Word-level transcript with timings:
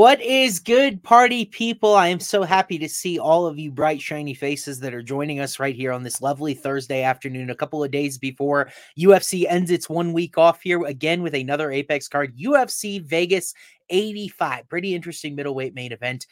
What 0.00 0.22
is 0.22 0.60
good, 0.60 1.02
party 1.02 1.44
people? 1.44 1.94
I 1.94 2.08
am 2.08 2.20
so 2.20 2.42
happy 2.42 2.78
to 2.78 2.88
see 2.88 3.18
all 3.18 3.46
of 3.46 3.58
you 3.58 3.70
bright, 3.70 4.00
shiny 4.00 4.32
faces 4.32 4.80
that 4.80 4.94
are 4.94 5.02
joining 5.02 5.40
us 5.40 5.60
right 5.60 5.76
here 5.76 5.92
on 5.92 6.02
this 6.02 6.22
lovely 6.22 6.54
Thursday 6.54 7.02
afternoon, 7.02 7.50
a 7.50 7.54
couple 7.54 7.84
of 7.84 7.90
days 7.90 8.16
before 8.16 8.70
UFC 8.98 9.44
ends 9.46 9.70
its 9.70 9.90
one 9.90 10.14
week 10.14 10.38
off 10.38 10.62
here 10.62 10.82
again 10.86 11.20
with 11.20 11.34
another 11.34 11.70
Apex 11.70 12.08
card, 12.08 12.34
UFC 12.38 13.04
Vegas 13.04 13.52
85. 13.90 14.70
Pretty 14.70 14.94
interesting 14.94 15.36
middleweight 15.36 15.74
main 15.74 15.92
event 15.92 16.26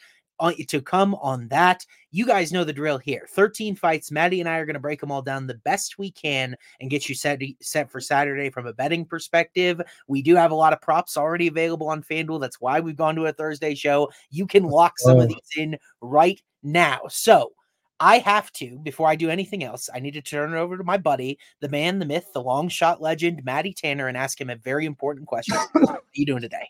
to 0.67 0.81
come 0.81 1.15
on 1.15 1.47
that. 1.49 1.85
You 2.11 2.25
guys 2.25 2.51
know 2.51 2.63
the 2.63 2.73
drill 2.73 2.97
here. 2.97 3.27
13 3.29 3.75
fights. 3.75 4.11
Maddie 4.11 4.39
and 4.39 4.49
I 4.49 4.57
are 4.57 4.65
going 4.65 4.73
to 4.73 4.79
break 4.79 4.99
them 4.99 5.11
all 5.11 5.21
down 5.21 5.47
the 5.47 5.55
best 5.55 5.97
we 5.97 6.11
can 6.11 6.55
and 6.79 6.89
get 6.89 7.07
you 7.07 7.15
set 7.15 7.41
set 7.61 7.91
for 7.91 7.99
Saturday 7.99 8.49
from 8.49 8.65
a 8.65 8.73
betting 8.73 9.05
perspective. 9.05 9.81
We 10.07 10.21
do 10.21 10.35
have 10.35 10.51
a 10.51 10.55
lot 10.55 10.73
of 10.73 10.81
props 10.81 11.17
already 11.17 11.47
available 11.47 11.89
on 11.89 12.03
FanDuel. 12.03 12.41
That's 12.41 12.59
why 12.59 12.79
we've 12.79 12.95
gone 12.95 13.15
to 13.15 13.25
a 13.25 13.33
Thursday 13.33 13.75
show. 13.75 14.09
You 14.29 14.47
can 14.47 14.63
lock 14.63 14.97
some 14.97 15.19
of 15.19 15.27
these 15.27 15.37
in 15.57 15.77
right 16.01 16.41
now. 16.63 17.01
So, 17.09 17.51
I 17.99 18.19
have 18.19 18.51
to, 18.53 18.79
before 18.79 19.09
I 19.09 19.15
do 19.15 19.29
anything 19.29 19.63
else, 19.63 19.89
I 19.93 19.99
need 19.99 20.13
to 20.13 20.21
turn 20.21 20.53
it 20.53 20.57
over 20.57 20.77
to 20.77 20.83
my 20.85 20.97
buddy, 20.97 21.37
the 21.59 21.67
man, 21.67 21.99
the 21.99 22.05
myth, 22.05 22.27
the 22.33 22.41
long 22.41 22.69
shot 22.69 23.01
legend, 23.01 23.43
Maddie 23.43 23.73
Tanner, 23.73 24.07
and 24.07 24.15
ask 24.15 24.39
him 24.39 24.49
a 24.49 24.55
very 24.55 24.85
important 24.85 25.27
question. 25.27 25.57
what 25.73 25.89
are 25.89 26.01
you 26.13 26.25
doing 26.25 26.41
today? 26.41 26.69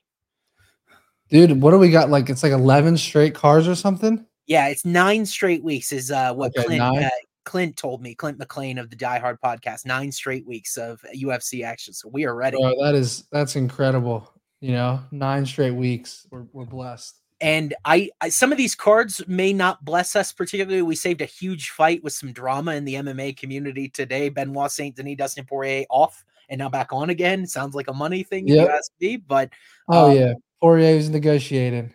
Dude, 1.29 1.61
what 1.61 1.71
do 1.71 1.79
we 1.79 1.91
got? 1.91 2.09
Like 2.09 2.29
it's 2.29 2.43
like 2.43 2.51
eleven 2.51 2.97
straight 2.97 3.35
cars 3.35 3.67
or 3.67 3.75
something. 3.75 4.25
Yeah, 4.47 4.67
it's 4.67 4.83
nine 4.83 5.25
straight 5.25 5.63
weeks. 5.63 5.91
Is 5.91 6.11
uh, 6.11 6.33
what 6.33 6.57
okay, 6.57 6.65
Clint 6.65 6.81
uh, 6.81 7.09
Clint 7.45 7.77
told 7.77 8.01
me. 8.01 8.15
Clint 8.15 8.39
McLean 8.39 8.77
of 8.77 8.89
the 8.89 8.95
Die 8.95 9.19
Hard 9.19 9.39
podcast. 9.41 9.85
Nine 9.85 10.11
straight 10.11 10.45
weeks 10.47 10.77
of 10.77 11.03
UFC 11.15 11.63
action. 11.63 11.93
So 11.93 12.09
we 12.09 12.25
are 12.25 12.35
ready. 12.35 12.57
Oh, 12.59 12.83
that 12.83 12.95
is 12.95 13.25
that's 13.31 13.55
incredible. 13.55 14.31
You 14.59 14.73
know, 14.73 15.01
nine 15.11 15.45
straight 15.45 15.71
weeks. 15.71 16.25
We're 16.31 16.45
we're 16.51 16.65
blessed. 16.65 17.19
And 17.41 17.73
I, 17.85 18.09
I, 18.19 18.29
some 18.29 18.51
of 18.51 18.57
these 18.57 18.75
cards 18.75 19.21
may 19.25 19.53
not 19.53 19.85
bless 19.85 20.15
us 20.15 20.33
particularly. 20.33 20.81
We 20.81 20.95
saved 20.95 21.21
a 21.21 21.25
huge 21.25 21.69
fight 21.69 22.03
with 22.03 22.11
some 22.11 22.33
drama 22.33 22.73
in 22.73 22.83
the 22.83 22.95
MMA 22.95 23.37
community 23.37 23.87
today. 23.87 24.27
Benoit 24.27 24.71
Saint 24.71 24.97
Denis, 24.97 25.15
Dustin 25.17 25.45
Poirier 25.45 25.85
off 25.89 26.25
and 26.49 26.59
now 26.59 26.69
back 26.69 26.91
on 26.91 27.09
again. 27.09 27.47
Sounds 27.47 27.75
like 27.75 27.87
a 27.87 27.93
money 27.93 28.23
thing, 28.23 28.47
yep. 28.47 28.67
you 28.67 28.73
ask 28.73 28.91
me. 28.99 29.17
But 29.17 29.51
oh 29.89 30.11
um, 30.11 30.17
yeah, 30.17 30.33
was 30.61 31.09
negotiating. 31.09 31.93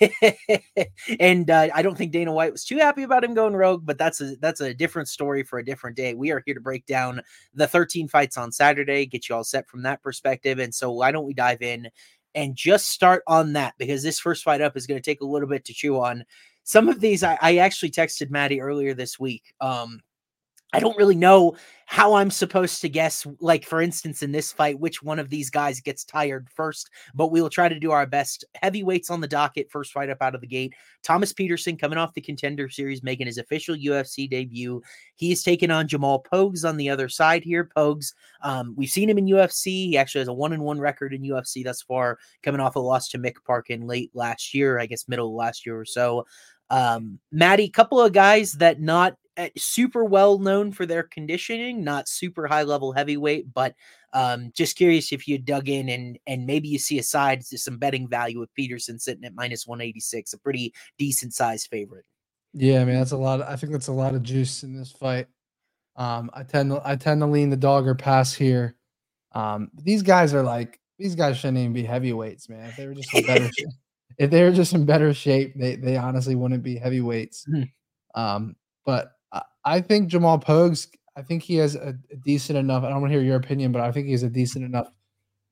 and 1.20 1.50
uh, 1.50 1.68
I 1.74 1.82
don't 1.82 1.96
think 1.96 2.12
Dana 2.12 2.32
White 2.32 2.52
was 2.52 2.64
too 2.64 2.78
happy 2.78 3.02
about 3.02 3.24
him 3.24 3.34
going 3.34 3.54
rogue, 3.54 3.84
but 3.84 3.98
that's 3.98 4.20
a 4.20 4.36
that's 4.36 4.60
a 4.60 4.72
different 4.72 5.08
story 5.08 5.42
for 5.42 5.58
a 5.58 5.64
different 5.64 5.96
day. 5.96 6.14
We 6.14 6.30
are 6.30 6.42
here 6.44 6.54
to 6.54 6.60
break 6.60 6.86
down 6.86 7.20
the 7.54 7.66
13 7.66 8.08
fights 8.08 8.38
on 8.38 8.52
Saturday, 8.52 9.06
get 9.06 9.28
you 9.28 9.34
all 9.34 9.44
set 9.44 9.68
from 9.68 9.82
that 9.82 10.02
perspective. 10.02 10.58
And 10.58 10.74
so 10.74 10.90
why 10.90 11.12
don't 11.12 11.26
we 11.26 11.34
dive 11.34 11.62
in 11.62 11.88
and 12.34 12.56
just 12.56 12.88
start 12.88 13.22
on 13.26 13.52
that 13.54 13.74
because 13.78 14.02
this 14.02 14.20
first 14.20 14.44
fight 14.44 14.60
up 14.60 14.76
is 14.76 14.86
going 14.86 15.00
to 15.00 15.04
take 15.04 15.20
a 15.20 15.26
little 15.26 15.48
bit 15.48 15.64
to 15.66 15.74
chew 15.74 16.00
on. 16.00 16.24
Some 16.62 16.88
of 16.88 17.00
these 17.00 17.22
I, 17.22 17.38
I 17.40 17.56
actually 17.56 17.90
texted 17.90 18.30
Maddie 18.30 18.60
earlier 18.60 18.94
this 18.94 19.18
week. 19.18 19.54
Um, 19.60 20.00
I 20.72 20.80
don't 20.80 20.96
really 20.96 21.16
know 21.16 21.56
how 21.86 22.14
I'm 22.14 22.30
supposed 22.30 22.80
to 22.82 22.88
guess, 22.88 23.26
like 23.40 23.64
for 23.64 23.82
instance, 23.82 24.22
in 24.22 24.30
this 24.30 24.52
fight, 24.52 24.78
which 24.78 25.02
one 25.02 25.18
of 25.18 25.28
these 25.28 25.50
guys 25.50 25.80
gets 25.80 26.04
tired 26.04 26.48
first, 26.54 26.88
but 27.12 27.32
we 27.32 27.42
will 27.42 27.50
try 27.50 27.68
to 27.68 27.80
do 27.80 27.90
our 27.90 28.06
best. 28.06 28.44
Heavyweights 28.54 29.10
on 29.10 29.20
the 29.20 29.26
docket, 29.26 29.68
first 29.72 29.92
fight 29.92 30.08
up 30.08 30.22
out 30.22 30.36
of 30.36 30.40
the 30.40 30.46
gate. 30.46 30.72
Thomas 31.02 31.32
Petersen 31.32 31.76
coming 31.76 31.98
off 31.98 32.14
the 32.14 32.20
contender 32.20 32.68
series, 32.68 33.02
making 33.02 33.26
his 33.26 33.38
official 33.38 33.74
UFC 33.74 34.30
debut. 34.30 34.80
He's 35.16 35.42
taking 35.42 35.72
on 35.72 35.88
Jamal 35.88 36.22
Pogues 36.22 36.64
on 36.64 36.76
the 36.76 36.88
other 36.88 37.08
side 37.08 37.42
here. 37.42 37.68
Pogues, 37.76 38.12
um, 38.42 38.74
we've 38.76 38.88
seen 38.88 39.10
him 39.10 39.18
in 39.18 39.26
UFC. 39.26 39.88
He 39.88 39.98
actually 39.98 40.20
has 40.20 40.28
a 40.28 40.32
one 40.32 40.52
and 40.52 40.62
one 40.62 40.78
record 40.78 41.12
in 41.12 41.22
UFC 41.22 41.64
thus 41.64 41.82
far, 41.82 42.18
coming 42.44 42.60
off 42.60 42.76
a 42.76 42.78
loss 42.78 43.08
to 43.08 43.18
Mick 43.18 43.42
Parkin 43.44 43.88
late 43.88 44.12
last 44.14 44.54
year, 44.54 44.78
I 44.78 44.86
guess 44.86 45.08
middle 45.08 45.30
of 45.30 45.34
last 45.34 45.66
year 45.66 45.76
or 45.76 45.84
so. 45.84 46.24
Um, 46.70 47.18
Maddie, 47.32 47.68
couple 47.68 48.00
of 48.00 48.12
guys 48.12 48.52
that 48.52 48.80
not 48.80 49.16
super 49.56 50.04
well 50.04 50.38
known 50.38 50.72
for 50.72 50.86
their 50.86 51.02
conditioning, 51.02 51.82
not 51.82 52.08
super 52.08 52.46
high 52.46 52.62
level 52.62 52.92
heavyweight, 52.92 53.52
but 53.52 53.74
um, 54.12 54.50
just 54.54 54.76
curious 54.76 55.12
if 55.12 55.28
you 55.28 55.38
dug 55.38 55.68
in 55.68 55.88
and 55.88 56.18
and 56.26 56.46
maybe 56.46 56.68
you 56.68 56.78
see 56.78 56.98
a 56.98 57.02
side 57.02 57.42
to 57.42 57.58
some 57.58 57.78
betting 57.78 58.08
value 58.08 58.40
with 58.40 58.54
Petersen 58.54 58.98
sitting 58.98 59.24
at 59.24 59.34
minus 59.34 59.66
186, 59.66 60.32
a 60.32 60.38
pretty 60.38 60.74
decent 60.98 61.34
sized 61.34 61.68
favorite. 61.68 62.04
Yeah, 62.52 62.80
I 62.80 62.84
mean 62.84 62.96
that's 62.96 63.12
a 63.12 63.16
lot. 63.16 63.40
Of, 63.40 63.48
I 63.48 63.56
think 63.56 63.72
that's 63.72 63.88
a 63.88 63.92
lot 63.92 64.14
of 64.14 64.22
juice 64.22 64.62
in 64.62 64.76
this 64.76 64.90
fight. 64.90 65.28
Um, 65.96 66.30
I 66.34 66.42
tend 66.42 66.70
to 66.70 66.82
I 66.84 66.96
tend 66.96 67.20
to 67.20 67.26
lean 67.26 67.50
the 67.50 67.56
dog 67.56 67.86
or 67.86 67.94
pass 67.94 68.34
here. 68.34 68.76
Um, 69.32 69.70
these 69.74 70.02
guys 70.02 70.34
are 70.34 70.42
like 70.42 70.80
these 70.98 71.14
guys 71.14 71.38
shouldn't 71.38 71.58
even 71.58 71.72
be 71.72 71.84
heavyweights, 71.84 72.48
man. 72.48 72.68
If 72.68 72.76
they 72.76 72.86
were 72.86 72.94
just 72.94 73.14
in 73.14 73.26
better 73.26 73.50
if 74.18 74.30
they 74.30 74.42
were 74.42 74.52
just 74.52 74.72
in 74.72 74.84
better 74.84 75.14
shape, 75.14 75.54
they 75.56 75.76
they 75.76 75.96
honestly 75.96 76.34
wouldn't 76.34 76.62
be 76.62 76.76
heavyweights. 76.76 77.46
Mm-hmm. 77.48 78.20
Um, 78.20 78.56
but 78.84 79.12
I 79.64 79.80
think 79.80 80.08
Jamal 80.08 80.38
Pogues. 80.38 80.88
I 81.16 81.22
think 81.22 81.42
he 81.42 81.56
has 81.56 81.74
a, 81.74 81.94
a 82.10 82.16
decent 82.16 82.58
enough. 82.58 82.84
I 82.84 82.88
don't 82.88 83.00
want 83.00 83.12
to 83.12 83.18
hear 83.18 83.26
your 83.26 83.36
opinion, 83.36 83.72
but 83.72 83.82
I 83.82 83.92
think 83.92 84.06
he 84.06 84.12
has 84.12 84.22
a 84.22 84.30
decent 84.30 84.64
enough 84.64 84.90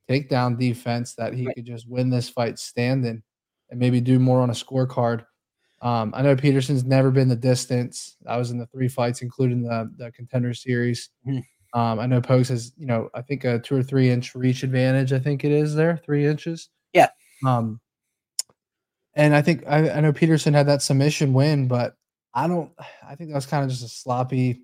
takedown 0.09 0.59
defense 0.59 1.15
that 1.15 1.35
he 1.35 1.47
right. 1.47 1.55
could 1.55 1.67
just 1.67 1.89
win 1.89 2.09
this 2.09 2.29
fight 2.29 2.59
standing 2.59 3.23
and 3.71 3.79
maybe 3.79 4.01
do 4.01 4.19
more 4.19 4.41
on 4.41 4.51
a 4.51 4.55
scorecard. 4.55 5.25
Um, 5.83 6.13
I 6.17 6.23
know 6.23 6.35
Petersen's 6.35 6.85
never 6.85 7.11
been 7.11 7.29
the 7.29 7.37
distance. 7.37 8.17
I 8.27 8.37
was 8.37 8.51
in 8.51 8.59
the 8.59 8.67
three 8.67 8.89
fights, 8.89 9.23
including 9.23 9.63
the 9.63 9.93
the 9.97 10.11
contender 10.13 10.55
series. 10.55 11.11
Mm-hmm. 11.27 11.79
Um, 11.79 12.01
I 12.01 12.07
know 12.07 12.21
Pogues 12.21 12.49
has, 12.49 12.73
you 12.79 12.87
know, 12.87 13.11
I 13.15 13.21
think 13.21 13.45
a 13.45 13.59
two 13.59 13.77
or 13.77 13.83
three 13.83 14.11
inch 14.11 14.35
reach 14.35 14.63
advantage. 14.63 15.13
I 15.13 15.19
think 15.19 15.45
it 15.45 15.53
is 15.53 15.75
there, 15.75 16.01
three 16.05 16.27
inches. 16.27 16.71
Yeah. 16.95 17.11
Um, 17.47 17.81
and 19.15 19.35
I 19.37 19.43
think 19.43 19.65
I, 19.69 19.91
I 19.91 20.01
know 20.01 20.13
Petersen 20.13 20.55
had 20.55 20.67
that 20.67 20.83
submission 20.83 21.33
win, 21.35 21.69
but 21.69 21.95
I 22.35 22.47
don't. 22.47 22.71
I 23.09 23.15
think 23.15 23.31
that 23.31 23.37
was 23.37 23.47
kind 23.47 23.65
of 23.65 23.71
just 23.71 23.85
a 23.85 23.89
sloppy. 23.89 24.63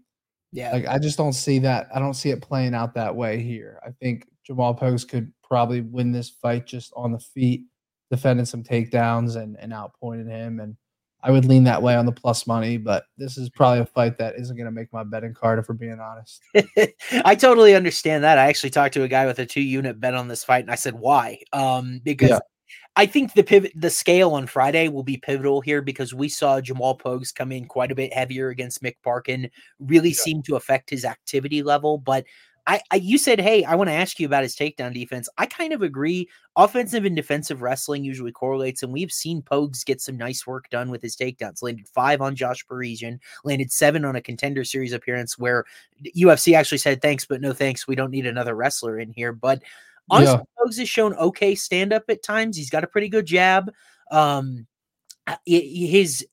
Yeah. 0.52 0.72
Like 0.72 0.86
I 0.86 0.98
just 0.98 1.18
don't 1.18 1.32
see 1.32 1.58
that. 1.60 1.88
I 1.94 1.98
don't 1.98 2.14
see 2.14 2.30
it 2.30 2.40
playing 2.40 2.74
out 2.74 2.94
that 2.94 3.14
way 3.14 3.42
here. 3.42 3.80
I 3.84 3.90
think 3.90 4.26
Jamal 4.44 4.74
Pogues 4.74 5.06
could 5.06 5.32
probably 5.42 5.80
win 5.80 6.12
this 6.12 6.30
fight 6.30 6.66
just 6.66 6.92
on 6.94 7.12
the 7.12 7.18
feet, 7.18 7.64
defending 8.10 8.46
some 8.46 8.62
takedowns 8.62 9.36
and 9.36 9.56
and 9.58 9.72
outpointing 9.72 10.30
him. 10.30 10.60
And 10.60 10.76
I 11.24 11.30
would 11.30 11.46
lean 11.46 11.64
that 11.64 11.82
way 11.82 11.96
on 11.96 12.04
the 12.04 12.12
plus 12.12 12.46
money, 12.46 12.76
but 12.76 13.06
this 13.16 13.38
is 13.38 13.48
probably 13.48 13.80
a 13.80 13.86
fight 13.86 14.18
that 14.18 14.34
isn't 14.36 14.56
going 14.56 14.66
to 14.66 14.70
make 14.70 14.92
my 14.92 15.02
betting 15.02 15.32
card 15.32 15.58
if 15.58 15.68
we're 15.70 15.74
being 15.74 15.98
honest. 15.98 16.42
I 17.24 17.34
totally 17.34 17.74
understand 17.74 18.24
that. 18.24 18.36
I 18.36 18.46
actually 18.46 18.70
talked 18.70 18.92
to 18.94 19.04
a 19.04 19.08
guy 19.08 19.24
with 19.24 19.38
a 19.38 19.46
two 19.46 19.62
unit 19.62 19.98
bet 19.98 20.14
on 20.14 20.28
this 20.28 20.44
fight, 20.44 20.64
and 20.64 20.70
I 20.70 20.74
said 20.74 20.94
why? 20.94 21.38
Um, 21.54 22.00
because 22.04 22.28
yeah. 22.28 22.40
I 22.96 23.06
think 23.06 23.34
the 23.34 23.42
pivot, 23.42 23.72
the 23.74 23.90
scale 23.90 24.32
on 24.32 24.46
Friday 24.46 24.88
will 24.88 25.02
be 25.02 25.16
pivotal 25.16 25.60
here 25.60 25.82
because 25.82 26.14
we 26.14 26.28
saw 26.28 26.60
Jamal 26.60 26.96
Pogues 26.96 27.34
come 27.34 27.50
in 27.50 27.66
quite 27.66 27.90
a 27.90 27.94
bit 27.94 28.14
heavier 28.14 28.50
against 28.50 28.82
Mick 28.82 28.96
Parkin, 29.02 29.50
really 29.80 30.10
yeah. 30.10 30.14
seem 30.14 30.42
to 30.42 30.56
affect 30.56 30.90
his 30.90 31.04
activity 31.04 31.62
level. 31.62 31.98
But 31.98 32.24
I, 32.66 32.80
I, 32.90 32.96
you 32.96 33.18
said, 33.18 33.40
hey, 33.40 33.64
I 33.64 33.74
want 33.74 33.88
to 33.88 33.94
ask 33.94 34.18
you 34.18 34.26
about 34.26 34.42
his 34.42 34.56
takedown 34.56 34.94
defense. 34.94 35.28
I 35.36 35.46
kind 35.46 35.72
of 35.72 35.82
agree. 35.82 36.30
Offensive 36.56 37.04
and 37.04 37.14
defensive 37.14 37.60
wrestling 37.60 38.04
usually 38.04 38.32
correlates, 38.32 38.82
and 38.82 38.92
we've 38.92 39.12
seen 39.12 39.42
Pogues 39.42 39.84
get 39.84 40.00
some 40.00 40.16
nice 40.16 40.46
work 40.46 40.70
done 40.70 40.90
with 40.90 41.02
his 41.02 41.16
takedowns. 41.16 41.62
Landed 41.62 41.88
five 41.88 42.22
on 42.22 42.36
Josh 42.36 42.66
Parisian, 42.66 43.20
landed 43.42 43.70
seven 43.70 44.04
on 44.04 44.16
a 44.16 44.22
contender 44.22 44.64
series 44.64 44.92
appearance 44.92 45.36
where 45.36 45.64
UFC 46.16 46.56
actually 46.56 46.78
said 46.78 47.02
thanks, 47.02 47.26
but 47.26 47.42
no 47.42 47.52
thanks. 47.52 47.86
We 47.86 47.96
don't 47.96 48.12
need 48.12 48.26
another 48.26 48.54
wrestler 48.54 48.98
in 48.98 49.12
here. 49.12 49.32
But 49.32 49.62
Honestly, 50.10 50.34
yeah. 50.34 50.78
has 50.78 50.88
shown 50.88 51.14
okay 51.14 51.54
stand 51.54 51.92
up 51.92 52.04
at 52.08 52.22
times. 52.22 52.56
He's 52.56 52.70
got 52.70 52.84
a 52.84 52.88
pretty 52.88 53.08
good 53.08 53.26
jab. 53.26 53.72
Um, 54.10 54.66
his 55.46 56.26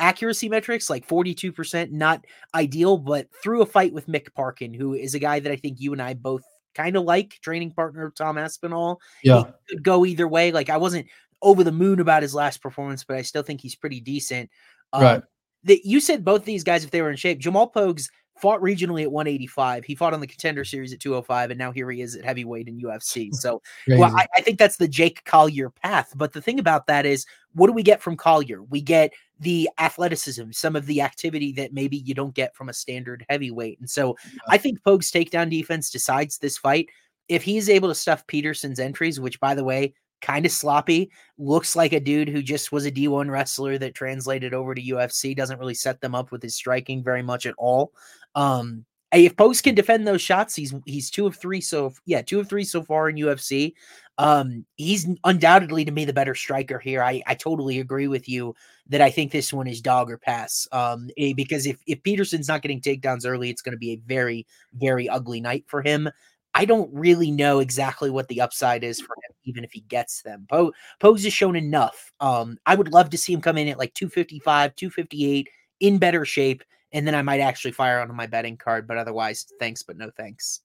accuracy 0.00 0.48
metrics 0.48 0.90
like 0.90 1.06
42% 1.06 1.92
not 1.92 2.24
ideal 2.54 2.98
but 2.98 3.28
through 3.40 3.62
a 3.62 3.66
fight 3.66 3.92
with 3.92 4.08
mick 4.08 4.34
parkin 4.34 4.74
who 4.74 4.94
is 4.94 5.14
a 5.14 5.20
guy 5.20 5.38
that 5.38 5.52
i 5.52 5.54
think 5.54 5.80
you 5.80 5.92
and 5.92 6.02
i 6.02 6.14
both 6.14 6.42
kind 6.74 6.96
of 6.96 7.04
like 7.04 7.38
training 7.40 7.70
partner 7.70 8.04
of 8.04 8.14
tom 8.16 8.38
aspinall 8.38 9.00
yeah 9.22 9.44
he 9.68 9.74
could 9.74 9.84
go 9.84 10.04
either 10.04 10.26
way 10.26 10.50
like 10.50 10.70
i 10.70 10.76
wasn't 10.76 11.06
over 11.40 11.62
the 11.62 11.70
moon 11.70 12.00
about 12.00 12.22
his 12.22 12.34
last 12.34 12.60
performance 12.60 13.04
but 13.04 13.16
i 13.16 13.22
still 13.22 13.42
think 13.42 13.60
he's 13.60 13.76
pretty 13.76 14.00
decent 14.00 14.50
um, 14.92 15.02
right 15.02 15.22
that 15.62 15.86
you 15.86 16.00
said 16.00 16.24
both 16.24 16.44
these 16.44 16.64
guys 16.64 16.82
if 16.84 16.90
they 16.90 17.00
were 17.00 17.10
in 17.10 17.16
shape 17.16 17.38
jamal 17.38 17.70
pogues 17.70 18.08
fought 18.38 18.60
regionally 18.60 19.02
at 19.02 19.12
185. 19.12 19.84
He 19.84 19.94
fought 19.94 20.14
on 20.14 20.20
the 20.20 20.26
contender 20.26 20.64
series 20.64 20.92
at 20.92 21.00
205, 21.00 21.50
and 21.50 21.58
now 21.58 21.70
here 21.70 21.90
he 21.90 22.00
is 22.00 22.16
at 22.16 22.24
heavyweight 22.24 22.68
in 22.68 22.80
UFC. 22.80 23.30
So, 23.42 23.60
well, 23.88 24.14
I, 24.16 24.26
I, 24.36 24.40
think 24.40 24.58
that's 24.58 24.76
the 24.76 24.86
Jake 24.86 25.24
Collier 25.24 25.70
path. 25.70 26.12
But 26.14 26.32
the 26.32 26.42
thing 26.42 26.60
about 26.60 26.86
that 26.86 27.04
is, 27.04 27.26
what 27.54 27.66
do 27.66 27.72
we 27.72 27.82
get 27.82 28.00
from 28.00 28.16
Collier? 28.16 28.62
We 28.62 28.80
get 28.80 29.12
the 29.40 29.68
athleticism, 29.78 30.52
some 30.52 30.76
of 30.76 30.86
the 30.86 31.00
activity 31.00 31.52
that 31.54 31.72
maybe 31.72 31.96
you 31.96 32.14
don't 32.14 32.34
get 32.34 32.54
from 32.54 32.68
a 32.68 32.72
standard 32.72 33.26
heavyweight. 33.28 33.80
And 33.80 33.90
so, 33.90 34.16
yeah. 34.32 34.38
I 34.48 34.58
think 34.58 34.82
Pogue's 34.84 35.10
takedown 35.10 35.50
defense 35.50 35.90
decides 35.90 36.38
this 36.38 36.56
fight. 36.56 36.88
If 37.28 37.42
he's 37.42 37.68
able 37.68 37.88
to 37.88 37.94
stuff 37.96 38.26
Petersen's 38.28 38.78
entries, 38.78 39.18
which 39.18 39.40
by 39.40 39.54
the 39.54 39.64
way, 39.64 39.94
kind 40.22 40.46
of 40.46 40.52
sloppy. 40.52 41.10
Looks 41.36 41.76
like 41.76 41.92
a 41.92 42.00
dude 42.00 42.28
who 42.28 42.42
just 42.42 42.72
was 42.72 42.86
a 42.86 42.90
D1 42.90 43.28
wrestler 43.28 43.76
that 43.78 43.94
translated 43.94 44.54
over 44.54 44.74
to 44.74 44.80
UFC. 44.80 45.36
Doesn't 45.36 45.58
really 45.58 45.74
set 45.74 46.00
them 46.00 46.14
up 46.14 46.32
with 46.32 46.42
his 46.42 46.54
striking 46.54 47.02
very 47.02 47.22
much 47.22 47.44
at 47.44 47.54
all. 47.58 47.92
Um, 48.34 48.84
if 49.12 49.36
Pogues 49.36 49.62
can 49.62 49.74
defend 49.74 50.06
those 50.06 50.22
shots, 50.22 50.54
he's 50.54 50.74
he's 50.86 51.10
two 51.10 51.26
of 51.26 51.36
three. 51.36 51.60
So 51.60 51.92
yeah, 52.06 52.22
two 52.22 52.40
of 52.40 52.48
three 52.48 52.64
so 52.64 52.82
far 52.82 53.08
in 53.10 53.16
UFC. 53.16 53.74
Um, 54.18 54.64
he's 54.76 55.06
undoubtedly 55.24 55.84
to 55.84 55.92
me 55.92 56.04
the 56.04 56.12
better 56.12 56.34
striker 56.34 56.78
here. 56.78 57.02
I 57.02 57.22
I 57.26 57.34
totally 57.34 57.78
agree 57.80 58.08
with 58.08 58.28
you 58.28 58.54
that 58.88 59.02
I 59.02 59.10
think 59.10 59.30
this 59.30 59.52
one 59.52 59.66
is 59.66 59.82
dog 59.82 60.10
or 60.10 60.18
pass. 60.18 60.66
Um, 60.72 61.10
eh, 61.18 61.34
because 61.36 61.66
if 61.66 61.76
if 61.86 62.02
Petersen's 62.02 62.48
not 62.48 62.62
getting 62.62 62.80
takedowns 62.80 63.26
early, 63.26 63.50
it's 63.50 63.62
going 63.62 63.72
to 63.72 63.78
be 63.78 63.92
a 63.92 64.00
very 64.06 64.46
very 64.74 65.08
ugly 65.08 65.40
night 65.40 65.64
for 65.66 65.82
him. 65.82 66.08
I 66.54 66.64
don't 66.64 66.90
really 66.92 67.30
know 67.30 67.60
exactly 67.60 68.10
what 68.10 68.28
the 68.28 68.40
upside 68.40 68.84
is 68.84 69.00
for 69.00 69.14
him, 69.14 69.34
even 69.44 69.64
if 69.64 69.72
he 69.72 69.80
gets 69.80 70.22
them. 70.22 70.46
Po- 70.50 70.72
Pogues 71.00 71.24
has 71.24 71.32
shown 71.32 71.56
enough. 71.56 72.12
Um, 72.20 72.58
I 72.66 72.74
would 72.74 72.92
love 72.92 73.08
to 73.10 73.18
see 73.18 73.32
him 73.32 73.40
come 73.40 73.56
in 73.56 73.68
at 73.68 73.78
like 73.78 73.94
255, 73.94 74.74
258 74.76 75.48
in 75.80 75.98
better 75.98 76.26
shape 76.26 76.62
and 76.92 77.06
then 77.06 77.14
I 77.14 77.22
might 77.22 77.40
actually 77.40 77.72
fire 77.72 78.00
on 78.00 78.14
my 78.14 78.26
betting 78.26 78.56
card. 78.56 78.86
But 78.86 78.98
otherwise, 78.98 79.46
thanks, 79.58 79.82
but 79.82 79.96
no 79.96 80.10
thanks. 80.10 80.60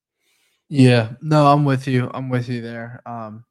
Yeah, 0.69 1.13
no, 1.21 1.47
I'm 1.47 1.63
with 1.63 1.87
you. 1.87 2.11
I'm 2.13 2.29
with 2.29 2.49
you 2.49 2.61
there. 2.61 3.01
Um, 3.05 3.45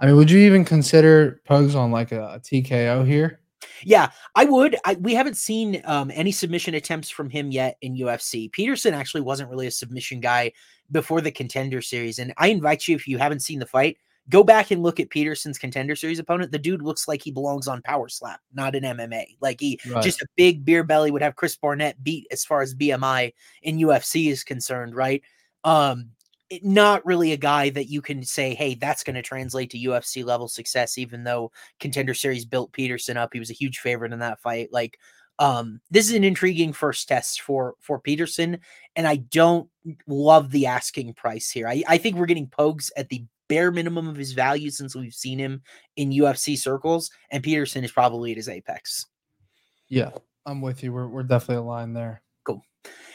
I 0.00 0.06
mean, 0.06 0.16
would 0.16 0.30
you 0.30 0.40
even 0.40 0.64
consider 0.64 1.40
Pogues 1.48 1.74
on 1.74 1.90
like 1.90 2.12
a, 2.12 2.34
a 2.34 2.40
TKO 2.40 3.06
here? 3.06 3.40
Yeah, 3.82 4.10
I 4.34 4.44
would. 4.44 4.76
I, 4.84 4.94
we 4.94 5.14
haven't 5.14 5.36
seen 5.36 5.82
um, 5.84 6.10
any 6.14 6.32
submission 6.32 6.74
attempts 6.74 7.10
from 7.10 7.30
him 7.30 7.50
yet 7.50 7.76
in 7.82 7.96
UFC. 7.96 8.50
Petersen 8.50 8.94
actually 8.94 9.22
wasn't 9.22 9.50
really 9.50 9.66
a 9.66 9.70
submission 9.70 10.20
guy 10.20 10.52
before 10.90 11.20
the 11.20 11.30
contender 11.30 11.82
series. 11.82 12.18
And 12.18 12.32
I 12.36 12.48
invite 12.48 12.88
you, 12.88 12.96
if 12.96 13.06
you 13.08 13.18
haven't 13.18 13.40
seen 13.40 13.58
the 13.58 13.66
fight, 13.66 13.98
Go 14.30 14.42
back 14.42 14.70
and 14.70 14.82
look 14.82 15.00
at 15.00 15.10
Petersen's 15.10 15.58
contender 15.58 15.94
series 15.94 16.18
opponent. 16.18 16.50
The 16.50 16.58
dude 16.58 16.80
looks 16.80 17.06
like 17.06 17.22
he 17.22 17.30
belongs 17.30 17.68
on 17.68 17.82
Power 17.82 18.08
Slap, 18.08 18.40
not 18.54 18.74
in 18.74 18.82
MMA. 18.82 19.36
Like 19.40 19.60
he 19.60 19.78
right. 19.90 20.02
just 20.02 20.22
a 20.22 20.26
big 20.36 20.64
beer 20.64 20.82
belly 20.82 21.10
would 21.10 21.22
have 21.22 21.36
Chris 21.36 21.56
Barnett 21.56 22.02
beat 22.02 22.26
as 22.30 22.44
far 22.44 22.62
as 22.62 22.74
BMI 22.74 23.34
in 23.62 23.76
UFC 23.76 24.30
is 24.30 24.42
concerned, 24.42 24.94
right? 24.94 25.22
Um, 25.62 26.10
it, 26.50 26.64
not 26.64 27.04
really 27.04 27.32
a 27.32 27.36
guy 27.36 27.70
that 27.70 27.90
you 27.90 28.00
can 28.00 28.22
say, 28.22 28.54
hey, 28.54 28.74
that's 28.74 29.04
going 29.04 29.16
to 29.16 29.22
translate 29.22 29.70
to 29.70 29.78
UFC 29.78 30.24
level 30.24 30.48
success, 30.48 30.98
even 30.98 31.24
though 31.24 31.52
contender 31.80 32.14
series 32.14 32.44
built 32.44 32.72
Petersen 32.72 33.16
up. 33.16 33.30
He 33.32 33.38
was 33.38 33.50
a 33.50 33.54
huge 33.54 33.78
favorite 33.78 34.12
in 34.12 34.20
that 34.20 34.40
fight. 34.40 34.72
Like, 34.72 34.98
um, 35.38 35.80
this 35.90 36.08
is 36.08 36.14
an 36.14 36.24
intriguing 36.24 36.72
first 36.72 37.08
test 37.08 37.42
for 37.42 37.74
for 37.80 37.98
Petersen, 37.98 38.58
and 38.94 39.06
I 39.06 39.16
don't 39.16 39.68
love 40.06 40.50
the 40.50 40.66
asking 40.66 41.14
price 41.14 41.50
here. 41.50 41.66
I, 41.66 41.82
I 41.88 41.98
think 41.98 42.16
we're 42.16 42.26
getting 42.26 42.46
Pogues 42.46 42.90
at 42.96 43.08
the 43.08 43.24
bare 43.48 43.70
minimum 43.70 44.08
of 44.08 44.16
his 44.16 44.32
value 44.32 44.70
since 44.70 44.94
we've 44.94 45.14
seen 45.14 45.38
him 45.38 45.62
in 45.96 46.10
UFC 46.10 46.56
circles, 46.56 47.10
and 47.30 47.42
Petersen 47.42 47.84
is 47.84 47.92
probably 47.92 48.30
at 48.30 48.36
his 48.36 48.48
apex. 48.48 49.06
Yeah, 49.88 50.10
I'm 50.46 50.60
with 50.60 50.82
you. 50.82 50.92
We're 50.92 51.08
we're 51.08 51.22
definitely 51.22 51.62
aligned 51.62 51.96
there. 51.96 52.22
Cool. 52.44 52.62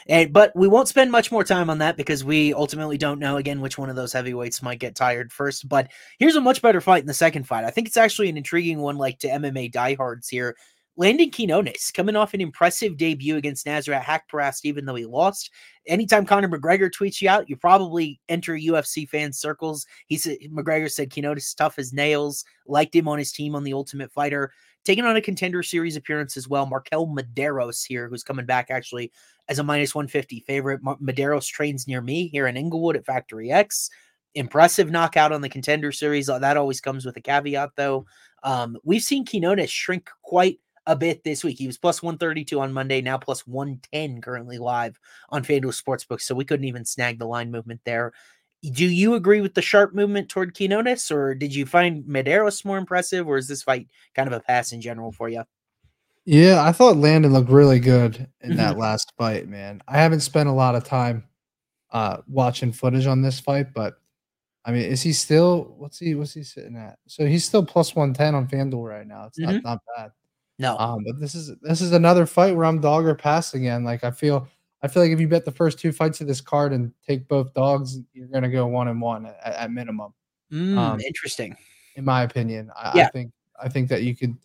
And 0.08 0.32
but 0.32 0.52
we 0.54 0.68
won't 0.68 0.88
spend 0.88 1.10
much 1.10 1.30
more 1.30 1.44
time 1.44 1.70
on 1.70 1.78
that 1.78 1.96
because 1.96 2.24
we 2.24 2.54
ultimately 2.54 2.98
don't 2.98 3.18
know 3.18 3.36
again 3.36 3.60
which 3.60 3.78
one 3.78 3.90
of 3.90 3.96
those 3.96 4.12
heavyweights 4.12 4.62
might 4.62 4.78
get 4.78 4.94
tired 4.94 5.32
first. 5.32 5.68
But 5.68 5.90
here's 6.18 6.36
a 6.36 6.40
much 6.40 6.62
better 6.62 6.80
fight 6.80 7.02
in 7.02 7.06
the 7.06 7.14
second 7.14 7.44
fight. 7.44 7.64
I 7.64 7.70
think 7.70 7.86
it's 7.86 7.96
actually 7.96 8.28
an 8.28 8.36
intriguing 8.36 8.80
one, 8.80 8.96
like 8.96 9.18
to 9.20 9.28
MMA 9.28 9.72
diehards 9.72 10.28
here. 10.28 10.56
Landon 10.96 11.30
Quinones 11.30 11.90
coming 11.92 12.16
off 12.16 12.34
an 12.34 12.40
impressive 12.40 12.96
debut 12.96 13.36
against 13.36 13.66
Nasrat 13.66 14.02
Haqparast, 14.02 14.64
even 14.64 14.84
though 14.84 14.96
he 14.96 15.06
lost. 15.06 15.50
Anytime 15.86 16.26
Conor 16.26 16.48
McGregor 16.48 16.90
tweets 16.90 17.22
you 17.22 17.28
out, 17.28 17.48
you 17.48 17.56
probably 17.56 18.20
enter 18.28 18.54
UFC 18.54 19.08
fan 19.08 19.32
circles. 19.32 19.86
He 20.06 20.18
said 20.18 20.38
McGregor 20.52 20.90
said 20.90 21.10
Quinones 21.10 21.54
tough 21.54 21.78
as 21.78 21.92
nails, 21.92 22.44
liked 22.66 22.94
him 22.94 23.08
on 23.08 23.18
his 23.18 23.32
team 23.32 23.54
on 23.54 23.64
the 23.64 23.72
Ultimate 23.72 24.12
Fighter, 24.12 24.52
taking 24.84 25.04
on 25.04 25.16
a 25.16 25.22
contender 25.22 25.62
series 25.62 25.96
appearance 25.96 26.36
as 26.36 26.48
well. 26.48 26.66
Marquel 26.66 27.06
Mederos 27.06 27.84
here, 27.86 28.08
who's 28.08 28.24
coming 28.24 28.46
back 28.46 28.70
actually 28.70 29.12
as 29.48 29.58
a 29.58 29.64
minus 29.64 29.94
150 29.94 30.44
favorite. 30.46 30.82
Maderos 30.82 31.46
trains 31.46 31.86
near 31.86 32.00
me 32.00 32.28
here 32.28 32.46
in 32.46 32.56
Englewood 32.56 32.96
at 32.96 33.06
Factory 33.06 33.50
X. 33.50 33.90
Impressive 34.34 34.90
knockout 34.90 35.32
on 35.32 35.40
the 35.40 35.48
contender 35.48 35.92
series. 35.92 36.26
That 36.26 36.56
always 36.56 36.80
comes 36.80 37.04
with 37.04 37.16
a 37.16 37.20
caveat, 37.20 37.70
though. 37.76 38.06
Um, 38.42 38.76
we've 38.84 39.02
seen 39.02 39.24
Quinones 39.24 39.70
shrink 39.70 40.08
quite 40.22 40.60
a 40.86 40.96
bit 40.96 41.24
this 41.24 41.44
week. 41.44 41.58
He 41.58 41.66
was 41.66 41.78
plus 41.78 42.02
132 42.02 42.58
on 42.60 42.72
Monday, 42.72 43.00
now 43.00 43.18
plus 43.18 43.46
110 43.46 44.20
currently 44.20 44.58
live 44.58 44.98
on 45.30 45.44
FanDuel 45.44 45.80
Sportsbook. 45.80 46.20
So 46.20 46.34
we 46.34 46.44
couldn't 46.44 46.66
even 46.66 46.84
snag 46.84 47.18
the 47.18 47.26
line 47.26 47.50
movement 47.50 47.80
there. 47.84 48.12
Do 48.62 48.86
you 48.86 49.14
agree 49.14 49.40
with 49.40 49.54
the 49.54 49.62
sharp 49.62 49.94
movement 49.94 50.28
toward 50.28 50.54
Quinones, 50.54 51.10
or 51.10 51.34
did 51.34 51.54
you 51.54 51.64
find 51.64 52.04
Mederos 52.04 52.64
more 52.64 52.76
impressive, 52.76 53.26
or 53.26 53.38
is 53.38 53.48
this 53.48 53.62
fight 53.62 53.88
kind 54.14 54.26
of 54.26 54.34
a 54.34 54.40
pass 54.40 54.72
in 54.72 54.80
general 54.80 55.12
for 55.12 55.28
you? 55.28 55.44
Yeah, 56.26 56.62
I 56.62 56.72
thought 56.72 56.98
Landon 56.98 57.32
looked 57.32 57.48
really 57.48 57.80
good 57.80 58.28
in 58.42 58.56
that 58.56 58.72
mm-hmm. 58.72 58.80
last 58.80 59.12
fight, 59.16 59.48
man. 59.48 59.82
I 59.88 59.98
haven't 59.98 60.20
spent 60.20 60.48
a 60.48 60.52
lot 60.52 60.74
of 60.74 60.84
time 60.84 61.24
uh 61.92 62.18
watching 62.28 62.70
footage 62.70 63.06
on 63.06 63.22
this 63.22 63.40
fight, 63.40 63.72
but 63.74 64.00
I 64.64 64.72
mean, 64.72 64.82
is 64.82 65.02
he 65.02 65.12
still 65.12 65.74
what's 65.78 65.98
he 65.98 66.14
what's 66.14 66.34
he 66.34 66.42
sitting 66.42 66.76
at? 66.76 66.98
So 67.06 67.26
he's 67.26 67.44
still 67.44 67.64
plus 67.64 67.94
110 67.94 68.34
on 68.34 68.46
FanDuel 68.46 68.86
right 68.86 69.06
now. 69.06 69.26
It's 69.26 69.40
mm-hmm. 69.40 69.54
not, 69.54 69.64
not 69.64 69.78
bad. 69.96 70.10
No. 70.60 70.76
Um, 70.76 71.04
but 71.06 71.18
this 71.18 71.34
is 71.34 71.52
this 71.62 71.80
is 71.80 71.92
another 71.92 72.26
fight 72.26 72.54
where 72.54 72.66
I'm 72.66 72.82
dog 72.82 73.06
or 73.06 73.14
pass 73.14 73.54
again. 73.54 73.82
Like 73.82 74.04
I 74.04 74.10
feel 74.10 74.46
I 74.82 74.88
feel 74.88 75.02
like 75.02 75.10
if 75.10 75.18
you 75.18 75.26
bet 75.26 75.46
the 75.46 75.50
first 75.50 75.78
two 75.78 75.90
fights 75.90 76.20
of 76.20 76.26
this 76.26 76.42
card 76.42 76.74
and 76.74 76.92
take 77.06 77.26
both 77.28 77.54
dogs, 77.54 77.98
you're 78.12 78.28
gonna 78.28 78.50
go 78.50 78.66
one 78.66 78.88
and 78.88 79.00
one 79.00 79.24
at, 79.24 79.38
at 79.42 79.70
minimum. 79.72 80.12
Mm, 80.52 80.76
um, 80.76 81.00
interesting. 81.00 81.56
In 81.96 82.04
my 82.04 82.24
opinion. 82.24 82.70
I, 82.76 82.92
yeah. 82.94 83.06
I 83.06 83.08
think 83.08 83.32
I 83.60 83.70
think 83.70 83.88
that 83.88 84.02
you 84.02 84.14
could 84.14 84.36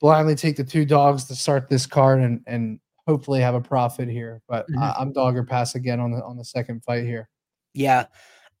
blindly 0.00 0.34
take 0.34 0.56
the 0.56 0.64
two 0.64 0.84
dogs 0.84 1.24
to 1.26 1.36
start 1.36 1.68
this 1.68 1.86
card 1.86 2.18
and 2.18 2.42
and 2.48 2.80
hopefully 3.06 3.40
have 3.40 3.54
a 3.54 3.60
profit 3.60 4.08
here. 4.08 4.42
But 4.48 4.68
mm-hmm. 4.68 4.82
I, 4.82 4.96
I'm 4.98 5.12
dog 5.12 5.36
or 5.36 5.44
pass 5.44 5.76
again 5.76 6.00
on 6.00 6.10
the 6.10 6.24
on 6.24 6.36
the 6.36 6.44
second 6.44 6.82
fight 6.82 7.04
here. 7.04 7.28
Yeah. 7.74 8.06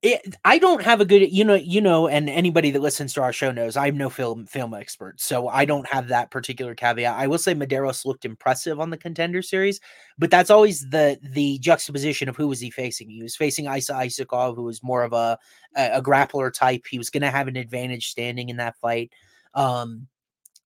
It, 0.00 0.36
I 0.44 0.58
don't 0.58 0.82
have 0.84 1.00
a 1.00 1.04
good, 1.04 1.32
you 1.32 1.44
know, 1.44 1.56
you 1.56 1.80
know, 1.80 2.06
and 2.06 2.30
anybody 2.30 2.70
that 2.70 2.80
listens 2.80 3.12
to 3.14 3.22
our 3.22 3.32
show 3.32 3.50
knows 3.50 3.76
I'm 3.76 3.96
no 3.96 4.08
film 4.08 4.46
film 4.46 4.72
expert, 4.72 5.20
so 5.20 5.48
I 5.48 5.64
don't 5.64 5.88
have 5.88 6.06
that 6.06 6.30
particular 6.30 6.76
caveat. 6.76 7.16
I 7.16 7.26
will 7.26 7.38
say 7.38 7.52
Mederos 7.52 8.04
looked 8.04 8.24
impressive 8.24 8.78
on 8.78 8.90
the 8.90 8.96
contender 8.96 9.42
series, 9.42 9.80
but 10.16 10.30
that's 10.30 10.50
always 10.50 10.88
the 10.90 11.18
the 11.20 11.58
juxtaposition 11.58 12.28
of 12.28 12.36
who 12.36 12.46
was 12.46 12.60
he 12.60 12.70
facing. 12.70 13.10
He 13.10 13.24
was 13.24 13.34
facing 13.34 13.66
Isa 13.66 13.92
Isakov, 13.94 14.54
who 14.54 14.62
was 14.62 14.84
more 14.84 15.02
of 15.02 15.12
a 15.12 15.36
a, 15.76 15.94
a 15.94 16.02
grappler 16.02 16.52
type. 16.52 16.86
He 16.88 16.98
was 16.98 17.10
going 17.10 17.22
to 17.22 17.32
have 17.32 17.48
an 17.48 17.56
advantage 17.56 18.08
standing 18.08 18.50
in 18.50 18.58
that 18.58 18.76
fight. 18.76 19.12
Um, 19.54 20.06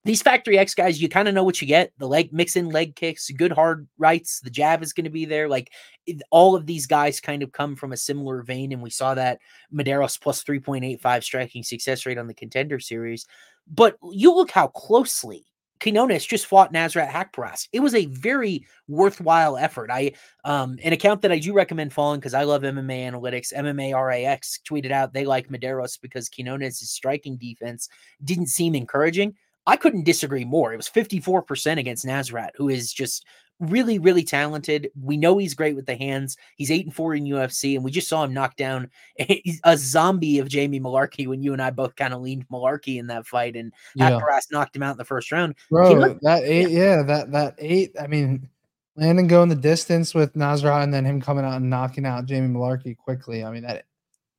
these 0.05 0.21
factory 0.21 0.57
X 0.57 0.75
guys, 0.75 1.01
you 1.01 1.07
kind 1.07 1.27
of 1.27 1.33
know 1.33 1.43
what 1.43 1.61
you 1.61 1.67
get. 1.67 1.93
The 1.97 2.07
leg 2.07 2.33
mix 2.33 2.55
in 2.55 2.69
leg 2.69 2.95
kicks, 2.95 3.29
good 3.31 3.53
hard 3.53 3.87
rights. 3.97 4.41
The 4.41 4.49
jab 4.49 4.83
is 4.83 4.91
going 4.91 5.05
to 5.05 5.09
be 5.09 5.25
there. 5.25 5.47
Like 5.47 5.71
it, 6.05 6.21
all 6.29 6.55
of 6.55 6.65
these 6.65 6.85
guys 6.87 7.21
kind 7.21 7.41
of 7.41 7.53
come 7.53 7.75
from 7.75 7.93
a 7.93 7.97
similar 7.97 8.41
vein, 8.43 8.73
and 8.73 8.81
we 8.81 8.89
saw 8.89 9.13
that 9.15 9.39
Mederos' 9.71 10.17
plus 10.17 10.43
three 10.43 10.59
point 10.59 10.83
eight 10.83 11.01
five 11.01 11.23
striking 11.23 11.63
success 11.63 12.05
rate 12.05 12.17
on 12.17 12.27
the 12.27 12.33
contender 12.33 12.79
series. 12.79 13.25
But 13.67 13.97
you 14.11 14.33
look 14.33 14.51
how 14.51 14.67
closely 14.67 15.45
Quinones 15.83 16.25
just 16.25 16.45
fought 16.45 16.73
Nasrat 16.73 17.09
Haqparast. 17.09 17.67
It 17.71 17.81
was 17.81 17.93
a 17.93 18.05
very 18.07 18.65
worthwhile 18.87 19.57
effort. 19.57 19.89
I 19.89 20.13
um 20.43 20.77
an 20.83 20.93
account 20.93 21.21
that 21.21 21.31
I 21.31 21.39
do 21.39 21.53
recommend 21.53 21.93
following 21.93 22.19
because 22.19 22.33
I 22.33 22.43
love 22.43 22.63
MMA 22.63 23.09
analytics. 23.09 23.53
MMA 23.53 23.93
RAX 23.93 24.59
tweeted 24.69 24.91
out 24.91 25.13
they 25.13 25.25
like 25.25 25.49
Mederos 25.49 25.97
because 25.97 26.29
Quinones' 26.29 26.89
striking 26.89 27.37
defense 27.37 27.87
didn't 28.23 28.47
seem 28.47 28.75
encouraging. 28.75 29.35
I 29.65 29.77
couldn't 29.77 30.03
disagree 30.03 30.45
more. 30.45 30.73
It 30.73 30.77
was 30.77 30.89
54% 30.89 31.79
against 31.79 32.05
Nasrat, 32.05 32.49
who 32.55 32.69
is 32.69 32.91
just 32.91 33.25
really, 33.59 33.99
really 33.99 34.23
talented. 34.23 34.89
We 35.01 35.17
know 35.17 35.37
he's 35.37 35.53
great 35.53 35.75
with 35.75 35.85
the 35.85 35.95
hands. 35.95 36.35
He's 36.57 36.71
eight 36.71 36.85
and 36.85 36.93
four 36.93 37.15
in 37.15 37.23
UFC, 37.23 37.75
and 37.75 37.83
we 37.83 37.91
just 37.91 38.07
saw 38.07 38.23
him 38.23 38.33
knock 38.33 38.55
down 38.55 38.89
a, 39.19 39.41
a 39.63 39.77
zombie 39.77 40.39
of 40.39 40.49
Jamie 40.49 40.79
Mullarkey 40.79 41.27
when 41.27 41.41
you 41.41 41.53
and 41.53 41.61
I 41.61 41.69
both 41.69 41.95
kind 41.95 42.13
of 42.13 42.21
leaned 42.21 42.47
Mullarkey 42.49 42.99
in 42.99 43.07
that 43.07 43.27
fight, 43.27 43.55
and 43.55 43.71
yeah. 43.95 44.19
knocked 44.51 44.75
him 44.75 44.83
out 44.83 44.91
in 44.91 44.97
the 44.97 45.05
first 45.05 45.31
round. 45.31 45.55
Bro, 45.69 46.17
that 46.21 46.43
eight, 46.43 46.69
yeah. 46.69 46.97
yeah, 46.97 47.03
that 47.03 47.31
that 47.31 47.55
eight. 47.57 47.95
I 47.99 48.07
mean, 48.07 48.49
Landon 48.95 49.27
going 49.27 49.49
the 49.49 49.55
distance 49.55 50.13
with 50.13 50.33
Nasrat, 50.33 50.83
and 50.83 50.93
then 50.93 51.05
him 51.05 51.21
coming 51.21 51.45
out 51.45 51.57
and 51.57 51.69
knocking 51.69 52.05
out 52.05 52.25
Jamie 52.25 52.53
Mullarkey 52.53 52.97
quickly. 52.97 53.43
I 53.43 53.51
mean 53.51 53.63
that 53.63 53.85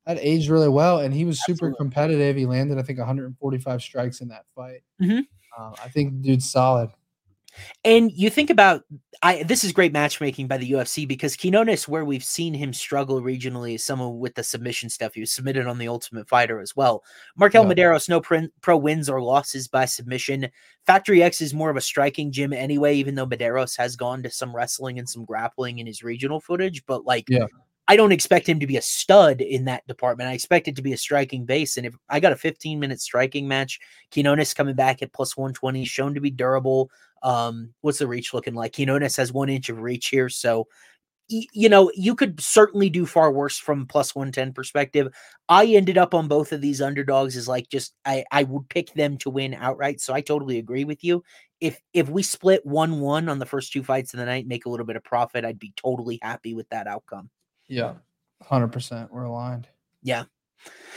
that 0.07 0.19
aged 0.21 0.51
really 0.51 0.69
well, 0.69 1.01
and 1.01 1.15
he 1.15 1.25
was 1.25 1.45
super 1.45 1.67
Absolutely. 1.67 1.77
competitive. 1.79 2.37
He 2.37 2.47
landed, 2.47 2.79
I 2.79 2.83
think, 2.83 2.99
145 2.99 3.83
strikes 3.83 4.21
in 4.21 4.29
that 4.29 4.45
fight. 4.55 4.83
Mm-hmm. 5.03 5.63
Um, 5.63 5.75
I 5.83 5.89
think 5.89 6.21
dude's 6.23 6.51
solid. 6.51 6.91
And 7.85 8.11
you 8.13 8.31
think 8.31 8.51
about 8.51 8.83
I 9.23 9.43
this 9.45 9.65
is 9.65 9.73
great 9.73 9.93
matchmaking 9.93 10.49
by 10.49 10.59
the 10.59 10.73
UFC 10.73 11.07
because 11.07 11.37
Quinones, 11.37 11.89
where 11.89 12.05
we've 12.05 12.25
seen 12.25 12.53
him 12.53 12.73
struggle 12.73 13.23
regionally, 13.23 13.77
is 13.77 13.85
someone 13.85 14.19
with 14.19 14.35
the 14.35 14.43
submission 14.43 14.91
stuff. 14.91 15.15
He 15.15 15.21
was 15.21 15.33
submitted 15.33 15.67
on 15.67 15.79
the 15.79 15.89
Ultimate 15.89 16.29
Fighter 16.29 16.61
as 16.61 16.75
well. 16.75 17.05
Marquel 17.37 17.65
yeah. 17.65 17.75
Mederos, 17.75 18.09
no 18.09 18.21
pro, 18.21 18.49
pro 18.61 18.77
wins 18.77 19.09
or 19.09 19.23
losses 19.23 19.69
by 19.69 19.85
submission. 19.85 20.49
Factory 20.85 21.23
X 21.23 21.41
is 21.41 21.55
more 21.55 21.71
of 21.71 21.77
a 21.77 21.81
striking 21.81 22.33
gym 22.33 22.53
anyway, 22.53 22.97
even 22.97 23.15
though 23.15 23.27
Mederos 23.27 23.77
has 23.77 23.97
gone 23.97 24.23
to 24.25 24.31
some 24.31 24.55
wrestling 24.55 24.99
and 24.99 25.09
some 25.09 25.25
grappling 25.25 25.79
in 25.79 25.87
his 25.87 26.03
regional 26.03 26.41
footage. 26.41 26.85
But 26.87 27.05
like 27.05 27.29
yeah. 27.29 27.47
I 27.87 27.97
don't 27.97 28.13
expect 28.13 28.49
him 28.49 28.61
to 28.61 28.67
be 28.67 28.77
a 28.77 28.83
stud 28.83 29.41
in 29.41 29.67
that 29.67 29.87
department. 29.87 30.31
I 30.31 30.33
expect 30.33 30.69
it 30.69 30.77
to 30.77 30.83
be 30.83 30.95
a 30.95 30.99
striking 30.99 31.45
base. 31.45 31.77
And 31.77 31.87
if 31.87 31.95
I 32.09 32.19
got 32.19 32.33
a 32.33 32.37
15 32.37 32.81
minute 32.81 33.01
striking 33.01 33.47
match, 33.47 33.79
Quinones 34.13 34.55
coming 34.55 34.75
back 34.75 35.03
at 35.03 35.13
plus 35.13 35.37
120, 35.37 35.85
shown 35.85 36.15
to 36.15 36.21
be 36.21 36.31
durable. 36.31 36.91
Um, 37.23 37.75
what's 37.83 37.99
the 37.99 38.07
reach 38.07 38.33
looking 38.33 38.55
like? 38.55 38.75
Quinones 38.75 39.17
has 39.17 39.33
one 39.33 39.49
inch 39.49 39.69
of 39.69 39.81
reach 39.81 40.09
here. 40.09 40.29
So 40.29 40.67
you 41.29 41.71
know, 41.71 41.91
you 41.95 42.15
could 42.15 42.39
certainly 42.41 42.91
do 42.91 43.07
far 43.07 43.33
worse 43.33 43.57
from 43.57 43.87
plus 43.87 44.15
110 44.15 44.53
perspective. 44.53 45.09
I 45.49 45.65
ended 45.67 45.97
up 45.97 46.13
on 46.13 46.29
both 46.29 46.53
of 46.53 46.61
these 46.61 46.83
underdogs 46.83 47.37
as 47.37 47.49
like 47.49 47.69
just 47.71 47.95
I 48.05 48.25
I 48.31 48.43
would 48.45 48.69
pick 48.69 48.93
them 48.93 49.17
to 49.19 49.31
win 49.31 49.55
outright. 49.55 50.01
So 50.01 50.13
I 50.13 50.21
totally 50.21 50.59
agree 50.59 50.85
with 50.85 51.03
you. 51.03 51.25
If 51.61 51.81
if 51.95 52.11
we 52.11 52.23
split 52.23 52.67
1-1 52.67 53.31
on 53.31 53.39
the 53.39 53.47
first 53.47 53.73
two 53.73 53.83
fights 53.83 54.13
of 54.13 54.21
the 54.21 54.27
night, 54.27 54.47
make 54.47 54.67
a 54.67 54.69
little 54.69 54.85
bit 54.85 54.97
of 54.97 55.05
profit, 55.05 55.47
I'd 55.47 55.59
be 55.59 55.73
totally 55.77 56.19
happy 56.21 56.53
with 56.55 56.69
that 56.69 56.87
outcome. 56.87 57.31
Yeah. 57.69 57.95
100% 58.43 59.11
we're 59.11 59.25
aligned. 59.25 59.69
Yeah. 60.03 60.25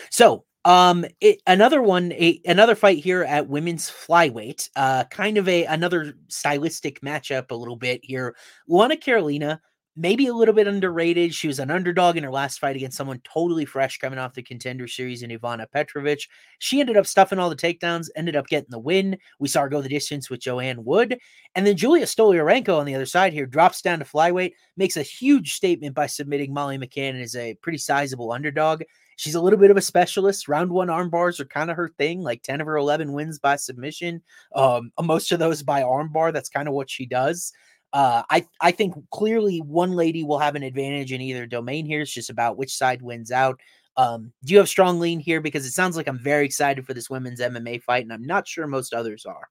So, 0.10 0.46
um, 0.66 1.06
it, 1.22 1.42
another 1.48 1.82
one, 1.82 2.12
a, 2.12 2.42
another 2.46 2.76
fight 2.76 3.02
here 3.02 3.24
at 3.24 3.48
women's 3.48 3.90
flyweight. 3.90 4.70
Uh, 4.76 5.06
kind 5.06 5.38
of 5.38 5.48
a 5.48 5.64
another 5.64 6.16
stylistic 6.28 7.00
matchup 7.00 7.52
a 7.52 7.56
little 7.56 7.78
bit 7.78 8.02
here. 8.04 8.36
Luana 8.70 9.00
Carolina 9.00 9.62
maybe 9.98 10.28
a 10.28 10.34
little 10.34 10.54
bit 10.54 10.68
underrated. 10.68 11.34
She 11.34 11.48
was 11.48 11.60
an 11.60 11.72
underdog 11.72 12.16
in 12.16 12.24
her 12.24 12.32
last 12.32 12.60
fight 12.60 12.76
against 12.76 12.96
someone 12.96 13.20
totally 13.24 13.66
fresh 13.66 13.98
coming 13.98 14.20
off 14.20 14.36
the 14.36 14.44
contender 14.44 14.88
series 14.88 15.24
in 15.24 15.32
Ivana 15.32 15.66
Petrovic. 15.70 16.22
She 16.60 16.80
ended 16.80 16.96
up 16.96 17.08
stuffing 17.08 17.40
all 17.40 17.50
the 17.50 17.56
takedowns, 17.56 18.10
ended 18.16 18.36
up 18.36 18.48
getting 18.48 18.70
the 18.70 18.80
win. 18.80 19.18
We 19.40 19.48
saw 19.48 19.62
her 19.62 19.70
go 19.70 19.82
the 19.82 19.90
distance 19.90 20.30
with 20.30 20.40
Joanne 20.40 20.86
Wood. 20.86 21.18
And 21.56 21.66
then 21.66 21.76
Julia 21.76 22.06
Stoliarenko 22.06 22.78
on 22.78 22.86
the 22.86 22.96
other 22.96 23.08
side 23.08 23.34
here 23.34 23.48
drops 23.48 23.82
down 23.82 24.00
to 24.00 24.06
flyweight, 24.06 24.54
makes 24.78 24.98
a 24.98 25.02
huge 25.02 25.54
statement 25.54 25.96
by 25.96 26.06
submitting 26.06 26.54
Molly 26.54 26.78
McCann 26.78 27.20
is 27.20 27.36
a 27.36 27.56
pretty 27.56 27.80
sizable 27.80 28.32
underdog. 28.32 28.84
She's 29.18 29.36
a 29.36 29.42
little 29.42 29.58
bit 29.58 29.72
of 29.72 29.78
a 29.78 29.82
specialist. 29.82 30.48
Round 30.48 30.70
one 30.70 30.92
arm 30.92 31.10
bars 31.10 31.40
are 31.40 31.46
kind 31.46 31.72
of 31.72 31.76
her 31.76 31.90
thing, 31.90 32.22
like 32.22 32.44
10 32.44 32.62
of 32.62 32.68
her 32.68 32.78
11 32.78 33.12
wins 33.12 33.40
by 33.40 33.56
submission. 33.56 34.22
Um, 34.56 34.92
most 35.02 35.32
of 35.32 35.40
those 35.40 35.64
by 35.64 35.82
armbar. 35.82 36.32
That's 36.32 36.50
kind 36.50 36.68
of 36.68 36.76
what 36.76 36.88
she 36.88 37.08
does. 37.08 37.52
Uh, 37.98 38.22
I 38.30 38.46
I 38.62 38.70
think 38.70 38.94
clearly 39.10 39.58
one 39.58 39.94
lady 39.94 40.24
will 40.24 40.38
have 40.38 40.54
an 40.54 40.62
advantage 40.62 41.12
in 41.12 41.20
either 41.20 41.48
domain 41.48 41.84
here. 41.88 42.02
It's 42.02 42.14
just 42.14 42.30
about 42.30 42.56
which 42.56 42.72
side 42.72 43.02
wins 43.02 43.32
out. 43.32 43.60
Um, 43.96 44.32
do 44.46 44.54
you 44.54 44.60
have 44.60 44.70
strong 44.70 45.00
lean 45.00 45.20
here? 45.20 45.42
Because 45.42 45.66
it 45.66 45.72
sounds 45.72 45.98
like 45.98 46.08
I'm 46.08 46.20
very 46.20 46.46
excited 46.46 46.86
for 46.86 46.94
this 46.94 47.10
women's 47.10 47.42
MMA 47.42 47.82
fight, 47.82 48.04
and 48.04 48.14
I'm 48.14 48.24
not 48.24 48.48
sure 48.48 48.68
most 48.68 48.94
others 48.94 49.26
are. 49.26 49.50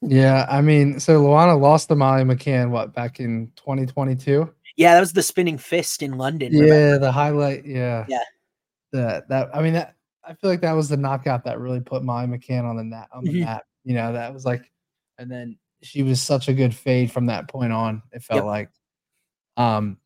yeah, 0.00 0.46
I 0.48 0.62
mean, 0.62 0.98
so 0.98 1.20
Luana 1.20 1.60
lost 1.60 1.88
to 1.88 1.94
Molly 1.94 2.22
McCann 2.22 2.70
what 2.70 2.94
back 2.94 3.20
in 3.20 3.52
2022. 3.56 4.50
Yeah, 4.78 4.94
that 4.94 5.00
was 5.00 5.12
the 5.12 5.22
spinning 5.22 5.58
fist 5.58 6.02
in 6.02 6.16
London. 6.16 6.54
Yeah, 6.54 6.62
remember? 6.62 6.98
the 7.00 7.12
highlight. 7.12 7.66
Yeah, 7.66 8.06
yeah. 8.08 8.24
That 8.92 9.28
that 9.28 9.54
I 9.54 9.60
mean 9.60 9.74
that 9.74 9.94
I 10.24 10.32
feel 10.32 10.48
like 10.48 10.62
that 10.62 10.72
was 10.72 10.88
the 10.88 10.96
knockout 10.96 11.44
that 11.44 11.60
really 11.60 11.80
put 11.80 12.02
Molly 12.02 12.28
McCann 12.28 12.64
on 12.64 12.78
the 12.78 12.84
net 12.84 13.08
on 13.12 13.24
the 13.24 13.30
mm-hmm. 13.30 13.40
map. 13.44 13.64
You 13.84 13.92
know, 13.92 14.14
that 14.14 14.32
was 14.32 14.46
like, 14.46 14.72
and 15.18 15.30
then 15.30 15.58
she 15.82 16.02
was 16.02 16.22
such 16.22 16.48
a 16.48 16.54
good 16.54 16.74
fade 16.74 17.10
from 17.10 17.26
that 17.26 17.48
point 17.48 17.72
on. 17.72 18.02
It 18.12 18.22
felt 18.22 18.38
yep. 18.38 18.44
like. 18.44 18.70
Um, 19.56 19.98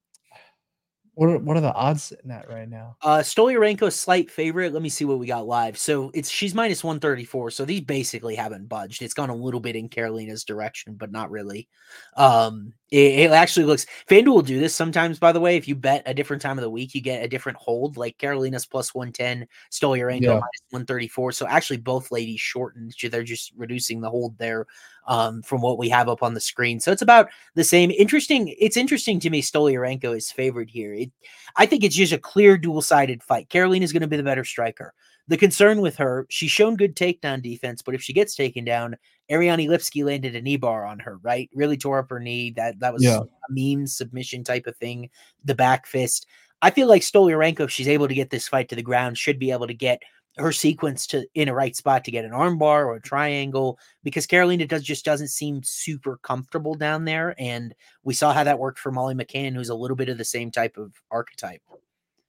what 1.15 1.29
are, 1.29 1.39
what 1.39 1.57
are 1.57 1.61
the 1.61 1.75
odds 1.75 2.05
sitting 2.05 2.31
at 2.31 2.49
right 2.49 2.69
now? 2.69 2.97
Uh, 3.03 3.19
Stoliarenko 3.19 3.93
slight 3.93 4.31
favorite. 4.31 4.73
Let 4.73 4.81
me 4.81 4.89
see 4.89 5.05
what 5.05 5.19
we 5.19 5.27
got 5.27 5.47
live. 5.47 5.77
So 5.77 6.11
it's 6.15 6.31
she's 6.31 6.55
minus 6.55 6.83
one 6.83 6.99
thirty 6.99 7.25
four. 7.25 7.51
So 7.51 7.65
these 7.65 7.83
basically 7.83 8.35
haven't 8.35 8.69
budged. 8.69 9.03
It's 9.03 9.13
gone 9.13 9.29
a 9.29 9.35
little 9.35 9.61
bit 9.61 9.77
in 9.77 9.89
Carolina's 9.89 10.45
direction, 10.45 10.95
but 10.95 11.13
not 11.13 11.31
really. 11.31 11.69
Um, 12.17 12.73
it, 12.91 13.31
actually 13.31 13.67
looks 13.67 13.87
FanDuel 14.09 14.27
will 14.27 14.43
do 14.43 14.59
this 14.59 14.75
sometimes, 14.75 15.19
by 15.19 15.31
the 15.33 15.41
way. 15.41 15.57
If 15.57 15.69
you 15.69 15.77
bet 15.77 16.03
a 16.07 16.15
different 16.15 16.43
time 16.43 16.59
of 16.59 16.63
the 16.63 16.71
week, 16.71 16.95
you 16.95 17.01
get 17.01 17.23
a 17.23 17.29
different 17.29 17.59
hold, 17.59 17.97
like 17.97 18.19
Carolina's 18.19 18.67
plus 18.67 18.95
110, 18.95 19.47
Stoliarenko 19.71 20.21
yeah. 20.23 20.33
minus 20.33 20.63
134. 20.71 21.33
So 21.33 21.47
actually, 21.47 21.77
both 21.77 22.11
ladies 22.11 22.41
shortened. 22.41 22.95
They're 23.01 23.23
just 23.23 23.53
reducing 23.57 24.01
the 24.01 24.11
hold 24.11 24.37
there 24.39 24.67
um, 25.07 25.43
from 25.43 25.61
what 25.61 25.79
we 25.79 25.89
have 25.89 26.09
up 26.09 26.23
on 26.23 26.35
the 26.35 26.41
screen. 26.41 26.81
So 26.81 26.91
it's 26.91 27.03
about 27.03 27.29
the 27.55 27.65
same. 27.65 27.91
Interesting. 27.93 28.55
It's 28.59 28.77
interesting 28.77 29.21
to 29.21 29.31
me. 29.31 29.41
Stoliarenko 29.41 30.17
is 30.17 30.33
favored 30.33 30.69
here. 30.69 30.93
It, 30.95 31.13
I 31.57 31.67
think 31.67 31.85
it's 31.85 31.97
just 31.97 32.13
a 32.13 32.19
clear 32.19 32.59
dual 32.59 32.83
sided 32.83 33.23
fight. 33.23 33.49
Carolina 33.49 33.85
is 33.85 33.93
going 33.93 34.03
to 34.03 34.09
be 34.09 34.17
the 34.17 34.23
better 34.23 34.45
striker. 34.45 34.95
The 35.29 35.37
concern 35.37 35.81
with 35.81 35.97
her, 35.99 36.27
she's 36.29 36.51
shown 36.51 36.75
good 36.75 36.97
takedown 36.97 37.41
defense, 37.41 37.83
but 37.83 37.95
if 37.95 38.03
she 38.03 38.13
gets 38.13 38.35
taken 38.35 38.65
down, 38.65 38.97
Ariane 39.31 39.69
Lipski 39.69 40.05
landed 40.05 40.35
a 40.35 40.43
knee 40.43 40.57
bar 40.57 40.85
on 40.85 40.99
her, 41.01 41.19
right? 41.19 41.49
Really 41.55 41.77
tore 41.77 41.99
up 41.99 42.11
her 42.11 42.21
knee. 42.21 42.51
That 42.51 42.81
that 42.81 42.93
was 42.93 43.03
yeah. 43.03 43.21
a 43.21 43.53
mean 43.53 43.87
submission 43.87 44.45
type 44.45 44.67
of 44.67 44.77
thing. 44.77 45.11
The 45.45 45.55
back 45.55 45.87
fist. 45.87 46.27
I 46.63 46.71
feel 46.71 46.89
like 46.89 47.03
Stoliarenko, 47.03 47.61
if 47.61 47.71
she's 47.71 47.89
able 47.89 48.09
to 48.09 48.15
get 48.15 48.31
this 48.31 48.49
fight 48.49 48.69
to 48.69 48.77
the 48.77 48.83
ground, 48.83 49.17
should 49.17 49.39
be 49.39 49.51
able 49.51 49.67
to 49.67 49.75
get 49.75 50.03
her 50.37 50.53
sequence 50.53 51.07
to 51.09 51.27
in 51.35 51.49
a 51.49 51.55
right 51.55 51.75
spot 51.75 52.05
to 52.05 52.11
get 52.11 52.25
an 52.25 52.31
armbar 52.31 52.87
or 52.87 52.95
a 52.95 53.03
triangle 53.03 53.79
because 54.05 54.27
Carolina 54.27 54.67
does 54.67 54.83
just 54.83 55.05
doesn't 55.05 55.29
seem 55.29 55.63
super 55.63 56.19
comfortable 56.19 56.75
down 56.75 57.05
there. 57.05 57.35
And 57.39 57.75
we 58.05 58.15
saw 58.15 58.33
how 58.33 58.45
that 58.45 58.59
worked 58.59 58.79
for 58.79 58.93
Molly 58.93 59.15
McCann, 59.15 59.55
who's 59.55 59.69
a 59.69 59.75
little 59.75 59.97
bit 59.97 60.09
of 60.09 60.19
the 60.19 60.25
same 60.25 60.51
type 60.51 60.77
of 60.77 60.93
archetype. 61.11 61.63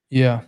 Yeah, 0.10 0.42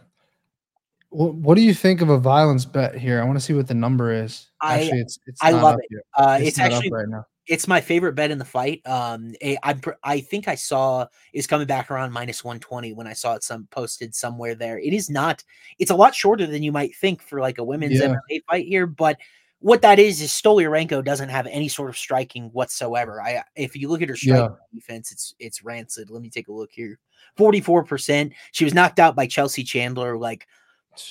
what 1.13 1.55
do 1.55 1.61
you 1.61 1.73
think 1.73 2.01
of 2.01 2.09
a 2.09 2.17
violence 2.17 2.65
bet 2.65 2.95
here? 2.95 3.21
I 3.21 3.25
want 3.25 3.37
to 3.37 3.43
see 3.43 3.53
what 3.53 3.67
the 3.67 3.73
number 3.73 4.11
is. 4.11 4.49
Actually, 4.61 5.01
it's, 5.01 5.19
it's 5.27 5.39
I 5.43 5.51
love 5.51 5.77
it. 5.79 6.03
Uh, 6.17 6.37
it's, 6.39 6.49
it's 6.49 6.59
actually 6.59 6.91
right 6.91 7.07
now. 7.07 7.25
It's 7.45 7.67
my 7.67 7.81
favorite 7.81 8.13
bet 8.13 8.31
in 8.31 8.37
the 8.37 8.45
fight. 8.45 8.81
Um, 8.85 9.33
I 9.41 9.79
I 10.03 10.21
think 10.21 10.47
I 10.47 10.55
saw 10.55 11.05
is 11.33 11.45
coming 11.45 11.67
back 11.67 11.91
around 11.91 12.13
minus 12.13 12.43
one 12.43 12.59
twenty 12.59 12.93
when 12.93 13.05
I 13.05 13.13
saw 13.13 13.35
it 13.35 13.43
some 13.43 13.67
posted 13.69 14.15
somewhere 14.15 14.55
there. 14.55 14.79
It 14.79 14.93
is 14.93 15.09
not. 15.09 15.43
It's 15.77 15.91
a 15.91 15.95
lot 15.95 16.15
shorter 16.15 16.47
than 16.47 16.63
you 16.63 16.71
might 16.71 16.95
think 16.95 17.21
for 17.21 17.39
like 17.39 17.57
a 17.57 17.63
women's 17.63 17.99
yeah. 17.99 18.15
MMA 18.29 18.41
fight 18.49 18.65
here, 18.65 18.87
but 18.87 19.17
what 19.59 19.81
that 19.81 19.99
is 19.99 20.21
is 20.21 20.29
Stoliarenko 20.31 21.05
doesn't 21.05 21.29
have 21.29 21.47
any 21.47 21.69
sort 21.69 21.89
of 21.89 21.97
striking 21.97 22.45
whatsoever. 22.53 23.21
I 23.21 23.43
if 23.55 23.75
you 23.75 23.87
look 23.87 24.01
at 24.01 24.09
her 24.09 24.15
strike 24.15 24.39
yeah. 24.39 24.49
defense, 24.73 25.11
it's 25.11 25.35
it's 25.39 25.63
rancid. 25.63 26.09
Let 26.09 26.21
me 26.21 26.29
take 26.29 26.47
a 26.47 26.53
look 26.53 26.71
here. 26.71 26.99
44%. 27.37 28.31
She 28.51 28.65
was 28.65 28.73
knocked 28.73 28.99
out 28.99 29.15
by 29.15 29.27
Chelsea 29.27 29.63
Chandler 29.63 30.17
like 30.17 30.47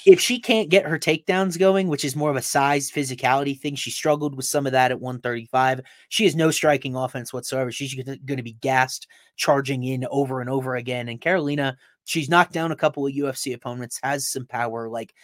if 0.06 0.20
she 0.20 0.38
can't 0.38 0.68
get 0.68 0.86
her 0.86 0.98
takedowns 0.98 1.58
going, 1.58 1.88
which 1.88 2.04
is 2.04 2.16
more 2.16 2.30
of 2.30 2.36
a 2.36 2.42
size 2.42 2.90
physicality 2.90 3.58
thing, 3.58 3.74
she 3.74 3.90
struggled 3.90 4.34
with 4.34 4.46
some 4.46 4.66
of 4.66 4.72
that 4.72 4.90
at 4.90 5.00
135. 5.00 5.80
She 6.08 6.24
has 6.24 6.36
no 6.36 6.50
striking 6.50 6.94
offense 6.94 7.32
whatsoever. 7.32 7.72
She's 7.72 7.94
going 7.94 8.36
to 8.36 8.42
be 8.42 8.56
gassed, 8.60 9.06
charging 9.36 9.84
in 9.84 10.06
over 10.10 10.40
and 10.40 10.48
over 10.48 10.76
again. 10.76 11.08
And 11.08 11.20
Carolina, 11.20 11.76
she's 12.04 12.28
knocked 12.28 12.52
down 12.52 12.72
a 12.72 12.76
couple 12.76 13.06
of 13.06 13.12
UFC 13.12 13.54
opponents, 13.54 13.98
has 14.02 14.28
some 14.28 14.46
power. 14.46 14.88
Like, 14.88 15.14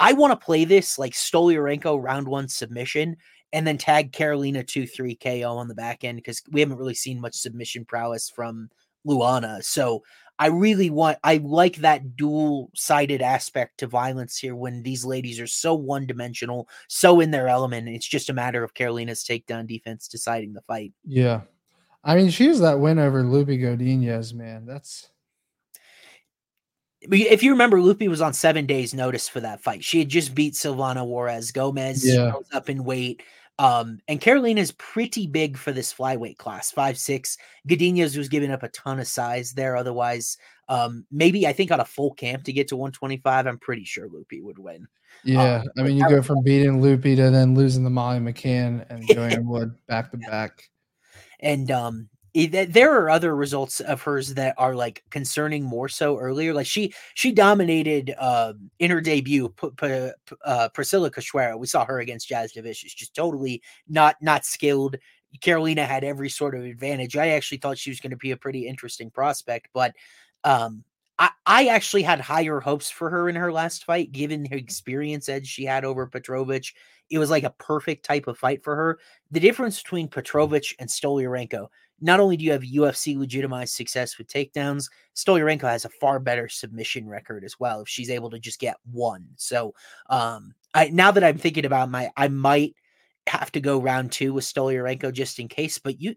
I 0.00 0.12
want 0.12 0.32
to 0.32 0.44
play 0.44 0.64
this 0.64 0.98
like 0.98 1.12
Stoliarenko 1.12 2.02
round 2.02 2.28
one 2.28 2.48
submission 2.48 3.16
and 3.52 3.66
then 3.66 3.78
tag 3.78 4.12
Carolina 4.12 4.62
2 4.62 4.86
3 4.86 5.16
KO 5.16 5.56
on 5.56 5.68
the 5.68 5.74
back 5.74 6.04
end 6.04 6.16
because 6.16 6.42
we 6.50 6.60
haven't 6.60 6.76
really 6.76 6.94
seen 6.94 7.20
much 7.20 7.34
submission 7.34 7.84
prowess 7.84 8.30
from 8.30 8.70
Luana. 9.06 9.62
So 9.64 10.02
I 10.38 10.46
really 10.46 10.90
want 10.90 11.18
I 11.24 11.38
like 11.38 11.76
that 11.76 12.16
dual 12.16 12.70
sided 12.74 13.22
aspect 13.22 13.78
to 13.78 13.86
violence 13.86 14.38
here 14.38 14.54
when 14.54 14.82
these 14.82 15.04
ladies 15.04 15.40
are 15.40 15.46
so 15.46 15.74
one 15.74 16.06
dimensional, 16.06 16.68
so 16.88 17.20
in 17.20 17.30
their 17.30 17.48
element. 17.48 17.88
It's 17.88 18.06
just 18.06 18.30
a 18.30 18.34
matter 18.34 18.62
of 18.62 18.74
Carolina's 18.74 19.24
takedown 19.24 19.66
defense 19.66 20.06
deciding 20.06 20.52
the 20.52 20.62
fight. 20.62 20.92
Yeah. 21.04 21.42
I 22.04 22.14
mean, 22.14 22.30
she 22.30 22.46
has 22.46 22.60
that 22.60 22.78
win 22.78 22.98
over 22.98 23.24
Loopy 23.24 23.58
Godinez, 23.58 24.32
man. 24.32 24.64
That's 24.64 25.10
if 27.00 27.42
you 27.42 27.52
remember, 27.52 27.80
Loopy 27.80 28.08
was 28.08 28.20
on 28.20 28.32
seven 28.32 28.66
days' 28.66 28.92
notice 28.92 29.28
for 29.28 29.40
that 29.40 29.62
fight. 29.62 29.84
She 29.84 30.00
had 30.00 30.08
just 30.08 30.34
beat 30.34 30.54
Silvana 30.54 31.06
Juarez 31.06 31.52
Gomez. 31.52 32.04
Yeah. 32.04 32.32
up 32.52 32.68
in 32.68 32.84
weight. 32.84 33.22
Um, 33.58 33.98
and 34.06 34.20
Carolina 34.20 34.60
is 34.60 34.72
pretty 34.72 35.26
big 35.26 35.56
for 35.56 35.72
this 35.72 35.92
flyweight 35.92 36.36
class, 36.38 36.70
five 36.70 36.96
six. 36.96 37.36
Godinez 37.68 38.16
was 38.16 38.28
giving 38.28 38.52
up 38.52 38.62
a 38.62 38.68
ton 38.68 39.00
of 39.00 39.08
size 39.08 39.52
there. 39.52 39.76
Otherwise, 39.76 40.38
um, 40.68 41.04
maybe 41.10 41.46
I 41.46 41.52
think 41.52 41.72
on 41.72 41.80
a 41.80 41.84
full 41.84 42.14
camp 42.14 42.44
to 42.44 42.52
get 42.52 42.68
to 42.68 42.76
125, 42.76 43.46
I'm 43.46 43.58
pretty 43.58 43.84
sure 43.84 44.08
Loopy 44.08 44.40
would 44.42 44.58
win. 44.58 44.86
Yeah, 45.24 45.62
um, 45.62 45.68
I 45.76 45.82
mean, 45.82 45.96
you 45.96 46.08
go 46.08 46.22
from 46.22 46.42
beating 46.42 46.80
Loopy 46.80 47.16
to 47.16 47.30
then 47.30 47.54
losing 47.54 47.82
the 47.82 47.90
Molly 47.90 48.20
McCann 48.20 48.88
and 48.90 49.06
Joanne 49.12 49.46
Wood 49.46 49.74
back 49.88 50.12
to 50.12 50.18
back. 50.18 50.62
And 51.40 51.70
um, 51.70 52.08
there 52.34 52.94
are 52.94 53.10
other 53.10 53.34
results 53.34 53.80
of 53.80 54.02
hers 54.02 54.34
that 54.34 54.54
are 54.58 54.74
like 54.74 55.02
concerning 55.10 55.64
more 55.64 55.88
so 55.88 56.18
earlier. 56.18 56.52
Like 56.52 56.66
she 56.66 56.92
she 57.14 57.32
dominated 57.32 58.14
uh, 58.18 58.52
in 58.78 58.90
her 58.90 59.00
debut. 59.00 59.48
P- 59.50 59.70
p- 59.76 60.10
uh, 60.44 60.68
Priscilla 60.70 61.10
Cachoeira, 61.10 61.58
we 61.58 61.66
saw 61.66 61.84
her 61.84 62.00
against 62.00 62.28
Jazz 62.28 62.52
Divicious, 62.52 62.94
just 62.94 63.14
totally 63.14 63.62
not 63.88 64.16
not 64.20 64.44
skilled. 64.44 64.96
Carolina 65.40 65.84
had 65.84 66.04
every 66.04 66.30
sort 66.30 66.54
of 66.54 66.64
advantage. 66.64 67.16
I 67.16 67.28
actually 67.28 67.58
thought 67.58 67.78
she 67.78 67.90
was 67.90 68.00
going 68.00 68.10
to 68.10 68.16
be 68.16 68.30
a 68.30 68.36
pretty 68.36 68.66
interesting 68.66 69.10
prospect, 69.10 69.68
but 69.74 69.94
um, 70.44 70.84
I, 71.18 71.30
I 71.46 71.66
actually 71.66 72.02
had 72.02 72.20
higher 72.20 72.60
hopes 72.60 72.90
for 72.90 73.10
her 73.10 73.28
in 73.28 73.36
her 73.36 73.52
last 73.52 73.84
fight, 73.84 74.12
given 74.12 74.42
the 74.42 74.56
experience 74.56 75.28
edge 75.28 75.46
she 75.46 75.64
had 75.64 75.84
over 75.84 76.06
Petrovic. 76.06 76.72
It 77.10 77.18
was 77.18 77.30
like 77.30 77.44
a 77.44 77.54
perfect 77.58 78.04
type 78.04 78.26
of 78.26 78.38
fight 78.38 78.62
for 78.62 78.76
her. 78.76 78.98
The 79.30 79.40
difference 79.40 79.82
between 79.82 80.08
Petrovic 80.08 80.74
and 80.78 80.88
Stoliarenko 80.88 81.68
not 82.00 82.20
only 82.20 82.36
do 82.36 82.44
you 82.44 82.52
have 82.52 82.62
UFC 82.62 83.16
legitimized 83.16 83.74
success 83.74 84.18
with 84.18 84.28
takedowns, 84.28 84.88
Stoliarenko 85.16 85.62
has 85.62 85.84
a 85.84 85.90
far 85.90 86.20
better 86.20 86.48
submission 86.48 87.08
record 87.08 87.44
as 87.44 87.58
well 87.58 87.80
if 87.80 87.88
she's 87.88 88.10
able 88.10 88.30
to 88.30 88.38
just 88.38 88.60
get 88.60 88.76
one. 88.90 89.26
So, 89.36 89.74
um, 90.08 90.54
I 90.74 90.88
now 90.88 91.10
that 91.10 91.24
I'm 91.24 91.38
thinking 91.38 91.64
about 91.64 91.90
my, 91.90 92.10
I 92.16 92.28
might 92.28 92.74
have 93.26 93.52
to 93.52 93.60
go 93.60 93.80
round 93.80 94.12
two 94.12 94.32
with 94.32 94.44
Stoliarenko 94.44 95.12
just 95.12 95.38
in 95.38 95.48
case. 95.48 95.78
But 95.78 96.00
you, 96.00 96.14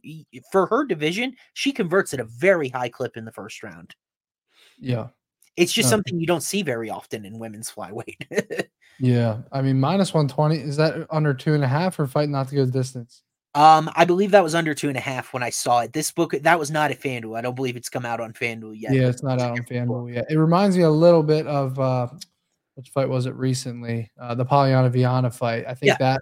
for 0.52 0.66
her 0.68 0.86
division, 0.86 1.36
she 1.54 1.72
converts 1.72 2.14
at 2.14 2.20
a 2.20 2.26
very 2.26 2.70
high 2.70 2.90
clip 2.90 3.18
in 3.18 3.26
the 3.26 3.32
first 3.32 3.64
round. 3.64 3.96
Yeah, 4.80 5.08
it's 5.58 5.74
just 5.74 5.90
something 5.90 6.20
you 6.20 6.28
don't 6.28 6.44
see 6.44 6.64
very 6.64 6.90
often 6.90 7.26
in 7.26 7.40
women's 7.40 7.72
flyweight. 7.72 8.68
yeah, 9.00 9.40
I 9.52 9.62
mean, 9.62 9.80
minus 9.80 10.14
one 10.14 10.28
twenty 10.28 10.58
is 10.58 10.78
that 10.78 11.08
under 11.10 11.34
two 11.34 11.54
and 11.54 11.64
a 11.64 11.68
half 11.68 12.00
or 12.00 12.08
fight 12.08 12.30
not 12.30 12.48
to 12.50 12.56
go 12.56 12.66
the 12.66 12.72
distance? 12.72 13.24
Um, 13.54 13.90
I 13.96 14.06
believe 14.06 14.32
that 14.32 14.44
was 14.44 14.56
under 14.56 14.74
two 14.74 14.88
and 14.88 14.98
a 14.98 15.02
half 15.02 15.34
when 15.34 15.44
I 15.44 15.50
saw 15.50 15.82
it. 15.82 15.92
This 15.92 16.12
book 16.12 16.32
that 16.32 16.60
was 16.60 16.72
not 16.72 16.92
at 16.92 17.02
FanDuel. 17.02 17.38
I 17.38 17.42
don't 17.42 17.56
believe 17.56 17.76
it's 17.76 17.90
come 17.90 18.06
out 18.06 18.22
on 18.22 18.32
FanDuel 18.32 18.80
yet. 18.80 18.94
Yeah, 18.94 19.10
it's 19.10 19.24
not 19.24 19.42
out 19.42 19.52
on 19.52 19.66
FanDuel 19.66 20.14
yet. 20.14 20.26
It 20.30 20.38
reminds 20.38 20.78
me 20.78 20.84
a 20.84 20.90
little 20.90 21.24
bit 21.24 21.48
of 21.48 21.78
uh 21.78 22.08
which 22.76 22.90
fight 22.90 23.10
was 23.10 23.26
it 23.26 23.36
recently? 23.36 24.10
Uh 24.20 24.36
the 24.36 24.46
Polyana 24.46 24.90
Viana 24.90 25.30
fight. 25.30 25.66
I 25.68 25.74
think 25.74 25.90
yeah. 25.90 25.98
that 26.00 26.22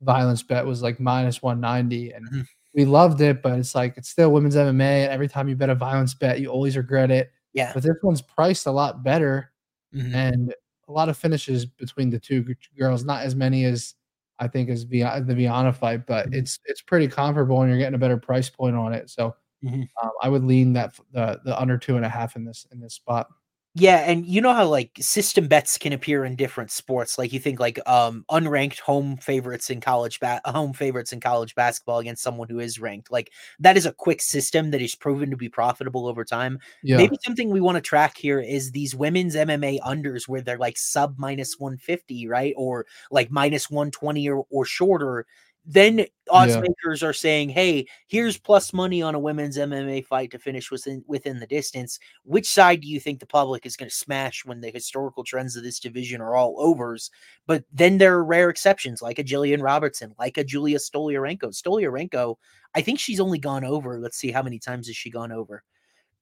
violence 0.00 0.42
bet 0.42 0.64
was 0.64 0.82
like 0.82 0.98
minus 0.98 1.42
190 1.42 2.12
and 2.12 2.26
mm-hmm. 2.26 2.40
we 2.74 2.86
loved 2.86 3.20
it, 3.20 3.42
but 3.42 3.58
it's 3.58 3.74
like 3.74 3.98
it's 3.98 4.08
still 4.08 4.32
women's 4.32 4.56
MMA. 4.56 5.04
And 5.04 5.12
every 5.12 5.28
time 5.28 5.48
you 5.48 5.56
bet 5.56 5.68
a 5.68 5.74
violence 5.74 6.14
bet, 6.14 6.40
you 6.40 6.48
always 6.48 6.78
regret 6.78 7.10
it. 7.10 7.30
Yeah. 7.52 7.72
But 7.74 7.82
this 7.82 7.96
one's 8.02 8.22
priced 8.22 8.66
a 8.66 8.70
lot 8.70 9.02
better 9.02 9.52
mm-hmm. 9.94 10.14
and 10.14 10.54
a 10.88 10.92
lot 10.92 11.10
of 11.10 11.18
finishes 11.18 11.66
between 11.66 12.08
the 12.08 12.18
two 12.18 12.54
girls, 12.78 13.04
not 13.04 13.22
as 13.22 13.34
many 13.34 13.64
as 13.64 13.94
I 14.40 14.48
think 14.48 14.70
is 14.70 14.88
the 14.88 15.02
the 15.24 15.34
Viana 15.34 15.72
fight, 15.72 16.06
but 16.06 16.26
mm-hmm. 16.26 16.38
it's 16.38 16.58
it's 16.64 16.80
pretty 16.80 17.06
comparable, 17.06 17.60
and 17.60 17.70
you're 17.70 17.78
getting 17.78 17.94
a 17.94 17.98
better 17.98 18.16
price 18.16 18.48
point 18.48 18.74
on 18.74 18.92
it. 18.92 19.10
So 19.10 19.36
mm-hmm. 19.62 19.82
um, 20.02 20.10
I 20.22 20.28
would 20.28 20.44
lean 20.44 20.72
that 20.72 20.98
the 21.12 21.40
the 21.44 21.60
under 21.60 21.78
two 21.78 21.96
and 21.96 22.04
a 22.04 22.08
half 22.08 22.36
in 22.36 22.44
this 22.44 22.66
in 22.72 22.80
this 22.80 22.94
spot. 22.94 23.28
Yeah, 23.76 23.98
and 23.98 24.26
you 24.26 24.40
know 24.40 24.52
how 24.52 24.66
like 24.66 24.90
system 24.98 25.46
bets 25.46 25.78
can 25.78 25.92
appear 25.92 26.24
in 26.24 26.34
different 26.34 26.72
sports. 26.72 27.16
Like 27.18 27.32
you 27.32 27.38
think 27.38 27.60
like 27.60 27.78
um 27.88 28.24
unranked 28.28 28.80
home 28.80 29.16
favorites 29.18 29.70
in 29.70 29.80
college 29.80 30.18
ba- 30.18 30.40
home 30.44 30.72
favorites 30.72 31.12
in 31.12 31.20
college 31.20 31.54
basketball 31.54 32.00
against 32.00 32.22
someone 32.24 32.48
who 32.48 32.58
is 32.58 32.80
ranked. 32.80 33.12
Like 33.12 33.30
that 33.60 33.76
is 33.76 33.86
a 33.86 33.92
quick 33.92 34.22
system 34.22 34.72
that 34.72 34.82
is 34.82 34.96
proven 34.96 35.30
to 35.30 35.36
be 35.36 35.48
profitable 35.48 36.08
over 36.08 36.24
time. 36.24 36.58
Yeah. 36.82 36.96
Maybe 36.96 37.16
something 37.24 37.48
we 37.50 37.60
want 37.60 37.76
to 37.76 37.80
track 37.80 38.16
here 38.18 38.40
is 38.40 38.72
these 38.72 38.96
women's 38.96 39.36
MMA 39.36 39.78
unders 39.86 40.26
where 40.26 40.40
they're 40.40 40.58
like 40.58 40.76
sub 40.76 41.14
minus 41.16 41.56
150, 41.60 42.26
right? 42.26 42.54
Or 42.56 42.86
like 43.12 43.30
minus 43.30 43.70
120 43.70 44.28
or, 44.28 44.46
or 44.50 44.64
shorter 44.64 45.26
then 45.64 46.06
odds 46.30 46.54
yeah. 46.54 46.60
makers 46.60 47.02
are 47.02 47.12
saying, 47.12 47.50
"Hey, 47.50 47.86
here's 48.08 48.38
plus 48.38 48.72
money 48.72 49.02
on 49.02 49.14
a 49.14 49.18
women's 49.18 49.58
MMA 49.58 50.04
fight 50.06 50.30
to 50.30 50.38
finish 50.38 50.70
within 50.70 51.04
within 51.06 51.38
the 51.38 51.46
distance. 51.46 51.98
Which 52.24 52.48
side 52.48 52.80
do 52.80 52.88
you 52.88 52.98
think 52.98 53.20
the 53.20 53.26
public 53.26 53.66
is 53.66 53.76
going 53.76 53.90
to 53.90 53.94
smash 53.94 54.44
when 54.44 54.60
the 54.60 54.70
historical 54.70 55.22
trends 55.22 55.56
of 55.56 55.62
this 55.62 55.78
division 55.78 56.20
are 56.20 56.34
all 56.34 56.54
overs?" 56.58 57.10
But 57.46 57.64
then 57.72 57.98
there 57.98 58.16
are 58.16 58.24
rare 58.24 58.48
exceptions, 58.48 59.02
like 59.02 59.18
a 59.18 59.24
Jillian 59.24 59.62
Robertson, 59.62 60.14
like 60.18 60.38
a 60.38 60.44
Julia 60.44 60.78
Stoliarenko. 60.78 61.52
Stoliarenko, 61.52 62.36
I 62.74 62.80
think 62.80 62.98
she's 62.98 63.20
only 63.20 63.38
gone 63.38 63.64
over. 63.64 64.00
Let's 64.00 64.16
see, 64.16 64.30
how 64.30 64.42
many 64.42 64.58
times 64.58 64.86
has 64.86 64.96
she 64.96 65.10
gone 65.10 65.32
over? 65.32 65.62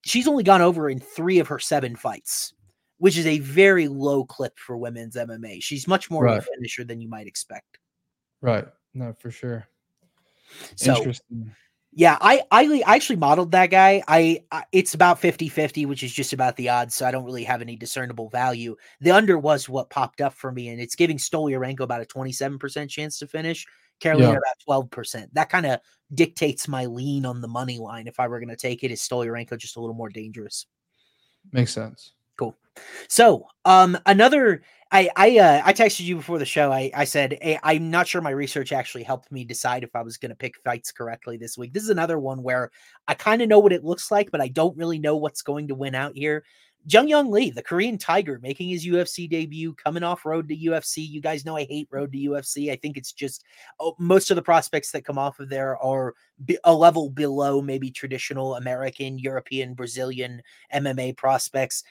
She's 0.04 0.28
only 0.28 0.44
gone 0.44 0.62
over 0.62 0.90
in 0.90 0.98
three 0.98 1.38
of 1.38 1.48
her 1.48 1.58
seven 1.58 1.94
fights, 1.94 2.54
which 2.98 3.16
is 3.16 3.26
a 3.26 3.38
very 3.38 3.86
low 3.86 4.24
clip 4.24 4.58
for 4.58 4.76
women's 4.76 5.16
MMA. 5.16 5.62
She's 5.62 5.86
much 5.86 6.10
more 6.10 6.24
right. 6.24 6.38
of 6.38 6.44
a 6.44 6.46
finisher 6.56 6.84
than 6.84 7.00
you 7.00 7.08
might 7.08 7.26
expect. 7.26 7.78
Right. 8.40 8.66
No, 8.94 9.12
for 9.12 9.30
sure. 9.30 9.68
So, 10.76 10.96
Interesting. 10.96 11.52
Yeah, 11.92 12.18
I, 12.20 12.42
I 12.50 12.82
I 12.86 12.94
actually 12.94 13.16
modeled 13.16 13.50
that 13.52 13.70
guy. 13.70 14.02
I, 14.06 14.44
I, 14.52 14.64
it's 14.72 14.94
about 14.94 15.20
50-50, 15.20 15.86
which 15.86 16.02
is 16.02 16.12
just 16.12 16.32
about 16.32 16.54
the 16.56 16.68
odds, 16.68 16.94
so 16.94 17.06
I 17.06 17.10
don't 17.10 17.24
really 17.24 17.44
have 17.44 17.62
any 17.62 17.76
discernible 17.76 18.28
value. 18.28 18.76
The 19.00 19.10
under 19.10 19.38
was 19.38 19.68
what 19.68 19.90
popped 19.90 20.20
up 20.20 20.34
for 20.34 20.52
me, 20.52 20.68
and 20.68 20.80
it's 20.80 20.94
giving 20.94 21.16
Stoliarenko 21.16 21.80
about 21.80 22.02
a 22.02 22.04
27% 22.04 22.88
chance 22.88 23.18
to 23.18 23.26
finish, 23.26 23.66
Carolina 24.00 24.32
yeah. 24.32 24.38
about 24.68 24.90
12%. 24.90 25.28
That 25.32 25.48
kind 25.48 25.66
of 25.66 25.80
dictates 26.14 26.68
my 26.68 26.86
lean 26.86 27.26
on 27.26 27.40
the 27.40 27.48
money 27.48 27.78
line. 27.78 28.06
If 28.06 28.20
I 28.20 28.28
were 28.28 28.38
going 28.38 28.48
to 28.50 28.56
take 28.56 28.84
it, 28.84 28.90
is 28.90 29.00
Stoliarenko 29.00 29.58
just 29.58 29.76
a 29.76 29.80
little 29.80 29.96
more 29.96 30.10
dangerous? 30.10 30.66
Makes 31.52 31.72
sense. 31.72 32.12
Cool. 32.38 32.54
So, 33.08 33.48
um, 33.64 33.98
another 34.06 34.62
I 34.90 35.10
I 35.16 35.38
uh, 35.38 35.62
I 35.64 35.72
texted 35.72 36.04
you 36.04 36.16
before 36.16 36.38
the 36.38 36.46
show. 36.46 36.72
I 36.72 36.90
I 36.94 37.04
said 37.04 37.38
hey, 37.42 37.58
I'm 37.62 37.90
not 37.90 38.06
sure 38.06 38.22
my 38.22 38.30
research 38.30 38.72
actually 38.72 39.02
helped 39.02 39.30
me 39.30 39.44
decide 39.44 39.84
if 39.84 39.94
I 39.94 40.02
was 40.02 40.16
going 40.16 40.30
to 40.30 40.36
pick 40.36 40.56
fights 40.64 40.92
correctly 40.92 41.36
this 41.36 41.58
week. 41.58 41.72
This 41.72 41.82
is 41.82 41.90
another 41.90 42.18
one 42.18 42.42
where 42.42 42.70
I 43.06 43.14
kind 43.14 43.42
of 43.42 43.48
know 43.48 43.58
what 43.58 43.72
it 43.72 43.84
looks 43.84 44.10
like, 44.10 44.30
but 44.30 44.40
I 44.40 44.48
don't 44.48 44.76
really 44.76 44.98
know 44.98 45.16
what's 45.16 45.42
going 45.42 45.68
to 45.68 45.74
win 45.74 45.94
out 45.94 46.16
here. 46.16 46.44
Jung 46.86 47.08
Young 47.08 47.30
Lee, 47.30 47.50
the 47.50 47.62
Korean 47.62 47.98
Tiger, 47.98 48.38
making 48.42 48.70
his 48.70 48.86
UFC 48.86 49.28
debut, 49.28 49.74
coming 49.74 50.02
off 50.02 50.24
road 50.24 50.48
to 50.48 50.56
UFC. 50.56 51.06
You 51.06 51.20
guys 51.20 51.44
know 51.44 51.56
I 51.56 51.64
hate 51.64 51.88
road 51.90 52.12
to 52.12 52.18
UFC. 52.18 52.72
I 52.72 52.76
think 52.76 52.96
it's 52.96 53.12
just 53.12 53.44
oh, 53.80 53.94
most 53.98 54.30
of 54.30 54.36
the 54.36 54.42
prospects 54.42 54.90
that 54.92 55.04
come 55.04 55.18
off 55.18 55.38
of 55.38 55.50
there 55.50 55.76
are 55.82 56.14
a 56.64 56.74
level 56.74 57.10
below 57.10 57.60
maybe 57.60 57.90
traditional 57.90 58.54
American, 58.54 59.18
European, 59.18 59.74
Brazilian 59.74 60.40
MMA 60.74 61.14
prospects 61.16 61.84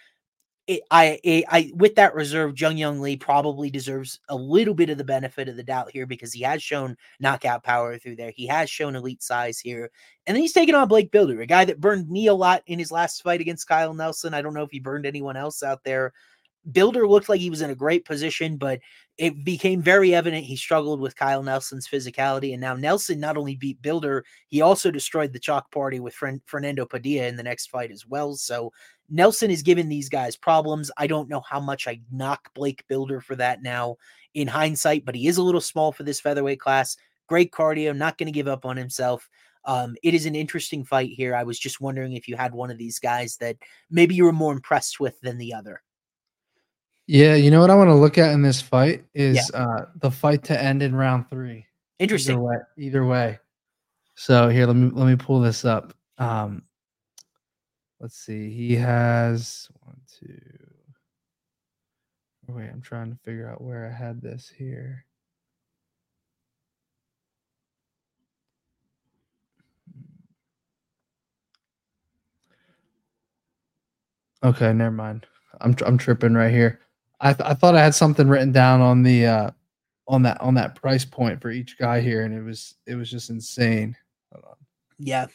I, 0.92 1.44
I, 1.50 1.72
with 1.76 1.96
that 1.96 2.14
reserve, 2.14 2.60
Jung 2.60 2.76
Young 2.76 3.00
Lee 3.00 3.16
probably 3.16 3.70
deserves 3.70 4.20
a 4.28 4.36
little 4.36 4.74
bit 4.74 4.90
of 4.90 4.98
the 4.98 5.04
benefit 5.06 5.48
of 5.48 5.56
the 5.56 5.64
doubt 5.64 5.92
here 5.92 6.06
because 6.06 6.34
he 6.34 6.44
has 6.44 6.62
shown 6.62 6.98
knockout 7.22 7.64
power 7.64 7.98
through 7.98 8.18
there. 8.18 8.32
He 8.36 8.48
has 8.48 8.70
shown 8.70 8.96
elite 8.96 9.24
size 9.24 9.60
here, 9.60 9.90
and 10.26 10.36
then 10.36 10.42
he's 10.42 10.52
taking 10.52 10.76
on 10.76 10.90
Blake 10.90 11.10
Bilder, 11.12 11.40
a 11.42 11.46
guy 11.46 11.64
that 11.64 11.80
burned 11.80 12.10
me 12.10 12.28
a 12.28 12.34
lot 12.34 12.64
in 12.68 12.80
his 12.80 12.92
last 12.92 13.24
fight 13.24 13.40
against 13.40 13.68
Kyle 13.68 13.94
Nelson. 13.94 14.34
I 14.34 14.42
don't 14.42 14.54
know 14.54 14.64
if 14.64 14.72
he 14.72 14.80
burned 14.82 15.06
anyone 15.06 15.38
else 15.38 15.64
out 15.64 15.86
there. 15.86 16.14
Bilder 16.70 17.08
looked 17.08 17.30
like 17.30 17.40
he 17.40 17.50
was 17.50 17.62
in 17.62 17.70
a 17.70 17.76
great 17.76 18.04
position, 18.04 18.58
but 18.58 18.80
it 19.18 19.44
became 19.44 19.82
very 19.82 20.14
evident 20.14 20.46
he 20.46 20.56
struggled 20.56 21.00
with 21.00 21.16
Kyle 21.16 21.42
Nelson's 21.42 21.88
physicality. 21.88 22.52
And 22.52 22.62
now 22.62 22.76
Nelson 22.76 23.20
not 23.20 23.38
only 23.38 23.56
beat 23.56 23.82
Bilder, 23.82 24.24
he 24.48 24.62
also 24.62 24.92
destroyed 24.92 25.34
the 25.34 25.40
chalk 25.40 25.72
party 25.72 26.00
with 26.00 26.16
Fernando 26.46 26.86
Padilla 26.86 27.26
in 27.26 27.36
the 27.36 27.44
next 27.44 27.72
fight 27.72 27.92
as 27.92 28.06
well. 28.06 28.36
So 28.36 28.72
Nelson 29.10 29.50
is 29.50 29.64
giving 29.64 29.90
these 29.90 30.10
guys 30.10 30.36
problems. 30.36 30.92
I 30.98 31.08
don't 31.08 31.30
know 31.30 31.42
how 31.42 31.60
much 31.60 31.88
I 31.88 32.02
knock 32.12 32.54
Blake 32.54 32.84
Bilder 32.88 33.20
for 33.22 33.36
that 33.38 33.64
now 33.64 33.96
in 34.36 34.48
hindsight, 34.48 35.04
but 35.04 35.16
he 35.16 35.28
is 35.28 35.38
a 35.38 35.44
little 35.44 35.62
small 35.62 35.92
for 35.92 36.04
this 36.04 36.20
featherweight 36.20 36.60
class. 36.60 36.96
Great 37.28 37.52
cardio, 37.52 37.96
not 37.96 38.18
going 38.18 38.28
to 38.28 38.32
give 38.32 38.48
up 38.48 38.66
on 38.66 38.78
himself. 38.78 39.28
Um, 39.66 39.96
it 40.04 40.14
is 40.14 40.26
an 40.26 40.36
interesting 40.36 40.86
fight 40.86 41.10
here. 41.10 41.36
I 41.36 41.44
was 41.44 41.58
just 41.58 41.82
wondering 41.82 42.14
if 42.14 42.28
you 42.28 42.38
had 42.38 42.54
one 42.54 42.70
of 42.70 42.78
these 42.78 43.00
guys 43.00 43.36
that 43.38 43.58
maybe 43.90 44.16
you 44.16 44.26
were 44.26 44.32
more 44.32 44.54
impressed 44.54 45.00
with 45.00 45.20
than 45.22 45.38
the 45.38 45.54
other. 45.54 45.82
Yeah, 47.08 47.36
you 47.36 47.52
know 47.52 47.62
what 47.62 47.70
I 47.70 47.76
want 47.76 47.90
to 47.90 47.96
look 47.96 48.18
at 48.18 48.34
in 48.34 48.42
this 48.42 48.62
fight 48.62 49.06
is 49.14 49.50
yeah. 49.54 49.62
uh, 49.62 49.86
the 49.96 50.12
fight 50.12 50.44
to 50.46 50.62
end 50.62 50.84
in 50.84 50.94
round 50.94 51.30
three. 51.30 51.66
Interesting. 52.00 52.36
Either 52.36 52.44
way, 52.44 52.58
either 52.78 53.06
way. 53.06 53.40
So 54.16 54.50
here, 54.50 54.68
let 54.68 54.76
me 54.76 54.92
let 54.94 55.08
me 55.08 55.16
pull 55.16 55.40
this 55.40 55.64
up. 55.64 55.94
Um, 56.18 56.64
let's 58.02 58.18
see. 58.18 58.52
He 58.52 58.76
has 58.76 59.70
one, 59.84 59.96
two. 60.20 60.38
Wait, 62.50 62.70
I'm 62.70 62.82
trying 62.82 63.12
to 63.12 63.18
figure 63.24 63.50
out 63.50 63.62
where 63.62 63.88
I 63.88 63.92
had 63.92 64.22
this 64.22 64.52
here. 64.56 65.06
Okay, 74.44 74.74
never 74.74 74.92
mind. 74.92 75.26
I'm 75.62 75.74
I'm 75.86 75.98
tripping 75.98 76.34
right 76.34 76.52
here. 76.52 76.82
I 77.20 77.34
th- 77.34 77.50
I 77.50 77.54
thought 77.54 77.76
I 77.76 77.84
had 77.84 77.96
something 77.96 78.28
written 78.28 78.52
down 78.52 78.82
on 78.82 79.04
the 79.04 79.26
uh 79.26 79.52
on 80.08 80.24
that 80.24 80.40
on 80.42 80.54
that 80.56 80.76
price 80.76 81.06
point 81.06 81.42
for 81.42 81.52
each 81.52 81.78
guy 81.78 82.00
here, 82.02 82.24
and 82.24 82.34
it 82.34 82.44
was 82.44 82.76
it 82.86 82.96
was 82.96 83.10
just 83.10 83.30
insane. 83.30 83.96
Yeah. 85.00 85.28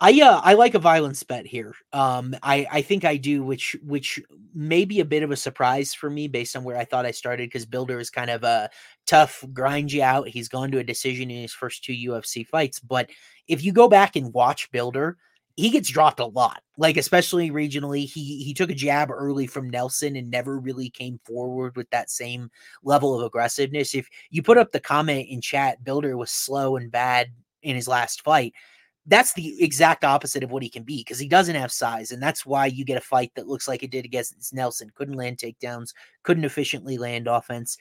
I 0.00 0.20
uh 0.20 0.40
I 0.42 0.54
like 0.54 0.74
a 0.74 0.80
violence 0.80 1.22
bet 1.22 1.46
here. 1.46 1.72
Um 1.92 2.34
I 2.42 2.66
I 2.70 2.82
think 2.82 3.04
I 3.04 3.16
do 3.16 3.44
which 3.44 3.76
which 3.84 4.20
may 4.52 4.84
be 4.84 5.00
a 5.00 5.04
bit 5.04 5.22
of 5.22 5.30
a 5.30 5.36
surprise 5.36 5.94
for 5.94 6.10
me 6.10 6.26
based 6.26 6.56
on 6.56 6.64
where 6.64 6.76
I 6.76 6.84
thought 6.84 7.06
I 7.06 7.12
started 7.12 7.52
cuz 7.52 7.64
Bilder 7.64 8.00
is 8.00 8.10
kind 8.10 8.30
of 8.30 8.42
a 8.42 8.70
tough 9.06 9.44
grind 9.52 9.92
you 9.92 10.02
out. 10.02 10.28
He's 10.28 10.48
gone 10.48 10.70
to 10.72 10.78
a 10.78 10.84
decision 10.84 11.30
in 11.30 11.42
his 11.42 11.52
first 11.52 11.84
two 11.84 11.92
UFC 11.92 12.46
fights, 12.46 12.80
but 12.80 13.08
if 13.46 13.62
you 13.62 13.72
go 13.72 13.88
back 13.88 14.16
and 14.16 14.32
watch 14.34 14.70
Bilder, 14.72 15.16
he 15.56 15.70
gets 15.70 15.88
dropped 15.88 16.20
a 16.20 16.26
lot. 16.26 16.62
Like 16.76 16.96
especially 16.96 17.50
regionally, 17.50 18.10
he 18.10 18.42
he 18.42 18.54
took 18.54 18.70
a 18.70 18.74
jab 18.74 19.10
early 19.10 19.46
from 19.46 19.70
Nelson 19.70 20.16
and 20.16 20.30
never 20.30 20.58
really 20.58 20.90
came 20.90 21.20
forward 21.24 21.76
with 21.76 21.88
that 21.90 22.10
same 22.10 22.50
level 22.82 23.14
of 23.18 23.24
aggressiveness. 23.24 23.94
If 23.94 24.08
you 24.30 24.42
put 24.42 24.58
up 24.58 24.72
the 24.72 24.80
comment 24.80 25.28
in 25.28 25.40
chat, 25.40 25.84
Bilder 25.84 26.16
was 26.16 26.30
slow 26.30 26.76
and 26.76 26.90
bad 26.90 27.28
in 27.62 27.76
his 27.76 27.88
last 27.88 28.22
fight. 28.22 28.52
That's 29.06 29.34
the 29.34 29.62
exact 29.62 30.02
opposite 30.02 30.42
of 30.42 30.50
what 30.50 30.62
he 30.62 30.70
can 30.70 30.82
be 30.82 31.00
because 31.00 31.18
he 31.18 31.28
doesn't 31.28 31.54
have 31.54 31.70
size, 31.70 32.10
and 32.10 32.22
that's 32.22 32.44
why 32.44 32.66
you 32.66 32.84
get 32.84 32.98
a 32.98 33.02
fight 33.02 33.30
that 33.36 33.46
looks 33.46 33.68
like 33.68 33.82
it 33.82 33.90
did 33.90 34.04
against 34.04 34.52
Nelson. 34.52 34.90
Couldn't 34.94 35.16
land 35.16 35.38
takedowns, 35.38 35.92
couldn't 36.22 36.44
efficiently 36.44 36.98
land 36.98 37.28
offense 37.28 37.76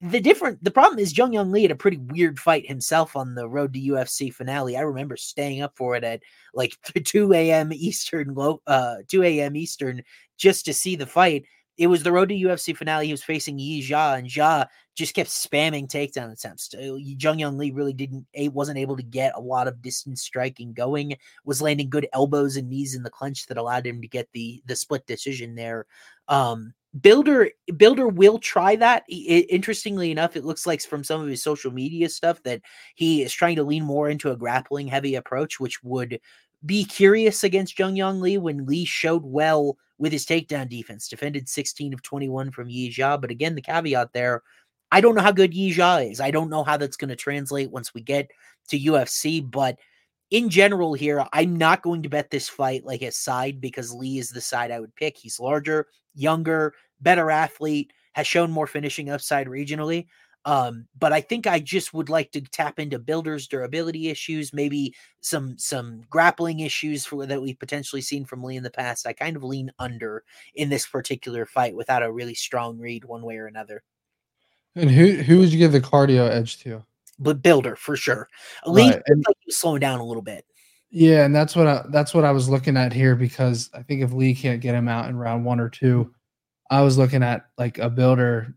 the 0.00 0.20
different 0.20 0.62
the 0.62 0.70
problem 0.70 0.98
is 0.98 1.16
Jung 1.16 1.32
Young 1.32 1.50
Lee 1.50 1.62
had 1.62 1.70
a 1.70 1.76
pretty 1.76 1.96
weird 1.96 2.38
fight 2.38 2.66
himself 2.66 3.16
on 3.16 3.34
the 3.34 3.48
road 3.48 3.72
to 3.74 3.80
UFC 3.80 4.32
finale. 4.32 4.76
I 4.76 4.80
remember 4.80 5.16
staying 5.16 5.62
up 5.62 5.76
for 5.76 5.96
it 5.96 6.04
at 6.04 6.22
like 6.52 6.76
2 7.04 7.32
a.m. 7.32 7.72
Eastern, 7.72 8.36
uh, 8.66 8.96
2 9.08 9.22
a.m. 9.22 9.56
Eastern 9.56 10.02
just 10.36 10.64
to 10.66 10.74
see 10.74 10.96
the 10.96 11.06
fight. 11.06 11.44
it 11.78 11.86
was 11.86 12.02
the 12.02 12.12
road 12.12 12.28
to 12.28 12.34
UFC 12.34 12.76
finale. 12.76 13.06
He 13.06 13.12
was 13.12 13.22
facing 13.22 13.58
Yi 13.58 13.82
Zha, 13.82 14.16
and 14.18 14.28
Zha 14.28 14.68
just 14.94 15.14
kept 15.14 15.28
spamming 15.28 15.88
takedown 15.88 16.32
attempts. 16.32 16.72
Uh, 16.74 16.94
Jung 16.96 17.38
Young 17.38 17.58
Lee 17.58 17.70
really 17.70 17.92
didn't 17.92 18.26
wasn't 18.52 18.78
able 18.78 18.96
to 18.96 19.02
get 19.02 19.32
a 19.34 19.40
lot 19.40 19.68
of 19.68 19.82
distance 19.82 20.22
striking 20.22 20.72
going. 20.72 21.16
Was 21.44 21.62
landing 21.62 21.90
good 21.90 22.08
elbows 22.12 22.56
and 22.56 22.68
knees 22.68 22.94
in 22.94 23.02
the 23.02 23.10
clinch 23.10 23.46
that 23.46 23.56
allowed 23.56 23.86
him 23.86 24.00
to 24.02 24.08
get 24.08 24.28
the 24.32 24.62
the 24.66 24.76
split 24.76 25.06
decision 25.06 25.54
there. 25.54 25.86
Um, 26.28 26.74
Bilder 27.00 27.50
Builder 27.76 28.08
will 28.08 28.38
try 28.38 28.76
that. 28.76 29.04
It, 29.08 29.46
interestingly 29.50 30.10
enough, 30.10 30.36
it 30.36 30.44
looks 30.44 30.66
like 30.66 30.82
from 30.82 31.02
some 31.02 31.20
of 31.20 31.28
his 31.28 31.42
social 31.42 31.72
media 31.72 32.08
stuff 32.08 32.42
that 32.44 32.62
he 32.94 33.22
is 33.22 33.32
trying 33.32 33.56
to 33.56 33.64
lean 33.64 33.84
more 33.84 34.08
into 34.08 34.30
a 34.30 34.36
grappling 34.36 34.86
heavy 34.86 35.16
approach, 35.16 35.58
which 35.58 35.82
would 35.82 36.20
be 36.64 36.84
curious 36.84 37.44
against 37.44 37.78
Jung 37.78 37.96
Young 37.96 38.20
Lee 38.20 38.38
when 38.38 38.66
Lee 38.66 38.84
showed 38.84 39.24
well 39.24 39.76
with 39.98 40.12
his 40.12 40.24
takedown 40.24 40.68
defense, 40.68 41.08
defended 41.08 41.48
16 41.48 41.94
of 41.94 42.02
21 42.02 42.50
from 42.50 42.70
Yi 42.70 42.90
Zha. 42.90 43.18
But 43.18 43.30
again, 43.30 43.54
the 43.54 43.62
caveat 43.62 44.12
there, 44.12 44.42
I 44.90 45.00
don't 45.00 45.14
know 45.14 45.22
how 45.22 45.32
good 45.32 45.54
Yi 45.54 45.72
Zha 45.72 45.98
is. 45.98 46.20
I 46.20 46.30
don't 46.30 46.50
know 46.50 46.64
how 46.64 46.76
that's 46.76 46.96
going 46.96 47.10
to 47.10 47.16
translate 47.16 47.70
once 47.70 47.92
we 47.92 48.02
get 48.02 48.30
to 48.68 48.78
UFC, 48.78 49.48
but 49.48 49.78
in 50.30 50.48
general 50.48 50.94
here, 50.94 51.24
I'm 51.32 51.56
not 51.56 51.82
going 51.82 52.02
to 52.02 52.08
bet 52.08 52.30
this 52.30 52.48
fight 52.48 52.84
like 52.84 53.02
a 53.02 53.12
side 53.12 53.60
because 53.60 53.92
Lee 53.92 54.18
is 54.18 54.30
the 54.30 54.40
side 54.40 54.70
I 54.70 54.80
would 54.80 54.94
pick. 54.96 55.16
He's 55.16 55.38
larger, 55.38 55.86
younger, 56.14 56.74
better 57.00 57.30
athlete, 57.30 57.92
has 58.12 58.26
shown 58.26 58.50
more 58.50 58.66
finishing 58.66 59.10
upside 59.10 59.46
regionally. 59.46 60.06
Um, 60.46 60.86
but 60.98 61.12
I 61.12 61.22
think 61.22 61.46
I 61.46 61.58
just 61.58 61.94
would 61.94 62.10
like 62.10 62.30
to 62.32 62.42
tap 62.42 62.78
into 62.78 62.98
Bilder's 62.98 63.48
durability 63.48 64.08
issues, 64.08 64.52
maybe 64.52 64.94
some 65.22 65.56
some 65.56 66.02
grappling 66.10 66.60
issues 66.60 67.06
for, 67.06 67.24
that 67.24 67.40
we've 67.40 67.58
potentially 67.58 68.02
seen 68.02 68.26
from 68.26 68.42
Lee 68.42 68.56
in 68.56 68.62
the 68.62 68.70
past. 68.70 69.06
I 69.06 69.14
kind 69.14 69.36
of 69.36 69.44
lean 69.44 69.70
under 69.78 70.22
in 70.54 70.68
this 70.68 70.86
particular 70.86 71.46
fight 71.46 71.74
without 71.74 72.02
a 72.02 72.12
really 72.12 72.34
strong 72.34 72.78
read 72.78 73.04
one 73.04 73.22
way 73.22 73.38
or 73.38 73.46
another. 73.46 73.82
And 74.76 74.90
who 74.90 75.12
who 75.22 75.38
would 75.38 75.50
you 75.52 75.58
give 75.58 75.72
the 75.72 75.80
cardio 75.80 76.28
edge 76.28 76.58
to? 76.58 76.84
But 77.18 77.42
Bilder 77.42 77.76
for 77.76 77.96
sure. 77.96 78.28
Lee 78.66 78.90
right. 78.90 79.02
like 79.08 79.36
slowing 79.48 79.80
down 79.80 80.00
a 80.00 80.04
little 80.04 80.22
bit. 80.22 80.44
Yeah, 80.90 81.24
and 81.24 81.34
that's 81.34 81.56
what 81.56 81.66
I, 81.66 81.84
that's 81.88 82.12
what 82.14 82.24
I 82.24 82.32
was 82.32 82.48
looking 82.48 82.76
at 82.76 82.92
here 82.92 83.16
because 83.16 83.70
I 83.72 83.82
think 83.82 84.02
if 84.02 84.12
Lee 84.12 84.34
can't 84.34 84.60
get 84.60 84.74
him 84.74 84.88
out 84.88 85.08
in 85.08 85.16
round 85.16 85.44
one 85.44 85.58
or 85.58 85.68
two, 85.68 86.12
I 86.70 86.82
was 86.82 86.98
looking 86.98 87.22
at 87.22 87.46
like 87.58 87.78
a 87.78 87.90
Bilder 87.90 88.54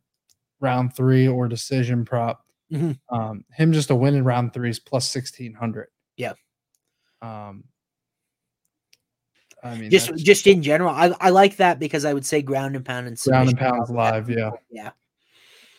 round 0.60 0.96
three 0.96 1.28
or 1.28 1.48
decision 1.48 2.06
prop. 2.06 2.44
Mm-hmm. 2.72 3.16
Um, 3.16 3.46
him 3.52 3.72
just 3.72 3.92
a 3.92 3.96
win 3.96 4.16
in 4.16 4.24
round 4.24 4.54
three 4.54 4.70
is 4.70 4.80
plus 4.80 5.10
sixteen 5.10 5.54
hundred. 5.54 5.88
Yeah. 6.18 6.34
Um, 7.22 7.64
I 9.64 9.76
mean, 9.76 9.90
just 9.90 10.14
just 10.18 10.48
in 10.48 10.62
general, 10.62 10.94
I, 10.94 11.14
I 11.20 11.30
like 11.30 11.58
that 11.58 11.80
because 11.80 12.06
I 12.06 12.14
would 12.14 12.26
say 12.26 12.42
ground 12.42 12.76
and 12.76 12.86
pound 12.86 13.08
and 13.08 13.18
ground 13.20 13.50
and 13.50 13.58
pound 13.58 13.90
live. 13.90 14.30
Yeah. 14.30 14.52
Yeah. 14.70 14.92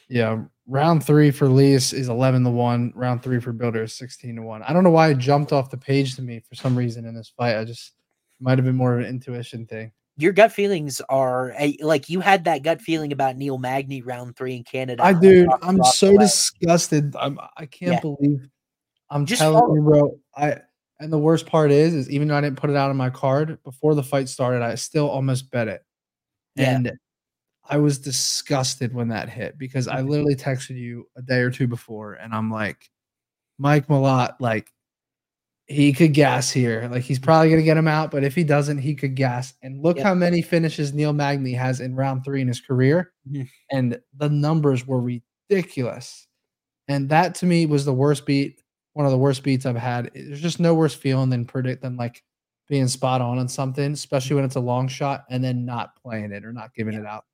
Yeah. 0.08 0.44
Round 0.66 1.04
three 1.04 1.30
for 1.30 1.48
is, 1.60 1.92
is 1.92 2.08
eleven 2.08 2.44
to 2.44 2.50
one. 2.50 2.92
Round 2.94 3.22
three 3.22 3.40
for 3.40 3.52
Bilder 3.52 3.84
is 3.84 3.94
sixteen 3.94 4.36
to 4.36 4.42
one. 4.42 4.62
I 4.62 4.72
don't 4.72 4.84
know 4.84 4.90
why 4.90 5.10
it 5.10 5.18
jumped 5.18 5.52
off 5.52 5.70
the 5.70 5.76
page 5.76 6.16
to 6.16 6.22
me 6.22 6.40
for 6.40 6.54
some 6.54 6.76
reason 6.76 7.04
in 7.04 7.14
this 7.14 7.32
fight. 7.36 7.56
I 7.56 7.64
just 7.64 7.92
might 8.40 8.58
have 8.58 8.64
been 8.64 8.76
more 8.76 8.94
of 8.94 9.00
an 9.00 9.06
intuition 9.06 9.66
thing 9.66 9.92
your 10.18 10.32
gut 10.32 10.52
feelings 10.52 11.00
are 11.08 11.54
like 11.80 12.10
you 12.10 12.20
had 12.20 12.44
that 12.44 12.62
gut 12.62 12.82
feeling 12.82 13.12
about 13.12 13.36
Neil 13.36 13.56
Magny 13.56 14.02
round 14.02 14.36
three 14.36 14.56
in 14.56 14.64
Canada. 14.64 15.02
I 15.02 15.14
do. 15.14 15.48
I'm 15.62 15.82
so 15.84 16.18
disgusted. 16.18 17.14
I'm, 17.16 17.38
I 17.56 17.66
can't 17.66 17.92
yeah. 17.92 18.00
believe 18.00 18.48
I'm 19.10 19.26
Just 19.26 19.40
telling 19.40 19.60
follow. 19.60 19.74
you, 19.74 19.82
bro. 19.82 20.18
I 20.36 20.60
and 21.00 21.12
the 21.12 21.18
worst 21.18 21.46
part 21.46 21.70
is, 21.70 21.94
is 21.94 22.10
even 22.10 22.28
though 22.28 22.36
I 22.36 22.40
didn't 22.40 22.58
put 22.58 22.70
it 22.70 22.76
out 22.76 22.90
on 22.90 22.96
my 22.96 23.10
card 23.10 23.62
before 23.62 23.94
the 23.94 24.02
fight 24.02 24.28
started, 24.28 24.62
I 24.62 24.74
still 24.74 25.08
almost 25.08 25.50
bet 25.52 25.68
it. 25.68 25.84
Yeah. 26.56 26.74
And 26.74 26.92
I 27.64 27.78
was 27.78 27.98
disgusted 27.98 28.92
when 28.92 29.08
that 29.08 29.28
hit 29.28 29.56
because 29.56 29.86
I 29.86 29.98
mm-hmm. 29.98 30.08
literally 30.08 30.34
texted 30.34 30.76
you 30.76 31.06
a 31.16 31.22
day 31.22 31.38
or 31.38 31.50
two 31.50 31.68
before, 31.68 32.14
and 32.14 32.34
I'm 32.34 32.50
like, 32.50 32.90
Mike 33.58 33.86
Malott, 33.86 34.34
like 34.40 34.72
he 35.68 35.92
could 35.92 36.14
gas 36.14 36.50
here. 36.50 36.88
Like 36.90 37.02
he's 37.02 37.18
probably 37.18 37.50
going 37.50 37.60
to 37.60 37.64
get 37.64 37.76
him 37.76 37.88
out, 37.88 38.10
but 38.10 38.24
if 38.24 38.34
he 38.34 38.42
doesn't, 38.42 38.78
he 38.78 38.94
could 38.94 39.14
gas. 39.14 39.52
And 39.62 39.82
look 39.82 39.98
yep. 39.98 40.06
how 40.06 40.14
many 40.14 40.40
finishes 40.40 40.94
Neil 40.94 41.12
Magny 41.12 41.52
has 41.52 41.80
in 41.80 41.94
round 41.94 42.24
three 42.24 42.40
in 42.40 42.48
his 42.48 42.60
career. 42.60 43.12
Mm-hmm. 43.30 43.42
And 43.70 44.00
the 44.16 44.30
numbers 44.30 44.86
were 44.86 45.00
ridiculous. 45.00 46.26
And 46.88 47.10
that 47.10 47.34
to 47.36 47.46
me 47.46 47.66
was 47.66 47.84
the 47.84 47.92
worst 47.92 48.24
beat, 48.24 48.62
one 48.94 49.04
of 49.04 49.12
the 49.12 49.18
worst 49.18 49.42
beats 49.42 49.66
I've 49.66 49.76
had. 49.76 50.10
There's 50.14 50.40
just 50.40 50.58
no 50.58 50.72
worse 50.74 50.94
feeling 50.94 51.28
than 51.28 51.44
predict 51.44 51.82
than 51.82 51.98
like 51.98 52.24
being 52.66 52.88
spot 52.88 53.20
on 53.20 53.38
on 53.38 53.48
something, 53.48 53.92
especially 53.92 54.36
when 54.36 54.44
it's 54.46 54.56
a 54.56 54.60
long 54.60 54.88
shot 54.88 55.24
and 55.28 55.44
then 55.44 55.66
not 55.66 56.00
playing 56.02 56.32
it 56.32 56.46
or 56.46 56.52
not 56.52 56.74
giving 56.74 56.94
it 56.94 57.04
out. 57.04 57.24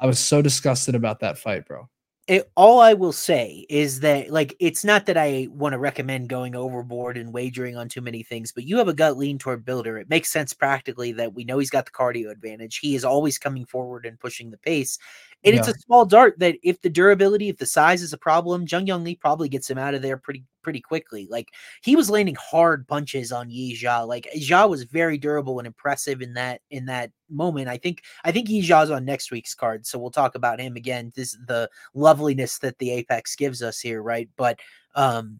I 0.00 0.06
was 0.06 0.18
so 0.18 0.40
disgusted 0.40 0.94
about 0.94 1.20
that 1.20 1.36
fight, 1.36 1.66
bro 1.66 1.88
it, 2.26 2.50
all 2.56 2.80
I 2.80 2.94
will 2.94 3.12
say 3.12 3.66
is 3.68 4.00
that, 4.00 4.30
like, 4.30 4.56
it's 4.58 4.84
not 4.84 5.06
that 5.06 5.16
I 5.16 5.46
want 5.52 5.74
to 5.74 5.78
recommend 5.78 6.28
going 6.28 6.56
overboard 6.56 7.16
and 7.16 7.32
wagering 7.32 7.76
on 7.76 7.88
too 7.88 8.00
many 8.00 8.24
things, 8.24 8.50
but 8.50 8.64
you 8.64 8.78
have 8.78 8.88
a 8.88 8.94
gut 8.94 9.16
lean 9.16 9.38
toward 9.38 9.64
Bilder. 9.64 9.96
It 9.96 10.10
makes 10.10 10.30
sense 10.30 10.52
practically 10.52 11.12
that 11.12 11.34
we 11.34 11.44
know 11.44 11.58
he's 11.58 11.70
got 11.70 11.84
the 11.84 11.92
cardio 11.92 12.30
advantage. 12.32 12.78
He 12.78 12.96
is 12.96 13.04
always 13.04 13.38
coming 13.38 13.64
forward 13.64 14.06
and 14.06 14.18
pushing 14.18 14.50
the 14.50 14.58
pace. 14.58 14.98
And 15.44 15.54
yeah. 15.54 15.60
it's 15.60 15.68
a 15.68 15.78
small 15.78 16.04
dart 16.04 16.38
that 16.38 16.56
if 16.62 16.80
the 16.82 16.90
durability, 16.90 17.48
if 17.48 17.58
the 17.58 17.66
size 17.66 18.02
is 18.02 18.12
a 18.12 18.18
problem, 18.18 18.66
Jung 18.68 18.86
Young 18.86 19.04
Lee 19.04 19.14
probably 19.14 19.48
gets 19.48 19.70
him 19.70 19.78
out 19.78 19.94
of 19.94 20.02
there 20.02 20.16
pretty 20.16 20.44
pretty 20.62 20.80
quickly. 20.80 21.28
Like 21.30 21.50
he 21.82 21.94
was 21.94 22.10
landing 22.10 22.34
hard 22.34 22.88
punches 22.88 23.30
on 23.30 23.48
Yi 23.50 23.76
Zha. 23.76 24.02
Like 24.04 24.26
Zha 24.36 24.66
was 24.66 24.82
very 24.82 25.18
durable 25.18 25.60
and 25.60 25.66
impressive 25.66 26.22
in 26.22 26.34
that 26.34 26.62
in 26.70 26.86
that 26.86 27.12
moment. 27.30 27.68
I 27.68 27.76
think 27.76 28.02
I 28.24 28.32
think 28.32 28.48
Yi 28.48 28.62
Zha's 28.62 28.90
on 28.90 29.04
next 29.04 29.30
week's 29.30 29.54
card, 29.54 29.86
so 29.86 29.98
we'll 29.98 30.10
talk 30.10 30.34
about 30.34 30.60
him 30.60 30.74
again. 30.74 31.12
This 31.14 31.36
the 31.46 31.70
loveliness 31.94 32.58
that 32.58 32.78
the 32.78 32.90
Apex 32.90 33.36
gives 33.36 33.62
us 33.62 33.78
here, 33.78 34.02
right? 34.02 34.28
But 34.36 34.58
um 34.96 35.38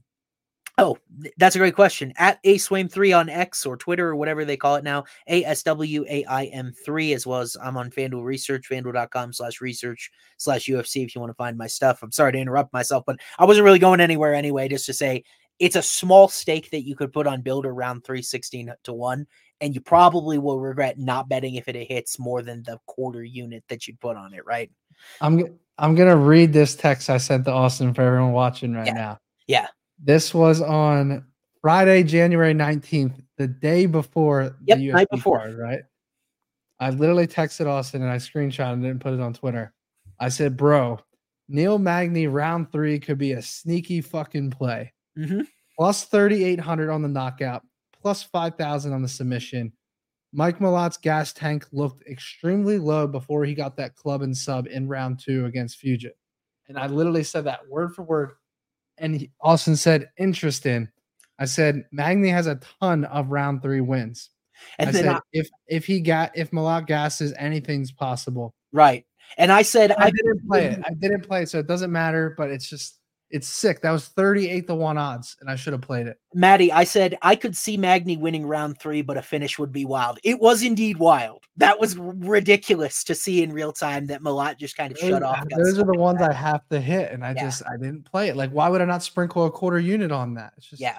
Oh, 0.78 0.98
that's 1.38 1.56
a 1.56 1.58
great 1.58 1.74
question. 1.74 2.12
At 2.18 2.42
ASWAIM3 2.42 3.18
on 3.18 3.28
X 3.30 3.64
or 3.64 3.78
Twitter 3.78 4.08
or 4.08 4.16
whatever 4.16 4.44
they 4.44 4.58
call 4.58 4.76
it 4.76 4.84
now, 4.84 5.04
A-S-W-A-I-M-3, 5.26 7.14
as 7.14 7.26
well 7.26 7.40
as 7.40 7.56
I'm 7.62 7.78
on 7.78 7.90
FanDuel 7.90 8.22
Research, 8.22 8.68
fanduel.com 8.68 9.32
slash 9.32 9.62
research 9.62 10.10
slash 10.36 10.66
UFC 10.66 11.02
if 11.02 11.14
you 11.14 11.20
want 11.20 11.30
to 11.30 11.36
find 11.36 11.56
my 11.56 11.66
stuff. 11.66 12.02
I'm 12.02 12.12
sorry 12.12 12.32
to 12.32 12.38
interrupt 12.38 12.74
myself, 12.74 13.04
but 13.06 13.16
I 13.38 13.46
wasn't 13.46 13.64
really 13.64 13.78
going 13.78 14.00
anywhere 14.00 14.34
anyway, 14.34 14.68
just 14.68 14.84
to 14.86 14.92
say 14.92 15.24
it's 15.58 15.76
a 15.76 15.82
small 15.82 16.28
stake 16.28 16.70
that 16.70 16.86
you 16.86 16.94
could 16.94 17.12
put 17.12 17.26
on 17.26 17.40
Bilder 17.40 17.72
round 17.72 18.04
316 18.04 18.74
to 18.84 18.92
1, 18.92 19.26
and 19.62 19.74
you 19.74 19.80
probably 19.80 20.36
will 20.36 20.60
regret 20.60 20.98
not 20.98 21.26
betting 21.28 21.54
if 21.54 21.68
it 21.68 21.88
hits 21.88 22.18
more 22.18 22.42
than 22.42 22.62
the 22.64 22.78
quarter 22.84 23.24
unit 23.24 23.64
that 23.68 23.88
you 23.88 23.94
put 23.98 24.18
on 24.18 24.34
it, 24.34 24.44
right? 24.44 24.70
I'm 25.22 25.58
I'm 25.78 25.94
gonna 25.94 26.16
read 26.16 26.52
this 26.52 26.74
text 26.74 27.08
I 27.08 27.16
sent 27.16 27.46
to 27.46 27.52
Austin 27.52 27.94
for 27.94 28.02
everyone 28.02 28.32
watching 28.32 28.74
right 28.74 28.86
yeah. 28.86 28.92
now. 28.92 29.18
Yeah. 29.46 29.68
This 29.98 30.34
was 30.34 30.60
on 30.60 31.24
Friday, 31.60 32.02
January 32.02 32.54
19th, 32.54 33.22
the 33.38 33.48
day 33.48 33.86
before 33.86 34.56
yep, 34.66 34.78
the 34.78 34.88
UFC 34.88 34.92
night 34.92 35.08
before. 35.10 35.38
Card, 35.38 35.58
right? 35.58 35.80
I 36.78 36.90
literally 36.90 37.26
texted 37.26 37.66
Austin 37.66 38.02
and 38.02 38.10
I 38.10 38.16
screenshot 38.16 38.72
and 38.72 38.82
didn't 38.82 39.00
put 39.00 39.14
it 39.14 39.20
on 39.20 39.32
Twitter. 39.32 39.72
I 40.20 40.28
said, 40.28 40.56
bro, 40.56 40.98
Neil 41.48 41.78
Magny 41.78 42.26
round 42.26 42.70
three 42.70 42.98
could 42.98 43.18
be 43.18 43.32
a 43.32 43.42
sneaky 43.42 44.00
fucking 44.00 44.50
play. 44.50 44.92
Mm-hmm. 45.18 45.42
Plus 45.78 46.04
3,800 46.04 46.90
on 46.90 47.02
the 47.02 47.08
knockout, 47.08 47.62
plus 48.00 48.22
5,000 48.22 48.92
on 48.92 49.02
the 49.02 49.08
submission. 49.08 49.72
Mike 50.32 50.60
Malott's 50.60 50.96
gas 50.96 51.32
tank 51.32 51.66
looked 51.72 52.06
extremely 52.06 52.78
low 52.78 53.06
before 53.06 53.44
he 53.44 53.54
got 53.54 53.76
that 53.76 53.94
club 53.94 54.22
and 54.22 54.36
sub 54.36 54.66
in 54.66 54.88
round 54.88 55.18
two 55.18 55.46
against 55.46 55.82
Fugitt. 55.82 56.12
And 56.68 56.78
I 56.78 56.86
literally 56.88 57.22
said 57.22 57.44
that 57.44 57.66
word 57.68 57.94
for 57.94 58.02
word 58.02 58.32
and 58.98 59.16
he, 59.16 59.30
Austin 59.40 59.76
said, 59.76 60.10
interesting. 60.18 60.88
I 61.38 61.44
said, 61.44 61.84
Magny 61.92 62.28
has 62.28 62.46
a 62.46 62.60
ton 62.80 63.04
of 63.04 63.28
round 63.28 63.62
three 63.62 63.80
wins. 63.80 64.30
And 64.78 64.88
I 64.88 64.92
said, 64.92 65.06
I, 65.06 65.20
if 65.32 65.48
if 65.66 65.84
he 65.84 66.00
got 66.00 66.36
if 66.36 66.50
Malott 66.50 66.86
gasses, 66.86 67.34
anything's 67.38 67.92
possible. 67.92 68.54
Right. 68.72 69.04
And 69.36 69.52
I 69.52 69.62
said 69.62 69.92
I, 69.92 70.06
I 70.06 70.10
didn't 70.10 70.48
play 70.48 70.64
it. 70.66 70.82
I 70.86 70.94
didn't 70.94 71.26
play 71.26 71.42
it, 71.42 71.50
so 71.50 71.58
it 71.58 71.66
doesn't 71.66 71.92
matter. 71.92 72.34
But 72.36 72.50
it's 72.50 72.68
just 72.68 72.98
it's 73.30 73.48
sick. 73.48 73.82
That 73.82 73.90
was 73.90 74.08
38 74.08 74.66
to 74.68 74.74
1 74.74 74.98
odds, 74.98 75.36
and 75.40 75.50
I 75.50 75.56
should 75.56 75.72
have 75.72 75.82
played 75.82 76.06
it. 76.06 76.18
Maddie, 76.34 76.72
I 76.72 76.84
said 76.84 77.16
I 77.22 77.34
could 77.34 77.56
see 77.56 77.76
Magny 77.76 78.16
winning 78.16 78.46
round 78.46 78.78
three, 78.78 79.02
but 79.02 79.16
a 79.16 79.22
finish 79.22 79.58
would 79.58 79.72
be 79.72 79.84
wild. 79.84 80.18
It 80.22 80.40
was 80.40 80.62
indeed 80.62 80.98
wild. 80.98 81.44
That 81.56 81.80
was 81.80 81.96
ridiculous 81.96 83.02
to 83.04 83.14
see 83.14 83.42
in 83.42 83.52
real 83.52 83.72
time 83.72 84.06
that 84.06 84.22
Malott 84.22 84.58
just 84.58 84.76
kind 84.76 84.92
of 84.92 85.00
those, 85.00 85.10
shut 85.10 85.22
off. 85.22 85.44
Those 85.56 85.78
are 85.78 85.84
the 85.84 85.98
ones 85.98 86.20
I 86.20 86.32
have 86.32 86.68
to 86.70 86.80
hit, 86.80 87.12
and 87.12 87.24
I 87.24 87.32
yeah. 87.32 87.42
just 87.44 87.62
I 87.66 87.76
didn't 87.76 88.04
play 88.04 88.28
it. 88.28 88.36
Like, 88.36 88.50
why 88.50 88.68
would 88.68 88.80
I 88.80 88.84
not 88.84 89.02
sprinkle 89.02 89.46
a 89.46 89.50
quarter 89.50 89.80
unit 89.80 90.12
on 90.12 90.34
that? 90.34 90.52
It's 90.56 90.66
just 90.68 90.80
yeah. 90.80 90.98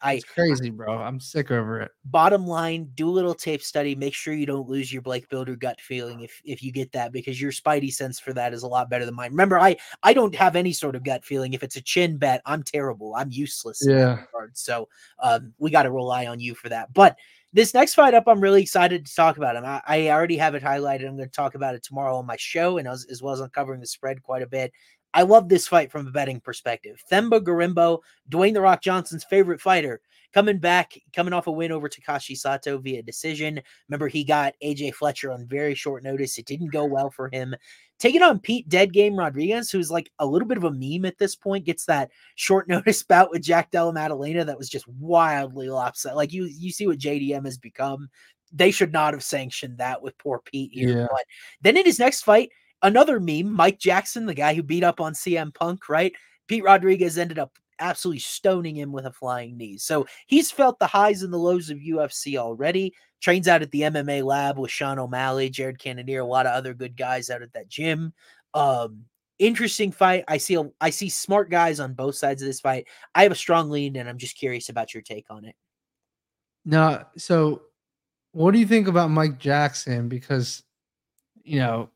I, 0.00 0.14
it's 0.14 0.24
crazy, 0.24 0.70
bro. 0.70 0.96
I'm 0.96 1.18
sick 1.18 1.50
over 1.50 1.80
it. 1.80 1.90
Bottom 2.04 2.46
line, 2.46 2.90
do 2.94 3.08
a 3.08 3.10
little 3.10 3.34
tape 3.34 3.62
study. 3.62 3.94
Make 3.94 4.14
sure 4.14 4.32
you 4.32 4.46
don't 4.46 4.68
lose 4.68 4.92
your 4.92 5.02
Blake 5.02 5.28
Bilder 5.28 5.56
gut 5.56 5.80
feeling 5.80 6.20
if 6.20 6.40
if 6.44 6.62
you 6.62 6.70
get 6.70 6.92
that, 6.92 7.12
because 7.12 7.40
your 7.40 7.50
spidey 7.50 7.92
sense 7.92 8.20
for 8.20 8.32
that 8.34 8.54
is 8.54 8.62
a 8.62 8.68
lot 8.68 8.90
better 8.90 9.04
than 9.04 9.14
mine. 9.14 9.30
Remember, 9.30 9.58
I 9.58 9.76
I 10.02 10.12
don't 10.12 10.34
have 10.34 10.54
any 10.54 10.72
sort 10.72 10.94
of 10.94 11.02
gut 11.02 11.24
feeling. 11.24 11.52
If 11.52 11.62
it's 11.62 11.76
a 11.76 11.82
chin 11.82 12.16
bet, 12.16 12.42
I'm 12.46 12.62
terrible. 12.62 13.14
I'm 13.16 13.30
useless. 13.30 13.82
Yeah. 13.84 14.22
So 14.52 14.88
um, 15.18 15.52
we 15.58 15.70
got 15.70 15.82
to 15.82 15.90
rely 15.90 16.26
on 16.26 16.40
you 16.40 16.54
for 16.54 16.68
that. 16.68 16.92
But 16.94 17.16
this 17.52 17.72
next 17.72 17.94
fight 17.94 18.14
up, 18.14 18.24
I'm 18.26 18.40
really 18.40 18.62
excited 18.62 19.06
to 19.06 19.14
talk 19.14 19.38
about 19.38 19.56
him. 19.56 19.64
I, 19.64 19.80
I 19.86 20.08
already 20.10 20.36
have 20.36 20.54
it 20.54 20.62
highlighted. 20.62 21.08
I'm 21.08 21.16
going 21.16 21.28
to 21.28 21.34
talk 21.34 21.54
about 21.54 21.74
it 21.74 21.82
tomorrow 21.82 22.16
on 22.16 22.26
my 22.26 22.36
show, 22.36 22.78
and 22.78 22.86
as, 22.86 23.06
as 23.10 23.22
well 23.22 23.32
as 23.32 23.40
uncovering 23.40 23.80
the 23.80 23.86
spread 23.86 24.22
quite 24.22 24.42
a 24.42 24.46
bit. 24.46 24.72
I 25.18 25.22
love 25.22 25.48
this 25.48 25.66
fight 25.66 25.90
from 25.90 26.06
a 26.06 26.12
betting 26.12 26.38
perspective. 26.38 27.02
Themba 27.10 27.40
Gorimbo, 27.40 28.02
Dwayne 28.30 28.54
the 28.54 28.60
Rock 28.60 28.80
Johnson's 28.80 29.24
favorite 29.24 29.60
fighter, 29.60 30.00
coming 30.32 30.58
back, 30.58 30.96
coming 31.12 31.32
off 31.32 31.48
a 31.48 31.50
win 31.50 31.72
over 31.72 31.88
Takashi 31.88 32.38
Sato 32.38 32.78
via 32.78 33.02
decision. 33.02 33.60
Remember, 33.88 34.06
he 34.06 34.22
got 34.22 34.54
AJ 34.62 34.94
Fletcher 34.94 35.32
on 35.32 35.44
very 35.44 35.74
short 35.74 36.04
notice. 36.04 36.38
It 36.38 36.46
didn't 36.46 36.70
go 36.70 36.84
well 36.84 37.10
for 37.10 37.28
him. 37.32 37.56
Taking 37.98 38.22
on 38.22 38.38
Pete 38.38 38.68
Dead 38.68 38.92
Game 38.92 39.16
Rodriguez, 39.16 39.72
who's 39.72 39.90
like 39.90 40.08
a 40.20 40.26
little 40.26 40.46
bit 40.46 40.56
of 40.56 40.62
a 40.62 40.70
meme 40.70 41.04
at 41.04 41.18
this 41.18 41.34
point, 41.34 41.66
gets 41.66 41.86
that 41.86 42.12
short 42.36 42.68
notice 42.68 43.02
bout 43.02 43.32
with 43.32 43.42
Jack 43.42 43.72
Della 43.72 43.92
Maddalena 43.92 44.44
that 44.44 44.56
was 44.56 44.68
just 44.68 44.86
wildly 44.86 45.68
lopsided. 45.68 46.14
Like 46.14 46.32
you, 46.32 46.44
you 46.44 46.70
see 46.70 46.86
what 46.86 47.00
JDM 47.00 47.44
has 47.44 47.58
become. 47.58 48.08
They 48.52 48.70
should 48.70 48.92
not 48.92 49.14
have 49.14 49.24
sanctioned 49.24 49.78
that 49.78 50.00
with 50.00 50.16
poor 50.18 50.42
Pete 50.44 50.70
here. 50.72 51.00
Yeah. 51.00 51.06
But 51.10 51.24
then 51.60 51.76
in 51.76 51.84
his 51.84 51.98
next 51.98 52.22
fight, 52.22 52.50
another 52.82 53.20
meme, 53.20 53.52
Mike 53.52 53.78
Jackson, 53.78 54.26
the 54.26 54.34
guy 54.34 54.54
who 54.54 54.62
beat 54.62 54.84
up 54.84 55.00
on 55.00 55.12
CM 55.12 55.54
Punk, 55.54 55.88
right? 55.88 56.12
Pete 56.46 56.64
Rodriguez 56.64 57.18
ended 57.18 57.38
up 57.38 57.58
absolutely 57.80 58.20
stoning 58.20 58.76
him 58.76 58.92
with 58.92 59.06
a 59.06 59.12
flying 59.12 59.56
knee. 59.56 59.78
So 59.78 60.06
he's 60.26 60.50
felt 60.50 60.78
the 60.78 60.86
highs 60.86 61.22
and 61.22 61.32
the 61.32 61.38
lows 61.38 61.70
of 61.70 61.78
UFC 61.78 62.36
already. 62.36 62.94
Trains 63.20 63.48
out 63.48 63.62
at 63.62 63.70
the 63.70 63.82
MMA 63.82 64.24
lab 64.24 64.58
with 64.58 64.70
Sean 64.70 64.98
O'Malley, 64.98 65.50
Jared 65.50 65.78
Cannonier, 65.78 66.20
a 66.20 66.26
lot 66.26 66.46
of 66.46 66.52
other 66.52 66.74
good 66.74 66.96
guys 66.96 67.30
out 67.30 67.42
at 67.42 67.52
that 67.52 67.68
gym. 67.68 68.12
Um, 68.54 69.04
interesting 69.38 69.92
fight. 69.92 70.24
I 70.28 70.38
see 70.38 70.54
a, 70.54 70.70
I 70.80 70.90
see 70.90 71.08
smart 71.08 71.50
guys 71.50 71.80
on 71.80 71.94
both 71.94 72.14
sides 72.14 72.42
of 72.42 72.46
this 72.46 72.60
fight. 72.60 72.86
I 73.14 73.24
have 73.24 73.32
a 73.32 73.36
strong 73.36 73.70
lean, 73.70 73.96
and 73.96 74.08
I'm 74.08 74.18
just 74.18 74.38
curious 74.38 74.68
about 74.68 74.94
your 74.94 75.02
take 75.02 75.26
on 75.30 75.44
it. 75.44 75.56
No, 76.64 77.04
so 77.16 77.62
what 78.32 78.52
do 78.52 78.60
you 78.60 78.66
think 78.66 78.88
about 78.88 79.10
Mike 79.10 79.38
Jackson? 79.38 80.08
Because 80.08 80.62
you 81.42 81.58
know 81.58 81.90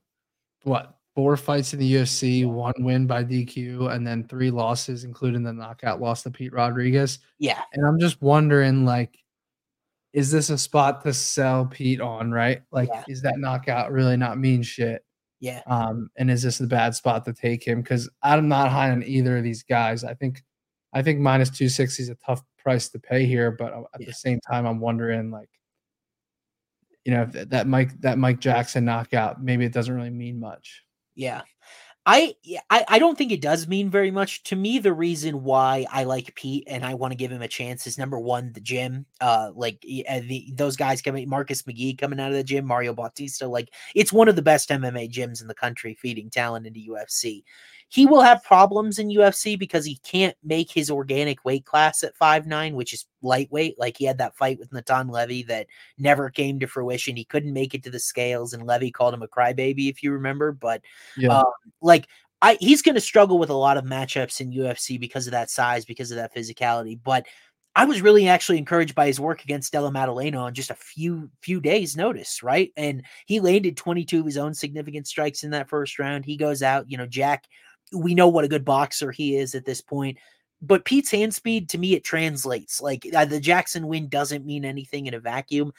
what 0.64 0.98
four 1.14 1.37
fights 1.37 1.72
in 1.72 1.79
the 1.79 1.94
UFC, 1.94 2.46
one 2.46 2.75
win 2.79 3.07
by 3.07 3.25
DQ, 3.25 3.92
and 3.94 4.07
then 4.07 4.25
three 4.25 4.51
losses, 4.51 5.05
including 5.05 5.42
the 5.42 5.53
knockout 5.53 6.01
loss 6.01 6.22
to 6.22 6.31
Pete 6.31 6.53
Rodriguez. 6.53 7.18
Yeah. 7.38 7.62
And 7.72 7.87
I'm 7.87 7.98
just 8.01 8.22
wondering, 8.22 8.85
like, 8.85 9.18
is 10.12 10.31
this 10.31 10.51
a 10.51 10.59
spot 10.59 11.03
to 11.05 11.12
sell 11.12 11.66
Pete 11.66 12.01
on, 12.01 12.33
right? 12.33 12.62
Like, 12.70 12.88
yeah. 12.92 13.05
is 13.09 13.22
that 13.22 13.38
knockout 13.38 13.92
really 13.92 14.16
not 14.16 14.38
mean 14.38 14.62
shit? 14.62 15.05
Yeah. 15.40 15.62
Um, 15.66 16.09
and 16.16 16.31
is 16.31 16.42
this 16.42 16.61
a 16.61 16.66
bad 16.66 16.94
spot 16.94 17.25
to 17.25 17.33
take 17.33 17.66
him? 17.66 17.83
Because 17.83 18.09
I'm 18.22 18.48
not 18.48 18.70
high 18.70 18.90
on 18.90 19.03
either 19.03 19.38
of 19.38 19.42
these 19.42 19.62
guys. 19.62 20.05
I 20.05 20.14
think 20.14 20.42
I 20.92 21.03
think 21.03 21.20
minus 21.20 21.48
260 21.48 22.03
is 22.03 22.09
a 22.11 22.14
tough 22.16 22.42
price 22.59 22.88
to 22.90 22.98
pay 22.98 23.25
here, 23.27 23.51
but 23.51 23.72
at 23.72 24.01
yeah. 24.01 24.07
the 24.07 24.12
same 24.12 24.40
time, 24.40 24.66
I'm 24.66 24.79
wondering 24.79 25.31
like 25.31 25.48
you 27.05 27.12
know 27.12 27.25
that 27.33 27.67
Mike 27.67 28.01
that 28.01 28.19
Mike 28.19 28.41
Jackson 28.41 28.85
knockout 28.85 29.43
maybe 29.43 29.65
it 29.65 29.73
doesn't 29.73 29.95
really 29.95 30.11
mean 30.11 30.38
much. 30.38 30.83
Yeah. 31.15 31.43
I, 32.05 32.35
I 32.69 32.85
I 32.88 32.99
don't 32.99 33.17
think 33.17 33.31
it 33.31 33.41
does 33.41 33.69
mean 33.69 33.88
very 33.88 34.11
much 34.11 34.43
to 34.45 34.57
me. 34.57 34.81
The 34.81 34.93
reason 34.93 35.45
why 35.45 35.87
I 35.88 36.03
like 36.03 36.35
Pete 36.35 36.65
and 36.67 36.85
I 36.85 36.95
want 36.95 37.12
to 37.12 37.17
give 37.17 37.31
him 37.31 37.43
a 37.43 37.49
chance 37.49 37.87
is 37.87 37.97
number 37.97 38.19
one, 38.19 38.53
the 38.53 38.61
gym. 38.61 39.07
Uh, 39.21 39.53
like 39.55 39.81
the, 39.83 40.53
those 40.53 40.75
guys 40.77 41.01
coming, 41.01 41.29
Marcus 41.29 41.62
McGhee 41.62 41.97
coming 41.97 42.19
out 42.19 42.33
of 42.33 42.37
the 42.37 42.43
gym, 42.43 42.67
Mario 42.67 42.93
Bautista. 42.93 43.47
Like 43.47 43.69
it's 43.95 44.12
one 44.12 44.29
of 44.29 44.35
the 44.35 44.43
best 44.43 44.71
MMA 44.71 45.12
gyms 45.12 45.41
in 45.41 45.47
the 45.47 45.55
country, 45.55 45.95
feeding 45.95 46.29
talent 46.29 46.67
into 46.67 46.81
UFC. 46.81 47.45
He 47.92 48.07
will 48.07 48.22
have 48.22 48.42
problems 48.42 48.98
in 48.98 49.11
UFC 49.11 49.59
because 49.59 49.85
he 49.85 49.96
can't 49.96 50.35
make 50.42 50.72
his 50.72 50.90
organic 50.90 51.44
weight 51.44 51.66
class 51.66 52.02
at 52.02 52.16
five 52.16 52.46
nine, 52.46 52.74
which 52.74 52.94
is 52.94 53.05
lightweight. 53.20 53.78
Like 53.78 53.98
he 53.98 54.07
had 54.07 54.16
that 54.16 54.35
fight 54.35 54.59
with 54.59 54.72
Natan 54.72 55.09
Levy 55.09 55.42
that 55.42 55.66
never 55.98 56.31
came 56.31 56.59
to 56.61 56.66
fruition. 56.66 57.16
He 57.16 57.26
couldn't 57.26 57.52
make 57.52 57.74
it 57.74 57.83
to 57.85 57.90
the 57.90 57.98
scales, 57.98 58.55
and 58.55 58.66
Levy 58.66 58.90
called 58.90 59.12
him 59.12 59.22
a 59.22 59.28
crybaby, 59.28 59.90
if 59.90 60.02
you 60.02 60.12
remember. 60.12 60.52
But 60.52 60.81
yeah. 61.18 61.40
um, 61.40 61.52
like 61.83 62.09
I, 62.40 62.57
he's 62.61 62.81
going 62.81 62.94
to 62.94 63.00
struggle 63.00 63.38
with 63.38 63.50
a 63.50 63.55
lot 63.55 63.76
of 63.76 63.85
matchups 63.85 64.40
in 64.40 64.52
UFC 64.52 64.98
because 64.98 65.26
of 65.26 65.33
that 65.33 65.50
size, 65.50 65.85
because 65.85 66.11
of 66.11 66.16
that 66.16 66.35
physicality. 66.35 66.98
But 67.05 67.26
I 67.76 67.85
was 67.85 68.00
really 68.00 68.26
actually 68.26 68.57
encouraged 68.57 68.94
by 68.94 69.07
his 69.07 69.20
work 69.20 69.44
against 69.44 69.70
Della 69.70 69.92
Maddalena 69.92 70.38
on 70.38 70.55
just 70.55 70.70
a 70.70 70.74
few 70.74 71.31
few 71.42 71.61
days' 71.61 71.94
notice, 71.94 72.42
right? 72.42 72.72
And 72.74 73.02
he 73.26 73.38
landed 73.38 73.76
22 73.76 74.20
of 74.20 74.26
his 74.26 74.38
own 74.38 74.55
significant 74.55 75.07
strikes 75.07 75.44
in 75.44 75.50
that 75.50 75.68
first 75.68 75.98
round. 75.98 76.24
He 76.24 76.38
goes 76.38 76.62
out, 76.62 76.90
you 76.90 76.96
know, 76.96 77.07
Jack 77.07 77.44
we 77.92 78.14
know 78.14 78.28
what 78.28 78.44
a 78.44 78.48
good 78.48 78.64
boxer 78.64 79.11
he 79.11 79.37
is 79.37 79.55
at 79.55 79.64
this 79.64 79.81
point. 79.81 80.18
But 80.61 80.85
Pete's 80.85 81.11
hand 81.11 81.35
speed, 81.35 81.68
to 81.70 81.78
me, 81.78 81.94
it 81.94 82.05
translates. 82.05 82.81
Like 82.81 83.07
uh, 83.14 83.24
the 83.24 83.40
Jackson 83.40 83.88
win 83.88 84.09
doesn't 84.09 84.46
mean 84.46 84.64
anything 84.64 85.07
in 85.07 85.14
a 85.14 85.20
vacuum. 85.20 85.72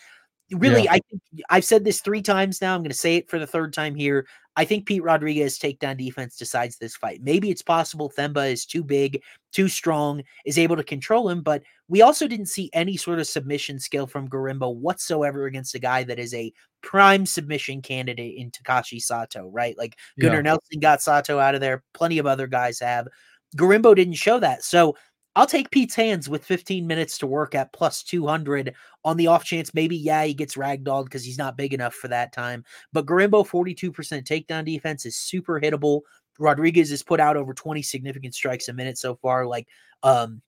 Really, 0.51 0.83
yeah. 0.83 0.93
I 0.93 0.99
think 1.09 1.21
I've 1.49 1.65
said 1.65 1.83
this 1.85 2.01
three 2.01 2.21
times 2.21 2.61
now. 2.61 2.75
I'm 2.75 2.81
going 2.81 2.91
to 2.91 2.97
say 2.97 3.15
it 3.15 3.29
for 3.29 3.39
the 3.39 3.47
third 3.47 3.73
time 3.73 3.95
here. 3.95 4.27
I 4.55 4.65
think 4.65 4.85
Pete 4.85 5.03
Rodriguez 5.03 5.57
takedown 5.57 5.97
defense 5.97 6.37
decides 6.37 6.77
this 6.77 6.95
fight. 6.95 7.21
Maybe 7.23 7.49
it's 7.49 7.61
possible 7.61 8.11
Themba 8.15 8.51
is 8.51 8.65
too 8.65 8.83
big, 8.83 9.21
too 9.51 9.67
strong, 9.67 10.23
is 10.45 10.57
able 10.57 10.75
to 10.75 10.83
control 10.83 11.29
him, 11.29 11.41
but 11.41 11.63
we 11.87 12.01
also 12.01 12.27
didn't 12.27 12.47
see 12.47 12.69
any 12.73 12.95
sort 12.95 13.19
of 13.19 13.27
submission 13.27 13.79
skill 13.79 14.07
from 14.07 14.29
Gorimbo 14.29 14.75
whatsoever 14.75 15.45
against 15.45 15.75
a 15.75 15.79
guy 15.79 16.03
that 16.03 16.19
is 16.19 16.33
a 16.33 16.53
prime 16.81 17.25
submission 17.25 17.81
candidate 17.81 18.35
in 18.37 18.51
Takashi 18.51 19.01
Sato, 19.01 19.47
right? 19.49 19.77
Like 19.77 19.97
Gunnar 20.19 20.35
yeah. 20.35 20.41
Nelson 20.41 20.79
got 20.79 21.01
Sato 21.01 21.39
out 21.39 21.55
of 21.55 21.61
there, 21.61 21.83
plenty 21.93 22.19
of 22.19 22.27
other 22.27 22.47
guys 22.47 22.79
have. 22.79 23.07
Gorimbo 23.57 23.95
didn't 23.95 24.15
show 24.15 24.39
that. 24.39 24.63
So 24.63 24.95
I'll 25.35 25.47
take 25.47 25.71
Pete's 25.71 25.95
hands 25.95 26.29
with 26.29 26.45
15 26.45 26.85
minutes 26.85 27.17
to 27.19 27.27
work 27.27 27.55
at 27.55 27.73
plus 27.73 28.03
200 28.03 28.75
on 29.03 29.17
the 29.17 29.27
off 29.27 29.43
chance 29.43 29.73
maybe, 29.73 29.97
yeah, 29.97 30.23
he 30.23 30.33
gets 30.33 30.55
ragdolled 30.55 31.05
because 31.05 31.23
he's 31.23 31.37
not 31.37 31.57
big 31.57 31.73
enough 31.73 31.93
for 31.95 32.07
that 32.09 32.31
time. 32.31 32.63
But 32.91 33.05
Gorimbo, 33.05 33.47
42% 33.47 33.91
takedown 33.91 34.65
defense 34.65 35.05
is 35.05 35.15
super 35.15 35.59
hittable. 35.59 36.01
Rodriguez 36.39 36.89
has 36.91 37.03
put 37.03 37.19
out 37.19 37.37
over 37.37 37.53
20 37.53 37.81
significant 37.81 38.35
strikes 38.35 38.67
a 38.67 38.73
minute 38.73 38.97
so 38.97 39.15
far. 39.15 39.45
Like, 39.45 39.67
um, 40.03 40.41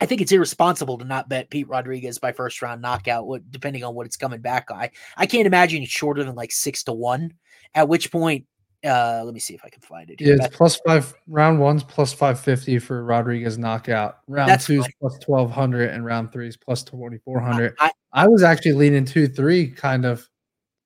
I 0.00 0.06
think 0.06 0.20
it's 0.20 0.32
irresponsible 0.32 0.98
to 0.98 1.04
not 1.04 1.28
bet 1.28 1.48
Pete 1.48 1.68
Rodriguez 1.68 2.18
by 2.18 2.32
first 2.32 2.60
round 2.60 2.82
knockout, 2.82 3.26
depending 3.50 3.82
on 3.82 3.94
what 3.94 4.06
it's 4.06 4.16
coming 4.16 4.40
back 4.42 4.70
I, 4.70 4.90
I 5.16 5.24
can't 5.24 5.46
imagine 5.46 5.80
he's 5.80 5.88
shorter 5.88 6.22
than 6.22 6.34
like 6.34 6.52
six 6.52 6.82
to 6.84 6.92
one. 6.92 7.32
At 7.74 7.88
which 7.88 8.12
point, 8.12 8.46
uh, 8.84 9.22
let 9.24 9.34
me 9.34 9.40
see 9.40 9.54
if 9.54 9.64
I 9.64 9.68
can 9.68 9.80
find 9.80 10.10
it. 10.10 10.20
Here. 10.20 10.36
Yeah, 10.36 10.44
it's 10.44 10.56
plus 10.56 10.78
five. 10.86 11.14
Round 11.26 11.58
one's 11.60 11.82
plus 11.82 12.12
five 12.12 12.38
fifty 12.38 12.78
for 12.78 13.04
Rodriguez 13.04 13.58
knockout. 13.58 14.18
Round 14.28 14.50
That's 14.50 14.66
two's 14.66 14.86
plus 15.00 15.18
twelve 15.18 15.50
hundred, 15.50 15.90
and 15.90 16.04
round 16.04 16.32
three's 16.32 16.56
plus 16.56 16.82
twenty 16.84 17.18
four 17.18 17.40
hundred. 17.40 17.74
I, 17.80 17.90
I, 18.12 18.28
was 18.28 18.42
actually 18.42 18.72
leaning 18.72 19.04
two 19.04 19.28
three 19.28 19.68
kind 19.68 20.04
of 20.04 20.28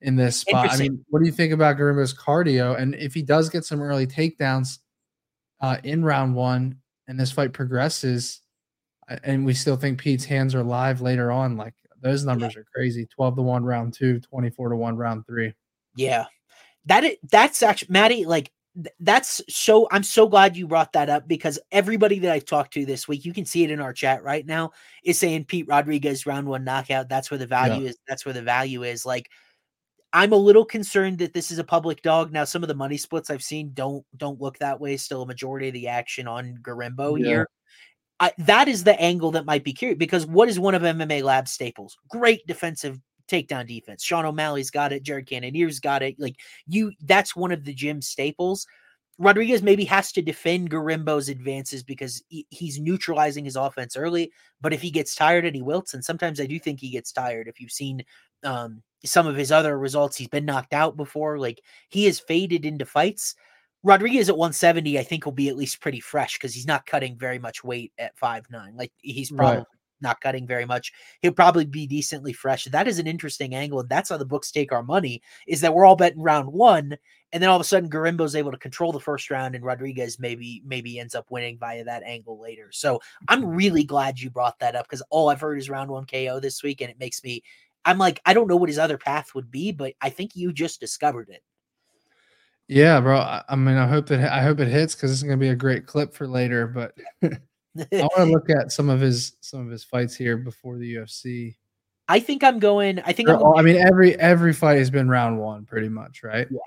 in 0.00 0.16
this 0.16 0.38
spot. 0.38 0.70
I 0.70 0.76
mean, 0.76 1.04
what 1.08 1.20
do 1.20 1.26
you 1.26 1.32
think 1.32 1.52
about 1.52 1.76
Gorimbo's 1.76 2.14
cardio? 2.14 2.78
And 2.78 2.94
if 2.94 3.12
he 3.14 3.22
does 3.22 3.48
get 3.48 3.64
some 3.64 3.82
early 3.82 4.06
takedowns 4.06 4.78
uh, 5.60 5.78
in 5.84 6.04
round 6.04 6.34
one, 6.34 6.76
and 7.08 7.18
this 7.18 7.32
fight 7.32 7.52
progresses, 7.52 8.40
and 9.24 9.44
we 9.44 9.52
still 9.52 9.76
think 9.76 9.98
Pete's 9.98 10.24
hands 10.24 10.54
are 10.54 10.62
live 10.62 11.00
later 11.00 11.30
on, 11.30 11.56
like 11.56 11.74
those 12.00 12.24
numbers 12.24 12.54
yeah. 12.54 12.60
are 12.60 12.66
crazy. 12.74 13.06
Twelve 13.06 13.36
to 13.36 13.42
one 13.42 13.64
round 13.64 13.94
two, 13.94 14.20
24 14.20 14.70
to 14.70 14.76
one 14.76 14.96
round 14.96 15.26
three. 15.26 15.52
Yeah, 15.96 16.26
that 16.86 17.04
is, 17.04 17.16
that's 17.30 17.62
actually 17.62 17.92
Maddie. 17.92 18.24
Like 18.24 18.50
that's 19.00 19.42
so. 19.48 19.88
I'm 19.90 20.02
so 20.02 20.28
glad 20.28 20.56
you 20.56 20.66
brought 20.66 20.92
that 20.92 21.10
up 21.10 21.26
because 21.26 21.58
everybody 21.72 22.18
that 22.20 22.32
I've 22.32 22.44
talked 22.44 22.72
to 22.74 22.86
this 22.86 23.08
week, 23.08 23.24
you 23.24 23.32
can 23.32 23.44
see 23.44 23.64
it 23.64 23.70
in 23.70 23.80
our 23.80 23.92
chat 23.92 24.22
right 24.22 24.46
now, 24.46 24.70
is 25.04 25.18
saying 25.18 25.44
Pete 25.46 25.66
Rodriguez 25.68 26.24
round 26.24 26.46
one 26.46 26.64
knockout. 26.64 27.08
That's 27.08 27.30
where 27.30 27.38
the 27.38 27.46
value 27.46 27.82
yeah. 27.82 27.90
is. 27.90 27.98
That's 28.08 28.24
where 28.24 28.32
the 28.32 28.42
value 28.42 28.84
is. 28.84 29.04
Like 29.04 29.28
I'm 30.12 30.32
a 30.32 30.36
little 30.36 30.64
concerned 30.64 31.18
that 31.18 31.34
this 31.34 31.50
is 31.50 31.58
a 31.58 31.64
public 31.64 32.02
dog. 32.02 32.32
Now, 32.32 32.44
some 32.44 32.62
of 32.62 32.68
the 32.68 32.74
money 32.74 32.96
splits 32.96 33.30
I've 33.30 33.42
seen 33.42 33.70
don't 33.74 34.04
don't 34.16 34.40
look 34.40 34.58
that 34.58 34.80
way. 34.80 34.96
Still, 34.96 35.22
a 35.22 35.26
majority 35.26 35.68
of 35.68 35.74
the 35.74 35.88
action 35.88 36.26
on 36.26 36.58
Gorimbo 36.62 37.18
yeah. 37.18 37.26
here. 37.26 37.48
I, 38.18 38.32
that 38.38 38.68
is 38.68 38.84
the 38.84 39.00
angle 39.00 39.30
that 39.30 39.46
might 39.46 39.64
be 39.64 39.72
curious 39.72 39.96
because 39.96 40.26
what 40.26 40.48
is 40.48 40.60
one 40.60 40.74
of 40.74 40.82
MMA 40.82 41.22
Lab 41.22 41.48
staples? 41.48 41.96
Great 42.10 42.46
defensive 42.46 42.98
takedown 43.30 43.66
defense. 43.66 44.02
Sean 44.02 44.24
O'Malley's 44.24 44.70
got 44.70 44.92
it. 44.92 45.02
Jared 45.02 45.26
Cannonier's 45.26 45.80
got 45.80 46.02
it. 46.02 46.18
Like 46.18 46.36
you, 46.66 46.92
that's 47.02 47.36
one 47.36 47.52
of 47.52 47.64
the 47.64 47.74
gym 47.74 48.02
staples. 48.02 48.66
Rodriguez 49.18 49.62
maybe 49.62 49.84
has 49.84 50.12
to 50.12 50.22
defend 50.22 50.70
Gorimbo's 50.70 51.28
advances 51.28 51.82
because 51.82 52.22
he, 52.28 52.46
he's 52.48 52.80
neutralizing 52.80 53.44
his 53.44 53.56
offense 53.56 53.94
early. 53.94 54.32
But 54.62 54.72
if 54.72 54.80
he 54.80 54.90
gets 54.90 55.14
tired 55.14 55.44
and 55.44 55.54
he 55.54 55.60
wilts, 55.60 55.92
and 55.92 56.02
sometimes 56.02 56.40
I 56.40 56.46
do 56.46 56.58
think 56.58 56.80
he 56.80 56.90
gets 56.90 57.12
tired. 57.12 57.46
If 57.46 57.60
you've 57.60 57.70
seen 57.70 58.02
um, 58.44 58.82
some 59.04 59.26
of 59.26 59.36
his 59.36 59.52
other 59.52 59.78
results, 59.78 60.16
he's 60.16 60.28
been 60.28 60.46
knocked 60.46 60.72
out 60.72 60.96
before. 60.96 61.38
Like 61.38 61.60
he 61.90 62.06
has 62.06 62.18
faded 62.18 62.64
into 62.64 62.86
fights. 62.86 63.34
Rodriguez 63.82 64.30
at 64.30 64.38
170, 64.38 64.98
I 64.98 65.02
think 65.02 65.24
will 65.24 65.32
be 65.32 65.48
at 65.50 65.56
least 65.56 65.82
pretty 65.82 66.00
fresh 66.00 66.38
because 66.38 66.54
he's 66.54 66.66
not 66.66 66.86
cutting 66.86 67.18
very 67.18 67.38
much 67.38 67.62
weight 67.62 67.92
at 67.98 68.16
five 68.18 68.46
nine. 68.50 68.74
Like 68.74 68.92
he's 69.02 69.30
probably 69.30 69.58
right 69.58 69.66
not 70.02 70.20
cutting 70.20 70.46
very 70.46 70.64
much. 70.64 70.92
He'll 71.22 71.32
probably 71.32 71.64
be 71.64 71.86
decently 71.86 72.32
fresh. 72.32 72.64
That 72.64 72.88
is 72.88 72.98
an 72.98 73.06
interesting 73.06 73.54
angle, 73.54 73.80
and 73.80 73.88
that's 73.88 74.10
how 74.10 74.16
the 74.16 74.24
books 74.24 74.50
take 74.50 74.72
our 74.72 74.82
money. 74.82 75.22
Is 75.46 75.60
that 75.60 75.74
we're 75.74 75.84
all 75.84 75.96
betting 75.96 76.22
round 76.22 76.52
one, 76.52 76.96
and 77.32 77.42
then 77.42 77.50
all 77.50 77.56
of 77.56 77.62
a 77.62 77.64
sudden 77.64 77.90
Gorimbo's 77.90 78.36
able 78.36 78.50
to 78.50 78.58
control 78.58 78.92
the 78.92 79.00
first 79.00 79.30
round, 79.30 79.54
and 79.54 79.64
Rodriguez 79.64 80.18
maybe 80.18 80.62
maybe 80.64 80.98
ends 80.98 81.14
up 81.14 81.30
winning 81.30 81.58
via 81.58 81.84
that 81.84 82.02
angle 82.04 82.40
later. 82.40 82.70
So 82.72 83.00
I'm 83.28 83.42
mm-hmm. 83.42 83.56
really 83.56 83.84
glad 83.84 84.18
you 84.18 84.30
brought 84.30 84.58
that 84.60 84.76
up 84.76 84.86
because 84.86 85.02
all 85.10 85.28
I've 85.28 85.40
heard 85.40 85.58
is 85.58 85.70
round 85.70 85.90
one 85.90 86.06
KO 86.06 86.40
this 86.40 86.62
week, 86.62 86.80
and 86.80 86.90
it 86.90 86.98
makes 86.98 87.22
me 87.24 87.42
I'm 87.84 87.98
like, 87.98 88.20
I 88.26 88.34
don't 88.34 88.48
know 88.48 88.56
what 88.56 88.68
his 88.68 88.78
other 88.78 88.98
path 88.98 89.34
would 89.34 89.50
be, 89.50 89.72
but 89.72 89.94
I 90.00 90.10
think 90.10 90.36
you 90.36 90.52
just 90.52 90.80
discovered 90.80 91.28
it. 91.30 91.42
Yeah, 92.68 93.00
bro. 93.00 93.18
I, 93.18 93.42
I 93.48 93.56
mean, 93.56 93.76
I 93.76 93.86
hope 93.86 94.06
that 94.06 94.20
I 94.32 94.42
hope 94.42 94.60
it 94.60 94.68
hits 94.68 94.94
because 94.94 95.10
it's 95.10 95.22
gonna 95.22 95.36
be 95.36 95.48
a 95.48 95.56
great 95.56 95.86
clip 95.86 96.14
for 96.14 96.28
later. 96.28 96.66
But 96.66 96.94
I 97.78 97.86
want 97.92 98.16
to 98.16 98.24
look 98.24 98.50
at 98.50 98.72
some 98.72 98.88
of 98.88 99.00
his 99.00 99.36
some 99.40 99.60
of 99.60 99.70
his 99.70 99.84
fights 99.84 100.14
here 100.14 100.36
before 100.36 100.78
the 100.78 100.96
UFC. 100.96 101.56
I 102.08 102.18
think 102.18 102.42
I'm 102.42 102.58
going. 102.58 102.98
I 103.00 103.12
think 103.12 103.28
I'm 103.28 103.36
all- 103.36 103.52
going, 103.52 103.60
I 103.60 103.62
mean, 103.62 103.76
every 103.76 104.18
every 104.18 104.52
fight 104.52 104.78
has 104.78 104.90
been 104.90 105.08
round 105.08 105.38
one, 105.38 105.64
pretty 105.64 105.88
much, 105.88 106.22
right? 106.22 106.48
yeah. 106.50 106.58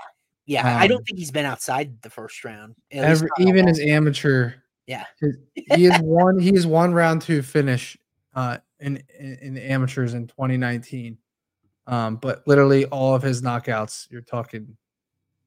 Yeah. 0.46 0.78
I 0.78 0.84
um, 0.84 0.90
don't 0.90 1.06
think 1.06 1.20
he's 1.20 1.32
been 1.32 1.46
outside 1.46 2.02
the 2.02 2.10
first 2.10 2.44
round. 2.44 2.76
Every 2.92 3.30
even 3.40 3.68
his 3.68 3.80
amateur, 3.80 4.54
yeah. 4.88 5.06
his, 5.20 5.38
he 5.56 5.86
is 5.86 5.98
one. 6.00 6.40
He 6.40 6.54
is 6.54 6.68
one 6.68 6.94
round 6.94 7.22
two 7.22 7.42
finish, 7.42 7.98
uh, 8.36 8.58
in 8.80 9.02
in, 9.18 9.38
in 9.42 9.54
the 9.54 9.72
amateurs 9.72 10.14
in 10.14 10.28
2019. 10.28 11.18
Um, 11.86 12.16
but 12.18 12.48
literally 12.48 12.86
all 12.86 13.14
of 13.14 13.22
his 13.22 13.42
knockouts, 13.42 14.10
you're 14.10 14.22
talking 14.22 14.78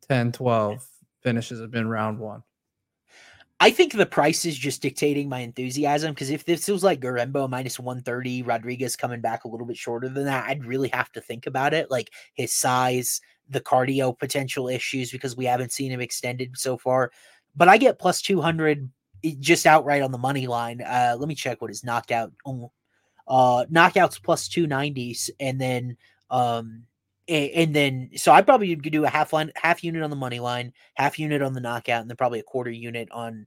10, 0.09 0.33
12 0.33 0.87
finishes 1.23 1.61
have 1.61 1.71
been 1.71 1.89
round 1.89 2.19
one. 2.19 2.43
I 3.59 3.71
think 3.71 3.93
the 3.93 4.05
price 4.05 4.45
is 4.45 4.57
just 4.57 4.83
dictating 4.83 5.29
my 5.29 5.41
enthusiasm 5.41 6.13
because 6.13 6.31
if 6.31 6.45
this 6.45 6.69
was 6.69 6.85
like 6.85 7.01
Gorimbo 7.01 7.49
minus 7.49 7.79
130, 7.79 8.43
Rodriguez 8.43 8.97
coming 8.97 9.23
back 9.23 9.45
a 9.45 9.49
little 9.49 9.67
bit 9.67 9.79
shorter 9.79 10.11
than 10.11 10.27
that, 10.27 10.47
I'd 10.47 10.65
really 10.65 10.91
have 10.91 11.11
to 11.13 11.23
think 11.23 11.47
about 11.47 11.73
it. 11.73 11.91
Like 11.91 12.11
his 12.35 12.53
size, 12.53 13.21
the 13.49 13.61
cardio 13.61 14.19
potential 14.19 14.69
issues 14.69 15.11
because 15.11 15.37
we 15.37 15.47
haven't 15.47 15.73
seen 15.73 15.91
him 15.91 16.01
extended 16.01 16.59
so 16.59 16.77
far. 16.77 17.13
But 17.55 17.69
I 17.69 17.79
get 17.79 17.99
plus 17.99 18.21
200 18.21 18.91
just 19.41 19.67
outright 19.67 20.03
on 20.03 20.13
the 20.13 20.19
money 20.19 20.47
line. 20.47 20.83
Uh, 20.83 21.17
let 21.19 21.29
me 21.29 21.35
check 21.35 21.61
what 21.63 21.71
his 21.71 21.83
knockout. 21.85 22.33
oh, 22.45 22.71
Uh, 23.27 23.65
knockouts 23.73 24.23
plus 24.23 24.49
290s, 24.49 25.31
and 25.41 25.61
then 25.61 25.97
um, 26.31 26.83
and 27.29 27.75
then 27.75 28.11
so 28.17 28.33
I 28.33 28.43
probably 28.43 28.75
could 28.77 28.93
do 28.93 29.05
a 29.05 29.09
half 29.09 29.33
line, 29.33 29.51
half 29.57 29.83
unit 29.85 30.03
on 30.03 30.11
the 30.11 30.17
money 30.17 30.41
line, 30.41 30.73
half 30.95 31.19
unit 31.19 31.43
on 31.43 31.53
the 31.55 31.61
knockout, 31.61 32.03
and 32.03 32.11
then 32.11 32.17
probably 32.17 32.41
a 32.41 32.45
quarter 32.45 32.71
unit 32.71 33.09
on. 33.13 33.47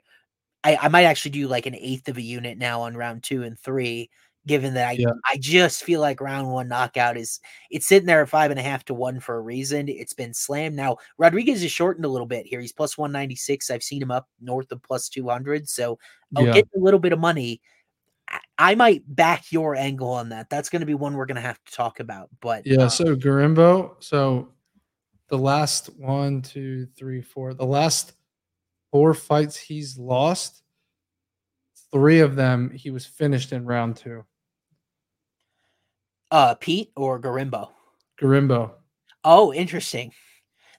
I, 0.64 0.78
I 0.82 0.88
might 0.90 1.04
actually 1.06 1.32
do 1.32 1.48
like 1.48 1.66
an 1.66 1.76
eighth 1.76 2.10
of 2.10 2.18
a 2.18 2.22
unit 2.22 2.58
now 2.58 2.82
on 2.82 2.98
round 2.98 3.24
two 3.24 3.44
and 3.44 3.58
three, 3.60 4.10
given 4.46 4.74
that 4.74 4.90
I 4.90 4.92
Yeah. 4.94 5.12
I 5.32 5.38
just 5.40 5.84
feel 5.84 6.02
like 6.02 6.20
round 6.22 6.52
one 6.52 6.68
knockout 6.68 7.16
is 7.18 7.40
it's 7.72 7.88
sitting 7.88 8.08
there 8.08 8.22
at 8.22 8.30
five 8.30 8.52
and 8.52 8.60
a 8.60 8.64
half 8.64 8.84
to 8.86 8.94
one 8.94 9.20
for 9.22 9.38
a 9.38 9.42
reason. 9.42 9.88
It's 9.88 10.14
been 10.14 10.34
slammed 10.34 10.76
now. 10.76 10.98
Rodriguez 11.18 11.64
is 11.64 11.72
shortened 11.72 12.06
a 12.06 12.10
little 12.10 12.28
bit 12.28 12.46
here. 12.46 12.60
He's 12.62 12.74
plus 12.74 12.98
one 12.98 13.12
ninety 13.14 13.36
six. 13.38 13.70
I've 13.72 13.84
seen 13.84 14.02
him 14.02 14.12
up 14.12 14.28
north 14.42 14.72
of 14.74 14.84
plus 14.84 15.08
two 15.10 15.30
hundred. 15.30 15.70
So 15.70 15.98
I'll 16.36 16.46
Yeah. 16.48 16.54
get 16.54 16.68
a 16.76 16.80
little 16.80 17.00
bit 17.00 17.14
of 17.14 17.20
money. 17.20 17.62
I- 18.58 18.76
might 18.76 19.04
back 19.08 19.52
your 19.52 19.76
angle 19.76 20.12
on 20.12 20.30
that. 20.30 20.50
That's 20.50 20.70
going 20.70 20.82
to 20.82 20.86
be 20.86 20.94
one 20.94 21.14
we're 21.16 21.26
going 21.26 21.36
to 21.36 21.42
have 21.42 21.64
to 21.64 21.72
talk 21.72 22.00
about. 22.00 22.30
But 22.42 22.66
Yeah. 22.68 22.84
uh, 22.84 22.90
So 22.90 23.16
Gorimbo, 23.16 23.96
so 24.04 24.54
the 25.28 25.38
last 25.38 25.88
one, 25.98 26.42
two, 26.42 26.86
three, 26.98 27.22
four, 27.22 27.54
the 27.54 27.66
last 27.66 28.14
four 28.92 29.14
fights 29.14 29.56
he's 29.58 29.98
lost, 29.98 30.62
three 31.92 32.20
of 32.20 32.36
them 32.36 32.70
he 32.72 32.90
was 32.92 33.06
finished 33.06 33.52
in 33.54 33.66
round 33.66 33.96
two. 33.98 34.26
uh, 36.32 36.54
Pete 36.56 36.92
or 36.96 37.20
Gorimbo. 37.20 37.72
Gorimbo. 38.22 38.74
Oh, 39.24 39.52
interesting. 39.52 40.12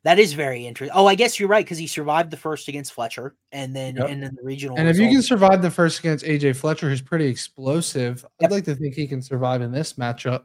That 0.02 0.18
is 0.18 0.32
very 0.32 0.66
interesting. 0.66 0.96
Oh, 0.96 1.06
I 1.06 1.14
guess 1.14 1.38
you're 1.38 1.48
right 1.48 1.64
because 1.64 1.76
he 1.76 1.86
survived 1.86 2.30
the 2.30 2.36
first 2.36 2.68
against 2.68 2.92
Fletcher, 2.94 3.36
and 3.52 3.76
then 3.76 3.96
Yep. 3.96 4.08
and 4.08 4.22
then 4.22 4.34
the 4.34 4.42
regional. 4.42 4.78
And 4.78 4.88
if 4.88 4.98
you 4.98 5.08
can 5.10 5.20
survive 5.22 5.60
the 5.60 5.70
first 5.70 5.98
against 5.98 6.24
AJ 6.24 6.56
Fletcher, 6.56 6.88
who's 6.88 7.02
pretty 7.02 7.26
explosive, 7.26 8.24
Yep. 8.40 8.50
I'd 8.50 8.54
like 8.54 8.64
to 8.64 8.74
think 8.74 8.94
he 8.94 9.06
can 9.06 9.20
survive 9.20 9.60
in 9.60 9.72
this 9.72 9.94
matchup. 9.94 10.44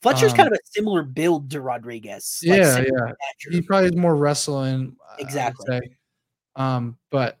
Fletcher's 0.00 0.30
um, 0.32 0.38
kind 0.38 0.48
of 0.48 0.54
a 0.54 0.58
similar 0.64 1.02
build 1.02 1.50
to 1.50 1.60
Rodriguez. 1.60 2.42
like 2.46 2.58
Yeah, 2.58 2.78
yeah. 2.78 3.12
He 3.50 3.60
probably 3.60 3.90
is 3.90 3.96
more 3.96 4.16
wrestling. 4.16 4.96
Exactly. 5.18 5.78
Um, 6.56 6.96
but 7.10 7.38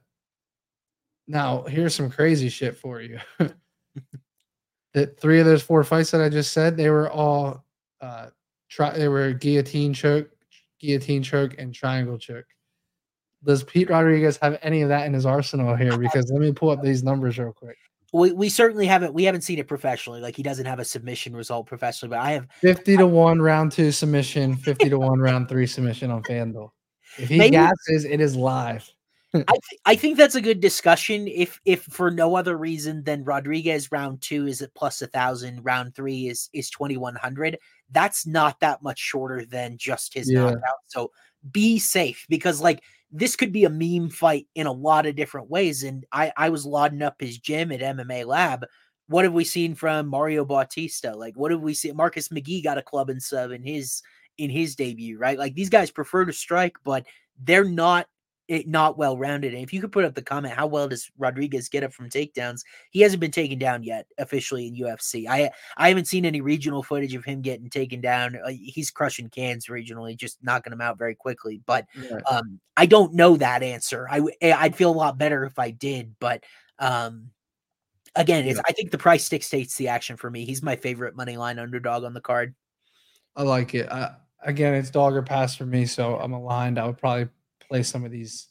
now 1.26 1.62
here's 1.62 1.94
some 1.94 2.10
crazy 2.10 2.50
shit 2.50 2.76
for 2.76 3.00
you. 3.00 3.18
that 4.92 5.18
three 5.18 5.40
of 5.40 5.46
those 5.46 5.62
four 5.62 5.84
fights 5.84 6.10
that 6.10 6.20
I 6.20 6.28
just 6.28 6.52
said, 6.52 6.76
they 6.76 6.90
were 6.90 7.10
all 7.10 7.64
uh 8.02 8.26
try 8.68 8.96
they 8.96 9.08
were 9.08 9.32
guillotine 9.32 9.94
choke, 9.94 10.30
guillotine 10.80 11.22
choke, 11.22 11.54
and 11.58 11.74
triangle 11.74 12.18
choke. 12.18 12.46
Does 13.44 13.62
Pete 13.62 13.88
Rodriguez 13.88 14.38
have 14.42 14.58
any 14.62 14.82
of 14.82 14.88
that 14.88 15.06
in 15.06 15.14
his 15.14 15.24
arsenal 15.24 15.74
here? 15.76 15.96
Because 15.96 16.30
let 16.30 16.40
me 16.40 16.52
pull 16.52 16.70
up 16.70 16.82
these 16.82 17.02
numbers 17.02 17.38
real 17.38 17.52
quick. 17.52 17.76
we, 18.12 18.32
we 18.32 18.48
certainly 18.48 18.86
haven't 18.86 19.14
we 19.14 19.24
haven't 19.24 19.42
seen 19.42 19.58
it 19.58 19.66
professionally. 19.68 20.20
Like 20.20 20.36
he 20.36 20.42
doesn't 20.42 20.66
have 20.66 20.78
a 20.78 20.84
submission 20.84 21.34
result 21.34 21.66
professionally, 21.66 22.10
but 22.16 22.20
I 22.20 22.32
have 22.32 22.48
50 22.60 22.96
to 22.98 23.06
1 23.06 23.40
round 23.40 23.72
two 23.72 23.92
submission, 23.92 24.56
50 24.56 24.90
to 24.90 24.98
1 24.98 25.18
round 25.20 25.48
three 25.48 25.66
submission 25.66 26.10
on 26.10 26.22
FanDuel. 26.24 26.70
If 27.18 27.28
he 27.28 27.38
Maybe- 27.38 27.52
gasses, 27.52 28.04
it 28.04 28.20
is 28.20 28.36
live. 28.36 28.88
Hmm. 29.32 29.42
I, 29.46 29.52
th- 29.52 29.80
I 29.86 29.94
think 29.94 30.16
that's 30.16 30.34
a 30.34 30.40
good 30.40 30.60
discussion. 30.60 31.28
If 31.28 31.60
if 31.64 31.82
for 31.84 32.10
no 32.10 32.34
other 32.34 32.56
reason 32.58 33.04
than 33.04 33.22
Rodriguez 33.24 33.92
round 33.92 34.20
two 34.22 34.46
is 34.48 34.60
at 34.60 34.74
plus 34.74 35.02
a 35.02 35.06
thousand, 35.06 35.64
round 35.64 35.94
three 35.94 36.26
is 36.28 36.50
is 36.52 36.68
twenty 36.68 36.96
one 36.96 37.14
hundred. 37.14 37.58
That's 37.90 38.26
not 38.26 38.58
that 38.60 38.82
much 38.82 38.98
shorter 38.98 39.44
than 39.44 39.78
just 39.78 40.14
his 40.14 40.30
Yeah. 40.30 40.42
knockout. 40.42 40.78
So 40.88 41.12
be 41.52 41.78
safe 41.78 42.26
because 42.28 42.60
like 42.60 42.82
this 43.12 43.36
could 43.36 43.52
be 43.52 43.64
a 43.64 43.70
meme 43.70 44.10
fight 44.10 44.46
in 44.54 44.66
a 44.66 44.72
lot 44.72 45.06
of 45.06 45.16
different 45.16 45.48
ways. 45.48 45.84
And 45.84 46.04
I 46.10 46.32
I 46.36 46.48
was 46.50 46.66
lauding 46.66 47.02
up 47.02 47.16
his 47.20 47.38
gym 47.38 47.70
at 47.70 47.80
MMA 47.80 48.26
Lab. 48.26 48.66
What 49.06 49.24
have 49.24 49.32
we 49.34 49.44
seen 49.44 49.74
from 49.76 50.08
Mario 50.08 50.44
Bautista? 50.44 51.14
Like 51.14 51.36
what 51.36 51.52
have 51.52 51.60
we 51.60 51.74
seen? 51.74 51.94
Marcus 51.94 52.28
McGhee 52.30 52.64
got 52.64 52.78
a 52.78 52.82
club 52.82 53.10
and 53.10 53.22
sub 53.22 53.52
in 53.52 53.62
his 53.62 54.02
in 54.38 54.50
his 54.50 54.74
debut, 54.74 55.18
right? 55.18 55.38
Like 55.38 55.54
these 55.54 55.70
guys 55.70 55.90
prefer 55.92 56.24
to 56.24 56.32
strike, 56.32 56.76
but 56.84 57.06
they're 57.42 57.64
not 57.64 58.06
it 58.50 58.66
not 58.66 58.98
well 58.98 59.16
rounded. 59.16 59.54
And 59.54 59.62
if 59.62 59.72
you 59.72 59.80
could 59.80 59.92
put 59.92 60.04
up 60.04 60.16
the 60.16 60.22
comment, 60.22 60.52
how 60.52 60.66
well 60.66 60.88
does 60.88 61.08
Rodriguez 61.16 61.68
get 61.68 61.84
up 61.84 61.92
from 61.92 62.10
takedowns? 62.10 62.62
He 62.90 63.00
hasn't 63.00 63.20
been 63.20 63.30
taken 63.30 63.60
down 63.60 63.84
yet 63.84 64.08
officially 64.18 64.66
in 64.66 64.74
UFC. 64.74 65.28
I 65.28 65.52
I 65.76 65.88
haven't 65.88 66.08
seen 66.08 66.26
any 66.26 66.40
regional 66.40 66.82
footage 66.82 67.14
of 67.14 67.24
him 67.24 67.42
getting 67.42 67.70
taken 67.70 68.00
down. 68.00 68.36
Uh, 68.44 68.50
he's 68.50 68.90
crushing 68.90 69.30
cans 69.30 69.66
regionally, 69.66 70.16
just 70.16 70.42
knocking 70.42 70.72
them 70.72 70.80
out 70.80 70.98
very 70.98 71.14
quickly. 71.14 71.62
But 71.64 71.86
um, 72.28 72.58
I 72.76 72.86
don't 72.86 73.14
know 73.14 73.36
that 73.36 73.62
answer. 73.62 74.08
I 74.10 74.20
eh, 74.40 74.54
I'd 74.58 74.74
feel 74.74 74.90
a 74.90 74.92
lot 74.92 75.16
better 75.16 75.44
if 75.44 75.56
I 75.56 75.70
did, 75.70 76.16
but 76.18 76.42
um, 76.80 77.30
again, 78.16 78.48
it's 78.48 78.56
Yeah. 78.56 78.62
I 78.66 78.72
think 78.72 78.90
the 78.90 78.98
price 78.98 79.28
dictates 79.28 79.76
the 79.76 79.86
action 79.86 80.16
for 80.16 80.28
me. 80.28 80.44
He's 80.44 80.60
my 80.60 80.74
favorite 80.74 81.14
money 81.14 81.36
line 81.36 81.60
underdog 81.60 82.02
on 82.02 82.14
the 82.14 82.20
card. 82.20 82.56
I 83.36 83.44
like 83.44 83.76
it. 83.76 83.88
I, 83.92 84.16
again, 84.42 84.74
it's 84.74 84.90
dog 84.90 85.14
or 85.14 85.22
pass 85.22 85.54
for 85.54 85.66
me, 85.66 85.86
so 85.86 86.16
I'm 86.16 86.32
aligned. 86.32 86.80
I 86.80 86.86
would 86.86 86.98
probably 86.98 87.28
play 87.70 87.82
some 87.82 88.04
of 88.04 88.10
these 88.10 88.48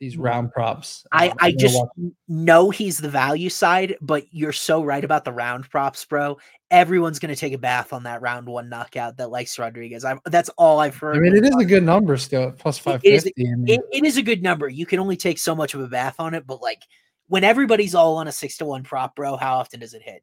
these 0.00 0.16
round 0.16 0.50
props. 0.52 1.06
I, 1.12 1.28
Um, 1.28 1.36
I 1.40 1.48
I'm 1.48 1.58
just 1.58 1.80
know 2.28 2.70
he's 2.70 2.98
the 2.98 3.08
value 3.08 3.48
side, 3.48 3.96
but 4.00 4.24
you're 4.32 4.52
so 4.52 4.82
right 4.82 5.04
about 5.04 5.24
the 5.24 5.32
round 5.32 5.70
props, 5.70 6.04
bro. 6.04 6.38
Everyone's 6.70 7.18
gonna 7.18 7.36
take 7.36 7.52
a 7.52 7.58
bath 7.58 7.92
on 7.92 8.02
that 8.02 8.20
round 8.20 8.46
one 8.46 8.68
knockout 8.68 9.16
that 9.18 9.30
likes 9.30 9.58
Rodriguez. 9.58 10.04
I, 10.04 10.16
that's 10.26 10.48
all 10.58 10.80
I've 10.80 10.96
heard. 10.96 11.16
I 11.16 11.20
mean, 11.20 11.36
it 11.36 11.44
is 11.44 11.56
a 11.56 11.64
good 11.64 11.84
number 11.84 12.16
still, 12.16 12.50
plus 12.52 12.78
It 12.78 12.82
five 12.82 13.00
is-. 13.04 13.24
I 13.26 13.30
mean, 13.36 13.64
It, 13.68 13.80
it 13.92 14.04
is 14.04 14.16
a 14.16 14.22
good 14.22 14.42
number. 14.42 14.68
You 14.68 14.84
can 14.86 14.98
only 14.98 15.16
take 15.16 15.38
so 15.38 15.54
much 15.54 15.74
of 15.74 15.80
a 15.80 15.86
bath 15.86 16.16
on 16.18 16.34
it, 16.34 16.46
but 16.46 16.60
like 16.60 16.82
when 17.28 17.44
everybody's 17.44 17.94
all 17.94 18.16
on 18.16 18.28
a 18.28 18.32
six 18.32 18.56
to 18.58 18.64
one 18.66 18.82
prop, 18.82 19.14
bro, 19.16 19.36
how 19.36 19.56
often 19.58 19.80
does 19.80 19.94
it 19.94 20.02
hit? 20.02 20.22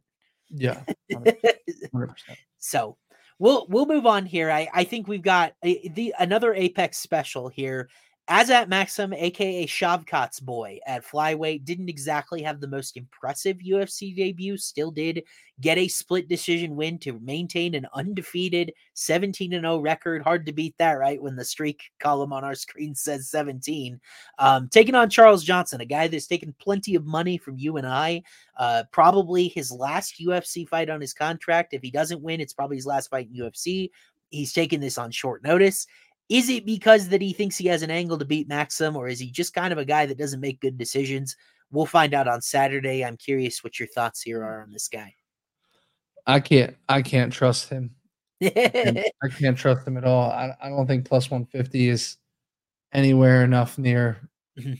yeah, 0.53 0.81
hundred 1.13 2.09
percent. 2.09 2.37
so 2.59 2.97
we'll 3.39 3.65
we'll 3.69 3.85
move 3.85 4.05
on 4.05 4.25
here. 4.25 4.51
I 4.51 4.67
I 4.73 4.83
think 4.83 5.07
we've 5.07 5.21
got 5.21 5.53
a, 5.63 5.87
the 5.89 6.13
another 6.19 6.53
Apex 6.53 6.97
special 6.97 7.47
here. 7.47 7.89
Azat 8.29 8.69
Maksum, 8.69 9.13
aka 9.17 9.65
Shavkat's 9.65 10.39
boy 10.39 10.79
at 10.85 11.05
flyweight, 11.05 11.65
didn't 11.65 11.89
exactly 11.89 12.41
have 12.43 12.61
the 12.61 12.67
most 12.67 12.95
impressive 12.95 13.57
UFC 13.57 14.15
debut. 14.15 14.57
Still 14.57 14.91
did 14.91 15.23
get 15.59 15.77
a 15.77 15.87
split 15.87 16.29
decision 16.29 16.75
win 16.75 16.97
to 16.99 17.19
maintain 17.19 17.75
an 17.75 17.87
undefeated 17.93 18.73
17 18.93 19.51
0 19.51 19.79
record. 19.79 20.21
Hard 20.21 20.45
to 20.45 20.53
beat 20.53 20.75
that, 20.77 20.93
right? 20.93 21.21
When 21.21 21.35
the 21.35 21.43
streak 21.43 21.81
column 21.99 22.31
on 22.31 22.43
our 22.43 22.55
screen 22.55 22.95
says 22.95 23.29
17. 23.29 23.99
Um, 24.39 24.69
taking 24.69 24.95
on 24.95 25.09
Charles 25.09 25.43
Johnson, 25.43 25.81
a 25.81 25.85
guy 25.85 26.07
that's 26.07 26.27
taken 26.27 26.55
plenty 26.59 26.95
of 26.95 27.05
money 27.05 27.37
from 27.37 27.57
you 27.57 27.77
and 27.77 27.87
I. 27.87 28.21
Uh, 28.57 28.83
probably 28.91 29.47
his 29.47 29.71
last 29.71 30.21
UFC 30.21 30.67
fight 30.69 30.89
on 30.89 31.01
his 31.01 31.13
contract. 31.13 31.73
If 31.73 31.81
he 31.81 31.91
doesn't 31.91 32.21
win, 32.21 32.39
it's 32.39 32.53
probably 32.53 32.77
his 32.77 32.85
last 32.85 33.09
fight 33.09 33.29
in 33.33 33.41
UFC. 33.43 33.89
He's 34.29 34.53
taking 34.53 34.79
this 34.79 34.97
on 34.97 35.11
short 35.11 35.43
notice. 35.43 35.87
Is 36.31 36.47
it 36.47 36.65
because 36.65 37.09
that 37.09 37.21
he 37.21 37.33
thinks 37.33 37.57
he 37.57 37.67
has 37.67 37.83
an 37.83 37.91
angle 37.91 38.17
to 38.17 38.23
beat 38.23 38.47
Maksum, 38.47 38.95
or 38.95 39.09
is 39.09 39.19
he 39.19 39.29
just 39.29 39.53
kind 39.53 39.73
of 39.73 39.77
a 39.77 39.83
guy 39.83 40.05
that 40.05 40.17
doesn't 40.17 40.39
make 40.39 40.61
good 40.61 40.77
decisions? 40.77 41.35
We'll 41.71 41.85
find 41.85 42.13
out 42.13 42.29
on 42.29 42.41
Saturday. 42.41 43.03
I'm 43.03 43.17
curious 43.17 43.65
what 43.65 43.77
your 43.79 43.89
thoughts 43.89 44.21
here 44.21 44.41
are 44.41 44.61
on 44.61 44.71
this 44.71 44.87
guy. 44.87 45.13
I 46.25 46.39
can't. 46.39 46.77
I 46.87 47.01
can't 47.01 47.33
trust 47.33 47.67
him. 47.67 47.91
I 48.41 49.03
can't 49.37 49.57
trust 49.57 49.85
him 49.85 49.97
at 49.97 50.05
all. 50.05 50.31
I, 50.31 50.55
I 50.61 50.69
don't 50.69 50.87
think 50.87 51.05
plus 51.05 51.29
one 51.29 51.45
fifty 51.47 51.89
is 51.89 52.15
anywhere 52.93 53.43
enough 53.43 53.77
near. 53.77 54.17
Mhm. 54.57 54.79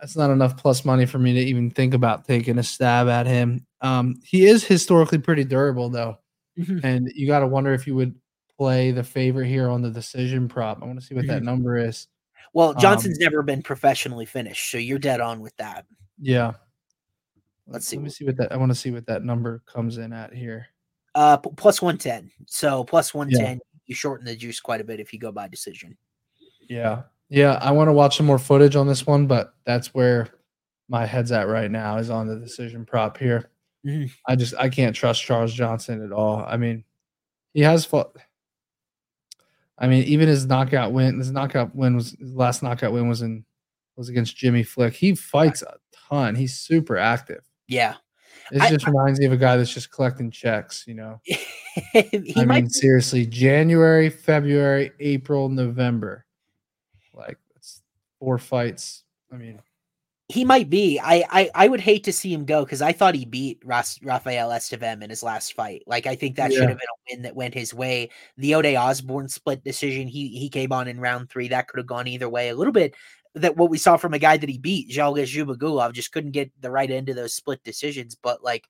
That's 0.00 0.16
not 0.16 0.30
enough 0.30 0.56
plus 0.56 0.84
money 0.84 1.04
for 1.06 1.18
me 1.18 1.32
to 1.32 1.40
even 1.40 1.68
think 1.70 1.94
about 1.94 2.26
taking 2.26 2.58
a 2.58 2.62
stab 2.62 3.08
at 3.08 3.26
him. 3.26 3.66
Um, 3.80 4.20
he 4.24 4.46
is 4.46 4.62
historically 4.64 5.18
pretty 5.18 5.42
durable, 5.42 5.88
though. 5.88 6.18
Mhm. 6.56 6.80
and 6.84 7.12
you 7.14 7.26
got 7.26 7.40
to 7.40 7.46
wonder 7.46 7.74
if 7.74 7.86
you 7.86 7.94
would 7.96 8.14
play 8.58 8.90
the 8.90 9.02
favorite 9.02 9.48
here 9.48 9.68
on 9.68 9.82
the 9.82 9.90
decision 9.90 10.48
prop. 10.48 10.82
I 10.82 10.86
want 10.86 11.00
to 11.00 11.04
see 11.06 11.14
what 11.14 11.26
that 11.26 11.42
Mhm. 11.42 11.46
number 11.46 11.76
is. 11.76 12.08
Well, 12.54 12.70
Um, 12.70 12.78
Johnson's 12.78 13.18
never 13.18 13.42
been 13.42 13.62
professionally 13.62 14.24
finished, 14.24 14.70
so 14.70 14.78
you're 14.78 14.98
dead 14.98 15.20
on 15.20 15.40
with 15.40 15.54
that. 15.58 15.84
Yeah. 16.18 16.54
Let's 17.66 17.86
see 17.86 17.96
Let 17.96 18.04
me 18.04 18.10
see 18.10 18.24
what 18.24 18.36
that. 18.38 18.52
I 18.52 18.56
want 18.56 18.70
to 18.70 18.76
see 18.76 18.90
what 18.90 19.06
that 19.06 19.24
number 19.24 19.62
comes 19.66 19.98
in 19.98 20.12
at 20.12 20.32
here. 20.32 20.66
Uh, 21.14 21.36
plus 21.36 21.82
one 21.82 21.98
ten. 21.98 22.30
So 22.46 22.84
plus 22.84 23.12
one 23.12 23.28
ten. 23.30 23.60
You 23.86 23.94
shorten 23.94 24.24
the 24.26 24.34
juice 24.36 24.58
quite 24.60 24.80
a 24.80 24.84
bit 24.84 25.00
if 25.00 25.12
you 25.12 25.18
go 25.18 25.30
by 25.32 25.48
decision. 25.48 25.96
Yeah. 26.68 27.02
Yeah. 27.28 27.54
I 27.60 27.70
want 27.72 27.88
to 27.88 27.92
watch 27.92 28.16
some 28.16 28.26
more 28.26 28.38
footage 28.38 28.76
on 28.76 28.86
this 28.86 29.06
one, 29.06 29.26
but 29.26 29.54
that's 29.64 29.94
where 29.94 30.28
my 30.88 31.04
head's 31.06 31.32
at 31.32 31.48
right 31.48 31.70
now 31.70 31.96
is 31.98 32.10
on 32.10 32.26
the 32.26 32.36
decision 32.38 32.84
prop 32.86 33.16
here. 33.18 33.50
Mhm. 33.84 34.10
I 34.26 34.34
just 34.36 34.54
I 34.58 34.68
can't 34.68 34.94
trust 34.94 35.22
Charles 35.22 35.52
Johnson 35.52 36.04
at 36.04 36.12
all. 36.12 36.44
I 36.46 36.56
mean, 36.56 36.84
he 37.54 37.60
has 37.62 37.84
fought. 37.84 38.16
I 39.78 39.86
mean, 39.88 40.04
even 40.04 40.28
his 40.28 40.46
knockout 40.46 40.92
win, 40.92 41.18
his 41.18 41.30
knockout 41.30 41.74
win 41.74 41.96
was 41.96 42.12
his 42.18 42.34
last 42.34 42.62
knockout 42.62 42.92
win 42.92 43.08
was 43.08 43.22
in 43.22 43.44
was 43.96 44.08
against 44.08 44.36
Jimmy 44.36 44.62
Flick. 44.62 44.94
He 44.94 45.14
fights 45.14 45.62
a 45.62 45.76
ton. 46.08 46.34
He's 46.34 46.54
super 46.58 46.96
active. 46.96 47.42
Yeah, 47.68 47.94
It 48.52 48.62
I- 48.62 48.70
just 48.70 48.86
reminds 48.86 49.18
me 49.20 49.26
of 49.26 49.32
a 49.32 49.36
guy 49.36 49.56
that's 49.56 49.72
just 49.72 49.90
collecting 49.90 50.30
checks, 50.30 50.84
you 50.86 50.94
know. 50.94 51.20
I 51.94 52.44
mean, 52.46 52.68
seriously, 52.70 53.26
January, 53.26 54.08
February, 54.08 54.92
April, 55.00 55.48
November. 55.48 56.24
Like 57.12 57.38
it's 57.56 57.82
four 58.18 58.38
fights. 58.38 59.04
I 59.32 59.36
mean, 59.36 59.60
he 60.28 60.44
might 60.44 60.68
be. 60.68 60.98
I, 60.98 61.24
I 61.30 61.50
I 61.54 61.68
would 61.68 61.80
hate 61.80 62.04
to 62.04 62.12
see 62.12 62.32
him 62.32 62.44
go 62.44 62.64
because 62.64 62.82
I 62.82 62.92
thought 62.92 63.14
he 63.14 63.24
beat 63.24 63.60
Ras, 63.64 64.00
Rafael 64.02 64.50
Estevam 64.50 65.02
in 65.02 65.10
his 65.10 65.22
last 65.22 65.54
fight. 65.54 65.82
Like 65.86 66.06
I 66.06 66.16
think 66.16 66.36
that 66.36 66.52
should 66.52 66.68
have 66.68 66.78
been 66.78 66.78
a 66.78 67.14
win 67.14 67.22
that 67.22 67.36
went 67.36 67.54
his 67.54 67.72
way. 67.72 68.10
The 68.36 68.54
Ode 68.56 68.74
Osbourne 68.74 69.28
split 69.28 69.62
decision. 69.62 70.08
He 70.08 70.28
he 70.28 70.48
came 70.48 70.72
on 70.72 70.88
in 70.88 70.98
round 70.98 71.30
three. 71.30 71.48
That 71.48 71.68
could 71.68 71.78
have 71.78 71.86
gone 71.86 72.08
either 72.08 72.28
way. 72.28 72.48
A 72.48 72.56
little 72.56 72.72
bit 72.72 72.94
that 73.34 73.56
what 73.56 73.70
we 73.70 73.78
saw 73.78 73.96
from 73.96 74.14
a 74.14 74.18
guy 74.18 74.36
that 74.36 74.48
he 74.48 74.58
beat, 74.58 74.90
Zhalgas 74.90 75.32
Zhumagulov, 75.32 75.92
just 75.92 76.10
couldn't 76.10 76.32
get 76.32 76.50
the 76.60 76.70
right 76.70 76.90
end 76.90 77.08
of 77.08 77.16
those 77.16 77.34
split 77.34 77.62
decisions. 77.62 78.16
But 78.16 78.42
like 78.42 78.66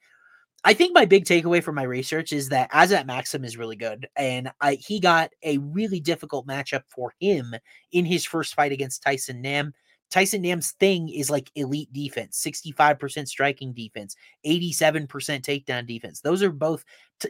I 0.62 0.74
think 0.74 0.92
my 0.92 1.06
big 1.06 1.24
takeaway 1.24 1.62
from 1.62 1.76
my 1.76 1.84
research 1.84 2.34
is 2.34 2.50
that 2.50 2.70
Azat 2.72 3.06
Maksum 3.06 3.46
is 3.46 3.56
really 3.56 3.76
good, 3.76 4.08
and 4.14 4.50
I, 4.60 4.74
he 4.74 5.00
got 5.00 5.30
a 5.42 5.56
really 5.58 6.00
difficult 6.00 6.46
matchup 6.46 6.82
for 6.88 7.14
him 7.18 7.54
in 7.92 8.04
his 8.04 8.26
first 8.26 8.54
fight 8.54 8.72
against 8.72 9.02
Tyson 9.02 9.40
Nam. 9.40 9.72
Tyson 10.10 10.42
Nam's 10.42 10.72
thing 10.72 11.08
is 11.08 11.30
like 11.30 11.50
elite 11.54 11.92
defense, 11.92 12.42
65% 12.44 13.26
striking 13.28 13.72
defense, 13.72 14.16
87% 14.46 15.08
takedown 15.08 15.86
defense. 15.86 16.20
Those 16.20 16.42
are 16.42 16.52
both 16.52 16.84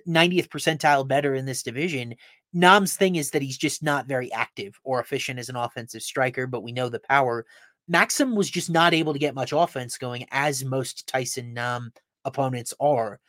90th 0.06 0.48
percentile 0.48 1.06
better 1.06 1.34
in 1.34 1.46
this 1.46 1.62
division. 1.62 2.14
Nam's 2.52 2.96
thing 2.96 3.16
is 3.16 3.30
that 3.30 3.42
he's 3.42 3.58
just 3.58 3.82
not 3.82 4.06
very 4.06 4.32
active 4.32 4.78
or 4.84 5.00
efficient 5.00 5.38
as 5.38 5.48
an 5.48 5.56
offensive 5.56 6.02
striker, 6.02 6.46
but 6.46 6.62
we 6.62 6.72
know 6.72 6.88
the 6.88 7.00
power. 7.00 7.46
Maksum 7.90 8.34
was 8.34 8.50
just 8.50 8.70
not 8.70 8.94
able 8.94 9.12
to 9.12 9.18
get 9.18 9.34
much 9.34 9.52
offense 9.52 9.96
going 9.96 10.26
as 10.30 10.64
most 10.64 11.06
Tyson 11.06 11.54
Nam 11.54 11.92
opponents 12.24 12.74
are. 12.80 13.20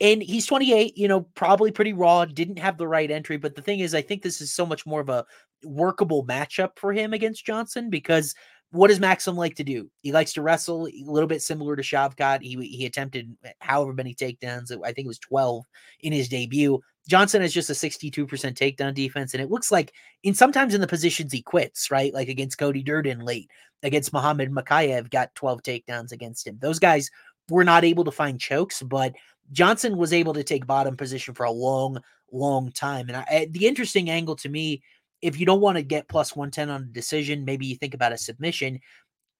And 0.00 0.22
he's 0.22 0.46
28, 0.46 0.98
you 0.98 1.06
know, 1.06 1.22
probably 1.34 1.70
pretty 1.70 1.92
raw, 1.92 2.24
didn't 2.24 2.58
have 2.58 2.76
the 2.76 2.88
right 2.88 3.10
entry. 3.10 3.36
But 3.36 3.54
the 3.54 3.62
thing 3.62 3.80
is, 3.80 3.94
I 3.94 4.02
think 4.02 4.22
this 4.22 4.40
is 4.40 4.52
so 4.52 4.66
much 4.66 4.84
more 4.84 5.00
of 5.00 5.08
a 5.08 5.24
workable 5.64 6.26
matchup 6.26 6.70
for 6.76 6.92
him 6.92 7.12
against 7.12 7.46
Johnson 7.46 7.88
because 7.88 8.34
what 8.72 8.88
does 8.88 8.98
Maksum 8.98 9.36
like 9.36 9.54
to 9.56 9.64
do? 9.64 9.90
He 10.00 10.12
likes 10.12 10.32
to 10.32 10.42
wrestle 10.42 10.86
a 10.86 11.04
little 11.04 11.26
bit 11.26 11.42
similar 11.42 11.76
to 11.76 11.82
Shavkat. 11.82 12.42
He 12.42 12.56
he 12.66 12.86
attempted 12.86 13.36
however 13.60 13.92
many 13.92 14.14
takedowns. 14.14 14.72
I 14.82 14.92
think 14.92 15.04
it 15.04 15.08
was 15.08 15.18
12 15.18 15.64
in 16.00 16.12
his 16.12 16.28
debut. 16.28 16.80
Johnson 17.08 17.42
has 17.42 17.52
just 17.52 17.68
a 17.68 17.74
62% 17.74 18.26
takedown 18.26 18.94
defense, 18.94 19.34
and 19.34 19.42
it 19.42 19.50
looks 19.50 19.70
like 19.70 19.92
in 20.22 20.34
sometimes 20.34 20.72
in 20.74 20.80
the 20.80 20.86
positions 20.86 21.32
he 21.32 21.42
quits, 21.42 21.90
right? 21.90 22.14
Like 22.14 22.28
against 22.28 22.58
Cody 22.58 22.82
Durden 22.82 23.20
late, 23.20 23.50
against 23.82 24.12
Muhammad 24.12 24.50
Mokaev, 24.50 25.10
got 25.10 25.34
12 25.34 25.62
takedowns 25.62 26.12
against 26.12 26.46
him. 26.46 26.58
Those 26.60 26.78
guys 26.78 27.10
were 27.50 27.64
not 27.64 27.84
able 27.84 28.04
to 28.04 28.12
find 28.12 28.40
chokes, 28.40 28.82
but 28.82 29.12
Johnson 29.50 29.98
was 29.98 30.12
able 30.12 30.32
to 30.34 30.44
take 30.44 30.66
bottom 30.66 30.96
position 30.96 31.34
for 31.34 31.44
a 31.44 31.50
long, 31.50 32.00
long 32.30 32.70
time. 32.72 33.08
And 33.08 33.16
I, 33.16 33.48
the 33.50 33.66
interesting 33.66 34.08
angle 34.08 34.36
to 34.36 34.48
me, 34.48 34.82
if 35.22 35.38
you 35.38 35.46
don't 35.46 35.60
want 35.60 35.76
to 35.76 35.82
get 35.82 36.08
plus 36.08 36.36
110 36.36 36.68
on 36.68 36.82
a 36.82 36.92
decision, 36.92 37.44
maybe 37.44 37.66
you 37.66 37.76
think 37.76 37.94
about 37.94 38.12
a 38.12 38.18
submission, 38.18 38.80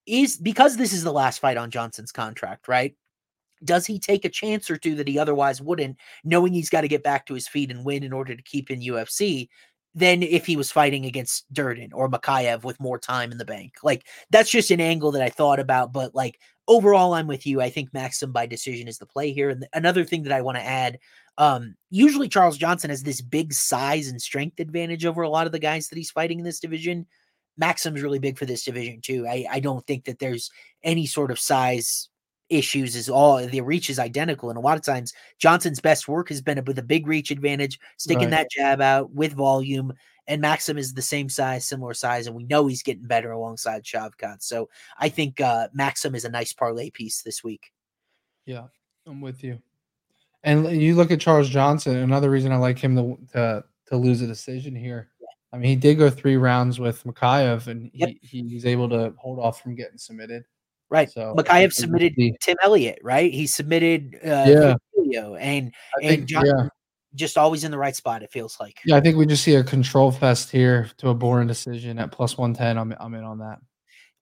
is 0.07 0.37
because 0.37 0.77
this 0.77 0.93
is 0.93 1.05
the 1.05 1.13
last 1.13 1.39
fight 1.39 1.57
on 1.57 1.71
Johnson's 1.71 2.13
contract, 2.13 2.69
right? 2.69 2.95
Does 3.65 3.87
he 3.87 3.99
take 3.99 4.25
a 4.25 4.31
chance 4.31 4.71
or 4.71 4.77
two 4.77 4.95
that 4.97 5.07
he 5.07 5.19
otherwise 5.19 5.61
wouldn't, 5.61 5.97
knowing 6.25 6.53
he's 6.53 6.71
got 6.71 6.81
to 6.81 6.89
get 6.89 7.05
back 7.05 7.27
to 7.27 7.35
his 7.35 7.47
feet 7.47 7.71
and 7.71 7.85
win 7.85 8.03
in 8.03 8.13
order 8.13 8.35
to 8.35 8.43
keep 8.43 8.71
in 8.71 8.81
UFC? 8.81 9.49
Than 9.95 10.23
if 10.23 10.47
he 10.47 10.57
was 10.57 10.73
fighting 10.73 11.05
against 11.05 11.53
Durden 11.53 11.93
or 11.93 12.09
Mokaev 12.09 12.65
with 12.65 12.81
more 12.81 12.99
time 12.99 13.31
in 13.31 13.37
the 13.37 13.45
bank. 13.45 13.75
Like 13.83 14.07
that's 14.31 14.49
just 14.49 14.71
an 14.71 14.81
angle 14.81 15.13
that 15.13 15.21
I 15.21 15.29
thought 15.29 15.61
about. 15.61 15.93
But 15.93 16.15
like 16.15 16.41
overall, 16.67 17.13
I'm 17.13 17.27
with 17.27 17.47
you. 17.47 17.61
I 17.61 17.69
think 17.69 17.93
Maksum 17.93 18.33
by 18.33 18.47
decision 18.47 18.89
is 18.89 18.97
the 18.97 19.05
play 19.05 19.33
here. 19.33 19.51
And 19.51 19.67
another 19.75 20.03
thing 20.03 20.23
that 20.23 20.33
I 20.33 20.41
want 20.41 20.57
to 20.57 20.65
add, 20.65 20.99
um, 21.39 21.75
usually 21.91 22.29
Charles 22.29 22.59
Johnson 22.59 22.91
has 22.91 23.03
this 23.03 23.21
big 23.21 23.53
size 23.53 24.09
and 24.09 24.21
strength 24.21 24.61
advantage 24.61 25.07
over 25.07 25.23
a 25.23 25.29
lot 25.29 25.47
of 25.47 25.53
the 25.53 25.59
guys 25.59 25.89
that 25.89 25.97
he's 25.97 26.11
fighting 26.11 26.39
in 26.39 26.45
this 26.45 26.61
division. 26.61 27.07
Maksum's 27.61 28.03
really 28.03 28.19
big 28.19 28.39
for 28.39 28.47
this 28.47 28.65
division 28.65 29.01
too. 29.01 29.27
I, 29.29 29.47
I 29.51 29.61
don't 29.61 29.87
think 29.87 30.05
that 30.05 30.19
there's 30.19 30.51
any 30.83 31.07
sort 31.07 31.31
of 31.31 31.39
size 31.39 32.09
issues 32.49 32.97
is 32.97 33.09
all 33.09 33.45
the 33.47 33.61
reach 33.63 33.89
is 33.89 33.99
identical 33.99 34.51
and 34.51 34.59
a 34.59 34.61
lot 34.61 34.77
of 34.77 34.83
times 34.85 35.15
johnson's 35.39 35.81
best 35.81 36.07
work 36.07 36.29
has 36.29 36.43
been 36.43 36.63
with 36.67 36.79
a 36.79 36.83
big 36.83 37.07
reach 37.07 37.31
advantage 37.31 37.79
sticking 37.97 38.25
Right. 38.25 38.31
that 38.31 38.51
jab 38.51 38.83
out 38.83 39.11
with 39.11 39.33
volume 39.33 39.91
and 40.27 40.43
maksum 40.43 40.77
is 40.77 40.93
the 40.93 41.01
same 41.01 41.31
size 41.31 41.65
similar 41.65 41.95
size 41.95 42.27
and 42.27 42.37
we 42.37 42.45
know 42.45 42.67
he's 42.67 42.83
getting 42.83 43.07
better 43.07 43.31
alongside 43.31 43.85
shavkat 43.85 44.43
so 44.43 44.69
i 44.99 45.09
think 45.09 45.41
uh 45.41 45.69
maksum 45.75 46.15
is 46.15 46.27
a 46.27 46.29
nice 46.29 46.53
parlay 46.53 46.91
piece 46.91 47.23
this 47.23 47.43
week 47.43 47.73
yeah, 48.45 48.65
I'm 49.07 49.21
with 49.21 49.43
you. 49.43 49.59
And 50.45 50.71
you 50.81 50.95
look 50.97 51.11
at 51.11 51.21
Charles 51.21 51.49
Johnson. 51.49 51.97
Another 51.97 52.31
reason 52.31 52.53
I 52.53 52.57
like 52.57 52.79
him 52.79 52.97
to 52.97 53.33
to, 53.33 53.65
to 53.89 53.97
lose 53.97 54.21
a 54.23 54.27
decision 54.27 54.75
here. 54.75 55.09
I 55.53 55.59
mean, 55.59 55.69
he 55.69 55.77
did 55.77 55.99
go 55.99 56.09
three 56.09 56.37
rounds 56.37 56.81
with 56.81 57.05
Mokaev, 57.05 57.67
and 57.67 57.91
Yep. 57.93 58.09
he, 58.23 58.43
he 58.49 58.55
was 58.55 58.65
able 58.65 58.89
to 58.89 59.13
hold 59.19 59.39
off 59.39 59.61
from 59.61 59.75
getting 59.75 59.99
submitted. 59.99 60.45
right 60.89 61.11
So, 61.11 61.35
Mokaev 61.37 61.73
submitted 61.73 62.15
tim 62.41 62.57
elliott 62.63 62.99
right 63.03 63.33
he 63.33 63.47
submitted 63.47 64.19
uh 64.25 64.77
Yeah. 65.05 65.29
And 65.39 65.73
I 65.99 66.01
and 66.03 66.09
think, 66.09 66.25
Johnson 66.27 66.57
yeah, 66.59 66.69
just 67.15 67.37
always 67.37 67.65
in 67.65 67.71
the 67.71 67.77
right 67.79 67.95
spot 67.95 68.23
it 68.23 68.31
feels 68.33 68.57
like 68.59 68.79
yeah, 68.87 68.97
I 68.97 69.01
think 69.01 69.17
we 69.19 69.27
just 69.27 69.45
see 69.45 69.55
a 69.57 69.63
control 69.65 70.11
fest 70.11 70.51
here 70.51 70.89
to 70.99 71.11
a 71.11 71.15
boring 71.15 71.49
decision 71.49 71.99
at 71.99 72.11
plus 72.13 72.39
one 72.39 72.55
ten. 72.55 72.79
I'm 72.79 72.95
I'm 72.99 73.13
in 73.15 73.25
on 73.25 73.39
that. 73.41 73.59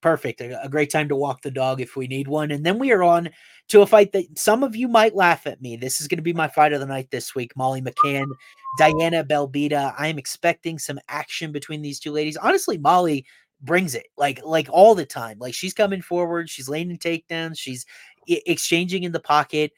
Perfect. 0.01 0.41
A, 0.41 0.63
a 0.63 0.69
great 0.69 0.91
time 0.91 1.09
to 1.09 1.17
walk 1.17 1.43
the 1.43 1.51
dog 1.51 1.81
if 1.81 1.97
we 1.97 2.07
need 2.07 2.29
one. 2.29 2.51
And 2.51 2.65
then 2.65 2.79
we 2.79 2.93
are 2.93 3.03
on 3.03 3.31
to 3.69 3.83
a 3.83 3.87
fight 3.87 4.13
that 4.13 4.39
some 4.39 4.63
of 4.63 4.75
you 4.75 4.89
might 4.89 5.15
laugh 5.15 5.47
at 5.47 5.63
me. 5.63 5.77
This 5.77 6.01
is 6.01 6.09
going 6.09 6.19
to 6.19 6.23
be 6.23 6.33
my 6.33 6.49
fight 6.49 6.73
of 6.73 6.81
the 6.81 6.87
night 6.87 7.11
this 7.11 7.35
week. 7.35 7.57
Molly 7.57 7.83
McCann, 7.83 8.27
Diana 8.79 9.25
Belbita. 9.25 9.95
I 9.99 10.09
am 10.09 10.19
expecting 10.19 10.79
some 10.79 10.99
action 11.09 11.53
between 11.53 11.83
these 11.83 12.01
two 12.01 12.13
ladies. 12.13 12.37
Honestly, 12.37 12.79
Molly 12.79 13.27
brings 13.63 13.95
it 13.95 14.07
like 14.17 14.41
like 14.45 14.69
all 14.71 14.95
the 14.95 15.07
time. 15.07 15.39
Like 15.39 15.55
she's 15.55 15.75
coming 15.75 16.03
forward, 16.03 16.49
she's 16.49 16.69
laying 16.69 16.97
takedowns, 16.99 17.59
she's 17.59 17.87
e- 18.27 18.43
exchanging 18.47 19.05
in 19.05 19.13
the 19.13 19.21
pocket. 19.21 19.73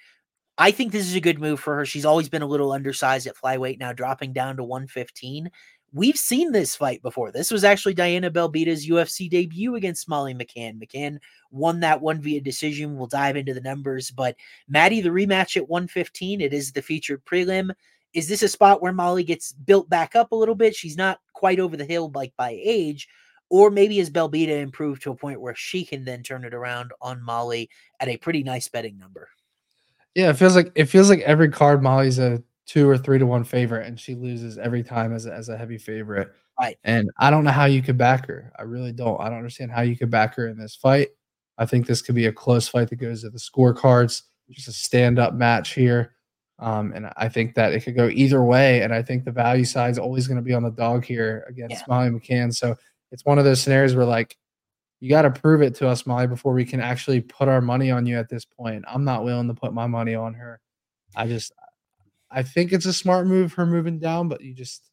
I 0.59 0.71
think 0.71 0.93
this 0.93 1.07
is 1.07 1.15
a 1.15 1.21
good 1.21 1.41
move 1.41 1.61
for 1.61 1.77
her. 1.77 1.87
She's 1.87 2.05
always 2.05 2.29
been 2.29 2.43
a 2.43 2.47
little 2.47 2.73
undersized 2.73 3.27
at 3.27 3.37
flyweight, 3.37 3.81
now 3.81 3.93
dropping 3.93 4.33
down 4.33 4.57
to 4.59 4.65
115. 4.65 5.51
We've 5.95 6.17
seen 6.17 6.53
this 6.53 6.75
fight 6.75 7.03
before. 7.03 7.33
This 7.33 7.51
was 7.51 7.65
actually 7.65 7.93
Diana 7.93 8.31
Belbita's 8.31 8.89
UFC 8.89 9.29
debut 9.29 9.75
against 9.75 10.09
Molly 10.09 10.33
McCann. 10.33 10.83
McCann 10.83 11.19
won 11.51 11.81
that 11.81 12.01
one 12.01 12.21
via 12.21 12.41
decision. 12.41 12.97
We'll 12.97 13.09
dive 13.09 13.37
into 13.37 13.53
the 13.53 13.61
numbers, 13.61 14.11
but 14.11 14.37
Maddie, 14.69 15.03
the 15.03 15.11
rematch 15.11 15.57
at 15.59 15.69
115, 15.69 16.41
it 16.41 16.55
is 16.55 16.73
the 16.73 16.81
featured 16.81 17.23
prelim. 17.27 17.73
Is 18.15 18.27
this 18.27 18.43
a 18.43 18.49
spot 18.49 18.81
where 18.81 18.93
Molly 18.93 19.23
gets 19.23 19.53
built 19.53 19.89
back 19.91 20.17
up 20.17 20.33
a 20.33 20.37
little 20.37 20.55
bit? 20.55 20.75
She's 20.75 20.97
not 20.97 21.21
quite 21.35 21.61
over 21.61 21.77
the 21.77 21.85
hill 21.85 22.11
like 22.15 22.33
by 22.39 22.59
age, 22.63 23.07
or 23.51 23.71
maybe 23.71 23.99
has 23.99 24.09
Belbita 24.09 24.63
improved 24.63 25.03
to 25.03 25.11
a 25.11 25.17
point 25.17 25.43
where 25.43 25.55
she 25.55 25.85
can 25.85 26.07
then 26.07 26.23
turn 26.23 26.45
it 26.45 26.55
around 26.55 26.93
on 27.03 27.23
Molly 27.23 27.69
at 28.01 28.09
a 28.09 28.17
pretty 28.17 28.43
nice 28.43 28.67
betting 28.67 28.99
number? 28.99 29.29
Yeah, 30.15 30.31
it 30.31 30.37
feels 30.37 30.57
like 30.57 30.73
it 30.75 30.87
feels 30.87 31.11
like 31.11 31.21
every 31.21 31.51
card 31.51 31.83
Molly's 31.83 32.19
a 32.19 32.43
two 32.67 32.89
or 32.89 32.97
three 32.97 33.19
to 33.19 33.27
one 33.27 33.45
favorite, 33.45 33.87
and 33.87 33.99
she 33.99 34.15
loses 34.15 34.59
every 34.59 34.83
time 34.83 35.13
as 35.13 35.27
a, 35.27 35.33
as 35.33 35.49
a 35.49 35.57
heavy 35.57 35.79
favorite. 35.79 36.33
Right. 36.61 36.77
And 36.85 37.11
I 37.19 37.31
don't 37.31 37.45
know 37.45 37.51
how 37.51 37.65
you 37.65 37.83
could 37.83 37.99
back 37.99 38.27
her. 38.27 38.53
I 38.59 38.63
really 38.63 38.93
don't. 38.93 39.21
I 39.21 39.29
don't 39.29 39.39
understand 39.39 39.73
how 39.73 39.83
you 39.83 39.97
could 39.97 40.11
back 40.11 40.35
her 40.37 40.49
in 40.49 40.59
this 40.59 40.77
fight. 40.77 41.09
I 41.59 41.67
think 41.67 41.87
this 41.87 42.03
could 42.03 42.15
be 42.15 42.27
a 42.27 42.33
close 42.33 42.69
fight 42.69 42.91
that 42.91 42.97
goes 42.97 43.23
to 43.23 43.31
the 43.31 43.39
scorecards. 43.39 44.23
Just 44.51 44.69
a 44.69 44.73
stand 44.73 45.19
up 45.19 45.35
match 45.35 45.75
here. 45.75 46.15
Um, 46.59 46.93
and 46.95 47.11
I 47.17 47.29
think 47.29 47.55
that 47.55 47.73
it 47.73 47.81
could 47.81 47.97
go 47.97 48.09
either 48.09 48.45
way. 48.45 48.83
And 48.83 48.95
I 48.95 49.03
think 49.03 49.25
the 49.25 49.33
value 49.33 49.65
side 49.65 49.91
is 49.91 49.99
always 49.99 50.29
going 50.29 50.37
to 50.37 50.43
be 50.43 50.53
on 50.53 50.63
the 50.63 50.71
dog 50.71 51.05
here 51.05 51.45
against 51.49 51.77
Yeah. 51.77 51.85
Molly 51.89 52.11
McCann. 52.11 52.55
So 52.55 52.77
it's 53.11 53.25
one 53.25 53.39
of 53.39 53.45
those 53.45 53.61
scenarios 53.61 53.97
where 53.97 54.05
like 54.07 54.37
you 55.01 55.09
got 55.09 55.23
to 55.23 55.31
prove 55.31 55.63
it 55.63 55.75
to 55.77 55.89
us, 55.89 56.07
Molly, 56.07 56.27
before 56.27 56.53
we 56.53 56.65
can 56.65 56.81
actually 56.81 57.21
put 57.21 57.49
our 57.49 57.61
money 57.61 57.91
on 57.91 58.07
you 58.07 58.19
at 58.19 58.29
this 58.29 58.45
point. 58.45 58.85
I'm 58.87 59.05
not 59.05 59.25
willing 59.25 59.49
to 59.49 59.55
put 59.55 59.73
my 59.73 59.87
money 59.87 60.15
on 60.15 60.35
her. 60.35 60.61
I 61.17 61.27
just, 61.27 61.53
I 62.33 62.43
think 62.43 62.73
it's 62.73 62.87
a 62.87 62.93
smart 62.93 63.27
move 63.27 63.55
her 63.55 63.67
moving 63.67 63.99
down, 63.99 64.29
but 64.29 64.41
you 64.43 64.55
just 64.55 64.91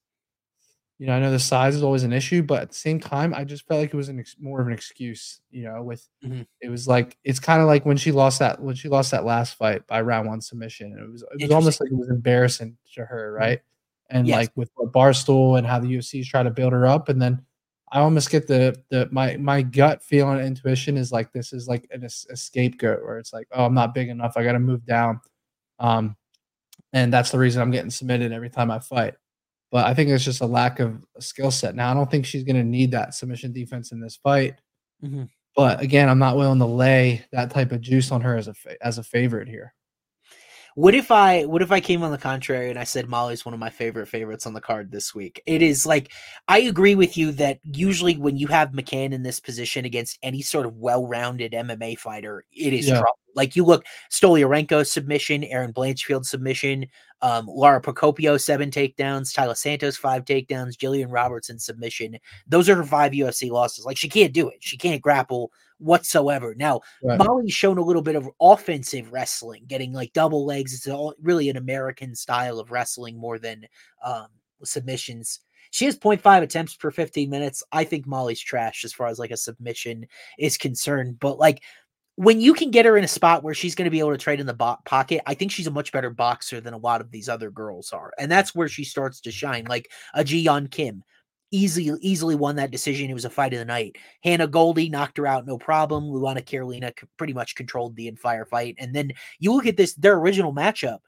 you 0.97 1.07
know, 1.07 1.13
I 1.13 1.19
know 1.19 1.31
the 1.31 1.39
size 1.39 1.75
is 1.75 1.83
always 1.83 2.03
an 2.03 2.11
issue, 2.11 2.43
but 2.43 2.61
at 2.61 2.69
the 2.69 2.75
same 2.75 2.99
time, 2.99 3.33
I 3.33 3.45
just 3.45 3.65
felt 3.67 3.79
like 3.79 3.93
it 3.93 3.97
was 3.97 4.09
an 4.09 4.19
ex- 4.19 4.35
more 4.39 4.59
of 4.59 4.67
an 4.67 4.73
excuse. 4.73 5.39
You 5.49 5.63
know, 5.63 5.81
with 5.83 6.05
Mhm. 6.25 6.45
it 6.61 6.69
was 6.69 6.87
like 6.89 7.17
it's 7.23 7.39
kind 7.39 7.61
of 7.61 7.67
like 7.67 7.85
when 7.85 7.95
she 7.97 8.11
lost 8.11 8.39
that 8.39 8.61
when 8.61 8.75
she 8.75 8.89
lost 8.89 9.11
that 9.11 9.23
last 9.25 9.55
fight 9.55 9.87
by 9.87 10.01
round 10.01 10.27
one 10.27 10.41
submission. 10.41 10.97
It 10.99 11.09
was 11.09 11.23
it 11.23 11.41
was 11.41 11.51
almost 11.51 11.79
like 11.79 11.89
it 11.91 11.97
was 11.97 12.09
embarrassing 12.09 12.77
to 12.95 13.05
her, 13.05 13.31
right? 13.31 13.61
And 14.09 14.27
Yes. 14.27 14.35
like 14.37 14.51
with 14.57 14.71
Barstool 14.93 15.57
and 15.57 15.65
how 15.65 15.79
the 15.79 15.87
UFC 15.89 16.19
is 16.19 16.27
trying 16.27 16.45
to 16.45 16.51
build 16.51 16.73
her 16.73 16.85
up, 16.85 17.07
and 17.09 17.21
then 17.21 17.45
I 17.91 17.99
almost 18.01 18.29
get 18.29 18.47
the 18.47 18.75
the 18.89 19.07
my 19.11 19.37
my 19.37 19.61
gut 19.61 20.03
feeling 20.03 20.39
intuition 20.39 20.97
is 20.97 21.11
like 21.13 21.31
this 21.31 21.53
is 21.53 21.67
like 21.69 21.87
an, 21.91 22.03
a 22.03 22.09
scapegoat 22.09 23.03
where 23.03 23.19
it's 23.19 23.31
like 23.33 23.47
oh 23.53 23.65
I'm 23.65 23.73
not 23.73 23.93
big 23.93 24.09
enough 24.09 24.33
I 24.35 24.43
got 24.43 24.51
to 24.53 24.59
move 24.59 24.85
down, 24.85 25.21
um, 25.79 26.17
and 26.93 27.11
that's 27.13 27.31
the 27.31 27.39
reason 27.39 27.61
I'm 27.61 27.71
getting 27.71 27.91
submitted 27.91 28.31
every 28.31 28.49
time 28.49 28.71
I 28.71 28.79
fight. 28.79 29.15
But 29.71 29.85
I 29.85 29.93
think 29.93 30.09
it's 30.09 30.23
just 30.25 30.41
a 30.41 30.45
lack 30.47 30.79
of 30.79 31.05
skill 31.19 31.51
set. 31.51 31.75
Now 31.75 31.91
I 31.91 31.93
don't 31.93 32.09
think 32.09 32.25
she's 32.25 32.43
going 32.43 32.55
to 32.55 32.63
need 32.63 32.91
that 32.91 33.13
submission 33.13 33.53
defense 33.53 33.91
in 33.91 33.99
this 34.01 34.17
fight. 34.17 34.55
Mhm. 35.03 35.29
But 35.55 35.81
again, 35.81 36.09
I'm 36.09 36.19
not 36.19 36.37
willing 36.37 36.59
to 36.59 36.65
lay 36.65 37.25
that 37.31 37.51
type 37.51 37.71
of 37.71 37.81
juice 37.81 38.11
on 38.11 38.21
her 38.21 38.37
as 38.37 38.47
a 38.47 38.53
fa- 38.53 38.77
as 38.85 38.97
a 38.97 39.03
favorite 39.03 39.47
here. 39.47 39.73
What 40.75 40.95
if 40.95 41.11
I 41.11 41.45
what 41.45 41.61
if 41.61 41.71
I 41.71 41.79
came 41.79 42.03
on 42.03 42.11
the 42.11 42.17
contrary 42.17 42.69
and 42.69 42.79
I 42.79 42.83
said 42.83 43.07
Molly's 43.09 43.43
one 43.45 43.53
of 43.53 43.59
my 43.59 43.69
favorite 43.69 44.07
favorites 44.07 44.45
on 44.45 44.53
the 44.53 44.61
card 44.61 44.91
this 44.91 45.13
week? 45.15 45.41
It 45.45 45.61
is 45.61 45.85
like 45.85 46.11
I 46.47 46.59
agree 46.59 46.95
with 46.95 47.17
you 47.17 47.31
that 47.33 47.59
usually 47.63 48.15
when 48.17 48.37
you 48.37 48.47
have 48.47 48.71
McCann 48.71 49.11
in 49.11 49.23
this 49.23 49.39
position 49.39 49.85
against 49.85 50.19
any 50.23 50.41
sort 50.41 50.65
of 50.65 50.77
well-rounded 50.77 51.53
MMA 51.53 51.97
fighter, 51.97 52.45
it 52.51 52.73
is 52.73 52.87
Yeah. 52.87 52.93
trouble. 52.93 53.17
Like 53.35 53.55
you 53.55 53.63
look 53.63 53.85
Stoliarenko 54.11 54.85
submission, 54.85 55.43
Erin 55.43 55.73
Blanchfield 55.73 56.25
submission, 56.25 56.85
um, 57.21 57.47
Lara 57.47 57.81
Procopio 57.81 58.39
seven 58.39 58.69
takedowns, 58.71 59.33
Taila 59.33 59.57
Santos 59.57 59.97
five 59.97 60.25
takedowns, 60.25 60.77
Gillian 60.77 61.09
Robertson 61.09 61.59
submission. 61.59 62.17
Those 62.47 62.69
are 62.69 62.75
her 62.75 62.83
five 62.83 63.11
UFC 63.13 63.49
losses. 63.51 63.85
Like 63.85 63.97
she 63.97 64.09
can't 64.09 64.33
do 64.33 64.49
it. 64.49 64.57
She 64.61 64.77
can't 64.77 65.01
grapple 65.01 65.51
whatsoever. 65.79 66.53
Now 66.55 66.81
Right. 67.03 67.17
Molly's 67.17 67.53
shown 67.53 67.77
a 67.77 67.83
little 67.83 68.01
bit 68.01 68.15
of 68.15 68.29
offensive 68.39 69.11
wrestling, 69.11 69.63
getting 69.67 69.93
like 69.93 70.13
double 70.13 70.45
legs. 70.45 70.73
It's 70.73 70.87
all 70.87 71.15
really 71.21 71.49
an 71.49 71.57
American 71.57 72.15
style 72.15 72.59
of 72.59 72.71
wrestling 72.71 73.17
more 73.17 73.39
than 73.39 73.65
um, 74.03 74.27
submissions. 74.63 75.39
She 75.71 75.85
has 75.85 75.97
0.5 75.97 76.41
attempts 76.41 76.75
per 76.75 76.91
15 76.91 77.29
minutes. 77.29 77.63
I 77.71 77.83
think 77.83 78.07
Molly's 78.07 78.39
trash 78.39 78.83
as 78.83 78.93
far 78.93 79.07
as 79.07 79.19
like 79.19 79.31
a 79.31 79.37
submission 79.37 80.05
is 80.37 80.57
concerned. 80.57 81.19
But 81.19 81.37
like 81.37 81.61
when 82.15 82.41
you 82.41 82.53
can 82.53 82.71
get 82.71 82.85
her 82.85 82.97
in 82.97 83.03
a 83.03 83.07
spot 83.07 83.43
where 83.43 83.53
she's 83.53 83.75
going 83.75 83.85
to 83.85 83.91
be 83.91 83.99
able 83.99 84.11
to 84.11 84.17
trade 84.17 84.39
in 84.41 84.45
the 84.45 84.53
bo- 84.53 84.77
pocket, 84.85 85.21
I 85.25 85.35
think 85.35 85.51
she's 85.51 85.67
a 85.67 85.71
much 85.71 85.91
better 85.91 86.09
boxer 86.09 86.59
than 86.59 86.73
a 86.73 86.77
lot 86.77 87.01
of 87.01 87.11
these 87.11 87.29
other 87.29 87.49
girls 87.49 87.93
are. 87.93 88.11
And 88.19 88.29
that's 88.29 88.53
where 88.53 88.67
she 88.67 88.83
starts 88.83 89.21
to 89.21 89.31
shine. 89.31 89.65
Like 89.69 89.89
a 90.13 90.23
Jiyeon 90.23 90.69
Kim 90.71 91.03
easily 91.51 91.97
easily 92.01 92.35
won 92.35 92.55
that 92.57 92.71
decision. 92.71 93.09
It 93.09 93.13
was 93.13 93.25
a 93.25 93.29
fight 93.29 93.53
of 93.53 93.59
the 93.59 93.65
night. 93.65 93.97
Hannah 94.23 94.47
Goldy 94.47 94.89
knocked 94.89 95.17
her 95.17 95.27
out, 95.27 95.45
no 95.45 95.57
problem. 95.57 96.05
Luana 96.05 96.45
Carolina 96.45 96.93
pretty 97.17 97.33
much 97.33 97.55
controlled 97.55 97.95
the 97.95 98.07
entire 98.07 98.45
fight. 98.45 98.75
And 98.77 98.93
then 98.93 99.11
you 99.39 99.53
look 99.53 99.65
at 99.65 99.77
this, 99.77 99.93
their 99.95 100.17
original 100.17 100.53
matchup. 100.53 100.99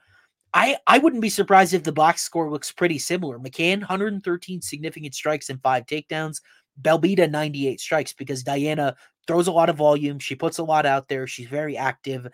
I, 0.54 0.76
I 0.86 0.98
wouldn't 0.98 1.22
be 1.22 1.30
surprised 1.30 1.72
if 1.72 1.82
the 1.82 1.92
box 1.92 2.22
score 2.22 2.50
looks 2.50 2.72
pretty 2.72 2.98
similar. 2.98 3.38
McCann, 3.38 3.78
113 3.78 4.60
significant 4.60 5.14
strikes 5.14 5.48
and 5.48 5.62
five 5.62 5.86
takedowns. 5.86 6.42
Belbita, 6.80 7.30
98 7.30 7.80
strikes 7.80 8.12
because 8.12 8.42
Diana 8.42 8.94
throws 9.26 9.46
a 9.46 9.52
lot 9.52 9.70
of 9.70 9.76
volume. 9.76 10.18
She 10.18 10.34
puts 10.34 10.58
a 10.58 10.64
lot 10.64 10.86
out 10.86 11.08
there. 11.08 11.26
She's 11.26 11.48
very 11.48 11.76
active, 11.76 12.26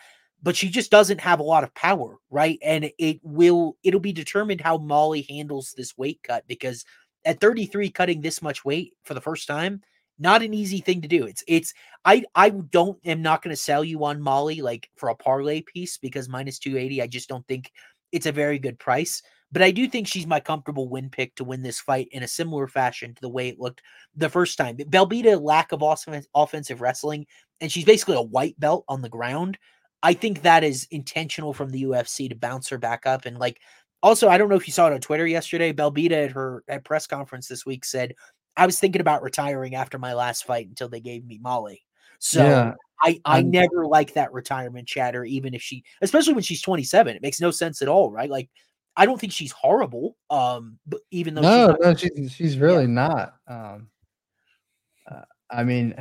but 0.42 0.56
she 0.56 0.68
just 0.68 0.90
doesn't 0.90 1.20
have 1.20 1.40
a 1.40 1.44
lot 1.44 1.64
of 1.64 1.74
power, 1.74 2.16
right? 2.30 2.58
And 2.62 2.90
it 2.98 3.20
will, 3.22 3.76
it'll 3.82 4.00
be 4.00 4.12
determined 4.12 4.60
how 4.60 4.78
Molly 4.78 5.26
handles 5.28 5.74
this 5.76 5.96
weight 5.96 6.20
cut 6.22 6.44
because 6.48 6.84
at 7.24 7.40
33 7.40 7.90
cutting 7.90 8.20
this 8.20 8.42
much 8.42 8.64
weight 8.64 8.94
for 9.04 9.14
the 9.14 9.20
first 9.20 9.46
time 9.46 9.80
not 10.18 10.42
an 10.42 10.52
easy 10.52 10.80
thing 10.80 11.00
to 11.02 11.08
do. 11.08 11.26
It's 11.26 11.44
it's 11.46 11.74
i 12.04 12.24
i 12.34 12.50
don't 12.50 12.98
am 13.04 13.22
not 13.22 13.42
going 13.42 13.54
to 13.54 13.60
sell 13.60 13.84
you 13.84 14.04
on 14.04 14.20
molly 14.20 14.60
like 14.60 14.90
for 14.96 15.08
a 15.08 15.14
parlay 15.14 15.62
piece 15.62 15.98
because 15.98 16.28
minus 16.28 16.58
280 16.58 17.02
i 17.02 17.06
just 17.06 17.28
don't 17.28 17.46
think 17.46 17.72
it's 18.12 18.26
a 18.26 18.32
very 18.32 18.58
good 18.58 18.78
price 18.78 19.20
but 19.50 19.62
i 19.62 19.70
do 19.70 19.88
think 19.88 20.06
she's 20.06 20.26
my 20.26 20.38
comfortable 20.38 20.88
win 20.88 21.10
pick 21.10 21.34
to 21.34 21.44
win 21.44 21.62
this 21.62 21.80
fight 21.80 22.08
in 22.12 22.22
a 22.22 22.28
similar 22.28 22.68
fashion 22.68 23.14
to 23.14 23.20
the 23.20 23.28
way 23.28 23.48
it 23.48 23.58
looked 23.58 23.82
the 24.14 24.28
first 24.28 24.58
time. 24.58 24.76
Belbita 24.76 25.40
lack 25.40 25.72
of 25.72 25.82
offensive 25.82 26.28
offensive 26.34 26.80
wrestling 26.80 27.26
and 27.60 27.70
she's 27.70 27.84
basically 27.84 28.16
a 28.16 28.22
white 28.22 28.58
belt 28.60 28.84
on 28.88 29.02
the 29.02 29.08
ground. 29.08 29.58
I 30.02 30.14
think 30.14 30.42
that 30.42 30.62
is 30.62 30.86
intentional 30.92 31.52
from 31.52 31.70
the 31.70 31.82
ufc 31.84 32.28
to 32.28 32.36
bounce 32.36 32.68
her 32.68 32.78
back 32.78 33.06
up 33.06 33.26
and 33.26 33.38
like 33.38 33.60
also, 34.02 34.28
I 34.28 34.38
don't 34.38 34.48
know 34.48 34.56
if 34.56 34.66
you 34.66 34.72
saw 34.72 34.86
it 34.88 34.92
on 34.92 35.00
Twitter 35.00 35.26
yesterday. 35.26 35.72
Belbita 35.72 36.24
at 36.26 36.32
her 36.32 36.62
at 36.68 36.84
press 36.84 37.06
conference 37.06 37.48
this 37.48 37.66
week 37.66 37.84
said, 37.84 38.14
"I 38.56 38.66
was 38.66 38.78
thinking 38.78 39.00
about 39.00 39.22
retiring 39.22 39.74
after 39.74 39.98
my 39.98 40.14
last 40.14 40.44
fight 40.44 40.68
until 40.68 40.88
they 40.88 41.00
gave 41.00 41.24
me 41.24 41.38
Molly." 41.40 41.82
So 42.18 42.44
Yeah, 42.44 42.74
I 43.02 43.20
I 43.24 43.36
I'm- 43.36 43.50
never 43.50 43.86
like 43.86 44.14
that 44.14 44.32
retirement 44.32 44.86
chatter, 44.88 45.24
even 45.24 45.54
if 45.54 45.62
she, 45.62 45.84
especially 46.02 46.34
when 46.34 46.42
she's 46.42 46.62
27. 46.62 47.16
It 47.16 47.22
makes 47.22 47.40
no 47.40 47.50
sense 47.50 47.82
at 47.82 47.88
all, 47.88 48.10
right? 48.10 48.30
Like, 48.30 48.50
I 48.96 49.06
don't 49.06 49.20
think 49.20 49.32
she's 49.32 49.52
horrible. 49.52 50.16
Um, 50.30 50.78
but 50.86 51.00
even 51.10 51.34
though 51.34 51.42
no, 51.42 51.48
she's 51.48 51.68
not, 51.68 51.80
no, 51.80 51.94
she's 51.94 52.32
she's 52.32 52.58
really 52.58 52.86
not. 52.86 53.34
Um, 53.46 53.90
uh, 55.10 55.22
I 55.50 55.64
mean, 55.64 55.94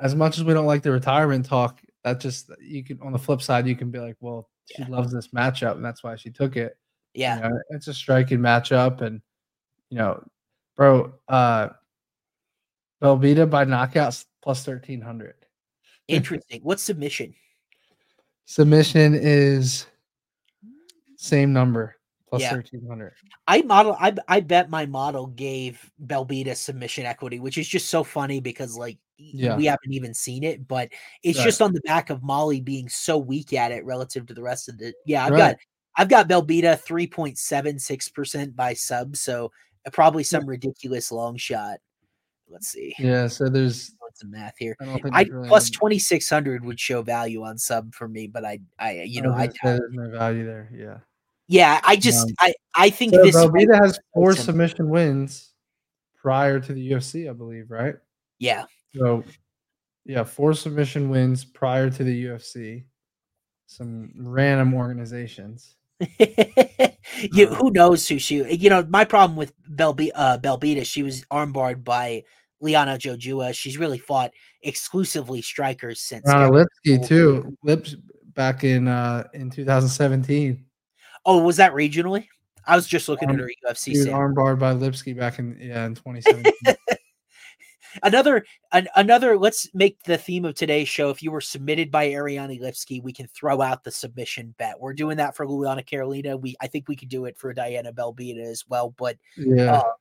as 0.00 0.14
much 0.14 0.38
as 0.38 0.44
we 0.44 0.54
don't 0.54 0.66
like 0.66 0.82
the 0.82 0.92
retirement 0.92 1.44
talk, 1.46 1.80
that 2.04 2.20
just 2.20 2.50
you 2.60 2.84
can 2.84 3.00
on 3.00 3.12
the 3.12 3.18
flip 3.18 3.42
side, 3.42 3.66
you 3.66 3.74
can 3.76 3.90
be 3.90 3.98
like, 3.98 4.16
well, 4.20 4.48
she 4.74 4.82
Yeah. 4.82 4.88
loves 4.88 5.12
this 5.12 5.28
matchup, 5.28 5.76
and 5.76 5.84
that's 5.84 6.02
why 6.02 6.16
she 6.16 6.30
took 6.30 6.56
it. 6.56 6.76
You 7.14 7.22
yeah, 7.22 7.38
know, 7.40 7.60
it's 7.70 7.88
a 7.88 7.94
striking 7.94 8.38
matchup, 8.38 9.00
and 9.00 9.20
you 9.90 9.98
know, 9.98 10.22
bro, 10.76 11.12
uh, 11.28 11.70
Belbita 13.02 13.48
by 13.48 13.64
knockouts 13.64 14.26
plus 14.42 14.64
thirteen 14.64 15.00
hundred. 15.00 15.34
interesting. 16.06 16.60
What 16.62 16.80
submission? 16.80 17.34
Submission 18.46 19.14
is 19.14 19.86
same 21.16 21.52
number 21.52 21.96
plus 22.28 22.42
Yeah. 22.42 22.50
thirteen 22.52 22.86
hundred. 22.86 23.14
I 23.46 23.62
model 23.62 23.96
I 23.98 24.14
I 24.28 24.40
bet 24.40 24.70
my 24.70 24.86
model 24.86 25.26
gave 25.28 25.90
Belbita 26.04 26.56
submission 26.56 27.06
equity, 27.06 27.40
which 27.40 27.58
is 27.58 27.68
just 27.68 27.88
so 27.88 28.04
funny 28.04 28.40
because 28.40 28.76
like 28.76 28.98
Yeah. 29.18 29.56
we 29.56 29.64
haven't 29.66 29.92
even 29.92 30.14
seen 30.14 30.44
it, 30.44 30.66
but 30.68 30.88
it's 31.22 31.38
Right. 31.38 31.44
just 31.44 31.60
on 31.60 31.72
the 31.72 31.80
back 31.82 32.08
of 32.10 32.22
Molly 32.22 32.60
being 32.60 32.88
so 32.88 33.18
weak 33.18 33.52
at 33.52 33.72
it 33.72 33.84
relative 33.84 34.26
to 34.26 34.34
the 34.34 34.42
rest 34.42 34.68
of 34.68 34.78
the 34.78 34.94
yeah, 35.06 35.24
I've 35.24 35.32
Right. 35.32 35.38
got 35.38 35.56
I've 35.96 36.08
got 36.08 36.28
Belbita 36.28 36.80
3.76% 36.80 38.54
by 38.54 38.72
sub, 38.74 39.16
so 39.16 39.50
uh, 39.84 39.90
probably 39.90 40.22
some 40.22 40.46
ridiculous 40.46 41.10
long 41.10 41.36
shot. 41.36 41.80
Let's 42.48 42.68
see. 42.68 42.94
Yeah, 42.98 43.26
so 43.26 43.48
there's 43.48 43.92
some 44.14 44.30
math 44.30 44.54
here. 44.58 44.76
I 44.80 44.84
don't 44.84 45.02
think 45.02 45.14
I 45.14 45.22
really 45.22 45.48
2600 45.48 46.64
would 46.64 46.78
show 46.80 47.02
value 47.02 47.42
on 47.44 47.58
sub 47.58 47.94
for 47.94 48.08
me, 48.08 48.26
but 48.26 48.44
I 48.44 48.60
I 48.78 49.02
you 49.02 49.20
know 49.22 49.30
was 49.30 49.48
I 49.62 49.76
there's 49.76 49.80
no 49.92 50.10
value 50.10 50.44
there. 50.46 50.70
Yeah. 50.74 50.98
yeah, 51.48 51.80
I 51.84 51.96
just 51.96 52.28
Um, 52.28 52.34
I 52.40 52.54
I 52.74 52.90
think 52.90 53.14
So 53.14 53.22
this 53.22 53.34
Belbita 53.36 53.80
has 53.80 53.98
four 54.14 54.34
submission 54.34 54.88
wins 54.88 55.52
prior 56.16 56.60
to 56.60 56.72
the 56.72 56.90
UFC, 56.92 57.28
I 57.28 57.32
believe, 57.32 57.70
right? 57.70 57.96
yeah. 58.38 58.64
So 58.94 59.24
yeah, 60.04 60.24
four 60.24 60.54
submission 60.54 61.10
wins 61.10 61.44
prior 61.44 61.90
to 61.90 62.04
the 62.04 62.24
UFC. 62.24 62.84
Some 63.66 64.10
random 64.16 64.74
organizations. 64.74 65.76
you 66.00 67.48
Uh, 67.48 67.54
who 67.54 67.70
knows 67.72 68.06
who 68.06 68.18
she 68.20 68.44
you 68.54 68.70
know 68.70 68.86
my 68.88 69.04
problem 69.04 69.36
with 69.36 69.52
Belbe- 69.68 70.12
uh 70.14 70.38
Belbita 70.38 70.84
she 70.86 71.02
was 71.02 71.24
armbarred 71.24 71.82
by 71.82 72.22
Liana 72.60 72.96
Jojua 72.96 73.52
she's 73.52 73.78
really 73.78 73.98
fought 73.98 74.30
exclusively 74.62 75.42
strikers 75.42 76.00
since 76.00 76.24
Rana 76.28 76.50
Lipski 76.50 77.04
too. 77.04 77.56
Lips 77.64 77.96
back 78.34 78.62
in 78.62 78.86
uh 78.86 79.24
in 79.34 79.50
2017. 79.50 80.64
oh 81.26 81.42
was 81.42 81.56
that 81.56 81.72
regionally 81.72 82.28
I 82.64 82.76
was 82.76 82.86
just 82.86 83.08
looking 83.08 83.28
Um, 83.28 83.34
at 83.34 83.40
her 83.40 83.50
UFC 83.66 83.90
was 83.90 84.06
armbarred 84.06 84.60
by 84.60 84.74
Lipski 84.74 85.18
back 85.18 85.40
in 85.40 85.58
yeah 85.60 85.84
in 85.84 85.96
2017. 85.96 86.52
another 88.02 88.44
an, 88.72 88.88
another 88.96 89.38
let's 89.38 89.68
make 89.74 90.02
the 90.04 90.18
theme 90.18 90.44
of 90.44 90.54
today's 90.54 90.88
show 90.88 91.10
if 91.10 91.22
you 91.22 91.30
were 91.30 91.40
submitted 91.40 91.90
by 91.90 92.08
Ariane 92.08 92.58
Lipski 92.58 93.02
we 93.02 93.12
can 93.12 93.26
throw 93.28 93.60
out 93.60 93.84
the 93.84 93.90
submission 93.90 94.54
bet 94.58 94.80
we're 94.80 94.94
doing 94.94 95.16
that 95.16 95.36
for 95.36 95.46
Luana 95.46 95.84
Carolina 95.84 96.36
we 96.36 96.56
I 96.60 96.66
think 96.66 96.88
we 96.88 96.96
could 96.96 97.08
do 97.08 97.24
it 97.26 97.38
for 97.38 97.52
Diana 97.52 97.92
Belbita 97.92 98.44
as 98.44 98.64
well 98.68 98.94
but 98.96 99.16
yeah. 99.36 99.74
Uh, 99.74 99.92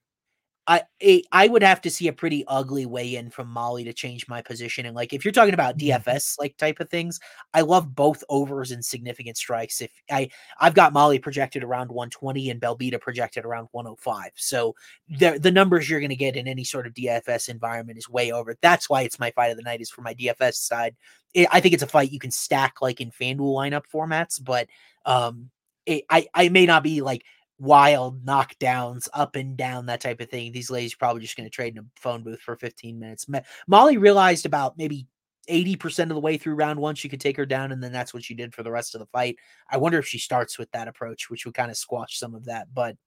I 0.69 0.83
a- 1.01 1.23
I 1.31 1.47
would 1.47 1.63
have 1.63 1.81
to 1.81 1.89
see 1.89 2.09
a 2.09 2.13
pretty 2.13 2.43
ugly 2.47 2.85
way 2.85 3.15
in 3.15 3.29
from 3.29 3.47
Molly 3.47 3.85
to 3.85 3.93
change 3.93 4.27
my 4.27 4.41
position. 4.41 4.85
And 4.85 4.95
like 4.95 5.13
if 5.13 5.23
you're 5.23 5.31
talking 5.31 5.53
about 5.53 5.75
Mhm. 5.75 5.79
DFS 5.79 6.35
like 6.39 6.57
type 6.57 6.79
of 6.81 6.89
things, 6.89 7.19
I 7.53 7.61
love 7.61 7.95
both 7.95 8.23
overs 8.29 8.71
and 8.71 8.83
significant 8.83 9.37
strikes. 9.37 9.81
If 9.81 9.91
I 10.11 10.29
I've 10.59 10.73
got 10.75 10.91
Molly 10.93 11.19
projected 11.19 11.63
around 11.63 11.89
120 11.91 12.49
and 12.49 12.59
Belbita 12.61 12.99
projected 12.99 13.45
around 13.45 13.69
105. 13.71 14.31
So 14.35 14.75
the 15.09 15.39
the 15.39 15.51
numbers 15.51 15.89
you're 15.89 16.01
going 16.01 16.09
to 16.09 16.15
get 16.17 16.35
in 16.35 16.47
any 16.47 16.63
sort 16.65 16.85
of 16.87 16.93
DFS 16.93 17.47
environment 17.49 17.97
is 17.97 18.09
way 18.09 18.31
over. 18.31 18.55
That's 18.61 18.89
why 18.89 19.03
it's 19.03 19.19
my 19.19 19.31
fight 19.31 19.51
of 19.51 19.57
the 19.57 19.63
night 19.63 19.81
is 19.81 19.89
for 19.89 20.01
my 20.01 20.13
DFS 20.13 20.59
side. 20.59 20.95
I 21.35 21.47
I 21.51 21.59
think 21.61 21.73
it's 21.73 21.83
a 21.83 21.87
fight 21.87 22.11
you 22.11 22.19
can 22.19 22.31
stack 22.31 22.81
like 22.81 23.01
in 23.01 23.11
FanDuel 23.11 23.55
lineup 23.55 23.83
formats, 23.93 24.43
but 24.43 24.67
um 25.05 25.49
it, 25.85 26.03
I 26.09 26.27
I 26.33 26.49
may 26.49 26.65
not 26.65 26.83
be 26.83 27.01
like 27.01 27.23
wild 27.59 28.25
knockdowns 28.25 29.07
up 29.13 29.35
and 29.35 29.57
down 29.57 29.87
that 29.87 30.01
type 30.01 30.21
of 30.21 30.29
thing. 30.29 30.51
These 30.51 30.69
ladies 30.69 30.95
probably 30.95 31.21
just 31.21 31.37
going 31.37 31.49
to 31.49 31.53
trade 31.53 31.75
in 31.75 31.79
a 31.79 31.85
phone 31.95 32.23
booth 32.23 32.41
for 32.41 32.55
15 32.55 32.99
minutes. 32.99 33.25
Molly 33.67 33.97
realized 33.97 34.45
about 34.45 34.77
maybe 34.77 35.07
80% 35.49 36.03
of 36.03 36.09
the 36.09 36.19
way 36.19 36.37
through 36.37 36.55
round 36.55 36.79
one, 36.79 36.95
she 36.95 37.09
could 37.09 37.21
take 37.21 37.37
her 37.37 37.45
down, 37.45 37.71
and 37.71 37.81
then 37.81 37.91
that's 37.91 38.13
what 38.13 38.23
she 38.23 38.33
did 38.33 38.53
for 38.53 38.63
the 38.63 38.71
rest 38.71 38.95
of 38.95 38.99
the 38.99 39.07
fight. 39.07 39.37
I 39.69 39.77
wonder 39.77 39.97
if 39.97 40.07
she 40.07 40.19
starts 40.19 40.59
with 40.59 40.69
that 40.71 40.87
approach, 40.87 41.29
which 41.29 41.45
would 41.45 41.55
kind 41.55 41.71
of 41.71 41.77
squash 41.77 42.17
some 42.17 42.35
of 42.35 42.45
that. 42.45 42.67
But 42.73 42.97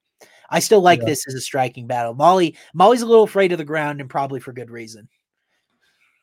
I 0.49 0.61
still 0.61 0.81
like 0.81 1.01
yeah. 1.01 1.07
this 1.07 1.27
as 1.29 1.35
a 1.35 1.41
striking 1.41 1.87
battle. 1.87 2.15
Molly, 2.15 2.57
Molly's 2.75 3.03
a 3.03 3.07
little 3.07 3.25
afraid 3.25 3.53
of 3.53 3.59
the 3.59 3.65
ground, 3.65 4.01
and 4.01 4.09
probably 4.09 4.41
for 4.41 4.53
good 4.53 4.71
reason. 4.71 5.09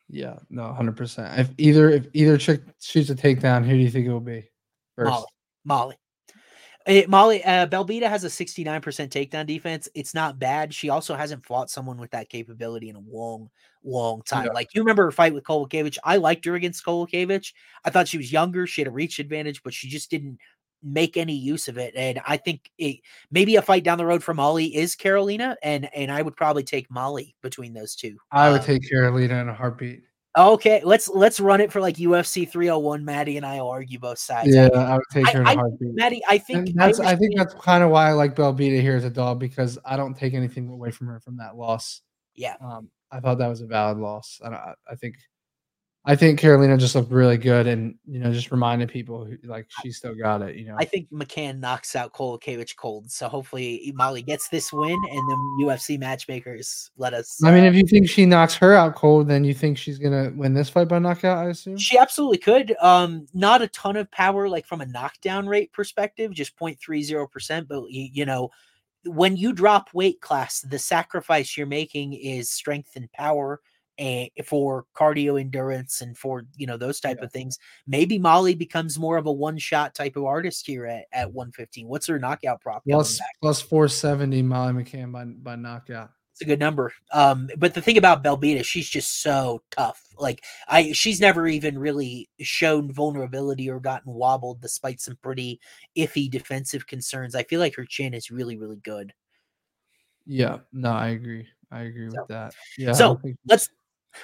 Yeah, 0.08 0.38
no, 0.50 0.72
hundred 0.72 0.96
percent. 0.96 1.38
If 1.38 1.50
either 1.58 1.90
if 1.90 2.06
either 2.14 2.38
chick 2.38 2.62
shoots 2.80 3.10
a 3.10 3.14
takedown, 3.14 3.64
who 3.64 3.72
do 3.72 3.78
you 3.78 3.90
think 3.90 4.06
it 4.06 4.12
will 4.12 4.20
be? 4.20 4.48
First? 4.96 5.10
Molly. 5.10 5.26
Molly. 5.64 5.96
It, 6.88 7.04
eh, 7.04 7.06
Molly 7.08 7.44
uh, 7.44 7.66
Belbita 7.66 8.08
has 8.08 8.24
a 8.24 8.28
69% 8.28 8.80
takedown 8.82 9.46
defense. 9.46 9.88
It's 9.94 10.14
not 10.14 10.38
bad. 10.38 10.72
She 10.74 10.88
also 10.88 11.14
hasn't 11.14 11.44
fought 11.44 11.70
someone 11.70 11.98
with 11.98 12.10
that 12.12 12.30
capability 12.30 12.88
in 12.88 12.96
a 12.96 13.02
long, 13.10 13.50
long 13.84 14.22
time. 14.22 14.46
Yeah. 14.46 14.52
Like 14.52 14.74
you 14.74 14.80
remember 14.80 15.04
her 15.04 15.12
fight 15.12 15.34
with 15.34 15.44
Kowalkiewicz. 15.44 15.98
I 16.02 16.16
liked 16.16 16.44
her 16.46 16.54
against 16.54 16.84
Kowalkiewicz. 16.84 17.52
I 17.84 17.90
thought 17.90 18.08
she 18.08 18.18
was 18.18 18.32
younger. 18.32 18.66
She 18.66 18.80
had 18.80 18.88
a 18.88 18.92
reach 18.92 19.18
advantage, 19.18 19.62
but 19.62 19.74
she 19.74 19.88
just 19.88 20.10
didn't 20.10 20.38
make 20.82 21.16
any 21.16 21.34
use 21.34 21.68
of 21.68 21.76
it. 21.76 21.94
And 21.94 22.20
I 22.26 22.36
think 22.36 22.70
it, 22.78 23.00
maybe 23.30 23.56
a 23.56 23.62
fight 23.62 23.84
down 23.84 23.98
the 23.98 24.06
road 24.06 24.24
for 24.24 24.32
Molly 24.32 24.74
is 24.74 24.94
Carolina, 24.94 25.56
and 25.62 25.88
and 25.94 26.10
I 26.10 26.22
would 26.22 26.36
probably 26.36 26.62
take 26.62 26.90
Molly 26.90 27.34
between 27.42 27.74
those 27.74 27.94
two. 27.94 28.16
I 28.30 28.50
would 28.50 28.60
um, 28.60 28.66
take 28.66 28.88
Carolina 28.88 29.40
in 29.40 29.48
a 29.48 29.54
heartbeat. 29.54 30.02
Okay, 30.36 30.82
let's 30.84 31.08
let's 31.08 31.40
run 31.40 31.60
it 31.60 31.72
for 31.72 31.80
like 31.80 31.96
UFC 31.96 32.48
301. 32.48 33.04
Maddie 33.04 33.38
and 33.38 33.46
I 33.46 33.60
will 33.60 33.70
argue 33.70 33.98
both 33.98 34.18
sides. 34.18 34.54
Yeah, 34.54 34.68
I, 34.74 34.78
I 34.78 34.94
would 34.94 35.04
take 35.10 35.28
her 35.28 35.40
in 35.40 35.46
a 35.46 35.54
heartbeat. 35.54 35.94
Maddie, 35.94 36.22
I 36.28 36.38
think 36.38 36.68
and 36.68 36.78
that's 36.78 37.00
I, 37.00 37.12
I 37.12 37.16
think 37.16 37.36
that's 37.36 37.54
kind 37.54 37.82
of 37.82 37.90
why 37.90 38.08
I 38.08 38.12
like 38.12 38.36
Belbita 38.36 38.80
here 38.80 38.96
as 38.96 39.04
a 39.04 39.10
dog 39.10 39.40
because 39.40 39.78
I 39.84 39.96
don't 39.96 40.14
take 40.14 40.34
anything 40.34 40.68
away 40.68 40.90
from 40.90 41.08
her 41.08 41.18
from 41.20 41.38
that 41.38 41.56
loss. 41.56 42.02
Yeah, 42.34 42.54
um, 42.60 42.90
I 43.10 43.20
thought 43.20 43.38
that 43.38 43.48
was 43.48 43.62
a 43.62 43.66
valid 43.66 43.98
loss. 43.98 44.40
I, 44.44 44.74
I 44.88 44.94
think 44.94 45.16
I 46.08 46.16
think 46.16 46.38
Carolina 46.38 46.78
just 46.78 46.94
looked 46.94 47.12
really 47.12 47.36
good, 47.36 47.66
and 47.66 47.94
you 48.06 48.18
know, 48.18 48.32
just 48.32 48.50
reminded 48.50 48.88
people 48.88 49.26
who, 49.26 49.36
like 49.44 49.66
she 49.82 49.90
still 49.92 50.14
got 50.14 50.40
it. 50.40 50.56
You 50.56 50.64
know, 50.64 50.74
I 50.78 50.86
think 50.86 51.06
McCann 51.12 51.60
knocks 51.60 51.94
out 51.94 52.14
Kowalkiewicz 52.14 52.74
cold, 52.76 53.10
so 53.10 53.28
hopefully 53.28 53.92
Molly 53.94 54.22
gets 54.22 54.48
this 54.48 54.72
win, 54.72 54.98
and 55.10 55.30
then 55.30 55.38
UFC 55.60 55.98
matchmakers 55.98 56.90
let 56.96 57.12
us. 57.12 57.38
I 57.44 57.50
mean, 57.50 57.64
if 57.64 57.74
uh, 57.74 57.76
you 57.76 57.86
think 57.86 58.08
she 58.08 58.24
knocks 58.24 58.54
her 58.54 58.74
out 58.74 58.94
cold, 58.94 59.28
then 59.28 59.44
you 59.44 59.52
think 59.52 59.76
she's 59.76 59.98
gonna 59.98 60.32
win 60.34 60.54
this 60.54 60.70
fight 60.70 60.88
by 60.88 60.98
knockout? 60.98 61.44
I 61.44 61.50
assume 61.50 61.76
she 61.76 61.98
absolutely 61.98 62.38
could. 62.38 62.74
Um, 62.80 63.26
not 63.34 63.60
a 63.60 63.68
ton 63.68 63.96
of 63.96 64.10
power, 64.10 64.48
like 64.48 64.64
from 64.64 64.80
a 64.80 64.86
knockdown 64.86 65.46
rate 65.46 65.74
perspective, 65.74 66.32
just 66.32 66.56
0.30 66.56 67.30
percent, 67.30 67.68
but 67.68 67.82
you, 67.90 68.08
you 68.10 68.24
know. 68.24 68.48
When 69.04 69.36
you 69.36 69.52
drop 69.52 69.90
weight 69.94 70.20
class, 70.20 70.60
the 70.60 70.78
sacrifice 70.78 71.56
you're 71.56 71.68
making 71.68 72.14
is 72.14 72.50
strength 72.50 72.96
and 72.96 73.10
power 73.12 73.60
and 73.98 74.30
for 74.44 74.84
cardio 74.96 75.40
endurance 75.40 76.00
and 76.00 76.16
for 76.16 76.44
you 76.56 76.66
know 76.66 76.76
those 76.76 77.00
type 77.00 77.18
yeah. 77.18 77.26
of 77.26 77.32
things. 77.32 77.58
Maybe 77.86 78.18
Molly 78.18 78.54
becomes 78.54 78.98
more 78.98 79.16
of 79.16 79.26
a 79.26 79.32
one 79.32 79.58
shot 79.58 79.94
type 79.94 80.16
of 80.16 80.24
artist 80.24 80.66
here 80.66 80.86
at, 80.86 81.06
at 81.12 81.32
115. 81.32 81.88
What's 81.88 82.06
her 82.06 82.18
knockout 82.18 82.60
prop? 82.60 82.84
Plus, 82.88 83.20
plus 83.42 83.60
470 83.60 84.42
Molly 84.42 84.72
McCann 84.72 85.12
by, 85.12 85.24
by 85.24 85.56
knockout. 85.56 86.10
It's 86.32 86.42
a 86.44 86.46
good 86.46 86.60
number. 86.60 86.92
Um, 87.12 87.50
but 87.56 87.74
the 87.74 87.80
thing 87.80 87.98
about 87.98 88.22
Belbita, 88.22 88.64
she's 88.64 88.88
just 88.88 89.22
so 89.22 89.60
tough. 89.72 90.00
Like 90.16 90.44
I, 90.68 90.92
she's 90.92 91.20
never 91.20 91.48
even 91.48 91.76
really 91.76 92.30
shown 92.40 92.92
vulnerability 92.92 93.68
or 93.68 93.80
gotten 93.80 94.12
wobbled, 94.12 94.60
despite 94.60 95.00
some 95.00 95.18
pretty 95.20 95.58
iffy 95.96 96.30
defensive 96.30 96.86
concerns. 96.86 97.34
I 97.34 97.42
feel 97.42 97.58
like 97.58 97.74
her 97.74 97.84
chin 97.84 98.14
is 98.14 98.30
really, 98.30 98.56
really 98.56 98.76
good. 98.76 99.12
Yeah, 100.26 100.58
no, 100.72 100.92
I 100.92 101.08
agree. 101.08 101.48
I 101.72 101.82
agree 101.82 102.10
so, 102.10 102.20
with 102.20 102.28
that. 102.28 102.54
Yeah. 102.76 102.92
So 102.92 103.20
let's 103.48 103.68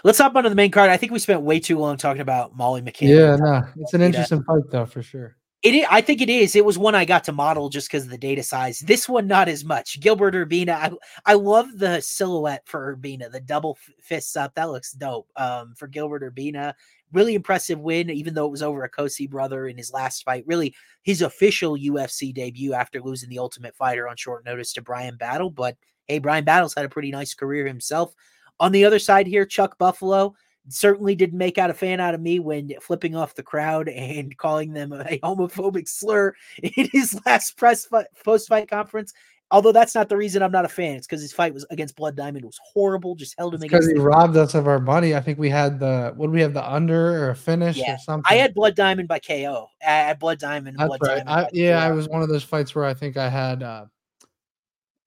Let's 0.02 0.18
hop 0.18 0.34
onto 0.34 0.48
the 0.48 0.54
main 0.54 0.70
card. 0.70 0.90
I 0.90 0.96
think 0.96 1.12
we 1.12 1.18
spent 1.18 1.42
way 1.42 1.60
too 1.60 1.78
long 1.78 1.96
talking 1.96 2.22
about 2.22 2.56
Molly 2.56 2.82
McCann. 2.82 3.08
Yeah, 3.08 3.36
no, 3.36 3.66
it's 3.76 3.94
an 3.94 4.02
interesting 4.02 4.42
fight 4.42 4.62
though, 4.70 4.86
for 4.86 5.02
sure. 5.02 5.36
It 5.64 5.74
is, 5.74 5.86
I 5.90 6.02
think 6.02 6.20
it 6.20 6.28
is. 6.28 6.54
It 6.54 6.64
was 6.64 6.76
one 6.76 6.94
I 6.94 7.06
got 7.06 7.24
to 7.24 7.32
model 7.32 7.70
just 7.70 7.88
because 7.88 8.04
of 8.04 8.10
the 8.10 8.18
data 8.18 8.42
size. 8.42 8.80
This 8.80 9.08
one, 9.08 9.26
not 9.26 9.48
as 9.48 9.64
much. 9.64 9.98
Gilbert 9.98 10.34
Urbina, 10.34 10.74
I, 10.74 10.90
I 11.24 11.32
love 11.32 11.78
the 11.78 12.02
silhouette 12.02 12.64
for 12.66 12.94
Urbina, 12.94 13.32
the 13.32 13.40
double 13.40 13.78
fists 14.02 14.36
up. 14.36 14.54
That 14.54 14.68
looks 14.68 14.92
dope. 14.92 15.30
Um, 15.36 15.72
for 15.74 15.86
Gilbert 15.86 16.22
Urbina, 16.22 16.74
really 17.14 17.34
impressive 17.34 17.80
win, 17.80 18.10
even 18.10 18.34
though 18.34 18.44
it 18.44 18.50
was 18.50 18.62
over 18.62 18.84
a 18.84 18.90
Cosce 18.90 19.30
brother 19.30 19.66
in 19.66 19.78
his 19.78 19.90
last 19.90 20.22
fight. 20.24 20.44
Really, 20.46 20.74
his 21.02 21.22
official 21.22 21.78
UFC 21.78 22.34
debut 22.34 22.74
after 22.74 23.00
losing 23.00 23.30
the 23.30 23.38
Ultimate 23.38 23.74
Fighter 23.74 24.06
on 24.06 24.16
short 24.16 24.44
notice 24.44 24.74
to 24.74 24.82
Bryan 24.82 25.16
Battle. 25.16 25.48
But 25.48 25.78
hey, 26.08 26.18
Bryan 26.18 26.44
Battle's 26.44 26.74
had 26.74 26.84
a 26.84 26.90
pretty 26.90 27.10
nice 27.10 27.32
career 27.32 27.66
himself. 27.66 28.14
On 28.60 28.72
the 28.72 28.84
other 28.84 28.98
side 28.98 29.26
here, 29.26 29.44
Chuck 29.44 29.78
Buffalo 29.78 30.34
certainly 30.68 31.14
didn't 31.14 31.38
make 31.38 31.58
out 31.58 31.70
a 31.70 31.74
fan 31.74 32.00
out 32.00 32.14
of 32.14 32.20
me 32.20 32.38
when 32.38 32.72
flipping 32.80 33.14
off 33.14 33.34
the 33.34 33.42
crowd 33.42 33.88
and 33.88 34.36
calling 34.38 34.72
them 34.72 34.92
a 34.92 35.18
homophobic 35.18 35.88
slur 35.88 36.34
in 36.62 36.88
his 36.92 37.18
last 37.26 37.56
press 37.56 37.86
post 38.24 38.48
fight 38.48 38.68
conference. 38.68 39.12
Although 39.50 39.72
that's 39.72 39.94
not 39.94 40.08
the 40.08 40.16
reason 40.16 40.42
I'm 40.42 40.50
not 40.50 40.64
a 40.64 40.68
fan. 40.68 40.96
It's 40.96 41.06
because 41.06 41.20
his 41.20 41.32
fight 41.32 41.52
was 41.52 41.66
against 41.70 41.94
Blood 41.96 42.16
Diamond 42.16 42.44
it 42.44 42.46
was 42.46 42.58
horrible. 42.64 43.14
Just 43.14 43.34
held 43.38 43.54
him 43.54 43.62
against 43.62 43.88
because 43.88 43.92
he 43.92 43.98
robbed 43.98 44.36
us 44.36 44.54
of 44.54 44.66
our 44.66 44.80
money. 44.80 45.14
I 45.14 45.20
think 45.20 45.38
we 45.38 45.50
had 45.50 45.78
the 45.78 46.14
would 46.16 46.30
we 46.30 46.40
have 46.40 46.54
the 46.54 46.66
under 46.68 47.24
or 47.24 47.30
a 47.30 47.36
finish 47.36 47.76
yeah. 47.76 47.94
or 47.94 47.98
something. 47.98 48.24
I 48.28 48.36
had 48.40 48.54
Blood 48.54 48.74
Diamond 48.74 49.06
by 49.06 49.18
KO. 49.18 49.68
I 49.86 49.90
had 49.90 50.18
Blood 50.18 50.38
Diamond. 50.38 50.78
That's 50.78 50.88
Blood 50.88 51.00
right. 51.02 51.24
Diamond 51.24 51.46
I, 51.46 51.48
yeah, 51.52 51.84
I 51.84 51.92
was 51.92 52.08
one 52.08 52.22
of 52.22 52.28
those 52.28 52.42
fights 52.42 52.74
where 52.74 52.86
I 52.86 52.94
think 52.94 53.16
I 53.16 53.28
had 53.28 53.62
uh, 53.62 53.84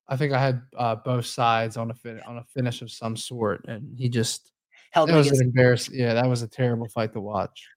I 0.10 0.16
think 0.16 0.34
I 0.34 0.40
had 0.40 0.62
uh, 0.78 0.96
both 0.96 1.26
sides 1.26 1.78
on 1.78 1.92
a 1.92 1.94
fin- 1.94 2.22
on 2.26 2.38
a 2.38 2.44
finish 2.44 2.82
of 2.82 2.92
some 2.92 3.18
sort, 3.18 3.66
and 3.68 3.98
he 3.98 4.10
just 4.10 4.52
held. 4.92 5.10
That 5.10 5.18
was 5.18 5.32
an 5.32 5.48
embarrassing. 5.48 5.96
Yeah, 5.98 6.14
that 6.14 6.28
was 6.28 6.42
a 6.42 6.48
terrible 6.48 6.88
fight 6.88 7.14
to 7.14 7.20
watch. 7.20 7.68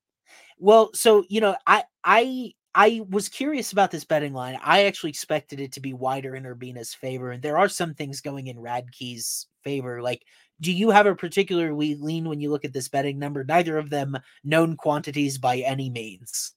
Well, 0.59 0.91
so 0.95 1.24
you 1.28 1.41
know, 1.41 1.57
I 1.66 1.85
I 2.05 2.53
I 2.74 3.03
was 3.09 3.28
curious 3.28 3.72
about 3.72 3.91
this 3.91 4.05
betting 4.05 4.33
line. 4.33 4.59
I 4.62 4.85
actually 4.85 5.11
expected 5.11 5.59
it 5.59 5.72
to 5.72 5.81
be 5.81 5.93
wider 5.93 6.37
in 6.37 6.47
Urbina's 6.47 6.95
favor, 6.95 7.33
and 7.33 7.43
there 7.43 7.59
are 7.59 7.68
some 7.68 7.95
things 7.95 8.20
going 8.20 8.47
in 8.47 8.61
Radtke's 8.61 9.47
favor. 9.64 10.01
Like, 10.01 10.22
do 10.61 10.70
you 10.70 10.91
have 10.91 11.07
a 11.07 11.16
particular 11.16 11.74
lean 11.74 12.28
when 12.28 12.41
you 12.41 12.51
look 12.51 12.64
at 12.64 12.72
this 12.72 12.89
betting 12.89 13.18
number? 13.18 13.43
Neither 13.43 13.76
of 13.76 13.91
them 13.91 14.16
known 14.45 14.76
quantities 14.76 15.37
by 15.37 15.59
any 15.59 15.91
means. 15.91 16.53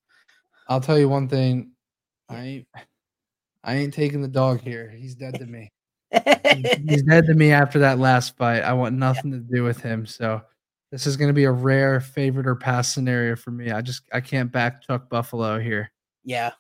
I'll 0.67 0.81
tell 0.81 0.99
you 0.99 1.09
one 1.09 1.27
thing. 1.27 1.71
I 2.29 2.65
I 3.63 3.75
ain't 3.75 3.93
taking 3.93 4.21
the 4.21 4.27
dog 4.27 4.61
here. 4.61 4.89
He's 4.89 5.15
dead 5.15 5.35
to 5.39 5.45
me. 5.45 5.71
He's 6.11 7.03
dead 7.03 7.25
to 7.27 7.33
me 7.33 7.51
after 7.51 7.79
that 7.79 7.97
last 7.97 8.37
fight. 8.37 8.61
I 8.61 8.73
want 8.73 8.95
nothing 8.95 9.31
to 9.31 9.39
do 9.39 9.63
with 9.63 9.81
him. 9.81 10.05
So 10.05 10.41
this 10.91 11.07
is 11.07 11.17
going 11.17 11.29
to 11.29 11.33
be 11.33 11.45
a 11.45 11.51
rare 11.51 11.99
favorite 11.99 12.45
or 12.45 12.55
pass 12.55 12.93
scenario 12.93 13.35
for 13.35 13.51
me. 13.51 13.71
I 13.71 13.81
just 13.81 14.03
I 14.11 14.21
can't 14.21 14.51
back 14.51 14.81
Chuck 14.83 15.09
Buffalo 15.09 15.59
here. 15.59 15.91
Yeah. 16.23 16.51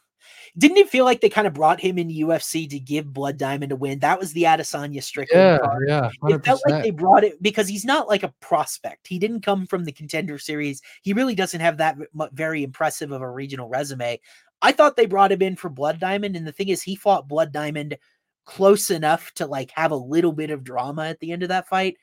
Didn't 0.57 0.77
it 0.77 0.89
feel 0.89 1.03
like 1.05 1.21
they 1.21 1.29
kind 1.29 1.47
of 1.47 1.53
brought 1.53 1.79
him 1.79 1.97
in 1.97 2.09
UFC 2.09 2.69
to 2.69 2.79
give 2.79 3.13
Blood 3.13 3.37
Diamond 3.37 3.71
a 3.71 3.75
win? 3.75 3.99
That 3.99 4.19
was 4.19 4.33
the 4.33 4.43
Adesanya 4.43 5.01
Strickland. 5.01 5.41
Yeah, 5.41 5.57
card. 5.59 5.85
yeah. 5.87 6.09
100%. 6.21 6.35
It 6.35 6.45
felt 6.45 6.61
like 6.67 6.83
they 6.83 6.91
brought 6.91 7.23
it 7.23 7.41
because 7.41 7.67
he's 7.67 7.85
not 7.85 8.07
like 8.07 8.23
a 8.23 8.33
prospect. 8.39 9.07
He 9.07 9.19
didn't 9.19 9.41
come 9.41 9.65
from 9.65 9.83
the 9.83 9.91
contender 9.91 10.37
series. 10.37 10.81
He 11.01 11.13
really 11.13 11.35
doesn't 11.35 11.59
have 11.59 11.77
that 11.77 11.97
very 12.33 12.63
impressive 12.63 13.11
of 13.11 13.21
a 13.21 13.29
regional 13.29 13.67
resume. 13.67 14.19
I 14.63 14.71
thought 14.71 14.95
they 14.95 15.05
brought 15.05 15.33
him 15.33 15.41
in 15.41 15.57
for 15.57 15.69
Blood 15.69 15.99
Diamond, 15.99 16.37
and 16.37 16.47
the 16.47 16.53
thing 16.53 16.69
is, 16.69 16.81
he 16.81 16.95
fought 16.95 17.27
Blood 17.27 17.51
Diamond 17.51 17.97
close 18.45 18.89
enough 18.89 19.31
to 19.35 19.45
like 19.45 19.71
have 19.71 19.91
a 19.91 19.95
little 19.95 20.31
bit 20.31 20.49
of 20.49 20.63
drama 20.63 21.05
at 21.07 21.19
the 21.19 21.31
end 21.31 21.43
of 21.43 21.49
that 21.49 21.67
fight. 21.67 21.97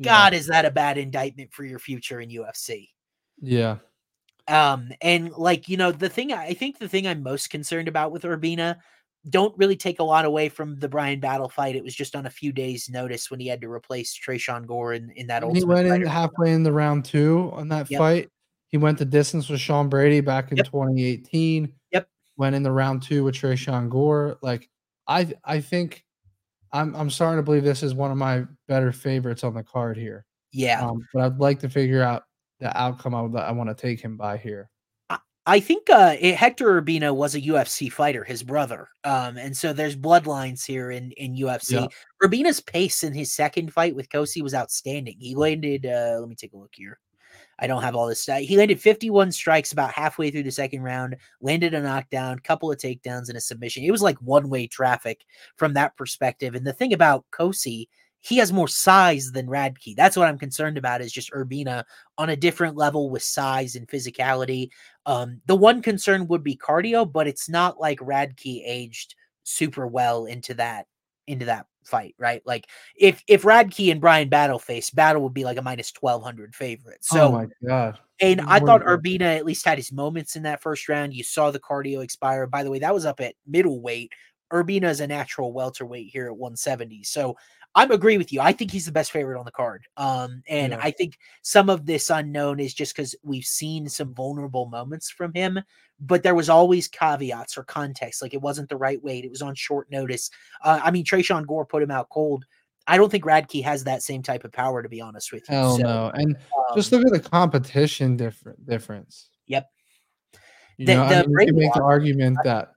God, 0.00 0.34
is 0.34 0.48
that 0.48 0.64
a 0.64 0.70
bad 0.70 0.98
indictment 0.98 1.52
for 1.52 1.64
your 1.64 1.78
future 1.78 2.20
in 2.20 2.28
UFC? 2.28 2.90
Yeah. 3.40 3.76
Um, 4.48 4.90
and 5.00 5.30
like 5.32 5.68
you 5.68 5.76
know, 5.76 5.92
the 5.92 6.08
thing 6.08 6.32
I 6.32 6.54
think 6.54 6.78
the 6.78 6.88
thing 6.88 7.06
I'm 7.06 7.22
most 7.22 7.50
concerned 7.50 7.88
about 7.88 8.12
with 8.12 8.24
Urbina, 8.24 8.78
don't 9.30 9.56
really 9.56 9.76
take 9.76 10.00
a 10.00 10.04
lot 10.04 10.24
away 10.24 10.48
from 10.48 10.78
the 10.78 10.88
Bryan 10.88 11.20
Battle 11.20 11.48
fight. 11.48 11.76
It 11.76 11.84
was 11.84 11.94
just 11.94 12.16
on 12.16 12.26
a 12.26 12.30
few 12.30 12.52
days' 12.52 12.90
notice 12.90 13.30
when 13.30 13.38
he 13.40 13.46
had 13.46 13.60
to 13.60 13.70
replace 13.70 14.18
Tresean 14.18 14.66
Gore 14.66 14.94
in, 14.94 15.10
in 15.10 15.28
that. 15.28 15.44
Old. 15.44 15.56
He 15.56 15.64
went 15.64 15.86
in 15.86 16.04
halfway 16.04 16.52
in 16.52 16.62
the 16.62 16.72
round 16.72 17.04
two 17.04 17.50
on 17.54 17.68
that 17.68 17.90
yep. 17.90 17.98
fight. 17.98 18.30
He 18.72 18.78
went 18.78 18.98
the 18.98 19.04
distance 19.04 19.48
with 19.48 19.60
Sean 19.60 19.88
Brady 19.88 20.20
back 20.20 20.50
in 20.50 20.56
yep. 20.56 20.66
2018 20.66 21.72
went 22.36 22.56
in 22.56 22.62
the 22.62 22.72
round 22.72 23.02
two 23.02 23.24
with 23.24 23.34
Tresean 23.34 23.88
Gore. 23.88 24.38
Like 24.42 24.68
I 25.06 25.32
I 25.44 25.60
think 25.60 26.04
I'm 26.72 26.94
I'm 26.96 27.10
starting 27.10 27.38
to 27.38 27.42
believe 27.42 27.64
this 27.64 27.82
is 27.82 27.94
one 27.94 28.10
of 28.10 28.16
my 28.16 28.44
better 28.68 28.92
favorites 28.92 29.44
on 29.44 29.54
the 29.54 29.62
card 29.62 29.96
here. 29.96 30.24
Yeah. 30.52 30.86
Um, 30.86 31.06
but 31.12 31.22
I'd 31.22 31.38
like 31.38 31.60
to 31.60 31.68
figure 31.68 32.02
out 32.02 32.24
the 32.60 32.76
outcome 32.78 33.14
I 33.14 33.22
would 33.22 33.36
I 33.36 33.52
want 33.52 33.70
to 33.70 33.74
take 33.74 34.00
him 34.00 34.16
by 34.16 34.36
here. 34.36 34.68
I 35.44 35.58
think 35.58 35.90
uh, 35.90 36.14
Hector 36.16 36.80
Urbina 36.80 37.12
was 37.12 37.34
a 37.34 37.40
UFC 37.40 37.90
fighter, 37.90 38.22
his 38.22 38.44
brother, 38.44 38.88
um, 39.02 39.36
and 39.36 39.56
so 39.56 39.72
there's 39.72 39.96
bloodlines 39.96 40.64
here 40.64 40.92
in 40.92 41.10
in 41.12 41.34
UFC. 41.34 41.72
Yeah. 41.72 41.86
Urbina's 42.22 42.60
pace 42.60 43.02
in 43.02 43.12
his 43.12 43.32
second 43.32 43.72
fight 43.72 43.96
with 43.96 44.08
Cosce 44.08 44.40
was 44.40 44.54
outstanding. 44.54 45.16
He 45.18 45.34
landed. 45.34 45.84
Uh, 45.84 46.18
let 46.20 46.28
me 46.28 46.36
take 46.36 46.52
a 46.52 46.56
look 46.56 46.70
here. 46.74 47.00
I 47.58 47.66
don't 47.66 47.82
have 47.82 47.94
all 47.94 48.06
this 48.06 48.22
stuff. 48.22 48.40
He 48.40 48.56
landed 48.56 48.80
51 48.80 49.32
strikes 49.32 49.72
about 49.72 49.92
halfway 49.92 50.30
through 50.30 50.42
the 50.44 50.50
second 50.50 50.82
round, 50.82 51.16
landed 51.40 51.74
a 51.74 51.82
knockdown, 51.82 52.38
couple 52.40 52.70
of 52.70 52.78
takedowns, 52.78 53.28
and 53.28 53.36
a 53.36 53.40
submission. 53.40 53.84
It 53.84 53.90
was 53.90 54.02
like 54.02 54.18
one 54.18 54.48
way 54.48 54.66
traffic 54.66 55.24
from 55.56 55.74
that 55.74 55.96
perspective. 55.96 56.54
And 56.54 56.66
the 56.66 56.72
thing 56.72 56.92
about 56.92 57.24
Cosce, 57.30 57.86
he 58.20 58.36
has 58.36 58.52
more 58.52 58.68
size 58.68 59.32
than 59.32 59.48
Radtke. 59.48 59.96
That's 59.96 60.16
what 60.16 60.28
I'm 60.28 60.38
concerned 60.38 60.78
about 60.78 61.02
is 61.02 61.12
just 61.12 61.32
Urbina 61.32 61.84
on 62.18 62.30
a 62.30 62.36
different 62.36 62.76
level 62.76 63.10
with 63.10 63.22
size 63.22 63.74
and 63.74 63.88
physicality. 63.88 64.70
Um, 65.06 65.40
the 65.46 65.56
one 65.56 65.82
concern 65.82 66.28
would 66.28 66.44
be 66.44 66.56
cardio, 66.56 67.10
but 67.10 67.26
it's 67.26 67.48
not 67.48 67.80
like 67.80 67.98
Radtke 67.98 68.62
aged 68.64 69.14
super 69.44 69.86
well 69.86 70.26
into 70.26 70.54
that 70.54 70.86
into 71.26 71.46
that 71.46 71.66
fight, 71.84 72.14
right? 72.18 72.42
Like 72.44 72.66
if 72.96 73.22
if 73.26 73.42
Radtke 73.42 73.90
and 73.90 74.00
Bryan 74.00 74.28
Battle 74.28 74.58
face, 74.58 74.90
Battle 74.90 75.22
would 75.22 75.34
be 75.34 75.44
like 75.44 75.58
a 75.58 75.62
minus 75.62 75.92
twelve 75.92 76.22
hundred 76.22 76.54
favorite. 76.54 76.98
Oh 77.12 77.16
so 77.16 77.28
oh 77.28 77.32
my 77.32 77.46
god. 77.66 77.98
And 78.20 78.40
I 78.42 78.60
thought 78.60 78.82
Urbina 78.82 79.36
at 79.36 79.44
least 79.44 79.64
had 79.64 79.78
his 79.78 79.90
moments 79.90 80.36
in 80.36 80.44
that 80.44 80.62
first 80.62 80.88
round. 80.88 81.12
You 81.12 81.24
saw 81.24 81.50
the 81.50 81.58
cardio 81.58 82.04
expire. 82.04 82.46
By 82.46 82.62
the 82.62 82.70
way, 82.70 82.78
that 82.78 82.94
was 82.94 83.04
up 83.04 83.20
at 83.20 83.34
middleweight. 83.48 84.12
Urbina 84.52 84.84
is 84.84 85.00
a 85.00 85.06
natural 85.06 85.52
welterweight 85.52 86.10
here 86.12 86.26
at 86.26 86.36
170. 86.36 87.02
So 87.02 87.36
I'm 87.74 87.90
agree 87.90 88.18
with 88.18 88.32
you. 88.32 88.40
I 88.40 88.52
think 88.52 88.70
he's 88.70 88.84
the 88.84 88.92
best 88.92 89.12
favorite 89.12 89.38
on 89.38 89.46
the 89.46 89.50
card. 89.50 89.86
Um, 89.96 90.42
and 90.46 90.72
yeah. 90.72 90.80
I 90.82 90.90
think 90.90 91.18
some 91.42 91.70
of 91.70 91.86
this 91.86 92.10
unknown 92.10 92.60
is 92.60 92.74
just 92.74 92.94
because 92.94 93.14
we've 93.22 93.44
seen 93.44 93.88
some 93.88 94.14
vulnerable 94.14 94.66
moments 94.66 95.10
from 95.10 95.32
him, 95.32 95.58
but 95.98 96.22
there 96.22 96.34
was 96.34 96.50
always 96.50 96.86
caveats 96.88 97.56
or 97.56 97.64
context. 97.64 98.20
Like 98.20 98.34
it 98.34 98.42
wasn't 98.42 98.68
the 98.68 98.76
right 98.76 99.02
weight. 99.02 99.24
It 99.24 99.30
was 99.30 99.42
on 99.42 99.54
short 99.54 99.90
notice. 99.90 100.30
Uh, 100.62 100.80
I 100.82 100.90
mean, 100.90 101.04
Tresean 101.04 101.46
Gore 101.46 101.64
put 101.64 101.82
him 101.82 101.90
out 101.90 102.10
cold. 102.10 102.44
I 102.86 102.96
don't 102.96 103.10
think 103.10 103.24
Radtke 103.24 103.62
has 103.64 103.84
that 103.84 104.02
same 104.02 104.22
type 104.22 104.44
of 104.44 104.52
power, 104.52 104.82
to 104.82 104.88
be 104.88 105.00
honest 105.00 105.32
with 105.32 105.48
you. 105.48 105.54
Hell 105.54 105.76
so, 105.76 105.82
no. 105.82 106.10
And 106.14 106.36
um, 106.36 106.76
just 106.76 106.92
look 106.92 107.06
at 107.06 107.12
the 107.12 107.20
competition 107.20 108.16
different 108.16 108.66
difference. 108.66 109.30
Yep. 109.46 109.70
You 110.78 110.86
the, 110.86 110.94
know, 110.96 111.08
the 111.08 111.14
I 111.14 111.26
mean, 111.26 111.30
you 111.30 111.46
can 111.46 111.56
make 111.56 111.74
the 111.74 111.82
argument 111.82 112.38
that 112.44 112.72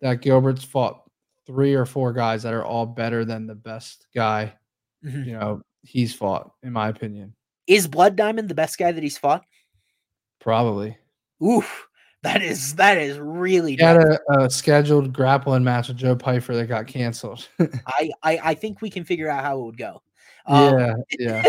that 0.00 0.20
Gilbert's 0.20 0.64
fought 0.64 1.03
three 1.46 1.74
or 1.74 1.86
four 1.86 2.12
guys 2.12 2.42
that 2.42 2.54
are 2.54 2.64
all 2.64 2.86
better 2.86 3.24
than 3.24 3.46
the 3.46 3.54
best 3.54 4.06
guy. 4.14 4.54
Mm-hmm. 5.04 5.24
You 5.24 5.32
know, 5.38 5.62
he's 5.82 6.14
fought, 6.14 6.52
in 6.62 6.72
my 6.72 6.88
opinion. 6.88 7.34
Is 7.66 7.86
Blood 7.86 8.16
Diamond 8.16 8.48
the 8.48 8.54
best 8.54 8.78
guy 8.78 8.92
that 8.92 9.02
he's 9.02 9.18
fought? 9.18 9.44
Probably. 10.40 10.96
Oof. 11.42 11.88
That 12.24 12.40
is 12.40 12.74
that 12.76 12.96
is 12.96 13.18
really. 13.18 13.76
He 13.76 13.82
had 13.82 13.98
a, 13.98 14.18
a, 14.30 14.50
scheduled 14.50 15.12
grappling 15.12 15.62
match 15.62 15.88
with 15.88 15.98
Joe 15.98 16.16
Pyfer 16.16 16.56
that 16.56 16.68
got 16.68 16.86
canceled. 16.86 17.46
I, 17.60 18.10
I 18.22 18.38
I 18.42 18.54
think 18.54 18.80
we 18.80 18.88
can 18.88 19.04
figure 19.04 19.28
out 19.28 19.44
how 19.44 19.58
it 19.60 19.64
would 19.64 19.76
go. 19.76 20.02
Um, 20.46 20.94
yeah, 21.18 21.42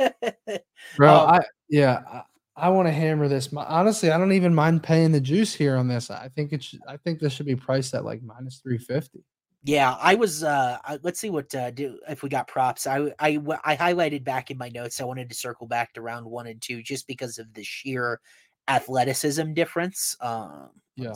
yeah, 0.00 0.58
bro. 0.96 1.14
Um, 1.14 1.28
I 1.30 1.40
yeah, 1.68 2.22
I 2.58 2.68
want 2.70 2.88
to 2.88 2.92
hammer 2.92 3.28
this. 3.28 3.52
Honestly, 3.54 4.10
I 4.10 4.18
don't 4.18 4.32
even 4.32 4.54
mind 4.54 4.82
paying 4.82 5.12
the 5.12 5.20
juice 5.20 5.54
here 5.54 5.76
on 5.76 5.88
this. 5.88 6.10
I 6.10 6.28
think 6.34 6.52
it 6.52 6.62
should, 6.62 6.80
I 6.88 6.96
think 6.96 7.20
this 7.20 7.32
should 7.32 7.46
be 7.46 7.56
priced 7.56 7.94
at 7.94 8.04
like 8.04 8.22
minus 8.22 8.58
350. 8.58 9.24
Yeah, 9.64 9.96
I 10.00 10.14
was 10.14 10.44
uh 10.44 10.78
let's 11.02 11.20
see 11.20 11.30
what 11.30 11.54
uh 11.54 11.70
do 11.70 11.98
if 12.08 12.22
we 12.22 12.28
got 12.28 12.48
props. 12.48 12.86
I 12.86 13.12
I 13.18 13.38
I 13.64 13.76
highlighted 13.76 14.24
back 14.24 14.50
in 14.50 14.58
my 14.58 14.68
notes. 14.68 15.00
I 15.00 15.04
wanted 15.04 15.28
to 15.28 15.34
circle 15.34 15.66
back 15.66 15.92
to 15.94 16.00
round 16.00 16.26
1 16.26 16.46
and 16.46 16.60
2 16.62 16.82
just 16.82 17.06
because 17.06 17.38
of 17.38 17.52
the 17.54 17.64
sheer 17.64 18.20
athleticism 18.68 19.52
difference. 19.54 20.16
Um 20.20 20.70
yeah 20.96 21.14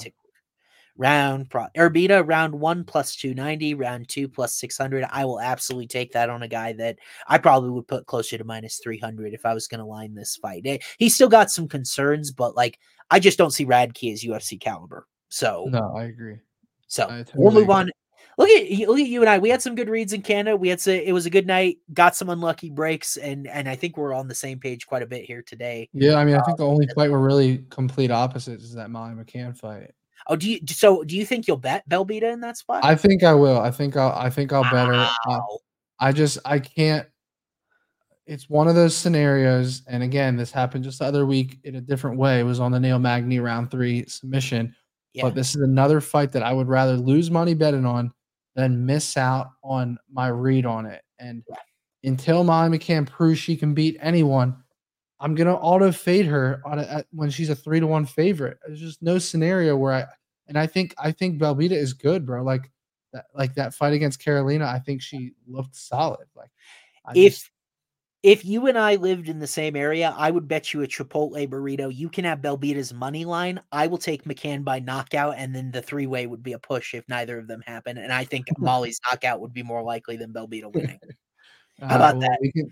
round 0.96 1.48
pro 1.50 1.66
Urbina 1.76 2.26
round 2.26 2.54
one 2.54 2.84
plus 2.84 3.16
290, 3.16 3.74
round 3.74 4.08
two 4.08 4.28
plus 4.28 4.54
600. 4.56 5.04
I 5.10 5.24
will 5.24 5.40
absolutely 5.40 5.86
take 5.86 6.12
that 6.12 6.30
on 6.30 6.42
a 6.42 6.48
guy 6.48 6.72
that 6.74 6.98
I 7.28 7.38
probably 7.38 7.70
would 7.70 7.88
put 7.88 8.06
closer 8.06 8.38
to 8.38 8.44
minus 8.44 8.78
300 8.78 9.34
if 9.34 9.46
I 9.46 9.54
was 9.54 9.68
going 9.68 9.80
to 9.80 9.86
line 9.86 10.14
this 10.14 10.36
fight. 10.36 10.62
Eh, 10.64 10.78
he's 10.98 11.14
still 11.14 11.28
got 11.28 11.50
some 11.50 11.68
concerns, 11.68 12.30
but 12.30 12.56
like 12.56 12.78
I 13.10 13.20
just 13.20 13.38
don't 13.38 13.50
see 13.50 13.66
Radtke 13.66 14.12
as 14.12 14.22
UFC 14.22 14.60
caliber. 14.60 15.06
So, 15.28 15.66
no, 15.70 15.94
I 15.96 16.04
agree. 16.04 16.38
So 16.88 17.04
I 17.04 17.22
totally 17.22 17.32
we'll 17.36 17.52
move 17.52 17.62
agree. 17.64 17.74
on. 17.74 17.90
Look 18.38 18.48
at 18.48 18.88
look 18.88 18.98
at 18.98 19.06
you 19.06 19.20
and 19.20 19.28
I. 19.28 19.38
We 19.38 19.50
had 19.50 19.60
some 19.60 19.74
good 19.74 19.90
reads 19.90 20.14
in 20.14 20.22
Canada. 20.22 20.56
We 20.56 20.68
had 20.68 20.80
some, 20.80 20.94
it 20.94 21.12
was 21.12 21.26
a 21.26 21.30
good 21.30 21.46
night. 21.46 21.78
Got 21.92 22.16
some 22.16 22.30
unlucky 22.30 22.70
breaks, 22.70 23.18
and 23.18 23.46
and 23.46 23.68
I 23.68 23.76
think 23.76 23.98
we're 23.98 24.14
on 24.14 24.26
the 24.26 24.34
same 24.34 24.58
page 24.58 24.86
quite 24.86 25.02
a 25.02 25.06
bit 25.06 25.24
here 25.24 25.42
today. 25.42 25.90
Yeah, 25.92 26.14
I 26.14 26.24
mean, 26.24 26.36
I 26.36 26.40
think 26.42 26.56
the 26.56 26.66
only 26.66 26.88
um, 26.88 26.94
fight 26.94 27.10
we're 27.10 27.18
really 27.18 27.64
complete 27.68 28.10
opposites 28.10 28.64
is 28.64 28.72
that 28.74 28.90
Molly 28.90 29.12
McCann 29.12 29.56
fight. 29.56 29.90
Oh, 30.32 30.36
do 30.36 30.50
you 30.50 30.60
so 30.66 31.04
do 31.04 31.14
you 31.14 31.26
think 31.26 31.46
you'll 31.46 31.58
bet 31.58 31.86
Belbita 31.90 32.32
in 32.32 32.40
that 32.40 32.56
spot? 32.56 32.82
I 32.84 32.94
think 32.94 33.22
I 33.22 33.34
will. 33.34 33.60
I 33.60 33.70
think 33.70 33.98
I'll 33.98 34.12
I 34.12 34.30
think 34.30 34.50
I'll 34.50 34.62
wow. 34.62 34.70
bet 34.70 34.86
her. 34.88 35.10
Uh, 35.28 35.40
I 36.00 36.12
just 36.12 36.38
I 36.46 36.58
can't 36.58 37.06
it's 38.26 38.48
one 38.48 38.66
of 38.66 38.74
those 38.74 38.96
scenarios, 38.96 39.82
and 39.86 40.02
again, 40.02 40.36
this 40.36 40.50
happened 40.50 40.84
just 40.84 41.00
the 41.00 41.04
other 41.04 41.26
week 41.26 41.58
in 41.64 41.74
a 41.74 41.82
different 41.82 42.16
way. 42.16 42.40
It 42.40 42.44
was 42.44 42.60
on 42.60 42.72
the 42.72 42.80
Neil 42.80 42.98
Magny 42.98 43.40
round 43.40 43.70
three 43.70 44.06
submission. 44.06 44.74
Yeah. 45.12 45.24
But 45.24 45.34
this 45.34 45.54
is 45.54 45.60
another 45.60 46.00
fight 46.00 46.32
that 46.32 46.42
I 46.42 46.54
would 46.54 46.68
rather 46.68 46.96
lose 46.96 47.30
money 47.30 47.52
betting 47.52 47.84
on 47.84 48.10
than 48.54 48.86
miss 48.86 49.18
out 49.18 49.48
on 49.62 49.98
my 50.10 50.28
read 50.28 50.64
on 50.64 50.86
it. 50.86 51.02
And 51.18 51.42
yeah. 51.46 51.56
until 52.08 52.42
Molly 52.42 52.78
McCann 52.78 53.06
proves 53.06 53.38
she 53.38 53.54
can 53.54 53.74
beat 53.74 53.98
anyone, 54.00 54.56
I'm 55.20 55.34
gonna 55.34 55.54
auto 55.54 55.92
fade 55.92 56.24
her 56.26 56.62
on 56.64 56.78
a, 56.78 57.04
when 57.12 57.28
she's 57.28 57.50
a 57.50 57.54
three 57.54 57.80
to 57.80 57.86
one 57.86 58.06
favorite. 58.06 58.56
There's 58.66 58.80
just 58.80 59.02
no 59.02 59.18
scenario 59.18 59.76
where 59.76 59.92
I 59.92 60.06
and 60.52 60.58
I 60.58 60.66
think 60.66 60.94
I 60.98 61.12
think 61.12 61.40
Belbita 61.40 61.72
is 61.72 61.94
good, 61.94 62.26
bro. 62.26 62.42
Like 62.42 62.70
that 63.14 63.24
like 63.34 63.54
that 63.54 63.72
fight 63.72 63.94
against 63.94 64.22
Carolina, 64.22 64.66
I 64.66 64.80
think 64.80 65.00
she 65.00 65.32
looked 65.48 65.74
solid. 65.74 66.26
Like 66.36 66.50
I 67.06 67.12
if 67.14 67.32
just, 67.32 67.50
if 68.22 68.44
you 68.44 68.66
and 68.66 68.76
I 68.76 68.96
lived 68.96 69.30
in 69.30 69.38
the 69.38 69.46
same 69.46 69.76
area, 69.76 70.14
I 70.14 70.30
would 70.30 70.46
bet 70.46 70.74
you 70.74 70.82
a 70.82 70.86
Chipotle 70.86 71.48
burrito. 71.48 71.90
You 71.90 72.10
can 72.10 72.26
have 72.26 72.40
Belbita's 72.42 72.92
money 72.92 73.24
line. 73.24 73.62
I 73.72 73.86
will 73.86 73.96
take 73.96 74.24
McCann 74.24 74.62
by 74.62 74.78
knockout, 74.78 75.36
and 75.38 75.54
then 75.54 75.70
the 75.70 75.80
three 75.80 76.06
way 76.06 76.26
would 76.26 76.42
be 76.42 76.52
a 76.52 76.58
push 76.58 76.92
if 76.92 77.08
neither 77.08 77.38
of 77.38 77.48
them 77.48 77.62
happen. 77.64 77.96
And 77.96 78.12
I 78.12 78.24
think 78.24 78.44
Molly's 78.58 79.00
knockout 79.10 79.40
would 79.40 79.54
be 79.54 79.62
more 79.62 79.82
likely 79.82 80.18
than 80.18 80.34
Belbita 80.34 80.70
winning. 80.70 81.00
How 81.80 81.96
about 81.96 82.16
uh, 82.16 82.18
well, 82.18 82.28
that? 82.42 82.52
Can, 82.54 82.70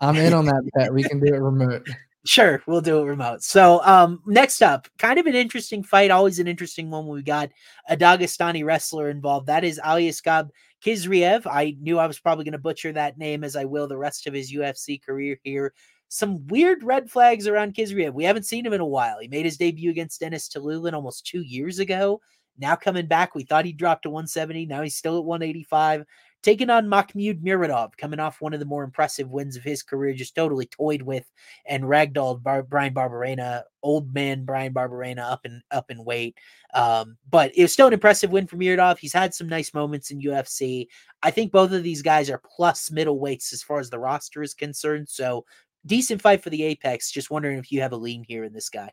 I'm 0.00 0.16
in 0.16 0.32
on 0.32 0.46
that 0.46 0.62
bet. 0.74 0.94
We 0.94 1.02
can 1.02 1.20
do 1.20 1.34
it 1.34 1.38
remote. 1.38 1.86
Sure, 2.24 2.62
we'll 2.66 2.80
do 2.80 2.98
it 2.98 3.04
remote. 3.04 3.42
So, 3.42 3.82
um, 3.84 4.20
next 4.26 4.60
up, 4.60 4.88
kind 4.98 5.18
of 5.18 5.26
an 5.26 5.34
interesting 5.34 5.82
fight, 5.82 6.10
always 6.10 6.38
an 6.38 6.48
interesting 6.48 6.90
one. 6.90 7.06
We 7.06 7.22
got 7.22 7.50
a 7.88 7.96
Dagestani 7.96 8.64
wrestler 8.64 9.08
involved. 9.08 9.46
That 9.46 9.64
is 9.64 9.80
Aliaskhab 9.82 10.50
Khizriev. 10.84 11.46
I 11.46 11.76
knew 11.80 11.98
I 11.98 12.06
was 12.06 12.18
probably 12.18 12.44
going 12.44 12.52
to 12.52 12.58
butcher 12.58 12.92
that 12.92 13.18
name, 13.18 13.44
as 13.44 13.56
I 13.56 13.64
will 13.64 13.86
the 13.86 13.96
rest 13.96 14.26
of 14.26 14.34
his 14.34 14.52
UFC 14.52 15.00
career 15.02 15.38
here. 15.42 15.72
Some 16.08 16.46
weird 16.48 16.82
red 16.82 17.10
flags 17.10 17.46
around 17.46 17.74
Khizriev. 17.74 18.12
We 18.12 18.24
haven't 18.24 18.46
seen 18.46 18.66
him 18.66 18.72
in 18.72 18.80
a 18.80 18.86
while. 18.86 19.18
He 19.20 19.28
made 19.28 19.44
his 19.44 19.56
debut 19.56 19.90
against 19.90 20.20
Dennis 20.20 20.48
Tiuliulin 20.48 20.94
almost 20.94 21.26
two 21.26 21.42
years 21.42 21.78
ago. 21.78 22.20
Now 22.58 22.74
coming 22.74 23.06
back, 23.06 23.34
we 23.34 23.44
thought 23.44 23.64
he 23.64 23.72
dropped 23.72 24.02
to 24.02 24.10
170. 24.10 24.66
Now 24.66 24.82
he's 24.82 24.96
still 24.96 25.18
at 25.18 25.24
185 25.24 26.04
taking 26.42 26.70
on 26.70 26.86
Makhmud 26.86 27.42
Muradov, 27.42 27.96
coming 27.96 28.20
off 28.20 28.40
one 28.40 28.54
of 28.54 28.60
the 28.60 28.66
more 28.66 28.84
impressive 28.84 29.28
wins 29.30 29.56
of 29.56 29.64
his 29.64 29.82
career, 29.82 30.14
just 30.14 30.34
totally 30.34 30.66
toyed 30.66 31.02
with 31.02 31.30
and 31.66 31.84
ragdolled 31.84 32.42
Bar- 32.42 32.62
Bryan 32.62 32.94
Barberena, 32.94 33.62
old 33.82 34.14
man 34.14 34.44
Bryan 34.44 34.72
Barberena 34.72 35.30
up 35.30 35.44
and 35.44 35.62
up 35.70 35.90
in 35.90 36.04
weight. 36.04 36.36
Um, 36.74 37.16
but 37.28 37.52
it 37.56 37.62
was 37.62 37.72
still 37.72 37.88
an 37.88 37.92
impressive 37.92 38.30
win 38.30 38.46
for 38.46 38.56
Muradov. 38.56 38.98
He's 38.98 39.12
had 39.12 39.34
some 39.34 39.48
nice 39.48 39.74
moments 39.74 40.10
in 40.10 40.20
UFC. 40.20 40.86
I 41.22 41.30
think 41.30 41.50
both 41.50 41.72
of 41.72 41.82
these 41.82 42.02
guys 42.02 42.30
are 42.30 42.42
plus 42.56 42.90
middleweights 42.90 43.52
as 43.52 43.62
far 43.62 43.80
as 43.80 43.90
the 43.90 43.98
roster 43.98 44.42
is 44.42 44.54
concerned. 44.54 45.08
So 45.08 45.44
decent 45.86 46.22
fight 46.22 46.42
for 46.42 46.50
the 46.50 46.62
Apex. 46.62 47.10
Just 47.10 47.30
wondering 47.30 47.58
if 47.58 47.72
you 47.72 47.80
have 47.80 47.92
a 47.92 47.96
lean 47.96 48.24
here 48.26 48.44
in 48.44 48.52
this 48.52 48.68
guy. 48.68 48.92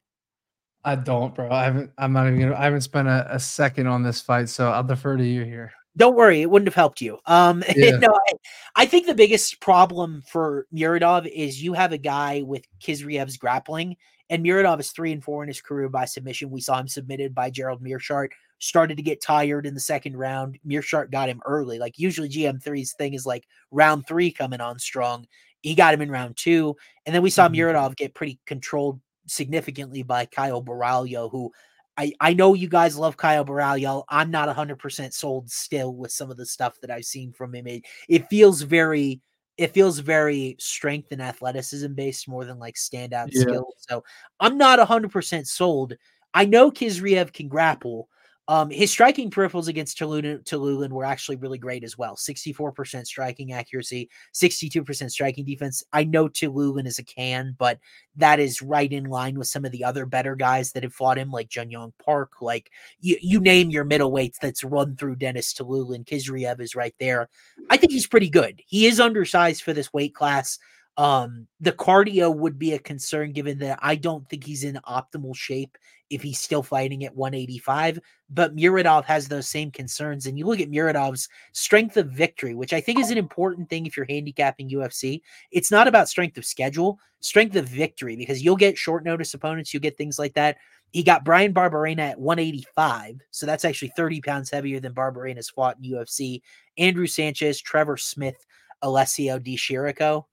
I 0.83 0.95
don't, 0.95 1.33
bro. 1.33 1.49
I 1.49 1.63
haven't. 1.63 1.91
I'm 1.97 2.13
not 2.13 2.27
even 2.27 2.39
gonna. 2.39 2.55
I 2.55 2.65
haven't 2.65 2.81
spent 2.81 3.07
a, 3.07 3.27
a 3.33 3.39
second 3.39 3.87
on 3.87 4.03
this 4.03 4.21
fight, 4.21 4.49
so 4.49 4.69
I'll 4.69 4.83
defer 4.83 5.17
to 5.17 5.25
you 5.25 5.43
here 5.43 5.73
don't 5.97 6.15
worry, 6.15 6.41
it 6.41 6.49
wouldn't 6.49 6.67
have 6.67 6.75
helped 6.75 7.01
you. 7.01 7.19
Um, 7.25 7.63
yeah. 7.75 7.97
no, 7.97 8.13
I, 8.13 8.33
I, 8.75 8.85
think 8.85 9.05
the 9.05 9.15
biggest 9.15 9.59
problem 9.61 10.23
for 10.27 10.67
Muradov 10.73 11.27
is 11.27 11.63
you 11.63 11.73
have 11.73 11.91
a 11.91 11.97
guy 11.97 12.41
with 12.41 12.65
Khizriev's 12.79 13.37
grappling, 13.37 13.95
and 14.29 14.43
Muradov 14.43 14.79
is 14.79 14.91
three 14.91 15.11
and 15.11 15.23
four 15.23 15.43
in 15.43 15.47
his 15.47 15.61
career 15.61 15.89
by 15.89 16.05
submission. 16.05 16.49
We 16.49 16.61
saw 16.61 16.79
him 16.79 16.87
submitted 16.87 17.33
by 17.33 17.49
Gerald 17.49 17.81
Meerschaert. 17.81 18.29
Started 18.59 18.95
to 18.95 19.03
get 19.03 19.21
tired 19.21 19.65
in 19.65 19.73
the 19.73 19.81
second 19.81 20.15
round. 20.15 20.57
Meerschaert 20.65 21.11
got 21.11 21.29
him 21.29 21.41
early. 21.45 21.77
Like 21.77 21.99
usually 21.99 22.29
GM3's 22.29 22.93
thing 22.93 23.13
is 23.13 23.25
like 23.25 23.45
round 23.69 24.07
three 24.07 24.31
coming 24.31 24.61
on 24.61 24.79
strong. 24.79 25.27
He 25.61 25.75
got 25.75 25.93
him 25.93 26.01
in 26.01 26.09
round 26.11 26.37
two, 26.37 26.75
and 27.05 27.13
then 27.13 27.21
we 27.21 27.29
saw 27.29 27.47
mm-hmm. 27.47 27.55
Muradov 27.55 27.95
get 27.95 28.13
pretty 28.13 28.39
controlled 28.45 29.01
significantly 29.27 30.03
by 30.03 30.25
Caio 30.25 30.61
Borralho, 30.61 31.29
who 31.31 31.51
I, 31.97 32.13
I 32.19 32.33
know 32.33 32.53
you 32.53 32.67
guys 32.67 32.97
love 32.97 33.17
Caio 33.17 33.43
Borralho. 33.43 34.03
I'm 34.09 34.29
not 34.29 34.53
100% 34.53 35.13
sold 35.13 35.49
still 35.49 35.95
with 35.95 36.11
some 36.11 36.29
of 36.29 36.37
the 36.37 36.45
stuff 36.45 36.79
that 36.81 36.91
I've 36.91 37.05
seen 37.05 37.31
from 37.31 37.55
him. 37.55 37.67
It, 37.67 37.83
it 38.09 38.27
feels 38.27 38.61
very 38.61 39.21
it 39.57 39.71
feels 39.71 39.99
very 39.99 40.57
strength 40.59 41.09
and 41.11 41.21
athleticism 41.21 41.93
based 41.93 42.27
more 42.27 42.43
than 42.43 42.59
like 42.59 42.75
standout 42.75 43.29
yeah. 43.31 43.41
skill. 43.41 43.67
So 43.77 44.03
I'm 44.39 44.57
not 44.57 44.79
100% 44.79 45.47
sold. 45.47 45.93
I 46.33 46.43
know 46.43 46.69
Khizriev 46.69 47.31
can 47.31 47.47
grapple. 47.47 48.09
Um, 48.47 48.69
his 48.69 48.91
striking 48.91 49.31
peripherals 49.31 49.67
against 49.67 49.97
Tiuliulin, 49.97 50.89
were 50.89 51.03
actually 51.03 51.37
really 51.37 51.57
great 51.57 51.83
as 51.83 51.97
well. 51.97 52.15
64% 52.15 53.07
striking 53.07 53.53
accuracy, 53.53 54.09
62% 54.33 55.09
striking 55.09 55.45
defense. 55.45 55.83
I 55.91 56.03
know 56.03 56.29
Tiuliulin 56.29 56.85
is 56.85 56.99
a 56.99 57.03
can, 57.03 57.55
but 57.57 57.79
that 58.17 58.39
is 58.39 58.61
right 58.61 58.91
in 58.91 59.05
line 59.05 59.39
with 59.39 59.47
some 59.47 59.65
of 59.65 59.71
the 59.71 59.83
other 59.83 60.05
better 60.05 60.35
guys 60.35 60.73
that 60.73 60.83
have 60.83 60.93
fought 60.93 61.17
him, 61.17 61.31
like 61.31 61.49
Jun 61.49 61.71
Yong 61.71 61.93
Park. 62.03 62.33
Like 62.39 62.71
you, 62.99 63.17
you 63.19 63.39
name 63.39 63.71
your 63.71 63.85
middleweights 63.85 64.37
that's 64.39 64.63
run 64.63 64.95
through 64.95 65.15
Dennis 65.15 65.51
Tiuliulin. 65.53 66.05
Khizriev 66.05 66.59
is 66.59 66.75
right 66.75 66.95
there. 66.99 67.29
I 67.71 67.77
think 67.77 67.91
he's 67.91 68.07
pretty 68.07 68.29
good. 68.29 68.61
He 68.67 68.85
is 68.85 68.99
undersized 68.99 69.63
for 69.63 69.73
this 69.73 69.91
weight 69.91 70.13
class. 70.13 70.59
Um, 70.97 71.47
the 71.59 71.73
cardio 71.73 72.33
would 72.33 72.57
be 72.57 72.73
a 72.73 72.79
concern 72.79 73.33
given 73.33 73.59
that 73.59 73.79
I 73.81 73.95
don't 73.95 74.27
think 74.29 74.43
he's 74.45 74.63
in 74.63 74.79
optimal 74.87 75.35
shape 75.35 75.77
if 76.09 76.21
he's 76.21 76.39
still 76.39 76.63
fighting 76.63 77.03
at 77.03 77.15
185. 77.15 77.99
But 78.29 78.55
Muradov 78.55 79.03
has 79.05 79.27
those 79.27 79.47
same 79.47 79.71
concerns. 79.71 80.25
And 80.25 80.37
you 80.37 80.45
look 80.45 80.61
at 80.61 80.71
Muradov's 80.71 81.27
strength 81.51 81.97
of 81.97 82.11
victory, 82.11 82.53
which 82.53 82.73
I 82.73 82.79
think 82.79 82.99
is 82.99 83.11
an 83.11 83.17
important 83.17 83.69
thing 83.69 83.85
if 83.85 83.97
you're 83.97 84.05
handicapping 84.07 84.69
UFC. 84.69 85.21
It's 85.51 85.71
not 85.71 85.87
about 85.87 86.07
strength 86.07 86.37
of 86.37 86.45
schedule, 86.45 86.99
strength 87.19 87.55
of 87.55 87.67
victory, 87.67 88.15
because 88.15 88.43
you'll 88.43 88.55
get 88.55 88.77
short 88.77 89.03
notice 89.03 89.33
opponents, 89.33 89.73
you'll 89.73 89.81
get 89.81 89.97
things 89.97 90.19
like 90.19 90.35
that. 90.35 90.57
He 90.91 91.03
got 91.03 91.25
Bryan 91.25 91.53
Barberena 91.53 92.11
at 92.11 92.19
185. 92.19 93.19
So 93.31 93.45
that's 93.45 93.65
actually 93.65 93.91
30 93.97 94.21
pounds 94.21 94.49
heavier 94.49 94.79
than 94.79 94.93
Barberena's 94.93 95.49
fought 95.49 95.77
in 95.81 95.91
UFC. 95.91 96.41
Andrew 96.77 97.07
Sanchez, 97.07 97.59
Trevor 97.59 97.97
Smith, 97.97 98.45
Alessio 98.81 99.39
Di 99.39 99.57
Chirico 99.57 100.25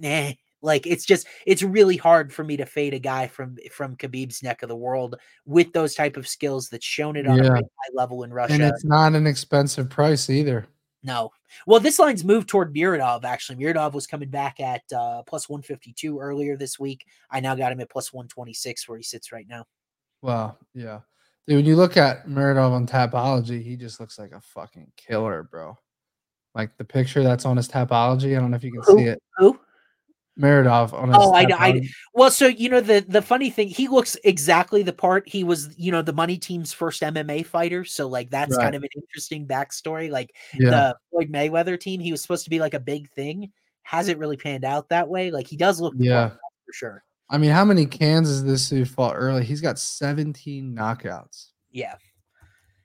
nah, 0.00 0.32
like 0.62 0.86
it's 0.86 1.04
just 1.04 1.26
it's 1.46 1.62
really 1.62 1.96
hard 1.96 2.32
for 2.32 2.44
me 2.44 2.56
to 2.56 2.66
fade 2.66 2.94
a 2.94 2.98
guy 2.98 3.26
from 3.26 3.56
from 3.72 3.96
Khabib's 3.96 4.42
neck 4.42 4.62
of 4.62 4.68
the 4.68 4.76
world 4.76 5.16
with 5.46 5.72
those 5.72 5.94
type 5.94 6.16
of 6.16 6.28
skills 6.28 6.68
that's 6.68 6.84
shown 6.84 7.16
it 7.16 7.26
on 7.26 7.38
yeah. 7.38 7.52
a 7.52 7.54
high 7.54 7.90
level 7.94 8.24
in 8.24 8.32
Russia. 8.32 8.54
And 8.54 8.62
it's 8.62 8.84
not 8.84 9.14
an 9.14 9.26
expensive 9.26 9.88
price 9.88 10.28
either. 10.28 10.66
No. 11.02 11.30
Well, 11.66 11.80
this 11.80 11.98
line's 11.98 12.24
moved 12.24 12.48
toward 12.48 12.74
Muradov, 12.74 13.24
actually. 13.24 13.56
Muradov 13.56 13.94
was 13.94 14.06
coming 14.06 14.28
back 14.28 14.60
at 14.60 14.82
uh, 14.92 15.22
plus 15.22 15.48
152 15.48 16.18
earlier 16.18 16.56
this 16.56 16.78
week. 16.78 17.06
I 17.30 17.40
now 17.40 17.54
got 17.54 17.72
him 17.72 17.80
at 17.80 17.90
plus 17.90 18.12
126 18.12 18.88
where 18.88 18.98
he 18.98 19.04
sits 19.04 19.32
right 19.32 19.46
now. 19.48 19.64
Wow. 20.20 20.58
Yeah. 20.74 21.00
Dude, 21.46 21.56
when 21.56 21.64
you 21.64 21.76
look 21.76 21.96
at 21.96 22.26
Muradov 22.26 22.72
on 22.72 22.86
Tapology, 22.86 23.62
he 23.62 23.76
just 23.76 23.98
looks 23.98 24.18
like 24.18 24.32
a 24.32 24.40
fucking 24.40 24.92
killer, 24.96 25.42
bro. 25.42 25.76
Like 26.54 26.76
the 26.76 26.84
picture 26.84 27.22
that's 27.22 27.46
on 27.46 27.56
his 27.56 27.68
Tapology. 27.68 28.36
I 28.36 28.40
don't 28.40 28.50
know 28.50 28.56
if 28.56 28.64
you 28.64 28.72
can 28.72 28.82
who, 28.82 28.98
see 28.98 29.04
it. 29.04 29.22
Who? 29.38 29.58
Muradov 30.40 30.92
on 30.92 31.10
Oh, 31.14 31.34
I 31.34 31.44
know. 31.44 31.56
I, 31.58 31.88
well, 32.14 32.30
so 32.30 32.46
you 32.46 32.68
know 32.68 32.80
the 32.80 33.04
the 33.06 33.22
funny 33.22 33.50
thing, 33.50 33.68
he 33.68 33.88
looks 33.88 34.16
exactly 34.24 34.82
the 34.82 34.92
part. 34.92 35.28
He 35.28 35.44
was, 35.44 35.74
you 35.76 35.92
know, 35.92 36.02
the 36.02 36.12
money 36.12 36.38
team's 36.38 36.72
first 36.72 37.02
MMA 37.02 37.46
fighter, 37.46 37.84
so 37.84 38.08
like 38.08 38.30
that's 38.30 38.56
right. 38.56 38.64
kind 38.64 38.74
of 38.74 38.82
an 38.82 38.88
interesting 38.94 39.46
backstory. 39.46 40.10
Like 40.10 40.34
yeah. 40.58 40.70
the 40.70 40.96
Floyd 41.10 41.32
Mayweather 41.32 41.78
team, 41.78 42.00
he 42.00 42.10
was 42.10 42.22
supposed 42.22 42.44
to 42.44 42.50
be 42.50 42.58
like 42.58 42.74
a 42.74 42.80
big 42.80 43.10
thing. 43.10 43.52
Hasn't 43.82 44.18
really 44.18 44.36
panned 44.36 44.64
out 44.64 44.88
that 44.88 45.08
way. 45.08 45.30
Like 45.30 45.46
he 45.46 45.56
does 45.56 45.80
look, 45.80 45.94
yeah, 45.98 46.30
for 46.30 46.72
sure. 46.72 47.04
I 47.28 47.38
mean, 47.38 47.50
how 47.50 47.64
many 47.64 47.86
cans 47.86 48.28
is 48.28 48.44
this 48.44 48.68
dude 48.68 48.88
fought 48.88 49.14
early? 49.16 49.44
He's 49.44 49.60
got 49.60 49.78
17 49.78 50.74
knockouts. 50.74 51.48
Yeah. 51.70 51.94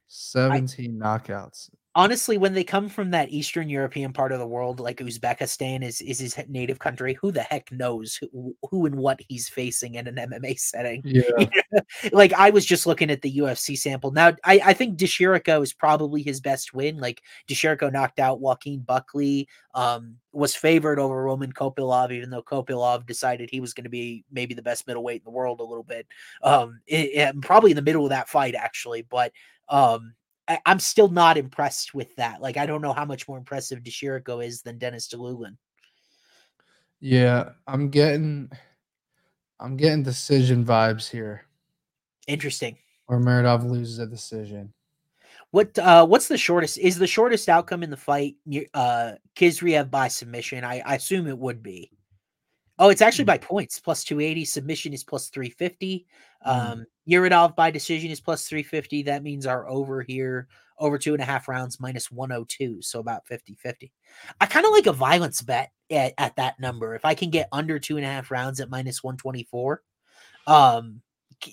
17 0.08 1.01
I, 1.01 1.06
knockouts 1.06 1.70
honestly, 1.96 2.38
when 2.38 2.54
they 2.54 2.64
come 2.64 2.89
from 2.89 3.12
that 3.12 3.30
Eastern 3.30 3.70
European 3.70 4.12
part 4.12 4.34
of 4.34 4.39
the 4.39 4.48
world, 4.48 4.80
like 4.80 4.98
Uzbekistan 4.98 5.84
is 5.84 6.02
is 6.02 6.20
his 6.20 6.38
native 6.50 6.78
country, 6.80 7.14
who 7.14 7.32
the 7.32 7.41
heck 7.41 7.72
knows 7.72 8.20
who, 8.34 8.56
who 8.70 8.86
and 8.86 8.96
what 8.96 9.22
he's 9.28 9.48
facing 9.48 9.96
in 9.96 10.08
an 10.08 10.16
MMA 10.16 10.60
setting? 10.60 11.02
Yeah. 11.06 11.46
like 12.12 12.34
I 12.34 12.50
was 12.50 12.66
just 12.66 12.86
looking 12.86 13.10
at 13.10 13.22
the 13.22 13.38
UFC 13.38 13.78
sample. 13.78 14.12
Now 14.12 14.34
I, 14.43 14.62
I 14.66 14.74
think 14.74 14.98
Di 14.98 15.06
is 15.06 15.74
probably 15.74 16.22
his 16.22 16.41
best 16.41 16.74
win. 16.74 16.98
Like 16.98 17.22
Di 17.48 17.56
knocked 17.91 18.20
out 18.20 18.41
Joaquin 18.41 18.82
Buckley, 18.82 19.48
um, 19.74 20.18
was 20.34 20.54
favored 20.54 21.00
over 21.00 21.24
Roman 21.24 21.54
Kopylov, 21.54 22.12
even 22.12 22.30
though 22.30 22.43
Kopylov 22.43 23.06
decided 23.06 23.50
he 23.50 23.62
was 23.62 23.74
going 23.74 23.86
to 23.86 23.89
be 23.89 24.26
maybe 24.32 24.54
the 24.54 24.62
best 24.62 24.86
middleweight 24.86 25.22
in 25.22 25.26
the 25.26 25.32
world 25.32 25.62
a 25.62 25.64
little 25.64 25.84
bit. 25.84 26.06
Um, 26.43 26.82
it, 26.88 27.36
it, 27.36 27.41
probably 27.41 27.72
in 27.72 27.76
the 27.76 27.82
middle 27.82 28.04
of 28.04 28.10
that 28.10 28.30
fight 28.30 28.56
actually, 28.56 29.02
but 29.02 29.32
um 29.68 30.14
I, 30.48 30.60
am 30.66 30.80
still 30.80 31.10
not 31.10 31.38
impressed 31.38 31.93
with 31.93 32.16
that. 32.16 32.41
Like, 32.41 32.58
I 32.58 32.66
don't 32.66 32.82
know 32.82 32.93
how 32.93 33.06
much 33.06 33.28
more 33.28 33.38
impressive 33.38 33.84
Di 33.84 33.91
Chirico 33.91 34.46
is 34.46 34.62
than 34.62 34.78
Dennis 34.78 35.08
Tiuliulin. 35.08 35.58
Yeah, 37.00 37.50
I'm 37.68 37.89
getting, 37.89 38.50
I'm 39.60 39.78
getting 39.78 40.04
decision 40.04 40.66
vibes 40.66 41.10
here. 41.10 41.46
Interesting. 42.28 42.78
Or 43.08 43.20
Muradov 43.20 43.70
loses 43.70 44.00
a 44.00 44.08
decision. 44.08 44.74
What 45.52 45.78
uh 45.80 46.06
what's 46.06 46.28
the 46.28 46.38
shortest 46.38 46.78
is 46.80 46.98
the 46.98 47.08
shortest 47.08 47.48
outcome 47.48 47.84
in 47.84 47.89
the 47.89 47.96
fight 47.96 48.36
uh 48.74 49.14
Khizriev 49.36 49.89
by 49.89 50.08
submission? 50.08 50.66
I, 50.66 50.82
I 50.86 50.96
assume 50.96 51.28
it 51.28 51.38
would 51.38 51.64
be. 51.64 51.91
Oh, 52.78 52.89
it's 52.89 53.02
actually 53.02 53.26
by 53.26 53.38
points. 53.38 53.80
Plus 53.80 54.04
280. 54.04 54.43
Submission 54.46 54.93
is 54.93 55.04
plus 55.04 55.30
350. 55.30 56.06
Mm. 56.46 56.72
Um, 56.72 56.86
Muradov 57.10 57.56
by 57.56 57.72
decision 57.72 58.12
is 58.12 58.20
plus 58.20 58.47
350. 58.47 59.03
That 59.03 59.24
means 59.24 59.45
our 59.45 59.68
over 59.68 60.01
here, 60.01 60.47
over 60.80 60.97
two 60.97 61.14
and 61.14 61.22
a 61.22 61.26
half 61.26 61.47
rounds, 61.47 61.80
minus 61.80 62.12
102. 62.12 62.82
So 62.82 62.99
about 62.99 63.28
50 63.28 63.56
50. 63.56 63.91
I 64.41 64.45
kind 64.45 64.66
of 64.66 64.72
like 64.72 64.88
a 64.88 64.93
violence 64.93 65.41
bet 65.41 65.72
at, 65.91 66.14
at 66.18 66.36
that 66.38 66.60
number. 66.60 66.95
If 66.95 67.06
I 67.06 67.14
can 67.14 67.30
get 67.30 67.49
under 67.51 67.80
two 67.80 67.97
and 67.97 68.06
a 68.06 68.10
half 68.10 68.32
rounds 68.32 68.60
at 68.60 68.70
minus 68.70 69.03
124. 69.03 69.82
Um, 70.47 71.01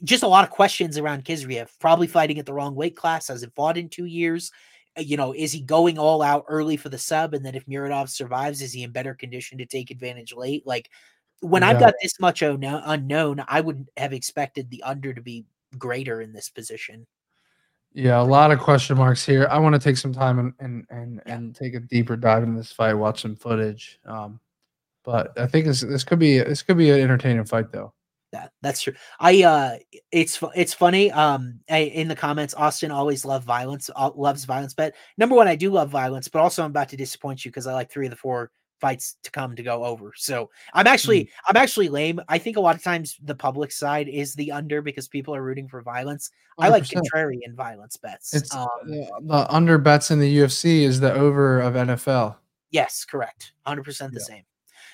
just 0.05 0.23
a 0.23 0.29
lot 0.29 0.45
of 0.45 0.51
questions 0.51 0.99
around 0.99 1.25
Khizriev. 1.25 1.69
Probably 1.81 2.07
fighting 2.07 2.39
at 2.39 2.47
the 2.47 2.55
wrong 2.55 2.75
weight 2.75 2.97
class. 2.97 3.29
Hasn't 3.29 3.55
fought 3.55 3.77
in 3.77 3.89
two 3.89 4.07
years. 4.07 4.53
Uh, 4.97 5.03
you 5.03 5.17
know, 5.17 5.33
is 5.33 5.53
he 5.53 5.61
going 5.61 5.99
all 5.99 6.23
out 6.23 6.45
early 6.49 6.77
for 6.77 6.89
the 6.89 6.99
sub? 6.99 7.35
And 7.35 7.45
then 7.45 7.55
if 7.55 7.67
Muradov 7.67 8.09
survives, 8.09 8.63
is 8.63 8.73
he 8.73 8.83
in 8.83 8.93
better 8.93 9.15
condition 9.15 9.59
to 9.59 9.67
take 9.67 9.91
advantage 9.91 10.33
late? 10.35 10.67
Like 10.67 10.91
when 11.43 11.63
yeah. 11.63 11.71
I've 11.71 11.81
got 11.81 11.95
this 12.01 12.19
much 12.21 12.43
unknown, 12.43 13.45
I 13.47 13.61
would 13.61 13.89
have 13.97 14.13
expected 14.13 14.71
the 14.71 14.83
under 14.85 15.13
to 15.13 15.21
be 15.21 15.45
greater 15.77 16.21
in 16.21 16.33
this 16.33 16.49
position. 16.49 17.07
Yeah, 17.95 18.21
a 18.21 18.23
lot 18.23 18.51
of 18.51 18.59
question 18.59 18.97
marks 18.97 19.27
here. 19.27 19.47
I 19.51 19.59
want 19.59 19.75
to 19.75 19.79
take 19.79 19.99
some 19.99 20.13
time 20.13 20.39
and 20.39 20.55
and 20.61 20.87
and, 20.89 21.21
yeah. 21.27 21.35
and 21.35 21.55
take 21.55 21.75
a 21.75 21.81
deeper 21.81 22.17
dive 22.17 22.43
into 22.43 22.57
this 22.57 22.73
fight, 22.73 22.95
watch 22.95 23.23
some 23.23 23.37
footage. 23.37 24.01
Um, 24.07 24.41
but 25.05 25.39
I 25.39 25.47
think 25.47 25.67
this 25.67 25.83
this 25.83 26.05
could 26.05 26.19
be 26.19 26.39
this 26.39 26.63
could 26.63 26.79
be 26.79 26.91
an 26.91 27.01
entertaining 27.01 27.45
fight 27.45 27.71
though. 27.73 27.93
Yeah, 28.33 28.49
that's 28.63 28.81
true. 28.81 28.95
I 29.21 29.43
uh, 29.43 29.77
it's 30.11 30.43
it's 30.55 30.73
funny. 30.73 31.11
Um, 31.11 31.61
I, 31.69 31.79
in 31.81 32.09
the 32.09 32.17
comments, 32.17 32.55
Austin 32.55 32.91
always 32.91 33.27
loved 33.27 33.45
violence, 33.45 33.91
uh, 33.95 34.11
loves 34.15 34.47
violence. 34.47 34.73
But 34.73 34.95
number 35.19 35.35
one, 35.35 35.49
I 35.49 35.57
do 35.57 35.71
love 35.71 35.91
violence, 35.91 36.29
but 36.29 36.41
also 36.41 36.65
I'm 36.65 36.71
about 36.71 36.89
to 36.91 36.97
disappoint 36.97 37.45
you 37.45 37.51
because 37.51 37.67
I 37.67 37.75
like 37.75 37.91
three 37.91 38.07
of 38.07 38.11
the 38.11 38.17
four 38.17 38.51
fights 38.83 39.17
to 39.23 39.31
come 39.31 39.55
to 39.55 39.63
go 39.63 39.85
over. 39.85 40.13
So 40.17 40.51
I'm 40.75 40.89
actually 40.89 41.25
mm. 41.25 41.29
I'm 41.49 41.57
actually 41.57 41.89
lame. 41.89 42.21
I 42.29 42.37
think 42.37 42.59
a 42.59 42.61
lot 42.61 42.75
of 42.75 42.83
times 42.83 43.17
the 43.23 43.35
public 43.35 43.71
side 43.73 44.09
is 44.09 44.35
the 44.35 44.51
under 44.51 44.83
because 44.83 45.09
people 45.09 45.35
are 45.35 45.43
rooting 45.43 45.69
for 45.69 45.81
violence. 45.81 46.31
100%. 46.61 46.67
I 46.67 46.69
like 46.69 46.83
contrarian 46.83 47.55
violence 47.55 47.97
bets. 47.97 48.35
It's 48.35 48.55
um, 48.55 48.69
the 48.85 49.47
under 49.49 49.79
bets 49.79 50.11
in 50.11 50.19
the 50.19 50.39
UFC 50.39 50.83
is 50.83 51.01
the 51.01 51.15
over 51.15 51.61
of 51.61 51.75
NFL. 51.75 52.37
Yes, 52.73 53.05
correct. 53.05 53.53
100% 53.67 53.85
the 53.85 54.15
yeah. 54.15 54.19
same. 54.19 54.43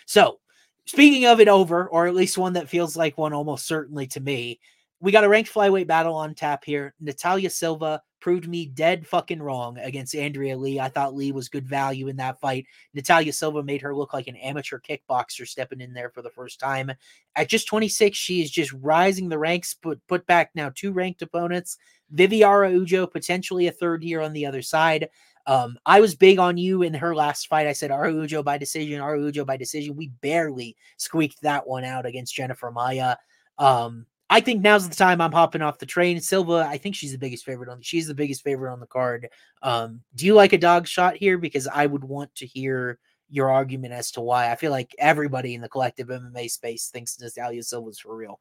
So, 0.05 0.39
speaking 0.85 1.27
of 1.27 1.41
it 1.41 1.49
over 1.49 1.89
or 1.89 2.07
at 2.07 2.15
least 2.15 2.37
one 2.37 2.53
that 2.53 2.69
feels 2.69 2.97
like 2.97 3.17
one 3.17 3.33
almost 3.33 3.67
certainly 3.67 4.07
to 4.09 4.21
me, 4.21 4.61
we 5.01 5.13
got 5.13 5.25
a 5.25 5.29
ranked 5.29 5.53
flyweight 5.53 5.87
battle 5.87 6.15
on 6.15 6.35
tap 6.35 6.65
here. 6.65 6.95
Natalia 7.01 7.49
Silva 7.49 8.03
proved 8.21 8.49
me 8.49 8.67
dead 8.67 9.07
fucking 9.07 9.43
wrong 9.43 9.79
against 9.79 10.15
Andrea 10.15 10.57
Lee. 10.57 10.81
I 10.81 10.89
thought 10.89 11.15
Lee 11.15 11.33
was 11.33 11.49
good 11.49 11.67
value 11.67 12.09
in 12.09 12.17
that 12.17 12.41
fight. 12.41 12.67
Natalia 12.95 13.33
Silva 13.33 13.63
made 13.63 13.83
her 13.83 13.95
look 13.95 14.13
like 14.13 14.27
an 14.27 14.37
amateur 14.37 14.79
kickboxer 14.79 15.47
stepping 15.47 15.81
in 15.81 15.93
there 15.93 16.11
for 16.11 16.23
the 16.23 16.31
first 16.31 16.61
time. 16.61 16.91
At 17.37 17.49
just 17.49 17.69
26, 17.69 18.17
she 18.17 18.43
is 18.43 18.51
just 18.51 18.73
rising 18.73 19.29
the 19.29 19.39
ranks, 19.39 19.75
put 19.75 20.05
put 20.07 20.27
back 20.27 20.51
now 20.55 20.71
two 20.75 20.93
ranked 20.93 21.23
opponents. 21.23 21.79
Vivi 22.11 22.41
Ujo, 22.41 23.11
potentially 23.11 23.67
a 23.67 23.73
third 23.73 24.03
year 24.03 24.21
on 24.21 24.33
the 24.33 24.47
other 24.47 24.63
side. 24.63 25.09
Um, 25.47 25.79
I 25.87 26.01
was 26.01 26.15
big 26.15 26.39
on 26.39 26.59
you 26.59 26.83
in 26.83 26.93
her 26.93 27.15
last 27.15 27.49
fight. 27.49 27.67
I 27.67 27.73
said 27.73 27.91
Araujo 27.91 28.43
by 28.43 28.59
decision, 28.59 29.01
Araujo 29.01 29.45
by 29.45 29.57
decision. 29.57 29.97
We 29.97 30.09
barely 30.21 30.77
squeaked 30.99 31.41
that 31.43 31.67
one 31.67 31.85
out 31.85 32.05
against 32.05 32.35
Jennifer 32.35 32.71
Maia. 32.71 33.17
Um, 33.57 34.05
I 34.31 34.41
think 34.41 34.61
now's 34.61 34.89
the 34.89 34.95
time 34.95 35.21
I'm 35.21 35.33
hopping 35.33 35.63
off 35.63 35.79
the 35.79 35.87
train. 35.87 36.21
Silva, 36.21 36.67
I 36.69 36.77
think 36.77 36.95
she's 36.95 37.13
the 37.13 37.19
biggest 37.19 37.45
favorite 37.45 37.71
on. 37.71 37.81
She's 37.81 38.07
the 38.07 38.15
biggest 38.15 38.45
favorite 38.45 38.73
on 38.73 38.81
the 38.81 38.87
card. 38.87 39.29
Um, 39.63 40.03
do 40.15 40.27
you 40.27 40.35
like 40.35 40.53
a 40.53 40.59
dog 40.59 40.87
shot 40.87 41.17
here? 41.17 41.39
Because 41.39 41.67
I 41.67 41.87
would 41.87 42.05
want 42.05 42.35
to 42.37 42.47
hear 42.47 42.99
your 43.31 43.51
argument 43.51 43.95
as 43.95 44.11
to 44.13 44.21
why. 44.21 44.51
I 44.51 44.57
feel 44.57 44.71
like 44.71 44.95
everybody 44.99 45.55
in 45.55 45.63
the 45.63 45.69
collective 45.69 46.09
MMA 46.09 46.51
space 46.51 46.89
thinks 46.89 47.19
Natalia 47.19 47.63
Silva's 47.63 47.99
for 47.99 48.15
real. 48.15 48.39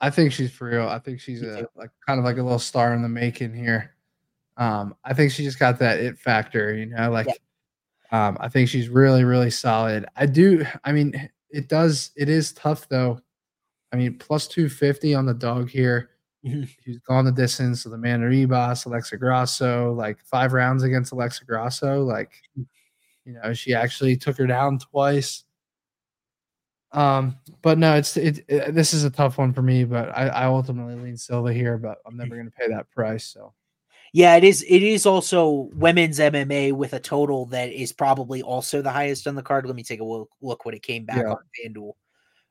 I 0.00 0.10
think 0.10 0.32
she's 0.32 0.52
for 0.52 0.68
real. 0.68 0.88
I 0.88 0.98
think 0.98 1.20
she's 1.20 1.42
a 1.42 1.68
like 1.74 1.90
kind 2.06 2.18
of 2.18 2.24
like 2.24 2.36
a 2.36 2.42
little 2.42 2.58
star 2.58 2.92
in 2.92 3.02
the 3.02 3.08
making 3.08 3.54
here. 3.54 3.94
Um, 4.56 4.94
I 5.04 5.14
think 5.14 5.32
she 5.32 5.44
just 5.44 5.58
got 5.58 5.78
that 5.78 6.00
it 6.00 6.18
factor, 6.18 6.74
you 6.74 6.86
know, 6.86 7.10
like 7.10 7.26
yeah. 7.26 8.28
um, 8.28 8.36
I 8.40 8.48
think 8.48 8.68
she's 8.68 8.88
really, 8.88 9.24
really 9.24 9.50
solid. 9.50 10.06
I 10.16 10.26
do, 10.26 10.66
I 10.84 10.92
mean, 10.92 11.30
it 11.50 11.68
does, 11.68 12.10
it 12.16 12.28
is 12.28 12.52
tough 12.52 12.88
though 12.88 13.20
I 13.92 13.96
mean, 13.96 14.18
plus 14.18 14.48
250 14.48 15.14
on 15.14 15.26
the 15.26 15.34
dog 15.34 15.68
here. 15.70 16.10
He's 16.42 16.98
gone 17.08 17.24
the 17.24 17.32
distance 17.32 17.84
with 17.84 17.94
Amanda 17.94 18.26
Ribas, 18.28 18.86
Alexa 18.86 19.16
Grasso, 19.16 19.92
like 19.92 20.18
five 20.24 20.52
rounds 20.52 20.82
against 20.84 21.12
Alexa 21.12 21.44
Grasso. 21.44 22.02
Like, 22.02 22.32
you 22.56 23.32
know, 23.32 23.52
she 23.52 23.74
actually 23.74 24.16
took 24.16 24.36
her 24.38 24.46
down 24.46 24.78
twice. 24.78 25.44
Um, 26.92 27.36
but 27.62 27.78
no, 27.78 27.94
it's 27.96 28.16
it, 28.16 28.44
it- 28.48 28.74
This 28.74 28.94
is 28.94 29.04
a 29.04 29.10
tough 29.10 29.38
one 29.38 29.52
for 29.52 29.62
me, 29.62 29.84
but 29.84 30.08
I, 30.16 30.28
I 30.28 30.44
ultimately 30.46 30.94
lean 30.94 31.16
Silva 31.16 31.52
here, 31.52 31.78
but 31.78 31.98
I'm 32.06 32.16
never 32.16 32.36
going 32.36 32.46
to 32.46 32.56
pay 32.56 32.68
that 32.68 32.88
price. 32.90 33.24
So 33.24 33.52
Yeah, 34.12 34.36
it 34.36 34.44
is. 34.44 34.62
It 34.68 34.82
is 34.84 35.04
also 35.04 35.68
women's 35.74 36.18
MMA 36.20 36.72
with 36.72 36.92
a 36.92 37.00
total 37.00 37.46
that 37.46 37.72
is 37.72 37.92
probably 37.92 38.40
also 38.42 38.82
the 38.82 38.90
highest 38.92 39.26
on 39.26 39.34
the 39.34 39.42
card. 39.42 39.66
Let 39.66 39.74
me 39.74 39.82
take 39.82 40.00
a 40.00 40.04
look, 40.04 40.30
look 40.40 40.64
when 40.64 40.74
it 40.76 40.82
came 40.82 41.04
back 41.04 41.18
Yeah. 41.24 41.32
on 41.32 41.38
FanDuel. 41.58 41.92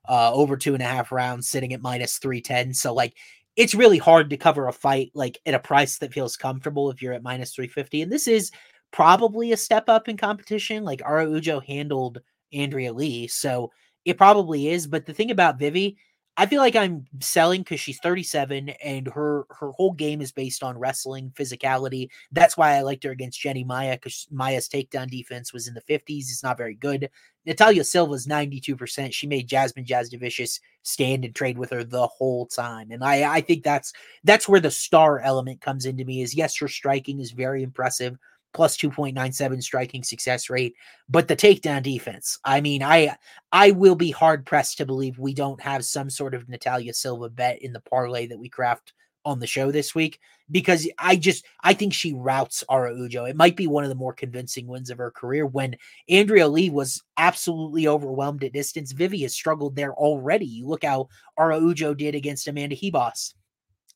Uh, 0.07 0.31
over 0.33 0.57
two 0.57 0.73
and 0.73 0.83
a 0.83 0.85
half 0.85 1.11
rounds, 1.11 1.47
sitting 1.47 1.73
at 1.73 1.81
minus 1.81 2.17
three 2.17 2.41
ten. 2.41 2.73
So 2.73 2.93
like, 2.93 3.15
it's 3.55 3.73
really 3.73 3.97
hard 3.97 4.29
to 4.29 4.37
cover 4.37 4.67
a 4.67 4.73
fight 4.73 5.11
like 5.13 5.39
at 5.45 5.53
a 5.53 5.59
price 5.59 5.97
that 5.99 6.13
feels 6.13 6.37
comfortable 6.37 6.89
if 6.89 7.01
you're 7.01 7.13
at 7.13 7.23
minus 7.23 7.53
three 7.53 7.67
fifty. 7.67 8.01
And 8.01 8.11
this 8.11 8.27
is 8.27 8.51
probably 8.91 9.51
a 9.51 9.57
step 9.57 9.89
up 9.89 10.07
in 10.07 10.17
competition. 10.17 10.83
Like 10.83 11.01
Araújo 11.01 11.65
handled 11.65 12.19
Andrea 12.53 12.93
Lee, 12.93 13.27
so 13.27 13.71
it 14.03 14.17
probably 14.17 14.69
is. 14.69 14.87
But 14.87 15.05
the 15.05 15.13
thing 15.13 15.31
about 15.31 15.59
Vivi, 15.59 15.97
I 16.38 16.45
feel 16.47 16.59
like 16.59 16.75
I'm 16.75 17.05
selling 17.21 17.61
because 17.61 17.79
she's 17.79 17.99
37 17.99 18.69
and 18.83 19.07
her 19.07 19.45
her 19.51 19.71
whole 19.71 19.93
game 19.93 20.21
is 20.21 20.33
based 20.33 20.63
on 20.63 20.77
wrestling, 20.77 21.31
physicality. 21.33 22.09
That's 22.31 22.57
why 22.57 22.75
I 22.75 22.81
liked 22.81 23.05
her 23.05 23.11
against 23.11 23.39
Jenny 23.39 23.63
Maia 23.63 23.93
because 23.93 24.27
Maia's 24.29 24.67
takedown 24.67 25.09
defense 25.09 25.53
was 25.53 25.69
in 25.69 25.73
the 25.73 25.81
50s. 25.81 26.23
It's 26.23 26.43
not 26.43 26.57
very 26.57 26.75
good. 26.75 27.09
Natalia 27.45 27.86
Silva's 27.86 28.27
92%. 28.27 29.13
She 29.13 29.27
made 29.27 29.47
Jasmine 29.47 29.86
Jasudavicius 29.86 30.59
stand 30.83 31.23
and 31.23 31.33
trade 31.33 31.57
with 31.57 31.69
her 31.69 31.83
the 31.86 32.07
whole 32.07 32.47
time. 32.47 32.91
And 32.91 33.01
I 33.03 33.36
I 33.36 33.41
think 33.41 33.63
that's 33.63 33.93
that's 34.25 34.49
where 34.49 34.59
the 34.59 34.71
star 34.71 35.19
element 35.19 35.61
comes 35.61 35.86
into 35.86 36.03
me 36.03 36.21
is 36.21 36.36
yes, 36.36 36.57
her 36.57 36.67
striking 36.67 37.19
is 37.21 37.31
very 37.31 37.63
impressive. 37.63 38.17
Plus 38.55 38.77
2.97 38.77 39.61
striking 39.61 40.01
success 40.01 40.49
rate, 40.49 40.75
but 41.09 41.27
the 41.27 41.35
takedown 41.35 41.83
defense. 41.83 42.39
I 42.43 42.61
mean, 42.61 42.81
I 42.81 43.15
I 43.51 43.71
will 43.71 43.95
be 43.95 44.11
hard 44.11 44.45
pressed 44.45 44.77
to 44.77 44.85
believe 44.85 45.19
we 45.19 45.33
don't 45.33 45.61
have 45.61 45.85
some 45.85 46.09
sort 46.09 46.33
of 46.33 46.49
Natalia 46.49 46.93
Silva 46.93 47.29
bet 47.29 47.61
in 47.61 47.73
the 47.73 47.81
parlay 47.81 48.27
that 48.27 48.39
we 48.39 48.49
craft 48.49 48.93
on 49.25 49.39
the 49.39 49.47
show 49.47 49.71
this 49.71 49.93
week 49.93 50.19
because 50.51 50.87
I 50.99 51.15
just 51.15 51.45
I 51.63 51.73
think 51.73 51.93
she 51.93 52.13
routes 52.13 52.63
Araújo. 52.69 53.29
It 53.29 53.35
might 53.35 53.57
be 53.57 53.67
one 53.67 53.83
of 53.83 53.89
the 53.89 53.95
more 53.95 54.13
convincing 54.13 54.67
wins 54.67 54.89
of 54.89 54.99
her 54.99 55.11
career 55.11 55.45
when 55.45 55.75
Andrea 56.07 56.47
Lee 56.47 56.69
was 56.69 57.03
absolutely 57.17 57.87
overwhelmed 57.87 58.43
at 58.43 58.53
distance. 58.53 58.91
Vivi 58.91 59.23
has 59.23 59.33
struggled 59.33 59.75
there 59.75 59.93
already. 59.95 60.45
You 60.45 60.67
look 60.67 60.85
how 60.85 61.09
Araújo 61.37 61.97
did 61.97 62.15
against 62.15 62.47
Amanda 62.47 62.75
Ribas. 62.75 63.33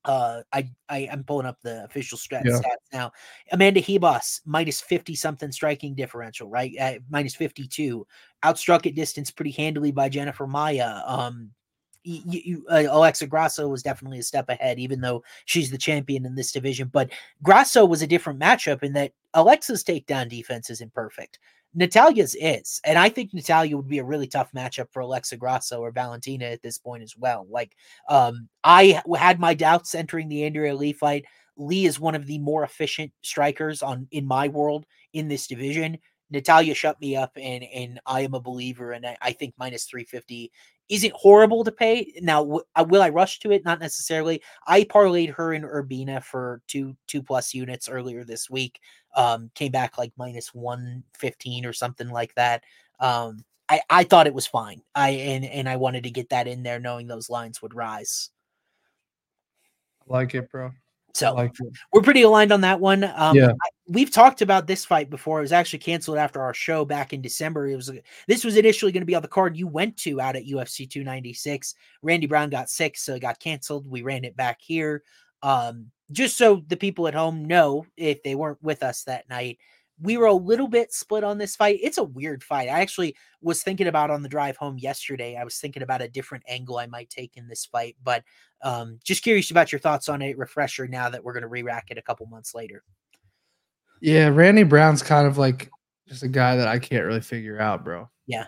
Uh, 0.05 0.41
I, 0.53 0.69
I 0.87 1.09
I'm 1.11 1.23
pulling 1.25 1.45
up 1.45 1.57
the 1.61 1.83
official 1.83 2.17
stat, 2.17 2.43
Yeah. 2.45 2.53
stats 2.53 2.87
now. 2.93 3.11
Amanda 3.51 3.81
Ribas 3.81 4.39
minus 4.45 4.79
50 4.79 5.13
something 5.15 5.51
striking 5.51 5.93
differential, 5.93 6.47
right? 6.49 6.71
Uh, 6.79 6.93
minus 7.09 7.35
52 7.35 8.07
outstruck 8.43 8.85
at 8.87 8.95
distance 8.95 9.29
pretty 9.29 9.51
handily 9.51 9.91
by 9.91 10.07
Jennifer 10.07 10.47
Maia. 10.47 11.01
Um, 11.05 11.51
y- 12.05 12.21
y- 12.25 12.41
you, 12.45 12.65
uh, 12.69 12.85
Alexa 12.89 13.27
Grasso 13.27 13.67
was 13.67 13.83
definitely 13.83 14.19
a 14.19 14.23
step 14.23 14.47
ahead, 14.47 14.79
even 14.79 15.01
though 15.01 15.21
she's 15.45 15.69
the 15.69 15.77
champion 15.77 16.25
in 16.25 16.33
this 16.33 16.53
division. 16.53 16.87
But 16.87 17.11
Grasso 17.43 17.83
was 17.83 18.01
a 18.01 18.07
different 18.07 18.39
matchup 18.39 18.83
in 18.83 18.93
that 18.93 19.11
Alexa's 19.33 19.83
takedown 19.83 20.29
defense 20.29 20.69
isn't 20.69 20.93
perfect. 20.93 21.39
Natalia's 21.73 22.35
is, 22.39 22.81
and 22.83 22.97
I 22.97 23.09
think 23.09 23.33
Natalia 23.33 23.77
would 23.77 23.87
be 23.87 23.99
a 23.99 24.03
really 24.03 24.27
tough 24.27 24.51
matchup 24.53 24.87
for 24.91 25.01
Alexa 25.01 25.37
Grasso 25.37 25.79
or 25.79 25.91
Valentina 25.91 26.45
at 26.45 26.63
this 26.63 26.79
point 26.79 27.03
as 27.03 27.15
well. 27.15 27.45
Like, 27.49 27.75
um, 28.09 28.49
I 28.63 29.01
had 29.17 29.39
my 29.39 29.53
doubts 29.53 29.93
entering 29.93 30.29
the 30.29 30.45
Andrea 30.45 30.75
Lee 30.75 30.93
fight. 30.93 31.25
Lee 31.57 31.85
is 31.85 31.99
one 31.99 32.15
of 32.15 32.25
the 32.25 32.39
more 32.39 32.63
efficient 32.63 33.11
strikers 33.21 33.83
on 33.83 34.07
in 34.11 34.25
my 34.25 34.47
world 34.47 34.85
in 35.13 35.27
this 35.27 35.45
division. 35.45 35.97
Natalia 36.31 36.73
shut 36.73 36.99
me 37.01 37.15
up, 37.15 37.31
and 37.35 37.63
and 37.63 37.99
I 38.05 38.21
am 38.21 38.33
a 38.33 38.39
believer, 38.39 38.91
and 38.91 39.05
I, 39.05 39.17
I 39.21 39.31
think 39.33 39.53
minus 39.57 39.85
three 39.85 40.05
fifty 40.05 40.51
isn't 40.89 41.13
horrible 41.13 41.63
to 41.63 41.71
pay. 41.71 42.11
Now, 42.21 42.43
w- 42.43 42.63
uh, 42.75 42.85
will 42.87 43.01
I 43.01 43.09
rush 43.09 43.39
to 43.39 43.51
it? 43.51 43.63
Not 43.63 43.79
necessarily. 43.79 44.41
I 44.67 44.83
parlayed 44.83 45.33
her 45.35 45.53
in 45.53 45.61
Urbina 45.63 46.23
for 46.23 46.61
two 46.67 46.95
two 47.07 47.21
plus 47.21 47.53
units 47.53 47.87
earlier 47.87 48.23
this 48.23 48.49
week. 48.49 48.79
Um, 49.15 49.51
came 49.55 49.71
back 49.71 49.97
like 49.97 50.11
minus 50.17 50.53
one 50.53 51.03
fifteen 51.17 51.65
or 51.65 51.73
something 51.73 52.09
like 52.09 52.33
that. 52.35 52.63
Um, 52.99 53.45
I 53.69 53.81
I 53.89 54.03
thought 54.03 54.27
it 54.27 54.33
was 54.33 54.47
fine. 54.47 54.81
I 54.95 55.09
and 55.09 55.45
and 55.45 55.69
I 55.69 55.75
wanted 55.75 56.03
to 56.03 56.11
get 56.11 56.29
that 56.29 56.47
in 56.47 56.63
there, 56.63 56.79
knowing 56.79 57.07
those 57.07 57.29
lines 57.29 57.61
would 57.61 57.75
rise. 57.75 58.31
Like 60.07 60.33
it, 60.33 60.51
bro. 60.51 60.71
So 61.13 61.33
like 61.33 61.55
we're 61.91 62.01
pretty 62.01 62.21
aligned 62.21 62.51
on 62.51 62.61
that 62.61 62.79
one. 62.79 63.03
Um, 63.15 63.35
Yeah. 63.35 63.49
I- 63.51 63.69
we've 63.87 64.11
talked 64.11 64.41
about 64.41 64.67
this 64.67 64.85
fight 64.85 65.09
before. 65.09 65.39
It 65.39 65.41
was 65.41 65.51
actually 65.51 65.79
canceled 65.79 66.17
after 66.17 66.41
our 66.41 66.53
show 66.53 66.85
back 66.85 67.11
in 67.13 67.21
December. 67.21 67.67
It 67.67 67.75
was 67.75 67.91
this 68.27 68.43
was 68.43 68.55
initially 68.55 68.91
going 68.91 69.01
to 69.01 69.05
be 69.07 69.15
on 69.15 69.21
the 69.23 69.27
card 69.27 69.57
you 69.57 69.67
went 69.67 69.97
to 69.97 70.21
out 70.21 70.35
at 70.35 70.45
UFC 70.45 70.87
296. 70.89 71.73
Randy 72.03 72.27
Brown 72.27 72.49
got 72.49 72.69
sick, 72.69 72.97
so 72.97 73.15
it 73.15 73.21
got 73.21 73.39
canceled. 73.39 73.89
We 73.89 74.01
ran 74.03 74.23
it 74.25 74.35
back 74.37 74.59
here. 74.61 75.03
Um, 75.41 75.91
just 76.11 76.37
so 76.37 76.63
the 76.67 76.77
people 76.77 77.07
at 77.07 77.13
home 77.15 77.45
know, 77.45 77.85
if 77.97 78.21
they 78.23 78.35
weren't 78.35 78.61
with 78.61 78.83
us 78.83 79.03
that 79.03 79.29
night, 79.29 79.57
we 80.01 80.17
were 80.17 80.27
a 80.27 80.33
little 80.33 80.67
bit 80.67 80.93
split 80.93 81.23
on 81.23 81.37
this 81.37 81.55
fight. 81.55 81.79
It's 81.83 81.97
a 81.97 82.03
weird 82.03 82.43
fight. 82.43 82.69
I 82.69 82.79
actually 82.81 83.15
was 83.41 83.63
thinking 83.63 83.87
about 83.87 84.09
on 84.11 84.21
the 84.23 84.29
drive 84.29 84.55
home 84.57 84.77
yesterday. 84.77 85.35
I 85.35 85.43
was 85.43 85.57
thinking 85.57 85.83
about 85.83 86.01
a 86.01 86.07
different 86.07 86.45
angle 86.47 86.77
I 86.77 86.85
might 86.87 87.09
take 87.09 87.35
in 87.35 87.47
this 87.47 87.65
fight, 87.65 87.95
but 88.03 88.23
um, 88.61 88.99
just 89.03 89.23
curious 89.23 89.51
about 89.51 89.71
your 89.71 89.79
thoughts 89.79 90.09
on 90.09 90.21
a 90.21 90.33
Refresher 90.33 90.87
now 90.87 91.09
that 91.09 91.23
we're 91.23 91.33
going 91.33 91.43
to 91.43 91.47
re-rack 91.47 91.87
it 91.91 91.97
a 91.97 92.01
couple 92.01 92.25
months 92.27 92.53
later. 92.55 92.83
Yeah, 94.01 94.29
Randy 94.29 94.63
Brown's 94.63 95.03
kind 95.03 95.27
of 95.27 95.37
like 95.37 95.69
just 96.07 96.23
a 96.23 96.27
guy 96.27 96.55
that 96.55 96.67
I 96.67 96.79
can't 96.79 97.05
really 97.05 97.21
figure 97.21 97.59
out, 97.59 97.83
bro. 97.83 98.09
Yeah. 98.27 98.45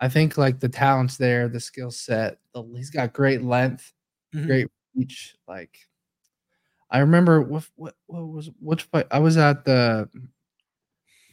I 0.00 0.08
think 0.08 0.36
like 0.38 0.60
the 0.60 0.68
talent's 0.68 1.16
there, 1.16 1.48
the 1.48 1.60
skill 1.60 1.90
set. 1.90 2.38
The, 2.54 2.62
he's 2.76 2.90
got 2.90 3.12
great 3.12 3.42
length, 3.42 3.92
Mhm. 4.34 4.46
great 4.46 4.68
reach. 4.94 5.36
Like, 5.48 5.78
I 6.90 6.98
remember 7.00 7.40
what 7.42 7.64
what 7.76 7.94
what 8.06 8.20
was 8.28 8.50
which 8.60 8.84
fight? 8.84 9.06
I 9.10 9.18
was 9.18 9.36
at 9.36 9.64
the 9.64 10.08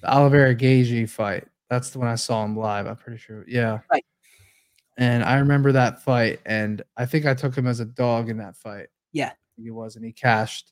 the 0.01 0.13
Oliveira 0.13 0.55
Gaethje 0.55 1.09
fight. 1.09 1.47
That's 1.69 1.89
the 1.91 1.99
one 1.99 2.07
I 2.07 2.15
saw 2.15 2.43
him 2.43 2.57
live. 2.57 2.85
I'm 2.87 2.95
pretty 2.95 3.17
sure. 3.19 3.45
Yeah. 3.47 3.79
Right. 3.91 4.05
And 4.97 5.23
I 5.23 5.39
remember 5.39 5.71
that 5.71 6.03
fight, 6.03 6.39
and 6.45 6.83
I 6.97 7.05
think 7.05 7.25
I 7.25 7.33
took 7.33 7.57
him 7.57 7.65
as 7.67 7.79
a 7.79 7.85
dog 7.85 8.29
in 8.29 8.37
that 8.37 8.55
fight. 8.55 8.87
Yeah. 9.11 9.31
He 9.61 9.71
was, 9.71 9.95
and 9.95 10.05
he 10.05 10.11
cashed. 10.11 10.71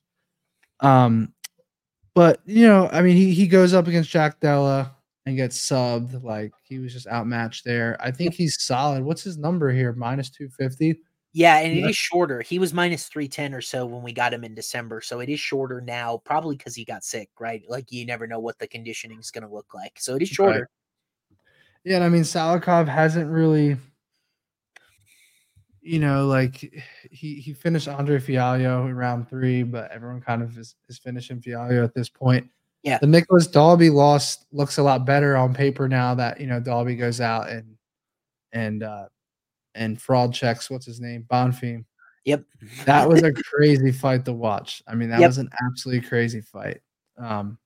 Um, 0.80 1.34
but 2.14 2.42
you 2.46 2.68
know, 2.68 2.90
I 2.92 3.02
mean, 3.02 3.16
he 3.16 3.34
he 3.34 3.48
goes 3.48 3.74
up 3.74 3.88
against 3.88 4.10
Jack 4.10 4.40
Della 4.40 4.96
and 5.26 5.38
gets 5.38 5.58
subbed. 5.58 6.24
Like 6.24 6.52
he 6.64 6.80
was 6.80 6.94
just 6.94 7.08
outmatched 7.08 7.64
there. 7.64 7.98
I 8.00 8.12
think 8.12 8.34
he's 8.34 8.62
solid. 8.62 9.04
What's 9.04 9.24
his 9.24 9.38
number 9.38 9.72
here? 9.72 9.94
Minus 9.94 10.30
two 10.30 10.50
fifty. 10.50 11.00
Yeah, 11.34 11.60
and 11.60 11.78
it 11.78 11.90
is 11.90 11.96
shorter. 11.96 12.42
He 12.42 12.60
was 12.60 12.74
minus 12.74 13.08
310 13.08 13.54
or 13.54 13.62
so 13.62 13.86
when 13.86 14.04
we 14.04 14.12
got 14.12 14.34
him 14.34 14.44
in 14.44 14.54
December. 14.54 15.00
So 15.00 15.22
it 15.22 15.30
is 15.30 15.40
shorter 15.40 15.80
now, 15.80 16.18
probably 16.26 16.58
because 16.58 16.76
he 16.76 16.84
got 16.84 17.06
sick, 17.06 17.30
right? 17.40 17.64
Like 17.70 17.90
you 17.90 18.06
never 18.06 18.28
know 18.28 18.40
what 18.40 18.60
the 18.60 18.68
conditioning 18.68 19.18
is 19.18 19.32
going 19.32 19.48
to 19.48 19.54
look 19.54 19.74
like. 19.74 19.94
So 19.98 20.16
it 20.16 20.22
is 20.22 20.30
Right. 20.32 20.36
shorter. 20.36 20.70
Yeah, 21.86 21.96
and 21.96 22.04
I 22.04 22.10
mean 22.10 22.24
Salikhov 22.24 22.90
hasn't 22.90 23.32
really, 23.32 23.78
you 25.82 26.00
know, 26.00 26.28
like 26.28 26.58
he 27.10 27.36
he 27.36 27.54
finished 27.54 27.88
Andre 27.88 28.20
Fialho 28.20 28.88
in 28.88 28.96
round 28.96 29.28
three, 29.28 29.64
but 29.64 29.92
everyone 29.92 30.22
kind 30.22 30.44
of 30.44 30.58
is, 30.58 30.76
is 30.88 31.00
finishing 31.00 31.42
Fialho 31.42 31.84
at 31.84 31.94
this 31.94 32.10
point. 32.10 32.48
Yeah. 32.84 32.98
The 33.00 33.08
Nicolas 33.08 33.48
Dalby 33.48 33.90
loss 33.90 34.46
looks 34.52 34.78
a 34.78 34.84
lot 34.84 35.06
better 35.06 35.36
on 35.38 35.54
paper 35.54 35.88
now 35.88 36.16
that 36.16 36.40
you 36.40 36.48
know 36.48 36.60
Dalby 36.60 36.96
goes 36.96 37.22
out 37.22 37.50
and 37.50 37.76
and 38.54 38.84
uh 38.84 39.06
and 39.76 40.02
fraud 40.02 40.34
checks 40.34 40.70
what's 40.70 40.86
his 40.86 41.00
name 41.00 41.26
Bonfim. 41.32 41.86
Yep. 42.26 42.44
That 42.86 43.10
was 43.10 43.24
a 43.24 43.32
crazy 43.56 43.92
fight 43.92 44.26
to 44.26 44.34
watch. 44.34 44.84
I 44.88 44.94
mean, 44.96 45.10
that 45.10 45.20
Yep. 45.20 45.30
was 45.30 45.38
an 45.40 45.50
absolutely 45.66 46.08
crazy 46.08 46.42
fight. 46.42 46.82
Um, 47.18 47.58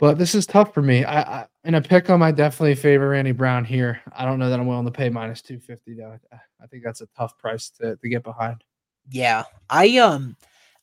but 0.00 0.18
this 0.18 0.34
is 0.34 0.46
tough 0.46 0.74
for 0.74 0.82
me. 0.82 1.04
I, 1.04 1.20
I 1.42 1.46
in 1.64 1.74
a 1.74 1.82
pick 1.82 2.08
'em, 2.08 2.22
I 2.22 2.32
definitely 2.32 2.74
favor 2.74 3.10
Randy 3.10 3.32
Brown 3.32 3.64
here. 3.64 4.00
I 4.16 4.24
don't 4.24 4.38
know 4.38 4.48
that 4.50 4.58
I'm 4.58 4.66
willing 4.66 4.86
to 4.86 4.90
pay 4.90 5.10
minus 5.10 5.42
two 5.42 5.60
fifty 5.60 5.94
though. 5.94 6.18
I- 6.32 6.38
think 6.70 6.84
that's 6.84 7.00
a 7.00 7.08
tough 7.16 7.36
price 7.36 7.70
to, 7.80 7.96
to 7.96 8.08
get 8.08 8.22
behind. 8.22 8.62
Yeah. 9.10 9.44
I 9.68 9.98
um 9.98 10.36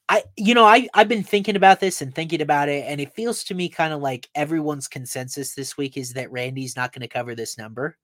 I 0.09 0.23
you 0.35 0.53
know, 0.53 0.65
I 0.65 0.87
I've 0.93 1.07
been 1.07 1.23
thinking 1.23 1.55
about 1.55 1.79
this 1.79 2.01
and 2.01 2.13
thinking 2.13 2.41
about 2.41 2.69
it 2.69 2.83
and 2.87 2.99
it 3.01 3.13
feels 3.13 3.43
to 3.45 3.55
me 3.55 3.69
kind 3.69 3.93
of 3.93 4.01
like 4.01 4.29
everyone's 4.35 4.87
consensus 4.87 5.53
this 5.55 5.77
week 5.77 5.97
is 5.97 6.13
that 6.13 6.31
Randy's 6.31 6.75
not 6.75 6.93
going 6.93 7.01
to 7.01 7.07
cover 7.07 7.35
this 7.35 7.57
number. 7.57 7.97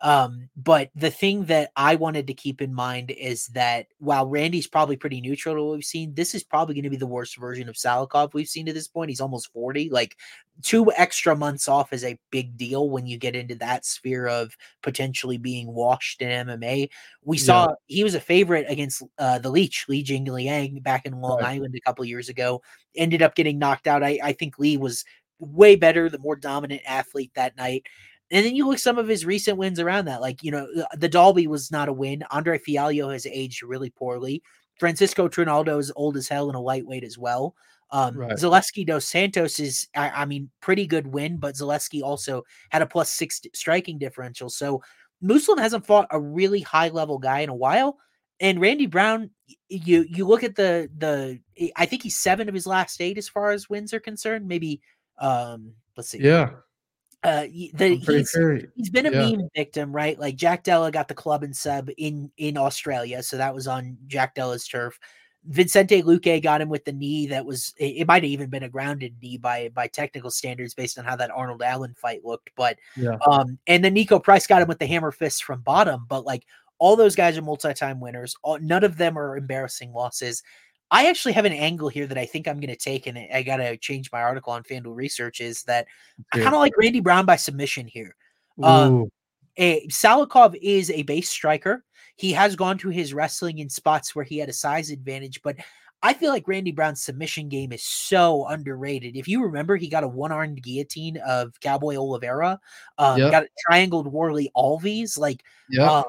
Um, 0.00 0.48
but 0.56 0.90
the 0.94 1.10
thing 1.10 1.46
that 1.46 1.70
I 1.74 1.96
wanted 1.96 2.28
to 2.28 2.34
keep 2.34 2.62
in 2.62 2.72
mind 2.72 3.10
is 3.10 3.48
that 3.48 3.86
while 3.98 4.26
Randy's 4.28 4.68
probably 4.68 4.96
pretty 4.96 5.20
neutral 5.20 5.56
to 5.56 5.62
what 5.64 5.74
we've 5.74 5.84
seen, 5.84 6.14
this 6.14 6.34
is 6.36 6.44
probably 6.44 6.74
going 6.76 6.84
to 6.84 6.90
be 6.90 6.96
the 6.96 7.06
worst 7.06 7.36
version 7.36 7.68
of 7.68 7.74
Salikhov 7.74 8.32
we've 8.32 8.48
seen 8.48 8.66
to 8.66 8.72
this 8.72 8.86
point. 8.86 9.10
He's 9.10 9.20
almost 9.20 9.52
40. 9.52 9.90
Like 9.90 10.16
two 10.62 10.92
extra 10.96 11.34
months 11.36 11.68
off 11.68 11.92
is 11.92 12.04
a 12.04 12.18
big 12.30 12.56
deal 12.56 12.90
when 12.90 13.06
you 13.06 13.18
get 13.18 13.34
into 13.34 13.56
that 13.56 13.84
sphere 13.84 14.28
of 14.28 14.56
potentially 14.82 15.36
being 15.36 15.66
washed 15.72 16.22
in 16.22 16.46
MMA. 16.46 16.88
We 17.24 17.36
Yeah. 17.36 17.42
saw 17.42 17.74
he 17.86 18.04
was 18.04 18.14
a 18.14 18.20
favorite 18.20 18.66
against 18.68 19.02
uh, 19.18 19.40
the 19.40 19.50
Leech, 19.50 19.86
Li 19.88 20.02
Jing 20.04 20.24
Liang, 20.26 20.78
back 20.80 21.06
in 21.06 21.20
Long 21.20 21.38
Right. 21.38 21.54
Island 21.56 21.74
a 21.74 21.80
couple 21.80 22.04
years 22.04 22.28
ago. 22.28 22.62
Ended 22.96 23.20
up 23.22 23.34
getting 23.34 23.58
knocked 23.58 23.88
out. 23.88 24.04
I, 24.04 24.20
I 24.22 24.32
think 24.32 24.58
Lee 24.60 24.76
was 24.76 25.04
way 25.40 25.74
better, 25.76 26.08
the 26.08 26.18
more 26.18 26.36
dominant 26.36 26.82
athlete 26.86 27.32
that 27.34 27.56
night. 27.56 27.86
And 28.30 28.44
then 28.44 28.54
you 28.54 28.66
look 28.68 28.78
some 28.78 28.98
of 28.98 29.08
his 29.08 29.24
recent 29.24 29.56
wins 29.56 29.80
around 29.80 30.04
that, 30.06 30.20
like 30.20 30.42
you 30.42 30.50
know, 30.50 30.66
the 30.96 31.08
Dalby 31.08 31.46
was 31.46 31.70
not 31.70 31.88
a 31.88 31.92
win. 31.92 32.22
Andre 32.30 32.58
Fialho 32.58 33.12
has 33.12 33.26
aged 33.26 33.62
really 33.62 33.90
poorly. 33.90 34.42
Francisco 34.78 35.28
Trinaldo 35.28 35.78
is 35.78 35.92
old 35.96 36.16
as 36.16 36.28
hell 36.28 36.48
and 36.48 36.56
a 36.56 36.60
lightweight 36.60 37.04
as 37.04 37.18
well. 37.18 37.54
Um, 37.90 38.16
Right. 38.16 38.32
Zaleski 38.32 38.86
dos 38.86 39.06
Santos 39.06 39.58
is, 39.58 39.88
I, 39.96 40.10
I 40.10 40.24
mean, 40.26 40.50
pretty 40.60 40.86
good 40.86 41.06
win, 41.06 41.38
but 41.38 41.54
Zaleski 41.54 42.02
also 42.02 42.44
had 42.68 42.82
a 42.82 42.86
plus 42.86 43.10
six 43.10 43.40
striking 43.54 43.98
differential. 43.98 44.50
So 44.50 44.82
Muslim 45.22 45.58
hasn't 45.58 45.86
fought 45.86 46.06
a 46.10 46.20
really 46.20 46.60
high 46.60 46.90
level 46.90 47.18
guy 47.18 47.40
in 47.40 47.48
a 47.48 47.54
while. 47.54 47.96
And 48.40 48.60
Randy 48.60 48.86
Brown, 48.86 49.30
you 49.68 50.04
you 50.08 50.26
look 50.26 50.44
at 50.44 50.54
the 50.54 50.88
the, 50.96 51.40
I 51.76 51.86
think 51.86 52.02
he's 52.02 52.16
seven 52.16 52.48
of 52.48 52.54
his 52.54 52.66
last 52.66 53.00
eight 53.00 53.18
as 53.18 53.28
far 53.28 53.50
as 53.50 53.68
wins 53.68 53.92
are 53.92 54.00
concerned. 54.00 54.46
Maybe, 54.46 54.80
um, 55.18 55.72
let's 55.96 56.10
see, 56.10 56.20
Yeah. 56.20 56.50
Uh, 57.24 57.46
the 57.74 57.96
he's 57.96 58.30
sure. 58.30 58.60
he's 58.76 58.90
been 58.90 59.06
a 59.06 59.10
yeah. 59.10 59.36
meme 59.36 59.48
victim, 59.56 59.92
right? 59.92 60.18
Like 60.20 60.36
Jack 60.36 60.62
Della 60.62 60.92
got 60.92 61.08
the 61.08 61.14
club 61.14 61.42
and 61.42 61.54
sub 61.54 61.90
in 61.98 62.30
in 62.36 62.56
Australia, 62.56 63.22
so 63.22 63.36
that 63.36 63.54
was 63.54 63.66
on 63.66 63.96
Jack 64.06 64.36
Della's 64.36 64.66
turf. 64.68 64.98
Vicente 65.44 66.02
Luque 66.02 66.42
got 66.42 66.60
him 66.60 66.68
with 66.68 66.84
the 66.84 66.92
knee 66.92 67.26
that 67.26 67.44
was 67.44 67.74
it, 67.78 68.02
it 68.02 68.06
might 68.06 68.22
have 68.22 68.30
even 68.30 68.50
been 68.50 68.62
a 68.62 68.68
grounded 68.68 69.16
knee 69.20 69.36
by 69.36 69.68
by 69.70 69.88
technical 69.88 70.30
standards 70.30 70.74
based 70.74 70.98
on 70.98 71.04
how 71.04 71.16
that 71.16 71.30
Arnold 71.30 71.62
Allen 71.62 71.94
fight 71.96 72.24
looked. 72.24 72.50
But 72.56 72.78
Yeah. 72.96 73.16
um 73.26 73.58
and 73.66 73.84
then 73.84 73.94
Niko 73.94 74.22
Price 74.22 74.46
got 74.46 74.62
him 74.62 74.68
with 74.68 74.78
the 74.78 74.86
hammer 74.86 75.10
fist 75.10 75.42
from 75.44 75.62
bottom, 75.62 76.06
but 76.08 76.24
like 76.24 76.44
all 76.78 76.94
those 76.96 77.16
guys 77.16 77.36
are 77.36 77.42
multi-time 77.42 77.98
winners. 77.98 78.36
All, 78.42 78.58
none 78.60 78.84
of 78.84 78.96
them 78.96 79.18
are 79.18 79.36
embarrassing 79.36 79.92
losses. 79.92 80.42
I 80.90 81.08
actually 81.08 81.32
have 81.32 81.44
an 81.44 81.52
angle 81.52 81.88
here 81.88 82.06
that 82.06 82.18
I 82.18 82.24
think 82.24 82.48
I'm 82.48 82.60
going 82.60 82.70
to 82.70 82.76
take, 82.76 83.06
and 83.06 83.18
I 83.18 83.42
got 83.42 83.58
to 83.58 83.76
change 83.76 84.10
my 84.10 84.22
article 84.22 84.52
on 84.52 84.62
FanDuel 84.62 84.94
Research. 84.94 85.40
Is 85.40 85.62
that 85.64 85.86
I 86.32 86.38
kind 86.38 86.54
of 86.54 86.60
like 86.60 86.72
Randy 86.78 87.00
Brown 87.00 87.26
by 87.26 87.36
submission 87.36 87.86
here. 87.86 88.16
um, 88.62 89.10
a 89.56 89.86
Salikhov 89.88 90.56
is 90.62 90.90
a 90.90 91.02
base 91.02 91.28
striker. 91.28 91.84
He 92.16 92.32
has 92.32 92.56
gone 92.56 92.78
to 92.78 92.88
his 92.88 93.12
wrestling 93.12 93.58
in 93.58 93.68
spots 93.68 94.14
where 94.14 94.24
he 94.24 94.38
had 94.38 94.48
a 94.48 94.52
size 94.52 94.90
advantage, 94.90 95.42
but 95.42 95.56
I 96.00 96.14
feel 96.14 96.30
like 96.30 96.46
Randy 96.46 96.70
Brown's 96.70 97.02
submission 97.02 97.48
game 97.48 97.72
is 97.72 97.82
so 97.82 98.46
underrated. 98.46 99.16
If 99.16 99.26
you 99.26 99.42
remember, 99.42 99.76
he 99.76 99.88
got 99.88 100.04
a 100.04 100.08
one-armed 100.08 100.62
guillotine 100.62 101.16
of 101.18 101.58
Cowboy 101.60 101.96
Oliveira, 101.96 102.60
um, 102.98 103.18
Yep. 103.18 103.30
got 103.32 103.42
a 103.44 103.48
triangled 103.66 104.12
Warlley 104.12 104.48
Alves. 104.56 105.18
Like, 105.18 105.42
yeah. 105.68 105.90
uh, 105.90 106.04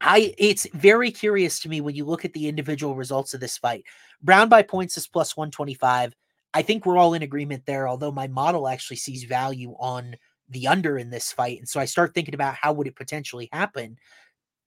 I 0.00 0.34
it's 0.38 0.66
very 0.74 1.10
curious 1.10 1.58
to 1.60 1.68
me 1.68 1.80
when 1.80 1.94
you 1.94 2.04
look 2.04 2.24
at 2.24 2.32
the 2.32 2.48
individual 2.48 2.94
results 2.94 3.34
of 3.34 3.40
this 3.40 3.58
fight. 3.58 3.84
Brown 4.22 4.48
by 4.48 4.62
points 4.62 4.96
is 4.96 5.08
plus 5.08 5.36
125. 5.36 6.14
I 6.54 6.62
think 6.62 6.86
we're 6.86 6.98
all 6.98 7.14
in 7.14 7.22
agreement 7.22 7.64
there, 7.66 7.88
although 7.88 8.12
my 8.12 8.26
model 8.28 8.68
actually 8.68 8.96
sees 8.96 9.24
value 9.24 9.74
on 9.78 10.16
the 10.48 10.66
under 10.68 10.98
in 10.98 11.10
this 11.10 11.32
fight. 11.32 11.58
And 11.58 11.68
so 11.68 11.80
I 11.80 11.84
start 11.86 12.14
thinking 12.14 12.34
about 12.34 12.54
how 12.54 12.72
would 12.72 12.86
it 12.86 12.96
potentially 12.96 13.48
happen. 13.52 13.96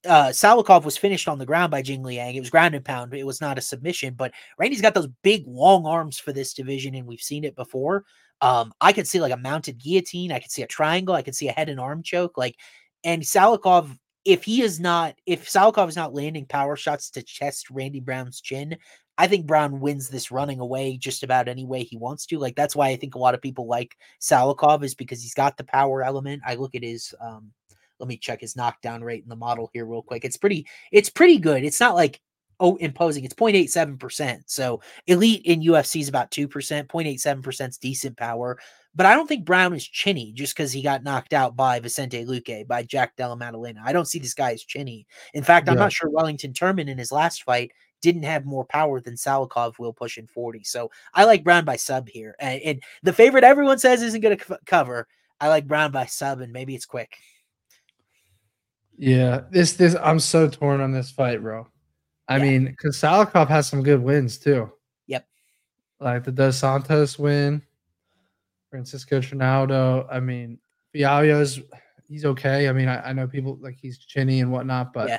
Uh 0.06 0.28
Salikhov 0.28 0.84
was 0.84 0.96
finished 0.96 1.28
on 1.28 1.38
the 1.38 1.46
ground 1.46 1.70
by 1.70 1.82
Jing 1.82 2.02
Liang. 2.02 2.34
It 2.34 2.40
was 2.40 2.50
ground 2.50 2.74
and 2.74 2.84
pound. 2.84 3.14
It 3.14 3.26
was 3.26 3.40
not 3.40 3.58
a 3.58 3.62
submission, 3.62 4.14
but 4.14 4.32
Randy's 4.58 4.80
got 4.82 4.94
those 4.94 5.08
big 5.22 5.44
long 5.46 5.86
arms 5.86 6.18
for 6.18 6.32
this 6.32 6.54
division, 6.54 6.94
and 6.94 7.06
we've 7.06 7.20
seen 7.20 7.44
it 7.44 7.56
before. 7.56 8.04
Um, 8.40 8.72
I 8.80 8.92
could 8.92 9.06
see 9.06 9.20
like 9.20 9.32
a 9.32 9.36
mounted 9.36 9.78
guillotine, 9.78 10.32
I 10.32 10.38
could 10.40 10.50
see 10.50 10.62
a 10.62 10.66
triangle, 10.66 11.14
I 11.14 11.22
could 11.22 11.36
see 11.36 11.48
a 11.48 11.52
head 11.52 11.68
and 11.68 11.78
arm 11.78 12.02
choke, 12.02 12.38
like 12.38 12.56
and 13.04 13.22
Salikhov 13.22 13.96
if 14.24 14.44
he 14.44 14.62
is 14.62 14.80
not 14.80 15.14
if 15.26 15.48
Salikhov 15.48 15.88
is 15.88 15.96
not 15.96 16.14
landing 16.14 16.46
power 16.46 16.76
shots 16.76 17.10
to 17.10 17.22
chest 17.22 17.70
Randy 17.70 18.00
Brown's 18.00 18.40
chin, 18.40 18.76
I 19.18 19.26
think 19.26 19.46
Brown 19.46 19.80
wins 19.80 20.08
this 20.08 20.30
running 20.30 20.60
away 20.60 20.96
just 20.96 21.22
about 21.22 21.48
any 21.48 21.64
way 21.64 21.82
he 21.82 21.96
wants 21.96 22.26
to. 22.26 22.38
Like 22.38 22.56
that's 22.56 22.76
why 22.76 22.88
I 22.88 22.96
think 22.96 23.14
a 23.14 23.18
lot 23.18 23.34
of 23.34 23.42
people 23.42 23.66
like 23.66 23.96
Salikhov 24.20 24.82
is 24.84 24.94
because 24.94 25.22
he's 25.22 25.34
got 25.34 25.56
the 25.56 25.64
power 25.64 26.02
element. 26.02 26.42
I 26.46 26.54
look 26.54 26.74
at 26.74 26.82
his 26.82 27.14
um 27.20 27.52
let 27.98 28.08
me 28.08 28.16
check 28.16 28.40
his 28.40 28.56
knockdown 28.56 29.02
rate 29.04 29.22
in 29.22 29.28
the 29.28 29.36
model 29.36 29.70
here 29.72 29.84
real 29.84 30.02
quick. 30.02 30.24
It's 30.24 30.36
pretty 30.38 30.66
it's 30.92 31.10
pretty 31.10 31.38
good. 31.38 31.64
It's 31.64 31.80
not 31.80 31.94
like 31.94 32.20
oh 32.60 32.76
imposing. 32.76 33.24
It's 33.24 33.34
0.87%. 33.34 34.42
So 34.46 34.80
elite 35.06 35.42
in 35.44 35.62
UFC 35.62 36.00
is 36.00 36.08
about 36.08 36.30
2%. 36.30 36.48
0.87% 36.48 37.68
is 37.68 37.78
decent 37.78 38.16
power. 38.16 38.58
But 38.94 39.06
I 39.06 39.14
don't 39.14 39.28
think 39.28 39.44
Brown 39.44 39.72
is 39.72 39.86
chinny 39.86 40.32
just 40.32 40.54
because 40.54 40.72
he 40.72 40.82
got 40.82 41.04
knocked 41.04 41.32
out 41.32 41.54
by 41.56 41.78
Vicente 41.78 42.24
Luque, 42.24 42.66
by 42.66 42.82
Jack 42.82 43.14
Della 43.16 43.36
Maddalena. 43.36 43.80
I 43.84 43.92
don't 43.92 44.08
see 44.08 44.18
this 44.18 44.34
guy 44.34 44.52
as 44.52 44.64
chinny. 44.64 45.06
In 45.32 45.44
fact, 45.44 45.68
I'm 45.68 45.76
Yeah. 45.76 45.82
not 45.84 45.92
sure 45.92 46.10
Wellington 46.10 46.52
Turman 46.52 46.88
in 46.88 46.98
his 46.98 47.12
last 47.12 47.44
fight 47.44 47.70
didn't 48.02 48.24
have 48.24 48.44
more 48.44 48.64
power 48.64 49.00
than 49.00 49.14
Salikhov 49.14 49.78
will 49.78 49.92
pushing 49.92 50.26
40. 50.26 50.64
So 50.64 50.90
I 51.14 51.24
like 51.24 51.44
Brown 51.44 51.64
by 51.64 51.76
sub 51.76 52.08
here. 52.08 52.34
And, 52.40 52.60
and 52.62 52.82
the 53.02 53.12
favorite 53.12 53.44
everyone 53.44 53.78
says 53.78 54.02
isn't 54.02 54.22
going 54.22 54.36
to 54.36 54.58
cover. 54.66 55.06
I 55.40 55.48
like 55.48 55.66
Brown 55.68 55.92
by 55.92 56.06
sub, 56.06 56.40
and 56.40 56.52
maybe 56.52 56.74
it's 56.74 56.86
quick. 56.86 57.16
Yeah, 58.98 59.42
this 59.50 59.74
this 59.74 59.96
I'm 60.02 60.20
so 60.20 60.48
torn 60.48 60.80
on 60.80 60.92
this 60.92 61.10
fight, 61.10 61.40
bro. 61.42 61.66
I 62.28 62.36
Yeah. 62.36 62.42
mean, 62.42 62.64
because 62.66 62.96
Salikhov 62.98 63.48
has 63.48 63.66
some 63.66 63.82
good 63.82 64.02
wins 64.02 64.36
too. 64.36 64.70
Yep. 65.06 65.26
Like 66.00 66.24
the 66.24 66.32
Dos 66.32 66.58
Santos 66.58 67.18
win, 67.18 67.62
Francisco 68.70 69.20
Trinaldo. 69.20 70.06
I 70.10 70.20
mean, 70.20 70.58
Fialho's 70.94 71.60
he's 72.08 72.24
okay. 72.24 72.68
I 72.68 72.72
mean, 72.72 72.88
I, 72.88 73.10
I 73.10 73.12
know 73.12 73.26
people 73.26 73.58
like 73.60 73.76
he's 73.80 73.98
chinny 73.98 74.40
and 74.40 74.50
whatnot, 74.50 74.92
but 74.92 75.08
Yeah. 75.08 75.18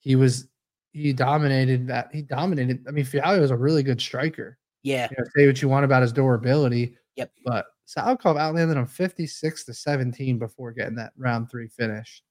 he 0.00 0.16
was 0.16 0.48
he 0.92 1.12
dominated 1.12 1.86
that. 1.88 2.08
He 2.12 2.22
dominated. 2.22 2.84
I 2.88 2.90
mean, 2.90 3.04
Fialho 3.04 3.40
is 3.42 3.50
a 3.50 3.56
really 3.56 3.82
good 3.82 4.00
striker. 4.00 4.58
Yeah. 4.82 5.08
You 5.10 5.16
know, 5.18 5.24
say 5.36 5.46
what 5.46 5.60
you 5.62 5.68
want 5.68 5.84
about 5.84 6.02
his 6.02 6.12
durability. 6.12 6.96
Yep. 7.16 7.30
But 7.44 7.66
Salikhov 7.86 8.38
outlanded 8.38 8.76
him 8.76 8.86
56 8.86 9.64
to 9.64 9.74
17 9.74 10.38
before 10.38 10.72
getting 10.72 10.94
that 10.96 11.12
round 11.16 11.50
three 11.50 11.68
finish. 11.68 12.22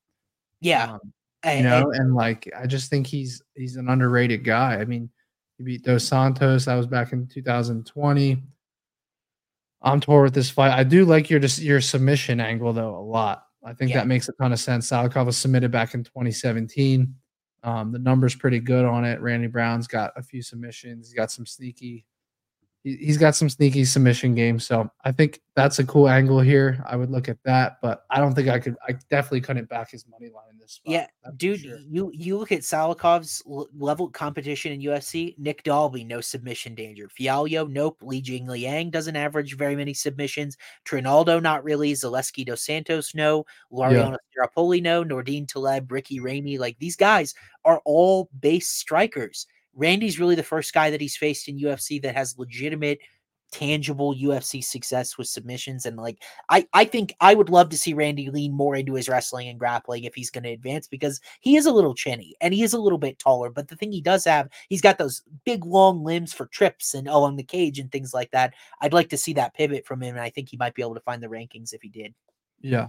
Yeah. 0.62 0.94
Um, 0.94 1.00
and- 1.44 1.60
you 1.60 1.64
know, 1.70 1.92
and 1.92 2.16
like 2.16 2.50
I 2.58 2.66
just 2.68 2.90
think 2.90 3.06
he's 3.08 3.42
he's 3.56 3.76
an 3.76 3.90
underrated 3.90 4.44
guy. 4.44 4.76
I 4.78 4.86
mean, 4.86 5.10
he 5.58 5.64
beat 5.64 5.84
Dos 5.84 6.04
Santos. 6.06 6.66
That 6.66 6.76
was 6.76 6.88
back 6.88 7.14
in 7.14 7.28
2020. 7.28 8.42
I'm 9.82 10.00
torn 10.02 10.24
with 10.24 10.34
this 10.34 10.50
fight. 10.50 10.72
I 10.72 10.84
do 10.84 11.06
like 11.06 11.30
your 11.30 11.40
your 11.40 11.82
submission 11.82 12.40
angle 12.40 12.74
though 12.74 12.98
a 12.98 13.00
lot. 13.02 13.44
I 13.64 13.74
think 13.74 13.92
Yeah. 13.92 13.98
that 13.98 14.08
makes 14.08 14.28
a 14.30 14.34
ton 14.34 14.52
of 14.54 14.60
sense. 14.60 14.90
Salikhov 14.90 15.26
was 15.28 15.38
submitted 15.38 15.72
back 15.72 15.94
in 15.94 16.04
2017. 16.04 17.14
Um, 17.64 17.92
the 17.92 18.00
numbers 18.00 18.34
pretty 18.36 18.60
good 18.60 18.86
on 18.86 19.04
it. 19.06 19.20
Randy 19.22 19.48
Brown's 19.48 19.88
got 19.88 20.14
a 20.16 20.24
few 20.24 20.42
submissions. 20.42 21.08
He's 21.10 21.16
got 21.16 21.32
some 21.32 21.46
sneaky. 21.46 22.06
He- 22.88 23.06
He's 23.06 23.18
got 23.18 23.36
some 23.36 23.50
sneaky 23.50 23.84
submission 23.86 24.34
games. 24.34 24.66
So 24.66 24.90
I 25.04 25.12
think 25.12 25.42
that's 25.56 25.80
a 25.80 25.84
cool 25.84 26.08
angle 26.08 26.40
here. 26.40 26.82
I 26.88 26.96
would 26.96 27.10
look 27.10 27.28
at 27.28 27.38
that, 27.44 27.80
but 27.82 28.06
I 28.10 28.20
don't 28.20 28.34
think 28.34 28.48
I 28.48 28.60
could. 28.60 28.76
I 28.88 28.94
definitely 29.10 29.42
couldn't 29.42 29.68
back 29.68 29.92
his 29.92 30.06
money 30.08 30.30
line 30.34 30.46
in 30.52 30.58
this 30.60 30.74
spot. 30.74 30.94
Yeah, 30.94 31.08
dude, 31.36 31.62
sure. 31.62 31.80
you 31.90 32.12
you 32.14 32.38
look 32.38 32.52
at 32.52 32.62
Salikhov's 32.62 33.42
level 33.46 34.10
competition 34.10 34.72
in 34.72 34.82
UFC. 34.82 35.36
Nick 35.38 35.64
Dalby, 35.64 36.04
no 36.04 36.22
submission 36.22 36.76
danger. 36.76 37.10
Fialho, 37.10 37.70
nope. 37.70 37.98
Li 38.02 38.22
Jing 38.22 38.48
Liang 38.48 38.90
doesn't 38.90 39.16
average 39.16 39.58
very 39.58 39.76
many 39.76 39.94
submissions. 39.94 40.56
Trinaldo, 40.86 41.40
not 41.42 41.64
really. 41.64 41.94
Zaleski 41.94 42.46
dos 42.46 42.64
Santos, 42.64 43.14
no. 43.16 43.46
Laureano 43.72 44.18
Staropoli, 44.38 44.82
no. 44.82 45.04
Nordine 45.04 45.48
Taleb, 45.48 45.92
Ricky 45.92 46.20
Rainey, 46.20 46.58
like 46.58 46.78
these 46.80 46.96
guys 46.96 47.34
are 47.66 47.82
all 47.84 48.30
base 48.40 48.70
strikers. 48.70 49.48
Randy's 49.78 50.20
really 50.20 50.36
the 50.36 50.44
first 50.44 50.74
guy 50.74 50.90
that 50.90 51.00
he's 51.00 51.16
faced 51.16 51.48
in 51.48 51.60
UFC 51.60 52.02
that 52.02 52.16
has 52.16 52.38
legitimate 52.38 53.00
tangible 53.52 54.14
UFC 54.14 54.62
success 54.62 55.18
with 55.18 55.28
submissions 55.28 55.86
and 55.86 55.96
like 55.96 56.22
I 56.50 56.68
I 56.74 56.84
think 56.84 57.16
I 57.22 57.34
would 57.34 57.50
love 57.50 57.70
to 57.70 57.78
see 57.78 57.94
Randy 57.94 58.30
lean 58.30 58.52
more 58.52 58.76
into 58.76 58.96
his 58.96 59.08
wrestling 59.08 59.48
and 59.48 59.58
grappling 59.58 60.04
if 60.04 60.14
he's 60.14 60.30
going 60.30 60.44
to 60.44 60.52
advance 60.52 60.86
because 60.86 61.22
he 61.40 61.56
is 61.56 61.66
a 61.66 61.72
little 61.72 61.96
chinny 61.96 62.36
and 62.42 62.54
he 62.54 62.62
is 62.62 62.74
a 62.74 62.80
little 62.80 62.98
bit 62.98 63.20
taller 63.20 63.50
but 63.50 63.70
the 63.70 63.78
thing 63.78 63.90
he 63.90 64.02
does 64.02 64.26
have 64.26 64.50
he's 64.68 64.82
got 64.82 64.98
those 64.98 65.22
big 65.46 65.64
long 65.64 66.04
limbs 66.04 66.34
for 66.34 66.48
trips 66.48 66.94
and 66.94 67.08
along 67.08 67.38
the 67.38 67.44
cage 67.44 67.80
and 67.80 67.90
things 67.90 68.14
like 68.14 68.32
that 68.32 68.54
I'd 68.82 68.92
like 68.92 69.08
to 69.10 69.18
see 69.18 69.32
that 69.34 69.54
pivot 69.54 69.86
from 69.86 70.04
him 70.04 70.16
and 70.16 70.24
I 70.24 70.30
think 70.30 70.50
he 70.50 70.58
might 70.58 70.76
be 70.76 70.82
able 70.82 70.96
to 70.96 71.02
find 71.02 71.24
the 71.24 71.28
rankings 71.28 71.74
if 71.74 71.82
he 71.82 71.90
did 71.90 72.14
Yeah. 72.60 72.88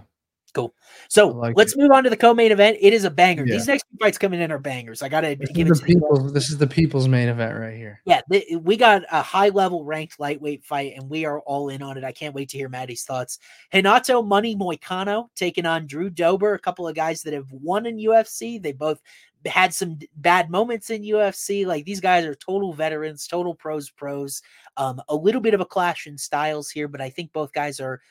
Cool. 0.53 0.73
So 1.09 1.27
like 1.29 1.55
let's 1.55 1.73
it. 1.73 1.79
move 1.79 1.91
on 1.91 2.03
to 2.03 2.09
the 2.09 2.17
co-main 2.17 2.51
event. 2.51 2.77
It 2.81 2.93
is 2.93 3.03
a 3.03 3.09
banger. 3.09 3.45
Yeah. 3.45 3.53
These 3.53 3.67
next 3.67 3.83
two 3.91 3.97
fights 3.99 4.17
coming 4.17 4.41
in 4.41 4.51
are 4.51 4.57
bangers. 4.57 5.01
I 5.01 5.09
gotta 5.09 5.35
This 5.35 5.51
give 5.51 5.67
it 5.67 5.75
to 5.75 5.85
people, 5.85 6.17
this 6.31 6.49
is 6.49 6.57
the 6.57 6.67
people's 6.67 7.07
main 7.07 7.27
event 7.27 7.57
right 7.57 7.75
here. 7.75 8.01
Yeah, 8.05 8.21
th- 8.31 8.57
we 8.61 8.77
got 8.77 9.03
a 9.11 9.21
high 9.21 9.49
level 9.49 9.85
ranked 9.85 10.19
lightweight 10.19 10.63
fight, 10.63 10.93
and 10.95 11.09
we 11.09 11.25
are 11.25 11.39
all 11.41 11.69
in 11.69 11.81
on 11.81 11.97
it. 11.97 12.03
I 12.03 12.11
can't 12.11 12.33
wait 12.33 12.49
to 12.49 12.57
hear 12.57 12.69
Maddie's 12.69 13.03
thoughts. 13.03 13.39
Renato 13.73 14.21
Money 14.21 14.55
Moicano 14.55 15.29
taking 15.35 15.65
on 15.65 15.87
Drew 15.87 16.09
Dober, 16.09 16.53
a 16.53 16.59
couple 16.59 16.87
of 16.87 16.95
guys 16.95 17.21
that 17.23 17.33
have 17.33 17.51
won 17.51 17.85
in 17.85 17.97
UFC. 17.97 18.61
They 18.61 18.71
both 18.71 19.01
had 19.45 19.73
some 19.73 19.97
bad 20.17 20.49
moments 20.49 20.89
in 20.89 21.03
UFC. 21.03 21.65
Like 21.65 21.85
these 21.85 22.01
guys 22.01 22.25
are 22.25 22.35
total 22.35 22.73
veterans, 22.73 23.27
total 23.27 23.55
pros, 23.55 23.89
pros. 23.89 24.41
Um, 24.77 25.01
a 25.09 25.15
little 25.15 25.41
bit 25.41 25.53
of 25.53 25.61
a 25.61 25.65
clash 25.65 26.07
in 26.07 26.17
styles 26.17 26.69
here, 26.69 26.87
but 26.87 27.01
I 27.01 27.09
think 27.09 27.31
both 27.31 27.53
guys 27.53 27.79
are 27.79 28.01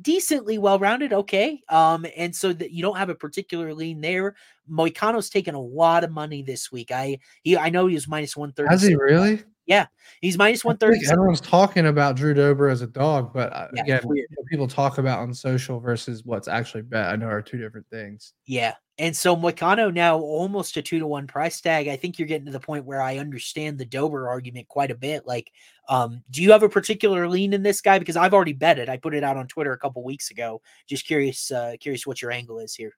decently 0.00 0.58
well 0.58 0.78
rounded. 0.78 1.12
Okay. 1.12 1.62
Um, 1.68 2.06
and 2.16 2.34
so 2.34 2.52
that 2.52 2.70
you 2.70 2.82
don't 2.82 2.96
have 2.96 3.08
a 3.08 3.14
particular 3.14 3.74
lean 3.74 4.00
there. 4.00 4.34
Moicano's 4.70 5.30
taken 5.30 5.54
a 5.54 5.60
lot 5.60 6.04
of 6.04 6.10
money 6.10 6.42
this 6.42 6.70
week. 6.72 6.90
I 6.90 7.18
he 7.42 7.56
I 7.56 7.70
know 7.70 7.86
he 7.86 7.94
was 7.94 8.08
minus 8.08 8.36
one 8.36 8.52
thirty. 8.52 8.70
Has 8.70 8.82
he 8.82 8.94
really? 8.94 9.42
Yeah, 9.66 9.86
he's 10.20 10.36
minus 10.36 10.64
one 10.64 10.76
thirty. 10.76 10.98
everyone's 11.10 11.40
talking 11.40 11.86
about 11.86 12.16
Drew 12.16 12.34
Dober 12.34 12.68
as 12.68 12.82
a 12.82 12.86
dog, 12.86 13.32
but 13.32 13.52
uh, 13.52 13.68
Yeah, 13.74 13.82
again, 13.82 14.00
what 14.04 14.18
people 14.50 14.66
talk 14.66 14.98
about 14.98 15.20
on 15.20 15.32
social 15.34 15.78
versus 15.78 16.24
what's 16.24 16.48
actually 16.48 16.82
bet. 16.82 17.08
I 17.08 17.16
know 17.16 17.26
are 17.26 17.42
two 17.42 17.58
different 17.58 17.86
things. 17.88 18.34
Yeah. 18.46 18.74
And 18.98 19.16
so 19.16 19.34
Moicano 19.34 19.92
now 19.92 20.18
almost 20.18 20.76
a 20.76 20.82
two 20.82 20.98
to 20.98 21.06
one 21.06 21.26
price 21.26 21.60
tag. 21.60 21.88
I 21.88 21.96
think 21.96 22.18
you're 22.18 22.28
getting 22.28 22.46
to 22.46 22.52
the 22.52 22.60
point 22.60 22.84
where 22.84 23.00
I 23.00 23.18
understand 23.18 23.78
the 23.78 23.86
Dober 23.86 24.28
argument 24.28 24.68
quite 24.68 24.90
a 24.90 24.94
bit. 24.94 25.26
Like, 25.26 25.50
um, 25.88 26.22
do 26.30 26.42
you 26.42 26.52
have 26.52 26.62
a 26.62 26.68
particular 26.68 27.26
lean 27.26 27.54
in 27.54 27.62
this 27.62 27.80
guy? 27.80 27.98
Because 27.98 28.16
I've 28.16 28.34
already 28.34 28.52
bet 28.52 28.78
it. 28.78 28.90
I 28.90 28.98
put 28.98 29.14
it 29.14 29.24
out 29.24 29.38
on 29.38 29.48
Twitter 29.48 29.72
a 29.72 29.78
couple 29.78 30.04
weeks 30.04 30.30
ago. 30.30 30.60
Just 30.86 31.06
curious, 31.06 31.50
uh, 31.50 31.74
curious 31.80 32.06
what 32.06 32.20
your 32.20 32.30
angle 32.30 32.58
is 32.58 32.74
here. 32.74 32.92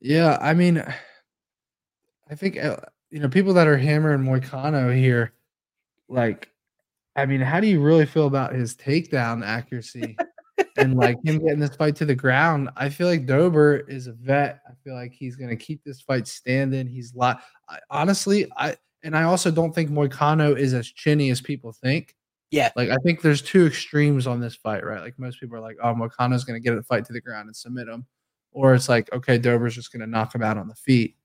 Yeah, 0.00 0.38
I 0.40 0.54
mean, 0.54 0.82
I 2.30 2.34
think 2.34 2.56
uh, 2.56 2.76
you 3.10 3.20
know 3.20 3.28
people 3.28 3.52
that 3.54 3.66
are 3.66 3.76
hammering 3.76 4.22
Moicano 4.22 4.96
here. 4.96 5.34
Like, 6.08 6.50
I 7.16 7.26
mean, 7.26 7.42
how 7.42 7.60
do 7.60 7.66
you 7.66 7.82
really 7.82 8.06
feel 8.06 8.26
about 8.26 8.54
his 8.54 8.74
takedown 8.74 9.44
accuracy 9.44 10.16
and 10.78 10.94
like 10.96 11.16
him 11.24 11.38
getting 11.38 11.58
this 11.60 11.74
fight 11.76 11.96
to 11.96 12.04
the 12.04 12.14
ground? 12.14 12.70
I 12.76 12.88
feel 12.88 13.06
like 13.08 13.26
Dober 13.26 13.78
is 13.88 14.06
a 14.06 14.12
vet. 14.12 14.60
I 14.68 14.72
feel 14.84 14.94
like 14.94 15.12
he's 15.12 15.36
gonna 15.36 15.56
keep 15.56 15.82
this 15.84 16.00
fight 16.00 16.26
standing. 16.26 16.86
He's 16.86 17.14
lot 17.14 17.42
honestly. 17.90 18.50
I 18.56 18.76
and 19.02 19.16
I 19.16 19.24
also 19.24 19.50
don't 19.50 19.74
think 19.74 19.90
Moicano 19.90 20.56
is 20.56 20.74
as 20.74 20.88
chinny 20.88 21.30
as 21.30 21.40
people 21.40 21.72
think. 21.72 22.14
Yeah. 22.50 22.70
Like 22.76 22.88
I 22.90 22.96
think 23.04 23.20
there's 23.20 23.42
two 23.42 23.66
extremes 23.66 24.26
on 24.26 24.40
this 24.40 24.54
fight, 24.56 24.84
right? 24.84 25.00
Like 25.02 25.18
most 25.18 25.38
people 25.38 25.56
are 25.56 25.60
like, 25.60 25.76
oh, 25.82 25.94
Moicano's 25.94 26.44
gonna 26.44 26.60
get 26.60 26.76
a 26.76 26.82
fight 26.82 27.04
to 27.06 27.12
the 27.12 27.20
ground 27.20 27.48
and 27.48 27.56
submit 27.56 27.88
him 27.88 28.06
or 28.52 28.74
it's 28.74 28.88
like 28.88 29.12
okay, 29.12 29.36
Dober's 29.38 29.74
just 29.74 29.92
going 29.92 30.00
to 30.00 30.06
knock 30.06 30.34
him 30.34 30.42
out 30.42 30.56
on 30.56 30.68
the 30.68 30.74
feet. 30.74 31.16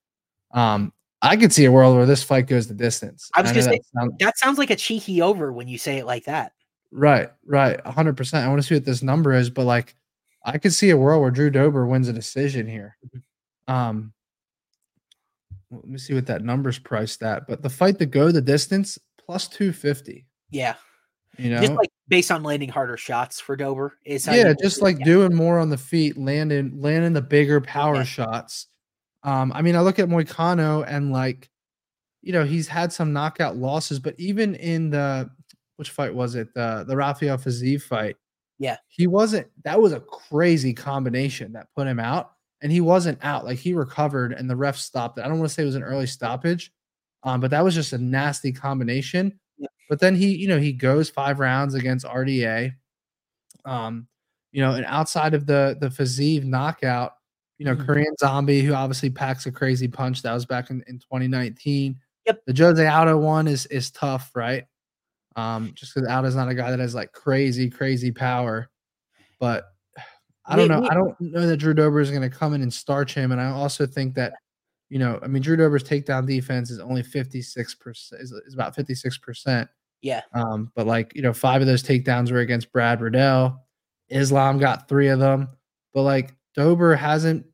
Um, 0.51 0.91
I 1.21 1.38
could 1.38 1.53
see 1.53 1.63
a 1.65 1.71
world 1.71 1.95
where 1.95 2.05
this 2.05 2.21
fight 2.21 2.47
goes 2.47 2.67
the 2.67 2.73
distance. 2.73 3.31
I 3.34 3.41
was 3.41 3.51
And 3.51 3.55
gonna 3.59 3.71
say- 3.71 3.77
that 3.77 3.99
sound- 3.99 4.19
That 4.19 4.38
sounds 4.38 4.57
like 4.57 4.69
a 4.71 4.75
cheeky 4.75 5.21
over 5.21 5.51
when 5.53 5.69
you 5.69 5.77
say 5.77 5.97
it 5.97 6.05
like 6.05 6.25
that. 6.25 6.51
Right, 6.94 7.30
right, 7.45 7.80
hundred 7.86 8.15
percent. 8.15 8.45
I 8.45 8.49
want 8.49 8.61
to 8.61 8.68
see 8.68 8.76
what 8.76 8.86
this 8.86 9.03
number 9.03 9.34
is, 9.34 9.49
but 9.49 9.65
like, 9.65 9.95
I 10.45 10.57
could 10.57 10.74
see 10.74 10.90
a 10.91 10.98
world 10.98 11.22
where 11.22 11.32
Drew 11.32 11.49
Dober 11.49 11.86
wins 11.86 12.07
a 12.07 12.14
decision 12.14 12.68
here. 12.68 12.98
Um, 13.68 14.14
let 15.72 15.86
me 15.88 15.98
see 15.98 16.14
what 16.14 16.28
that 16.28 16.44
number's 16.44 16.78
priced 16.80 17.24
at. 17.24 17.48
But 17.48 17.61
the 17.61 17.70
fight 17.70 17.98
to 17.99 18.06
go 18.06 18.32
the 18.32 18.41
distance 18.41 18.99
plus 19.18 19.48
two 19.48 19.72
fifty. 19.72 20.26
Yeah. 20.52 20.76
You 21.38 21.49
know, 21.49 21.61
Just 21.61 21.74
like 21.74 21.90
based 22.07 22.30
on 22.30 22.44
landing 22.44 22.70
harder 22.70 22.95
shots 22.95 23.40
for 23.40 23.56
Dober 23.56 23.98
is 24.06 24.28
yeah, 24.28 24.53
just 24.53 24.84
like 24.84 24.99
doing 24.99 25.34
more 25.34 25.57
on 25.57 25.70
the 25.70 25.78
feet, 25.78 26.15
landing 26.15 26.80
landing 26.80 27.14
the 27.14 27.24
bigger 27.24 27.60
power 27.60 27.95
Yeah. 27.95 28.03
shots. 28.03 28.68
Um, 29.24 29.52
I 29.56 29.64
mean, 29.64 29.76
I 29.76 29.82
look 29.82 29.98
at 29.98 30.10
Moicano 30.10 30.86
and 30.88 31.11
like, 31.11 31.49
you 32.22 32.34
know, 32.34 32.44
he's 32.44 32.68
had 32.68 32.94
some 32.94 33.14
knockout 33.14 33.56
losses, 33.56 33.99
but 33.99 34.14
even 34.20 34.53
in 34.56 34.91
the 34.91 35.30
which 35.78 35.90
fight 35.91 36.14
was 36.14 36.36
it? 36.36 36.54
The 36.54 36.84
the 36.88 36.95
Rafael 36.95 37.38
Fiziev 37.38 37.82
fight. 37.82 38.16
Yeah. 38.60 38.78
he 38.88 39.08
wasn't. 39.08 39.48
That 39.64 39.82
was 39.82 39.91
a 39.94 40.00
crazy 40.00 40.74
combination 40.74 41.52
that 41.54 41.68
put 41.76 41.88
him 41.88 42.00
out, 42.00 42.32
and 42.62 42.72
he 42.72 42.80
wasn't 42.82 43.20
out. 43.24 43.44
Like 43.45 43.58
he 43.60 43.74
recovered, 43.74 44.32
and 44.34 44.50
the 44.50 44.56
ref 44.56 44.78
stopped 44.78 45.18
it. 45.18 45.26
I 45.26 45.28
don't 45.28 45.40
want 45.40 45.50
to 45.50 45.54
say 45.54 45.64
it 45.64 45.66
was 45.68 45.76
an 45.76 45.84
early 45.84 46.08
stoppage, 46.08 46.72
um, 47.24 47.41
but 47.41 47.52
that 47.52 47.64
was 47.64 47.76
just 47.76 47.94
a 47.94 47.98
nasty 47.98 48.52
combination. 48.52 49.38
Yeah. 49.58 49.68
But 49.90 50.00
then 50.00 50.16
he, 50.16 50.36
you 50.36 50.48
know, 50.48 50.60
he 50.60 50.72
goes 50.72 51.10
five 51.10 51.40
rounds 51.40 51.74
against 51.74 52.06
RDA. 52.06 52.74
Um, 53.66 54.08
you 54.52 54.62
know, 54.62 54.74
and 54.76 54.86
outside 54.86 55.34
of 55.34 55.45
the 55.45 55.76
the 55.82 55.90
Fiziev 55.90 56.44
knockout, 56.45 57.14
you 57.58 57.66
know, 57.66 57.76
Mhm. 57.76 57.86
Korean 57.86 58.16
Zombie, 58.20 58.62
who 58.62 58.74
obviously 58.74 59.10
packs 59.10 59.45
a 59.45 59.52
crazy 59.52 59.88
punch. 59.88 60.22
That 60.22 60.34
was 60.34 60.45
back 60.45 60.70
in, 60.70 60.84
in 60.88 61.00
2019. 61.00 62.00
Yep. 62.28 62.41
The 62.48 62.54
Jose 62.64 62.88
Aldo 62.88 63.18
one 63.18 63.48
is 63.48 63.66
is 63.68 63.91
tough, 63.91 64.32
right? 64.36 64.66
Um, 65.35 65.72
just 65.76 65.93
because 65.93 66.07
Aldo's 66.07 66.35
not 66.35 66.49
a 66.49 66.55
guy 66.55 66.69
that 66.69 66.80
has 66.80 66.95
like 66.95 67.11
crazy, 67.11 67.69
crazy 67.69 68.11
power. 68.11 68.69
But 69.39 69.65
I 70.45 70.55
don't 70.55 70.68
know. 70.68 70.88
I 70.89 70.93
don't 70.93 71.19
know 71.19 71.47
that 71.47 71.57
Drew 71.57 71.73
Dober 71.73 71.99
is 71.99 72.10
going 72.10 72.22
to 72.22 72.30
come 72.30 72.53
in 72.53 72.61
and 72.61 72.73
starch 72.73 73.14
him. 73.14 73.31
And 73.31 73.39
I 73.39 73.47
also 73.47 73.85
think 73.85 74.15
that, 74.15 74.34
you 74.89 74.99
know, 74.99 75.19
I 75.23 75.27
mean, 75.27 75.41
Drew 75.41 75.55
Dober's 75.55 75.84
takedown 75.84 76.27
defense 76.27 76.69
is 76.69 76.80
only 76.80 77.01
56%, 77.01 77.85
is, 78.19 78.31
is 78.31 78.53
about 78.53 78.76
56%. 78.76 79.68
yeah. 80.01 80.22
Um, 80.34 80.72
but 80.76 80.85
like, 80.85 81.15
you 81.15 81.22
know, 81.22 81.34
five 81.34 81.61
of 81.61 81.68
those 81.68 81.81
takedowns 81.81 82.31
were 82.31 82.39
against 82.39 82.72
Brad 82.72 83.01
Riddell. 83.01 83.64
Islam 84.10 84.60
got 84.60 84.89
three 84.89 85.07
of 85.07 85.19
them. 85.19 85.47
But 85.93 86.03
like 86.03 86.35
Dober 86.55 86.95
hasn't 86.95 87.45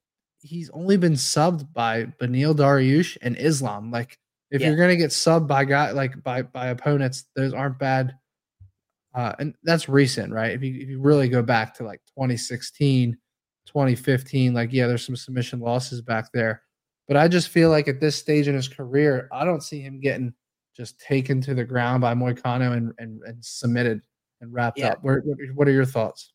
he's 0.41 0.69
only 0.71 0.97
been 0.97 1.13
subbed 1.13 1.71
by 1.73 2.05
Beneil 2.19 2.55
Dariush 2.55 3.17
and 3.21 3.37
Islam. 3.37 3.91
Like 3.91 4.17
if 4.51 4.61
Yeah. 4.61 4.67
you're 4.67 4.77
gonna 4.77 4.95
get 4.95 5.11
subbed 5.11 5.47
by 5.47 5.65
guy 5.65 5.91
like 5.91 6.21
by 6.23 6.41
by 6.43 6.67
opponents, 6.67 7.25
those 7.35 7.53
aren't 7.53 7.79
bad. 7.79 8.15
Uh, 9.15 9.33
and 9.39 9.55
that's 9.63 9.89
recent, 9.89 10.31
right? 10.31 10.51
If 10.51 10.63
you 10.63 10.79
if 10.81 10.87
you 10.89 10.99
really 11.01 11.29
go 11.29 11.41
back 11.41 11.73
to 11.75 11.83
like 11.83 12.01
2016, 12.15 13.17
2015, 13.65 14.53
like 14.53 14.71
yeah, 14.71 14.87
there's 14.87 15.05
some 15.05 15.15
submission 15.15 15.59
losses 15.59 16.01
back 16.01 16.31
there. 16.33 16.61
But 17.07 17.17
I 17.17 17.27
just 17.27 17.49
feel 17.49 17.69
like 17.71 17.87
at 17.87 17.99
this 17.99 18.15
stage 18.15 18.47
in 18.47 18.53
his 18.55 18.67
career, 18.67 19.27
I 19.31 19.43
don't 19.45 19.63
see 19.63 19.81
him 19.81 19.99
getting 19.99 20.33
just 20.77 20.99
taken 20.99 21.41
to 21.41 21.53
the 21.55 21.65
ground 21.65 22.01
by 22.01 22.13
Moicano 22.13 22.73
and 22.77 22.93
and, 22.99 23.21
and 23.23 23.43
submitted 23.43 24.01
and 24.41 24.53
wrapped 24.53 24.77
Yeah. 24.77 24.89
up. 24.89 24.99
Where, 25.03 25.21
what, 25.21 25.37
what 25.55 25.67
are 25.67 25.71
your 25.71 25.85
thoughts? 25.85 26.31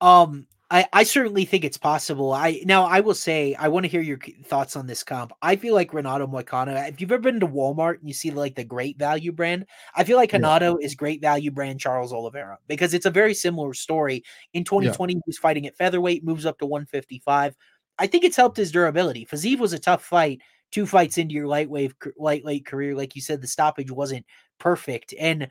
Um, 0.00 0.46
I, 0.72 0.86
I 0.94 1.02
certainly 1.02 1.44
think 1.44 1.64
it's 1.64 1.76
possible. 1.76 2.32
I 2.32 2.62
now 2.64 2.84
I 2.84 3.00
will 3.00 3.14
say 3.14 3.54
I 3.56 3.68
want 3.68 3.84
to 3.84 3.90
hear 3.90 4.00
your 4.00 4.18
thoughts 4.44 4.74
on 4.74 4.86
this 4.86 5.04
comp. 5.04 5.32
I 5.42 5.54
feel 5.56 5.74
like 5.74 5.92
Renato 5.92 6.26
Moicano. 6.26 6.88
If 6.88 6.98
you've 6.98 7.12
ever 7.12 7.20
been 7.20 7.40
to 7.40 7.46
Walmart 7.46 7.98
and 7.98 8.08
you 8.08 8.14
see 8.14 8.30
like 8.30 8.54
the 8.54 8.64
Great 8.64 8.98
Value 8.98 9.32
brand, 9.32 9.66
I 9.94 10.04
feel 10.04 10.16
like 10.16 10.32
Yeah. 10.32 10.38
Renato 10.38 10.78
is 10.78 10.94
Great 10.94 11.20
Value 11.20 11.50
brand 11.50 11.78
Charles 11.78 12.10
Oliveira 12.10 12.58
because 12.68 12.94
it's 12.94 13.04
a 13.04 13.10
very 13.10 13.34
similar 13.34 13.74
story. 13.74 14.24
In 14.54 14.64
2020, 14.64 15.12
he 15.14 15.20
was 15.26 15.36
fighting 15.36 15.66
at 15.66 15.76
featherweight, 15.76 16.24
moves 16.24 16.46
up 16.46 16.58
to 16.60 16.66
155. 16.66 17.54
I 17.98 18.06
think 18.06 18.24
it's 18.24 18.36
helped 18.36 18.56
his 18.56 18.72
durability. 18.72 19.26
Fiziev 19.26 19.58
was 19.58 19.74
a 19.74 19.78
tough 19.78 20.02
fight. 20.02 20.40
Two 20.70 20.86
fights 20.86 21.18
into 21.18 21.34
your 21.34 21.48
lightweight 21.48 21.92
lightweight 22.16 22.64
career, 22.64 22.94
like 22.94 23.14
you 23.14 23.20
said, 23.20 23.42
the 23.42 23.46
stoppage 23.46 23.90
wasn't 23.90 24.24
perfect, 24.58 25.12
and 25.20 25.48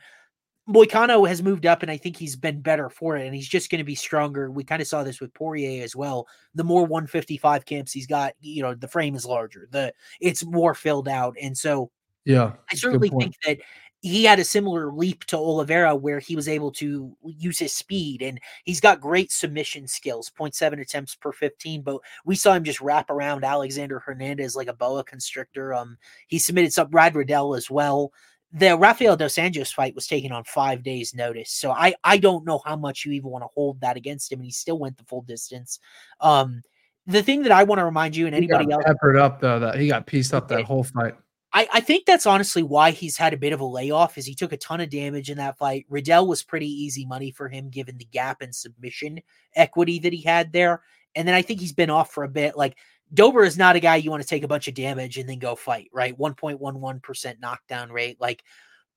Moicano 0.69 1.27
has 1.27 1.41
moved 1.41 1.65
up, 1.65 1.81
and 1.81 1.91
I 1.91 1.97
think 1.97 2.17
he's 2.17 2.35
been 2.35 2.61
better 2.61 2.89
for 2.89 3.17
it, 3.17 3.25
and 3.25 3.35
he's 3.35 3.47
just 3.47 3.69
going 3.71 3.79
to 3.79 3.85
be 3.85 3.95
stronger. 3.95 4.51
We 4.51 4.63
kind 4.63 4.81
of 4.81 4.87
saw 4.87 5.03
this 5.03 5.19
with 5.19 5.33
Poirier 5.33 5.83
as 5.83 5.95
well. 5.95 6.27
The 6.55 6.63
more 6.63 6.85
155 6.85 7.65
camps 7.65 7.91
he's 7.91 8.07
got, 8.07 8.33
you 8.41 8.61
know, 8.61 8.73
the 8.75 8.87
frame 8.87 9.15
is 9.15 9.25
larger, 9.25 9.67
the 9.71 9.93
it's 10.19 10.45
more 10.45 10.73
filled 10.75 11.07
out, 11.07 11.35
and 11.41 11.57
so 11.57 11.91
Yeah, 12.25 12.53
I 12.71 12.75
that's 12.75 12.83
a 12.83 12.87
good 12.89 13.01
certainly 13.01 13.09
think 13.09 13.35
that 13.45 13.59
he 14.01 14.23
had 14.23 14.39
a 14.39 14.43
similar 14.43 14.91
leap 14.91 15.25
to 15.25 15.37
Oliveira 15.37 15.95
where 15.95 16.19
he 16.19 16.35
was 16.35 16.47
able 16.47 16.71
to 16.73 17.15
use 17.23 17.59
his 17.59 17.71
speed 17.73 18.23
and 18.23 18.39
he's 18.65 18.79
got 18.81 18.99
great 18.99 19.31
submission 19.31 19.87
skills 19.87 20.31
0.7 20.37 20.81
attempts 20.81 21.15
per 21.15 21.31
15 21.31 21.83
but 21.83 21.99
we 22.25 22.35
saw 22.35 22.53
him 22.53 22.63
just 22.63 22.81
wrap 22.81 23.11
around 23.11 23.43
Alexander 23.43 23.99
Hernandez 23.99 24.55
like 24.55 24.67
a 24.67 24.73
boa 24.73 25.03
constrictor 25.03 25.73
um 25.75 25.97
he 26.27 26.39
submitted 26.39 26.73
some 26.73 26.89
Brad 26.89 27.15
Riddell 27.15 27.53
as 27.53 27.69
well 27.69 28.11
the 28.53 28.77
Rafael 28.77 29.15
dos 29.15 29.35
Anjos 29.35 29.73
fight 29.73 29.95
was 29.95 30.07
taken 30.07 30.31
on 30.31 30.43
five 30.43 30.83
days 30.83 31.13
notice 31.13 31.51
so 31.51 31.71
I 31.71 31.93
I 32.03 32.17
don't 32.17 32.45
know 32.45 32.61
how 32.65 32.75
much 32.75 33.05
you 33.05 33.11
even 33.13 33.29
want 33.29 33.43
to 33.43 33.49
hold 33.53 33.81
that 33.81 33.97
against 33.97 34.31
him 34.31 34.39
and 34.39 34.45
he 34.45 34.51
still 34.51 34.77
went 34.77 34.97
the 34.97 35.05
full 35.05 35.21
distance 35.21 35.79
um 36.19 36.61
the 37.07 37.23
thing 37.23 37.43
that 37.43 37.51
I 37.51 37.63
want 37.63 37.79
to 37.79 37.85
remind 37.85 38.15
you 38.15 38.27
and 38.27 38.35
He 38.35 38.47
got 38.47 38.57
anybody 38.57 38.73
else 38.73 38.83
peppered 38.85 39.17
up 39.17 39.39
though. 39.39 39.59
That 39.59 39.79
he 39.79 39.87
got 39.87 40.05
pieced 40.05 40.33
up 40.33 40.47
that 40.49 40.63
whole 40.63 40.83
fight. 40.83 41.15
I, 41.53 41.67
I 41.73 41.79
think 41.81 42.05
that's 42.05 42.25
honestly 42.25 42.63
why 42.63 42.91
he's 42.91 43.17
had 43.17 43.33
a 43.33 43.37
bit 43.37 43.51
of 43.51 43.59
a 43.59 43.65
layoff 43.65 44.17
is 44.17 44.25
he 44.25 44.35
took 44.35 44.53
a 44.53 44.57
ton 44.57 44.79
of 44.79 44.89
damage 44.89 45.29
in 45.29 45.37
that 45.37 45.57
fight. 45.57 45.85
Riddell 45.89 46.27
was 46.27 46.43
pretty 46.43 46.69
easy 46.69 47.05
money 47.05 47.31
for 47.31 47.49
him 47.49 47.69
given 47.69 47.97
the 47.97 48.05
gap 48.05 48.41
in 48.41 48.53
submission 48.53 49.19
equity 49.55 49.99
that 49.99 50.13
he 50.13 50.21
had 50.21 50.53
there. 50.53 50.81
And 51.13 51.27
then 51.27 51.35
I 51.35 51.41
think 51.41 51.59
he's 51.59 51.73
been 51.73 51.89
off 51.89 52.13
for 52.13 52.23
a 52.23 52.29
bit. 52.29 52.55
Like 52.55 52.77
Dober 53.13 53.43
is 53.43 53.57
not 53.57 53.75
a 53.75 53.79
guy 53.79 53.97
you 53.97 54.09
want 54.09 54.23
to 54.23 54.29
take 54.29 54.43
a 54.43 54.47
bunch 54.47 54.67
of 54.67 54.73
damage 54.73 55.17
and 55.17 55.27
then 55.27 55.39
go 55.39 55.55
fight, 55.55 55.89
right? 55.91 56.17
1.11% 56.17 57.39
knockdown 57.39 57.91
rate. 57.91 58.19
Like 58.21 58.43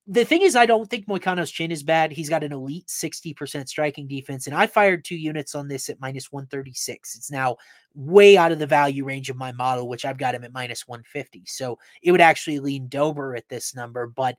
the 0.07 0.24
thing 0.24 0.43
is, 0.43 0.55
I 0.55 0.66
don't 0.66 0.89
think 0.89 1.07
Moicano's 1.07 1.51
chin 1.51 1.70
is 1.70 1.82
bad. 1.82 2.12
He's 2.12 2.28
got 2.28 2.45
an 2.45 2.53
elite 2.53 2.86
60% 2.89 3.69
striking 3.69 4.07
defense, 4.07 4.47
and 4.47 4.55
I 4.55 4.66
fired 4.66 5.05
two 5.05 5.16
units 5.16 5.55
on 5.55 5.66
this 5.66 5.89
at 5.89 6.01
minus 6.01 6.31
136. 6.31 7.16
It's 7.16 7.31
now 7.31 7.57
way 7.95 8.36
out 8.36 8.53
of 8.53 8.59
the 8.59 8.66
value 8.66 9.05
range 9.05 9.31
of 9.31 9.36
my 9.36 9.53
model, 9.53 9.89
which 9.89 10.05
I've 10.05 10.19
got 10.19 10.35
him 10.35 10.45
at 10.45 10.53
minus 10.53 10.86
150. 10.86 11.45
So 11.47 11.78
it 12.03 12.12
would 12.12 12.20
actually 12.20 12.59
lean 12.59 12.89
Dober 12.89 13.35
at 13.35 13.49
this 13.49 13.74
number, 13.74 14.07
but 14.07 14.36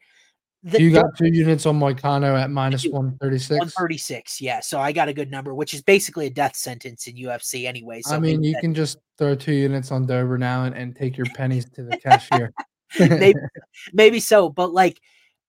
the, 0.65 0.81
you 0.81 0.91
got 0.91 1.15
two 1.15 1.27
units 1.27 1.67
on 1.67 1.79
Moicano 1.79 2.41
at 2.41 2.49
minus 2.49 2.85
136. 2.85 3.51
136, 3.51 4.41
yeah. 4.41 4.59
So 4.61 4.79
I 4.79 4.91
got 4.91 5.07
a 5.07 5.13
good 5.13 5.29
number, 5.29 5.53
which 5.53 5.75
is 5.75 5.83
basically 5.83 6.25
a 6.25 6.29
death 6.31 6.55
sentence 6.55 7.05
in 7.05 7.15
UFC 7.15 7.67
anyway. 7.67 8.01
So 8.01 8.15
I 8.15 8.19
mean, 8.19 8.43
you 8.43 8.53
that, 8.53 8.61
can 8.61 8.73
just 8.73 8.97
throw 9.19 9.35
two 9.35 9.53
units 9.53 9.91
on 9.91 10.07
Dober 10.07 10.39
now 10.39 10.63
and, 10.63 10.75
and 10.75 10.95
take 10.95 11.17
your 11.17 11.27
pennies 11.35 11.69
to 11.75 11.83
the 11.83 11.95
cashier. 12.03 12.51
maybe, 12.99 13.39
maybe 13.93 14.19
so, 14.19 14.49
but 14.49 14.73
like 14.73 14.99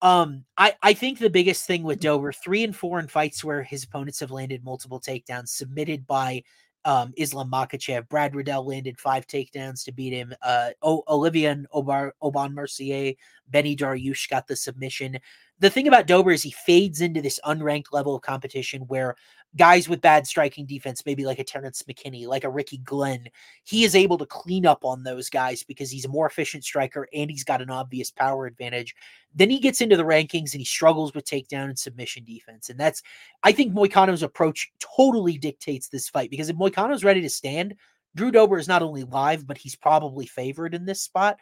um, 0.02 0.44
I, 0.58 0.74
I 0.82 0.92
think 0.92 1.18
the 1.18 1.30
biggest 1.30 1.66
thing 1.66 1.82
with 1.82 2.00
Dober, 2.00 2.30
three 2.30 2.62
and 2.62 2.76
four 2.76 3.00
in 3.00 3.08
fights 3.08 3.42
where 3.42 3.62
his 3.62 3.84
opponents 3.84 4.20
have 4.20 4.30
landed 4.30 4.64
multiple 4.64 5.00
takedowns 5.00 5.48
submitted 5.48 6.06
by 6.06 6.42
um, 6.86 7.12
Islam 7.16 7.50
Makhachev. 7.50 8.08
Brad 8.08 8.34
Riddell 8.34 8.64
landed 8.64 8.98
five 8.98 9.26
takedowns 9.26 9.84
to 9.84 9.92
beat 9.92 10.12
him. 10.12 10.32
Uh, 10.40 10.70
o- 10.80 11.02
Olivier 11.08 11.56
Obar- 11.74 12.12
Aubin-Mercier, 12.22 13.14
Benny 13.48 13.76
Dariush 13.76 14.30
got 14.30 14.46
the 14.46 14.56
submission. 14.56 15.18
The 15.58 15.70
thing 15.70 15.88
about 15.88 16.06
Dober 16.06 16.32
is 16.32 16.42
he 16.42 16.50
fades 16.50 17.00
into 17.00 17.22
this 17.22 17.40
unranked 17.46 17.86
level 17.90 18.14
of 18.14 18.20
competition 18.20 18.82
where 18.82 19.16
guys 19.56 19.88
with 19.88 20.02
bad 20.02 20.26
striking 20.26 20.66
defense, 20.66 21.02
maybe 21.06 21.24
like 21.24 21.38
a 21.38 21.44
Terrence 21.44 21.82
McKinney, 21.88 22.26
like 22.26 22.44
a 22.44 22.50
Ricky 22.50 22.78
Glenn, 22.78 23.28
he 23.64 23.84
is 23.84 23.94
able 23.94 24.18
to 24.18 24.26
clean 24.26 24.66
up 24.66 24.84
on 24.84 25.02
those 25.02 25.30
guys 25.30 25.62
because 25.62 25.90
he's 25.90 26.04
a 26.04 26.10
more 26.10 26.26
efficient 26.26 26.62
striker 26.62 27.08
and 27.14 27.30
he's 27.30 27.44
got 27.44 27.62
an 27.62 27.70
obvious 27.70 28.10
power 28.10 28.44
advantage. 28.44 28.94
Then 29.34 29.48
he 29.48 29.58
gets 29.58 29.80
into 29.80 29.96
the 29.96 30.04
rankings 30.04 30.52
and 30.52 30.60
he 30.60 30.64
struggles 30.64 31.14
with 31.14 31.24
takedown 31.24 31.64
and 31.66 31.78
submission 31.78 32.24
defense. 32.24 32.68
And 32.68 32.78
that's, 32.78 33.02
I 33.42 33.52
think 33.52 33.72
Moicano's 33.72 34.22
approach 34.22 34.70
totally 34.78 35.38
dictates 35.38 35.88
this 35.88 36.08
fight 36.08 36.30
because 36.30 36.50
if 36.50 36.56
Moicano's 36.56 37.04
ready 37.04 37.22
to 37.22 37.30
stand, 37.30 37.76
Drew 38.14 38.30
Dober 38.30 38.58
is 38.58 38.68
not 38.68 38.82
only 38.82 39.04
live, 39.04 39.46
but 39.46 39.58
he's 39.58 39.76
probably 39.76 40.26
favored 40.26 40.74
in 40.74 40.84
this 40.84 41.00
spot. 41.00 41.38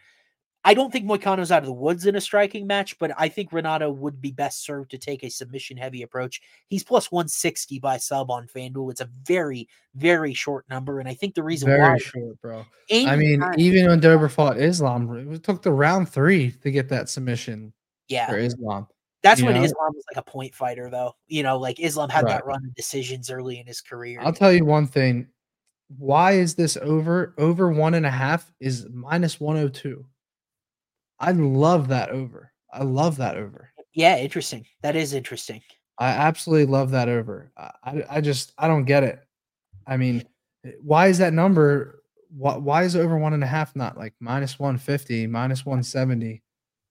I 0.67 0.73
don't 0.73 0.91
think 0.91 1.05
Moicano's 1.05 1.53
out 1.53 1.63
of 1.63 1.67
the 1.67 1.73
woods 1.73 2.07
in 2.07 2.17
a 2.17 2.21
striking 2.21 2.67
match, 2.67 2.99
but 2.99 3.11
I 3.19 3.29
think 3.29 3.53
Renato 3.53 3.91
would 3.91 4.21
be 4.23 4.31
best 4.31 4.65
served 4.65 4.91
to 4.93 4.99
take 4.99 5.23
a 5.23 5.29
submission 5.29 5.77
heavy 5.77 6.03
approach. 6.03 6.41
He's 6.69 6.83
plus 6.83 7.13
160 7.13 7.79
by 7.81 7.99
sub 7.99 8.31
on 8.31 8.47
FanDuel. 8.47 8.91
It's 8.91 9.03
a 9.03 9.11
very, 9.25 9.69
very 9.95 10.33
short 10.33 10.65
number. 10.71 11.01
And 11.01 11.09
I 11.09 11.13
think 11.13 11.35
the 11.35 11.43
reason 11.43 11.69
very 11.69 11.81
why 11.81 11.99
short, 11.99 12.41
bro. 12.41 12.65
I 12.91 13.15
mean, 13.15 13.45
even 13.59 13.89
when 13.89 14.01
Dober 14.01 14.31
fought 14.31 14.59
Islam, 14.59 15.35
it 15.35 15.43
took 15.43 15.63
the 15.63 15.73
round 15.73 16.09
three 16.09 16.53
to 16.63 16.71
get 16.71 16.89
that 16.89 17.11
submission 17.11 17.75
yeah. 18.09 18.31
for 18.31 18.39
Islam. 18.39 18.87
That's 19.23 19.43
when 19.43 19.55
know? 19.55 19.63
Islam 19.63 19.93
was 19.95 20.05
like 20.15 20.27
a 20.27 20.31
point 20.31 20.55
fighter, 20.55 20.89
though. 20.89 21.15
You 21.29 21.43
know, 21.43 21.59
like 21.59 21.79
Islam 21.79 22.09
had 22.09 22.25
right. 22.25 22.33
that 22.33 22.47
run 22.47 22.65
of 22.65 22.75
decisions 22.75 23.31
early 23.31 23.59
in 23.59 23.67
his 23.67 23.83
career. 23.83 24.21
I'll 24.23 24.33
tell 24.33 24.53
you 24.53 24.65
one 24.65 24.87
thing. 24.87 25.29
Why 25.99 26.33
is 26.33 26.55
this 26.55 26.79
over? 26.79 27.35
Over 27.37 27.69
one 27.69 27.95
and 27.95 28.07
a 28.07 28.11
half 28.11 28.51
is 28.61 28.87
minus 28.91 29.39
102. 29.39 30.05
I 31.19 31.33
love 31.33 31.89
that 31.89 32.11
over. 32.11 32.53
I 32.73 32.83
love 32.83 33.17
that 33.19 33.37
over. 33.37 33.71
Yeah, 33.95 34.19
interesting. 34.19 34.67
That 34.83 34.97
is 34.97 35.15
interesting. 35.15 35.63
I 35.99 36.09
absolutely 36.09 36.67
love 36.67 36.91
that 36.91 37.09
over. 37.09 37.53
I, 37.57 38.03
I 38.11 38.21
just 38.21 38.53
I 38.59 38.67
don't 38.67 38.85
get 38.85 39.05
it. 39.05 39.21
I 39.87 39.97
mean, 39.97 40.25
eh, 40.65 40.73
why 40.81 41.07
is 41.07 41.19
that 41.19 41.33
number? 41.33 42.03
Why, 42.37 42.57
why 42.57 42.83
is 42.83 42.97
over 42.97 43.17
one 43.17 43.33
and 43.33 43.45
a 43.45 43.47
half 43.47 43.77
not 43.77 43.97
like 43.97 44.15
minus 44.19 44.59
150, 44.59 45.29
minus 45.29 45.65
170? 45.65 46.43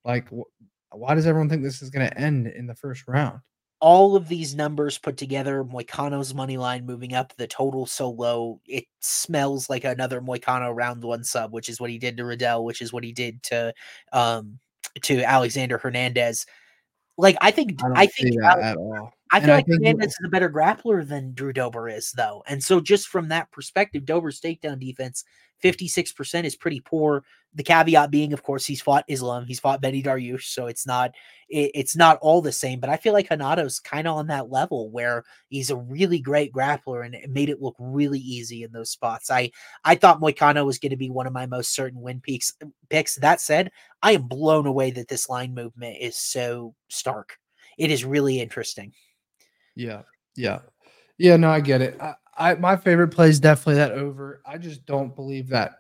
Like, 0.06 0.30
wh- 0.30 0.96
why 0.96 1.16
does 1.16 1.28
everyone 1.28 1.50
think 1.50 1.64
this 1.64 1.82
is 1.82 1.90
going 1.90 2.08
to 2.08 2.18
end 2.18 2.48
in 2.48 2.66
the 2.66 2.76
first 2.76 3.04
round? 3.08 3.42
All 3.84 4.16
of 4.16 4.30
these 4.30 4.56
numbers 4.56 4.98
put 4.98 5.18
together, 5.18 5.62
Moicano's 5.62 6.34
money 6.34 6.56
line 6.56 6.86
moving 6.86 7.14
up, 7.14 7.36
the 7.36 7.46
total 7.46 7.86
so 7.86 8.10
low, 8.10 8.62
it 8.66 8.86
smells 9.02 9.70
like 9.70 9.84
another 9.84 10.22
Moicano 10.22 10.74
round 10.74 11.04
one 11.04 11.26
sub, 11.26 11.52
which 11.52 11.68
is 11.68 11.82
what 11.82 11.90
he 11.90 11.98
did 11.98 12.16
to 12.16 12.24
Riddell, 12.24 12.64
which 12.64 12.82
is 12.82 12.94
what 12.94 13.04
he 13.04 13.12
did 13.12 13.44
to 13.44 13.74
um 14.14 14.58
to 15.02 15.22
Alexander 15.24 15.78
Hernandez. 15.78 16.46
Like 17.18 17.36
I 17.42 17.52
think 17.52 17.84
I, 17.84 18.04
I 18.04 18.06
think 18.06 18.40
that 18.40 18.60
at 18.60 18.78
all. 18.78 19.12
I 19.34 19.40
feel 19.40 19.50
and 19.50 19.58
like 19.58 19.68
Hernandez 19.68 20.12
is 20.12 20.20
a 20.26 20.30
better 20.30 20.50
grappler 20.50 21.08
than 21.08 21.34
Drew 21.34 21.54
Dober 21.54 21.90
is, 21.90 22.12
though. 22.16 22.44
And 22.48 22.64
so 22.64 22.80
just 22.80 23.08
from 23.08 23.30
that 23.30 23.52
perspective, 23.52 24.06
Dober's 24.06 24.40
takedown 24.40 24.80
defense 24.80 25.24
56% 25.64 26.44
is 26.44 26.56
pretty 26.56 26.82
poor. 26.82 27.24
The 27.56 27.64
caveat 27.64 28.12
being, 28.12 28.32
of 28.34 28.44
course, 28.44 28.66
he's 28.66 28.82
fought 28.82 29.06
Islam, 29.08 29.46
he's 29.46 29.60
fought 29.60 29.82
Benny 29.82 30.04
Dariush, 30.04 30.44
so 30.44 30.68
it's 30.68 30.86
not 30.86 31.12
it, 31.50 31.72
it's 31.74 31.96
not 31.96 32.20
all 32.22 32.42
the 32.42 32.52
same. 32.52 32.80
But 32.80 32.92
I 32.92 32.98
feel 32.98 33.14
like 33.14 33.30
Renato's 33.30 33.80
kind 33.80 34.08
of 34.08 34.18
on 34.18 34.28
that 34.28 34.52
level 34.52 34.92
where 34.92 35.24
he's 35.50 35.72
a 35.72 35.78
really 35.78 36.20
great 36.20 36.54
grappler 36.54 37.04
and 37.04 37.16
it 37.16 37.30
made 37.30 37.50
it 37.50 37.62
look 37.62 37.76
really 37.80 38.20
easy 38.20 38.64
in 38.64 38.72
those 38.72 38.92
spots. 38.92 39.32
I 39.32 39.50
I 39.84 39.96
thought 39.96 40.22
Moicano 40.22 40.64
was 40.64 40.78
going 40.78 40.92
to 40.92 40.96
be 40.96 41.10
one 41.10 41.26
of 41.26 41.34
my 41.34 41.48
most 41.48 41.74
certain 41.74 42.02
win 42.02 42.22
peaks 42.22 42.54
picks. 42.90 43.16
That 43.16 43.42
said, 43.42 43.72
I 44.04 44.12
am 44.12 44.28
blown 44.28 44.68
away 44.68 44.92
that 44.92 45.08
this 45.08 45.30
line 45.30 45.56
movement 45.56 45.98
is 46.00 46.18
so 46.18 46.76
stark. 46.90 47.38
It 47.80 47.90
is 47.90 48.06
really 48.06 48.40
interesting. 48.40 48.94
Yeah, 49.76 50.02
yeah, 50.36 50.60
yeah. 51.18 51.38
No, 51.38 51.50
I 51.50 51.60
get 51.60 51.82
it. 51.82 52.00
I, 52.02 52.16
I 52.38 52.56
my 52.56 52.76
favorite 52.76 53.10
play 53.10 53.30
is 53.30 53.40
definitely 53.40 53.76
that 53.76 53.92
over. 53.92 54.42
I 54.46 54.58
just 54.58 54.86
don't 54.86 55.16
believe 55.16 55.50
that 55.50 55.78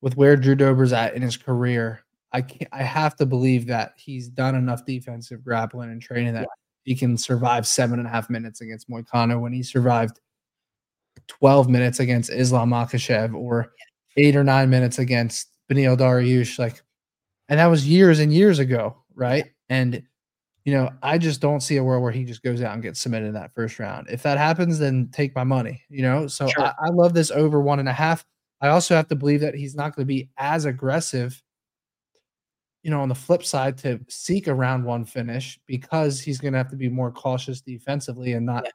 with 0.00 0.16
where 0.16 0.36
Drew 0.36 0.54
Dober's 0.54 0.92
at 0.92 1.14
in 1.14 1.22
his 1.22 1.36
career. 1.36 2.00
I 2.32 2.42
can't, 2.42 2.68
I 2.72 2.82
have 2.82 3.16
to 3.16 3.26
believe 3.26 3.66
that 3.68 3.94
he's 3.96 4.28
done 4.28 4.54
enough 4.54 4.84
defensive 4.84 5.44
grappling 5.44 5.90
and 5.90 6.02
training 6.02 6.34
that 6.34 6.40
yeah. 6.42 6.46
he 6.82 6.94
can 6.94 7.16
survive 7.16 7.66
seven 7.66 8.00
and 8.00 8.08
a 8.08 8.10
half 8.10 8.28
minutes 8.28 8.60
against 8.60 8.90
Moicano 8.90 9.40
when 9.40 9.52
he 9.52 9.62
survived 9.62 10.20
12 11.28 11.68
minutes 11.68 12.00
against 12.00 12.30
Islam 12.30 12.70
Makhachev 12.70 13.34
or 13.34 13.72
eight 14.16 14.36
or 14.36 14.44
nine 14.44 14.68
minutes 14.68 14.98
against 14.98 15.48
Beneil 15.70 15.96
Dariush. 15.96 16.58
Like, 16.58 16.82
and 17.48 17.58
that 17.60 17.66
was 17.66 17.86
years 17.86 18.18
and 18.18 18.32
years 18.32 18.58
ago, 18.58 18.96
right? 19.14 19.46
And 19.68 20.02
you 20.64 20.72
know, 20.72 20.90
I 21.02 21.18
just 21.18 21.40
don't 21.40 21.60
see 21.60 21.76
a 21.76 21.84
world 21.84 22.02
where 22.02 22.12
he 22.12 22.24
just 22.24 22.42
goes 22.42 22.62
out 22.62 22.72
and 22.72 22.82
gets 22.82 23.00
submitted 23.00 23.26
in 23.26 23.34
that 23.34 23.52
first 23.54 23.78
round. 23.78 24.08
If 24.10 24.22
that 24.22 24.38
happens, 24.38 24.78
then 24.78 25.10
take 25.12 25.34
my 25.34 25.44
money, 25.44 25.82
you 25.90 26.02
know. 26.02 26.26
So 26.26 26.48
sure. 26.48 26.64
I, 26.64 26.72
I, 26.86 26.88
love 26.88 27.12
this 27.12 27.30
over 27.30 27.60
one 27.60 27.80
and 27.80 27.88
a 27.88 27.92
half. 27.92 28.24
I 28.62 28.68
also 28.68 28.94
have 28.94 29.08
to 29.08 29.14
believe 29.14 29.40
that 29.40 29.54
he's 29.54 29.74
not 29.74 29.94
going 29.94 30.04
to 30.04 30.12
be 30.12 30.30
as 30.38 30.64
aggressive, 30.64 31.42
you 32.82 32.90
know, 32.90 33.02
on 33.02 33.10
the 33.10 33.14
flip 33.14 33.44
side 33.44 33.76
to 33.78 34.00
seek 34.08 34.46
a 34.46 34.54
round 34.54 34.86
one 34.86 35.04
finish 35.04 35.60
because 35.66 36.18
he's 36.18 36.40
going 36.40 36.54
to 36.54 36.58
have 36.58 36.70
to 36.70 36.76
be 36.76 36.88
more 36.88 37.12
cautious 37.12 37.60
defensively 37.60 38.32
and 38.32 38.46
not, 38.46 38.66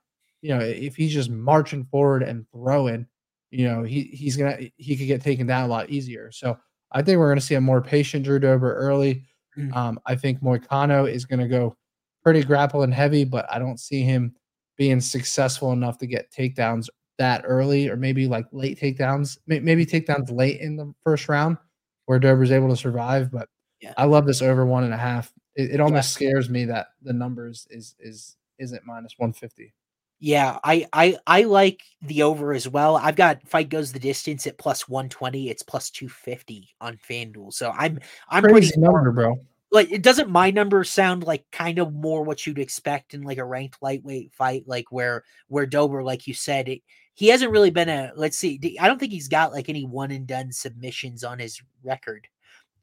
you 0.43 0.49
know, 0.49 0.63
if 0.63 0.95
he's 0.95 1.13
just 1.13 1.31
marching 1.31 1.85
forward 1.85 2.21
and 2.21 2.45
throwing, 2.51 3.07
you 3.49 3.67
know, 3.67 3.81
he 3.81 4.03
he's 4.03 4.37
gonna 4.37 4.57
he 4.77 4.95
could 4.95 5.07
get 5.07 5.23
taken 5.23 5.47
down 5.47 5.63
a 5.63 5.71
lot 5.71 5.89
easier. 5.89 6.31
So 6.31 6.55
I 6.91 7.01
think 7.01 7.17
we're 7.17 7.29
going 7.29 7.39
to 7.39 7.45
see 7.45 7.55
a 7.55 7.61
more 7.61 7.81
patient 7.81 8.25
Drew 8.25 8.37
Dober 8.37 8.75
early. 8.75 9.25
Mm. 9.59 9.75
Um, 9.75 9.99
I 10.05 10.15
think 10.15 10.41
Moicano 10.41 11.11
is 11.11 11.25
going 11.25 11.39
to 11.39 11.47
go 11.47 11.75
pretty 12.23 12.43
grappling 12.43 12.91
heavy, 12.91 13.23
but 13.23 13.45
I 13.51 13.59
don't 13.59 13.79
see 13.79 14.03
him 14.03 14.35
being 14.77 15.01
successful 15.01 15.73
enough 15.73 15.97
to 15.99 16.07
get 16.07 16.31
takedowns 16.31 16.87
that 17.17 17.43
early, 17.45 17.89
or 17.89 17.97
maybe 17.97 18.27
like 18.27 18.45
late 18.51 18.79
takedowns, 18.79 19.37
maybe 19.45 19.85
takedowns 19.85 20.31
late 20.31 20.61
in 20.61 20.77
the 20.77 20.93
first 21.03 21.27
round 21.27 21.57
where 22.05 22.19
Dober's 22.19 22.51
able 22.51 22.69
to 22.69 22.77
survive. 22.77 23.31
But 23.31 23.49
yeah. 23.81 23.93
I 23.97 24.05
love 24.05 24.25
this 24.25 24.41
over 24.41 24.65
one 24.65 24.85
and 24.85 24.93
a 24.93 24.97
half. 24.97 25.31
It, 25.55 25.71
it 25.71 25.79
almost 25.81 26.19
yeah. 26.21 26.29
scares 26.29 26.49
me 26.49 26.65
that 26.65 26.87
the 27.01 27.13
numbers 27.13 27.67
is 27.69 27.95
is 27.99 28.37
isn't 28.57 28.85
minus 28.85 29.15
one 29.17 29.33
fifty. 29.33 29.73
Yeah, 30.19 30.59
I, 30.63 30.85
I 30.91 31.17
I 31.25 31.43
like 31.43 31.81
the 32.01 32.23
over 32.23 32.51
as 32.51 32.67
well. 32.67 32.97
I've 32.97 33.15
got 33.15 33.47
fight 33.47 33.69
goes 33.69 33.93
the 33.93 33.99
distance 33.99 34.47
at 34.47 34.57
plus 34.57 34.89
one 34.89 35.07
twenty. 35.07 35.49
It's 35.49 35.63
plus 35.63 35.89
two 35.89 36.09
fifty 36.09 36.69
on 36.81 36.97
FanDuel. 36.97 37.53
So 37.53 37.71
I'm 37.71 37.99
I'm 38.27 38.43
Crazy 38.43 38.73
pretty 38.73 38.81
number, 38.81 39.11
bro 39.11 39.39
like 39.71 39.91
it 39.91 40.01
doesn't 40.01 40.29
my 40.29 40.49
number 40.51 40.83
sound 40.83 41.23
like 41.23 41.45
kind 41.51 41.79
of 41.79 41.93
more 41.93 42.23
what 42.23 42.45
you'd 42.45 42.59
expect 42.59 43.13
in 43.13 43.21
like 43.21 43.37
a 43.37 43.45
ranked 43.45 43.77
lightweight 43.81 44.33
fight 44.33 44.63
like 44.67 44.91
where 44.91 45.23
where 45.47 45.65
Dober 45.65 46.03
like 46.03 46.27
you 46.27 46.33
said 46.33 46.67
it, 46.67 46.81
he 47.13 47.27
hasn't 47.27 47.51
really 47.51 47.69
been 47.69 47.89
a 47.89 48.11
let's 48.15 48.37
see 48.37 48.77
I 48.79 48.87
don't 48.87 48.99
think 48.99 49.11
he's 49.11 49.27
got 49.27 49.51
like 49.51 49.69
any 49.69 49.85
one 49.85 50.11
and 50.11 50.27
done 50.27 50.51
submissions 50.51 51.23
on 51.23 51.39
his 51.39 51.61
record. 51.83 52.27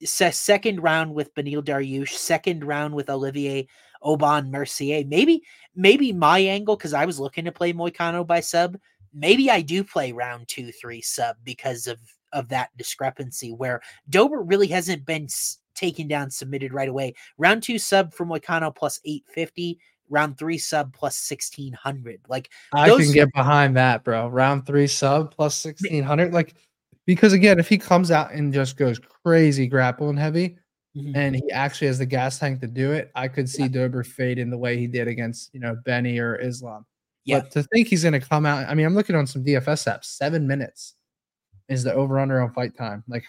second 0.04 0.82
round 0.82 1.14
with 1.14 1.34
Beneil 1.34 1.64
Dariush, 1.64 2.10
second 2.10 2.64
round 2.64 2.94
with 2.94 3.10
Olivier 3.10 3.66
Aubin-Mercier. 4.06 5.04
Maybe 5.06 5.42
maybe 5.74 6.12
my 6.12 6.38
angle 6.38 6.76
cuz 6.76 6.94
I 6.94 7.04
was 7.04 7.20
looking 7.20 7.44
to 7.44 7.52
play 7.52 7.72
Moicano 7.72 8.26
by 8.26 8.40
sub. 8.40 8.78
Maybe 9.12 9.50
I 9.50 9.60
do 9.62 9.82
play 9.82 10.12
round 10.12 10.48
2 10.48 10.72
3 10.72 11.02
sub 11.02 11.36
because 11.44 11.86
of 11.86 11.98
of 12.32 12.48
that 12.48 12.70
discrepancy 12.76 13.52
where 13.52 13.80
Dober 14.08 14.42
really 14.42 14.68
hasn't 14.68 15.04
been 15.06 15.28
taken 15.76 16.08
down, 16.08 16.30
submitted 16.30 16.72
right 16.72 16.88
away. 16.88 17.14
Round 17.38 17.62
two 17.62 17.78
sub 17.78 18.12
from 18.12 18.28
Moicano 18.28 18.74
plus 18.74 19.00
850. 19.04 19.78
Round 20.08 20.38
three 20.38 20.58
sub 20.58 20.92
plus 20.92 21.30
1600. 21.30 22.20
Like 22.28 22.50
I 22.72 22.88
can 22.88 23.12
get 23.12 23.32
behind 23.32 23.76
that, 23.76 24.04
bro. 24.04 24.28
Round 24.28 24.66
three 24.66 24.86
sub 24.86 25.34
plus 25.34 25.64
1600. 25.64 26.32
Like, 26.32 26.54
because 27.06 27.32
again, 27.32 27.58
if 27.58 27.68
he 27.68 27.78
comes 27.78 28.10
out 28.10 28.32
and 28.32 28.52
just 28.52 28.76
goes 28.76 28.98
crazy 28.98 29.66
grappling 29.66 30.16
heavy, 30.16 30.58
mm-hmm. 30.96 31.14
and 31.14 31.36
he 31.36 31.50
actually 31.50 31.88
has 31.88 31.98
the 31.98 32.06
gas 32.06 32.38
tank 32.38 32.60
to 32.60 32.66
do 32.66 32.92
it, 32.92 33.10
I 33.14 33.28
could 33.28 33.48
see 33.48 33.62
yeah. 33.62 33.68
Dober 33.68 34.02
fade 34.02 34.38
in 34.38 34.50
the 34.50 34.58
way 34.58 34.78
he 34.78 34.86
did 34.86 35.08
against 35.08 35.52
you 35.52 35.60
know 35.60 35.76
Benny 35.84 36.18
or 36.18 36.36
Islam. 36.36 36.86
Yeah. 37.24 37.40
But 37.40 37.50
to 37.52 37.62
think 37.64 37.88
he's 37.88 38.02
going 38.02 38.12
to 38.12 38.20
come 38.20 38.46
out, 38.46 38.68
I 38.68 38.74
mean, 38.74 38.86
I'm 38.86 38.94
looking 38.94 39.16
on 39.16 39.26
some 39.26 39.44
DFS 39.44 39.92
apps. 39.92 40.04
Seven 40.04 40.46
minutes 40.46 40.94
is 41.68 41.82
the 41.82 41.92
over 41.92 42.20
under 42.20 42.40
on 42.40 42.52
fight 42.52 42.76
time. 42.76 43.02
Like, 43.08 43.24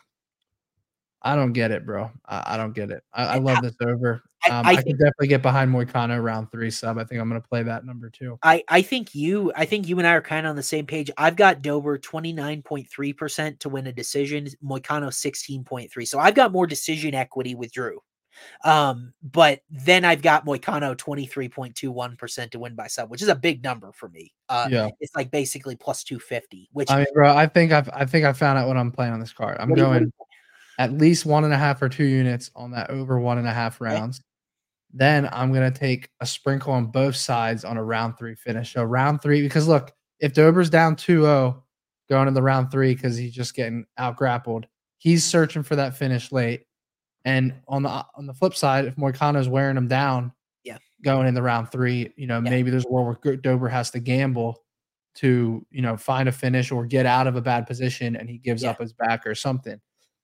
I 1.22 1.35
don't 1.35 1.53
get 1.53 1.72
it, 1.72 1.85
bro. 1.85 2.11
I, 2.26 2.53
I 2.53 2.57
don't 2.57 2.73
get 2.73 2.91
it. 2.91 3.03
I, 3.14 3.26
I 3.26 3.38
love 3.39 3.61
this 3.61 3.76
over. 3.81 4.22
Um, 4.49 4.65
I, 4.65 4.72
I, 4.72 4.73
I 4.73 4.76
could 4.76 4.98
definitely 4.98 5.27
get 5.27 5.41
behind 5.41 5.73
Moicano 5.73 6.23
round 6.23 6.52
three 6.52 6.69
sub. 6.69 6.98
I 6.98 7.03
think 7.03 7.19
I'm 7.19 7.27
going 7.27 7.41
to 7.41 7.48
play 7.48 7.64
that 7.64 7.85
number 7.85 8.10
two. 8.10 8.38
I, 8.44 8.64
I 8.69 8.81
think 8.81 9.15
you, 9.15 9.52
I 9.56 9.65
think 9.65 9.88
you 9.88 9.98
and 9.98 10.07
I 10.07 10.14
are 10.14 10.22
kind 10.22 10.45
of 10.45 10.52
on 10.52 10.56
the 10.56 10.64
same 10.64 10.85
page. 10.85 11.10
I've 11.18 11.35
got 11.35 11.61
Dober 11.61 11.98
29.3% 11.98 13.60
to 13.60 13.69
win 13.69 13.88
a 13.88 13.91
decision, 13.91 14.48
Moicano 14.64 15.07
16.3. 15.07 16.07
So 16.07 16.19
I've 16.19 16.35
got 16.35 16.52
more 16.52 16.68
decision 16.68 17.15
equity 17.15 17.56
with 17.56 17.73
Drew. 17.73 17.99
Um, 18.64 19.14
but 19.23 19.61
then 19.72 20.06
I've 20.06 20.22
got 20.22 20.45
Moicano 20.45 20.95
23.21% 20.95 22.52
to 22.52 22.60
win 22.60 22.76
by 22.76 22.85
sub, 22.85 23.10
which 23.10 23.23
is 23.23 23.27
a 23.27 23.35
big 23.35 23.64
number 23.64 23.91
for 23.91 24.10
me. 24.10 24.31
Uh, 24.48 24.68
yeah, 24.69 24.89
it's 24.99 25.15
like 25.15 25.31
basically 25.31 25.76
plus 25.76 26.03
250, 26.03 26.69
which 26.72 26.91
I 26.91 26.98
mean, 26.98 27.07
bro, 27.15 27.35
I 27.35 27.48
think 27.48 27.72
I've, 27.72 27.89
I 27.91 28.06
think 28.06 28.26
I 28.26 28.34
found 28.34 28.60
out 28.60 28.68
what 28.68 28.77
I'm 28.77 28.91
playing 28.91 29.14
on 29.14 29.19
this 29.19 29.34
card. 29.34 29.57
I'm 29.60 29.73
going 29.73 30.14
at 30.78 30.94
least 30.94 31.26
one 31.26 31.44
and 31.44 31.54
a 31.54 31.58
half 31.58 31.82
or 31.82 31.90
two 31.90 32.06
units 32.06 32.52
on 32.56 32.72
that 32.72 32.90
over 32.90 33.20
one 33.20 33.38
and 33.38 33.48
a 33.48 33.54
half 33.54 33.82
rounds. 33.82 34.22
Then 34.94 35.28
I'm 35.32 35.52
gonna 35.52 35.72
take 35.72 36.10
a 36.22 36.26
sprinkle 36.26 36.74
on 36.74 36.88
both 36.88 37.16
sides 37.16 37.66
on 37.66 37.78
a 37.78 37.84
round 37.84 38.18
three 38.18 38.36
finish. 38.36 38.74
So 38.74 38.84
round 38.84 39.22
three, 39.22 39.41
because 39.41 39.68
look, 39.68 39.91
if 40.20 40.34
Dober's 40.34 40.70
down 40.70 40.95
2-0 40.95 41.62
going 42.10 42.28
into 42.28 42.41
round 42.41 42.72
three 42.72 42.95
because 42.95 43.18
he's 43.18 43.34
just 43.34 43.56
getting 43.56 43.86
out 43.98 44.16
grappled, 44.16 44.66
he's 44.98 45.24
searching 45.24 45.64
for 45.64 45.76
that 45.76 45.95
finish 45.95 46.32
late. 46.32 46.64
And 47.26 47.54
on 47.68 47.84
the 47.84 47.90
on 47.90 48.26
the 48.26 48.34
flip 48.34 48.56
side, 48.56 48.86
if 48.86 48.95
Moicano's 48.95 49.49
wearing 49.49 49.78
him 49.78 49.88
down, 49.88 50.32
yeah, 50.64 50.78
going 51.04 51.28
into 51.28 51.41
round 51.41 51.72
three, 51.72 52.14
you 52.16 52.28
know, 52.28 52.36
yeah. 52.36 52.49
maybe 52.49 52.72
there's 52.72 52.86
a 52.86 52.90
world 52.90 53.18
where 53.22 53.36
Dober 53.36 53.68
has 53.68 53.91
to 53.91 53.99
gamble 53.99 54.64
to, 55.16 55.66
you 55.72 55.82
know, 55.82 55.98
find 55.98 56.30
a 56.30 56.32
finish 56.32 56.72
or 56.72 56.86
get 56.86 57.06
out 57.06 57.28
of 57.28 57.36
a 57.36 57.41
bad 57.41 57.68
position 57.68 58.16
and 58.16 58.30
he 58.30 58.38
gives 58.38 58.64
yeah. 58.64 58.70
up 58.70 58.80
his 58.80 58.94
back 58.94 59.26
or 59.26 59.36
something. 59.36 59.80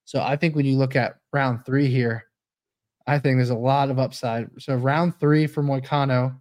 So 0.05 0.21
I 0.21 0.35
think 0.35 0.55
when 0.55 0.65
you 0.65 0.77
look 0.77 0.95
at 0.95 1.15
round 1.31 1.65
three 1.65 1.87
here, 1.87 2.25
I 3.07 3.19
think 3.19 3.37
there's 3.37 3.49
a 3.49 3.55
lot 3.55 3.89
of 3.89 3.99
upside. 3.99 4.49
So 4.59 4.75
round 4.75 5.19
three 5.19 5.47
for 5.47 5.63
Moicano 5.63 6.39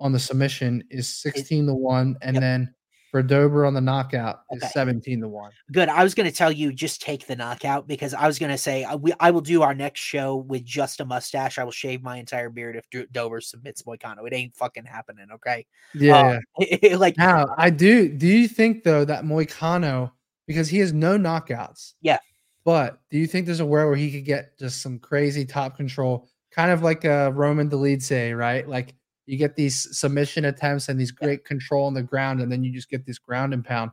on 0.00 0.12
the 0.12 0.18
submission 0.18 0.84
is 0.90 1.08
16 1.16 1.66
to 1.66 1.74
1. 1.74 2.16
And 2.22 2.34
yep. 2.34 2.40
then 2.40 2.74
for 3.10 3.22
Dober 3.22 3.64
on 3.64 3.74
the 3.74 3.80
knockout 3.80 4.40
okay. 4.52 4.66
is 4.66 4.72
17 4.72 5.20
to 5.20 5.28
1. 5.28 5.52
Good. 5.72 5.88
I 5.88 6.02
was 6.02 6.14
going 6.14 6.28
to 6.28 6.36
tell 6.36 6.50
you 6.50 6.72
just 6.72 7.00
take 7.00 7.26
the 7.26 7.36
knockout 7.36 7.86
because 7.86 8.14
I 8.14 8.26
was 8.26 8.38
going 8.38 8.50
to 8.50 8.58
say 8.58 8.84
I, 8.84 8.94
uh, 8.94 8.96
we, 8.96 9.12
I 9.20 9.30
will 9.30 9.40
do 9.40 9.62
our 9.62 9.74
next 9.74 10.00
show 10.00 10.36
with 10.36 10.64
just 10.64 11.00
a 11.00 11.04
mustache. 11.04 11.58
I 11.58 11.64
will 11.64 11.70
shave 11.70 12.02
my 12.02 12.16
entire 12.16 12.50
beard 12.50 12.76
if 12.76 13.12
Dober 13.12 13.40
submits 13.40 13.82
Moicano. 13.82 14.26
It 14.26 14.32
ain't 14.32 14.56
fucking 14.56 14.84
happening. 14.84 15.26
Okay. 15.32 15.66
Yeah. 15.94 16.40
Um, 16.60 16.66
like 16.98 17.16
now, 17.16 17.46
I 17.56 17.70
do. 17.70 18.08
Do 18.08 18.26
you 18.26 18.48
think 18.48 18.82
though 18.82 19.04
that 19.04 19.24
Moicano, 19.24 20.10
because 20.46 20.68
he 20.68 20.78
has 20.78 20.92
no 20.92 21.16
knockouts? 21.16 21.94
Yeah. 22.00 22.18
But 22.64 23.00
do 23.10 23.18
you 23.18 23.26
think 23.26 23.46
there's 23.46 23.60
a 23.60 23.66
world 23.66 23.88
where 23.88 23.96
he 23.96 24.10
could 24.10 24.24
get 24.24 24.58
just 24.58 24.80
some 24.80 24.98
crazy 24.98 25.44
top 25.44 25.76
control, 25.76 26.28
kind 26.50 26.70
of 26.70 26.82
like 26.82 27.04
a 27.04 27.30
Roman 27.32 27.68
Dolidze, 27.68 28.36
right? 28.36 28.66
Like 28.66 28.94
you 29.26 29.36
get 29.36 29.56
these 29.56 29.98
submission 29.98 30.46
attempts 30.46 30.88
and 30.88 30.98
these 30.98 31.10
great 31.10 31.40
yeah. 31.44 31.48
control 31.48 31.86
on 31.86 31.94
the 31.94 32.02
ground, 32.02 32.40
and 32.40 32.50
then 32.50 32.64
you 32.64 32.72
just 32.72 32.88
get 32.88 33.04
this 33.06 33.18
ground 33.18 33.52
and 33.52 33.64
pound. 33.64 33.90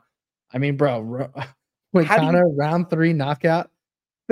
I 0.53 0.57
mean, 0.57 0.77
bro, 0.77 1.29
when 1.91 2.05
Connor 2.05 2.47
you, 2.47 2.55
round 2.55 2.89
three 2.89 3.13
knockout, 3.13 3.70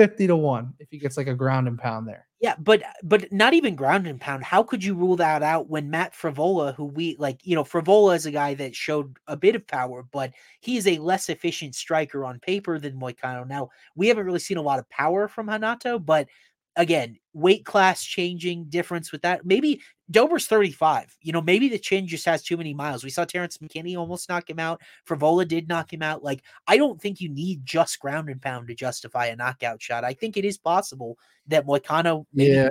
50 0.00 0.28
to 0.28 0.36
1 0.36 0.74
if 0.78 0.88
he 0.90 0.96
gets 0.96 1.18
like 1.18 1.26
a 1.26 1.34
ground 1.34 1.68
and 1.68 1.78
pound 1.78 2.08
there. 2.08 2.26
Yeah, 2.40 2.54
but 2.58 2.82
but 3.02 3.30
not 3.30 3.52
even 3.52 3.74
ground 3.74 4.06
and 4.06 4.18
pound. 4.18 4.42
How 4.42 4.62
could 4.62 4.82
you 4.82 4.94
rule 4.94 5.14
that 5.16 5.42
out 5.42 5.68
when 5.68 5.90
Matt 5.90 6.14
Frevola, 6.14 6.74
who 6.74 6.86
we 6.86 7.16
like, 7.18 7.38
you 7.44 7.54
know, 7.54 7.64
Frevola 7.64 8.16
is 8.16 8.24
a 8.24 8.30
guy 8.30 8.54
that 8.54 8.74
showed 8.74 9.18
a 9.26 9.36
bit 9.36 9.54
of 9.54 9.66
power, 9.66 10.06
but 10.10 10.32
he 10.60 10.78
is 10.78 10.86
a 10.86 10.96
less 10.96 11.28
efficient 11.28 11.74
striker 11.74 12.24
on 12.24 12.38
paper 12.38 12.78
than 12.78 12.98
Moicano. 12.98 13.46
Now, 13.46 13.68
we 13.94 14.08
haven't 14.08 14.24
really 14.24 14.38
seen 14.38 14.56
a 14.56 14.62
lot 14.62 14.78
of 14.78 14.88
power 14.88 15.28
from 15.28 15.50
Renato, 15.50 15.98
but 15.98 16.28
again, 16.76 17.18
weight 17.32 17.64
class 17.64 18.04
changing 18.04 18.64
difference 18.64 19.12
with 19.12 19.22
that. 19.22 19.44
Maybe 19.44 19.80
Dober's 20.10 20.46
35. 20.46 21.16
You 21.22 21.32
know, 21.32 21.40
maybe 21.42 21.68
the 21.68 21.78
chin 21.78 22.06
just 22.06 22.24
has 22.26 22.42
too 22.42 22.56
many 22.56 22.74
miles. 22.74 23.04
We 23.04 23.10
saw 23.10 23.24
Terrence 23.24 23.58
McKinney 23.58 23.96
almost 23.96 24.28
knock 24.28 24.48
him 24.48 24.58
out. 24.58 24.80
Frevola 25.08 25.46
did 25.46 25.68
knock 25.68 25.92
him 25.92 26.02
out. 26.02 26.22
Like, 26.24 26.42
I 26.66 26.76
don't 26.76 27.00
think 27.00 27.20
you 27.20 27.28
need 27.28 27.64
just 27.64 27.98
ground 28.00 28.28
and 28.28 28.40
pound 28.40 28.68
to 28.68 28.74
justify 28.74 29.26
a 29.26 29.36
knockout 29.36 29.80
shot. 29.82 30.04
I 30.04 30.14
think 30.14 30.36
it 30.36 30.44
is 30.44 30.58
possible 30.58 31.18
that 31.48 31.66
Moicano 31.66 32.26
yeah. 32.32 32.68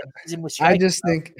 I 0.61 0.77
just 0.77 1.01
think 1.05 1.33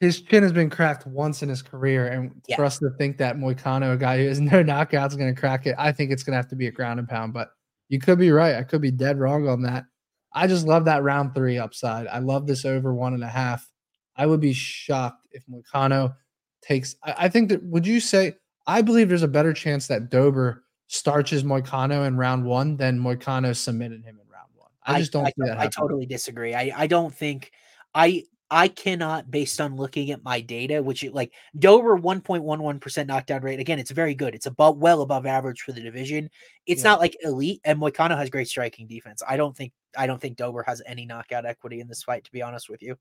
his 0.00 0.22
chin 0.22 0.42
has 0.42 0.52
been 0.52 0.70
cracked 0.70 1.06
once 1.06 1.42
in 1.42 1.48
his 1.48 1.62
career, 1.62 2.08
and 2.08 2.40
yeah. 2.48 2.56
for 2.56 2.64
us 2.64 2.78
to 2.78 2.90
think 2.98 3.18
that 3.18 3.36
Moicano, 3.36 3.92
a 3.92 3.96
guy 3.96 4.18
who 4.18 4.28
has 4.28 4.40
no 4.40 4.62
knockouts, 4.64 5.08
is 5.08 5.16
going 5.16 5.34
to 5.34 5.38
crack 5.38 5.66
it, 5.66 5.74
I 5.78 5.92
think 5.92 6.10
it's 6.10 6.22
going 6.22 6.32
to 6.32 6.38
have 6.38 6.48
to 6.48 6.56
be 6.56 6.68
a 6.68 6.72
ground 6.72 6.98
and 6.98 7.08
pound. 7.08 7.32
But 7.32 7.50
you 7.88 7.98
could 7.98 8.18
be 8.18 8.30
right. 8.30 8.54
I 8.54 8.62
could 8.62 8.80
be 8.80 8.90
dead 8.90 9.18
wrong 9.18 9.48
on 9.48 9.62
that. 9.62 9.84
I 10.32 10.46
just 10.46 10.66
love 10.66 10.84
that 10.84 11.02
round 11.02 11.34
three 11.34 11.58
upside. 11.58 12.06
I 12.06 12.18
love 12.18 12.46
this 12.46 12.64
over 12.64 12.94
one 12.94 13.14
and 13.14 13.24
a 13.24 13.28
half. 13.28 13.68
I 14.16 14.26
would 14.26 14.40
be 14.40 14.52
shocked 14.52 15.26
if 15.32 15.44
Moicano 15.46 16.14
takes. 16.62 16.96
I, 17.02 17.14
I 17.18 17.28
think 17.28 17.48
that. 17.48 17.62
Would 17.64 17.86
you 17.86 18.00
say? 18.00 18.34
I 18.66 18.82
believe 18.82 19.08
there's 19.08 19.22
a 19.22 19.28
better 19.28 19.52
chance 19.52 19.86
that 19.88 20.10
Dober 20.10 20.64
starches 20.86 21.42
Moicano 21.42 22.06
in 22.06 22.16
round 22.16 22.44
one 22.44 22.76
than 22.76 22.98
Moicano 22.98 23.56
submitted 23.56 24.04
him 24.04 24.18
in 24.20 24.32
round 24.32 24.50
one. 24.54 24.70
I 24.84 24.98
just 24.98 25.12
don't 25.12 25.26
I, 25.26 25.32
I, 25.52 25.62
I 25.64 25.66
totally 25.68 26.06
disagree. 26.06 26.54
I 26.54 26.72
I 26.76 26.86
don't 26.86 27.14
think 27.14 27.52
I 27.94 28.24
I 28.50 28.68
cannot, 28.68 29.30
based 29.30 29.60
on 29.60 29.76
looking 29.76 30.10
at 30.10 30.24
my 30.24 30.40
data, 30.40 30.82
which 30.82 31.04
like 31.12 31.32
Dober 31.58 31.96
1.11% 31.96 33.06
knockdown 33.06 33.42
rate. 33.42 33.60
Again, 33.60 33.78
it's 33.78 33.92
very 33.92 34.14
good. 34.14 34.34
It's 34.34 34.46
about 34.46 34.78
well 34.78 35.02
above 35.02 35.24
average 35.24 35.60
for 35.60 35.72
the 35.72 35.80
division. 35.80 36.28
It's 36.66 36.82
yeah. 36.82 36.90
not 36.90 37.00
like 37.00 37.16
elite, 37.22 37.60
and 37.64 37.78
Moicano 37.78 38.16
has 38.16 38.28
great 38.28 38.48
striking 38.48 38.88
defense. 38.88 39.22
I 39.26 39.36
don't 39.36 39.56
think 39.56 39.72
I 39.96 40.06
don't 40.06 40.20
think 40.20 40.36
Dober 40.36 40.64
has 40.64 40.82
any 40.86 41.06
knockout 41.06 41.46
equity 41.46 41.80
in 41.80 41.88
this 41.88 42.02
fight, 42.02 42.24
to 42.24 42.32
be 42.32 42.42
honest 42.42 42.68
with 42.68 42.82
you. 42.82 42.96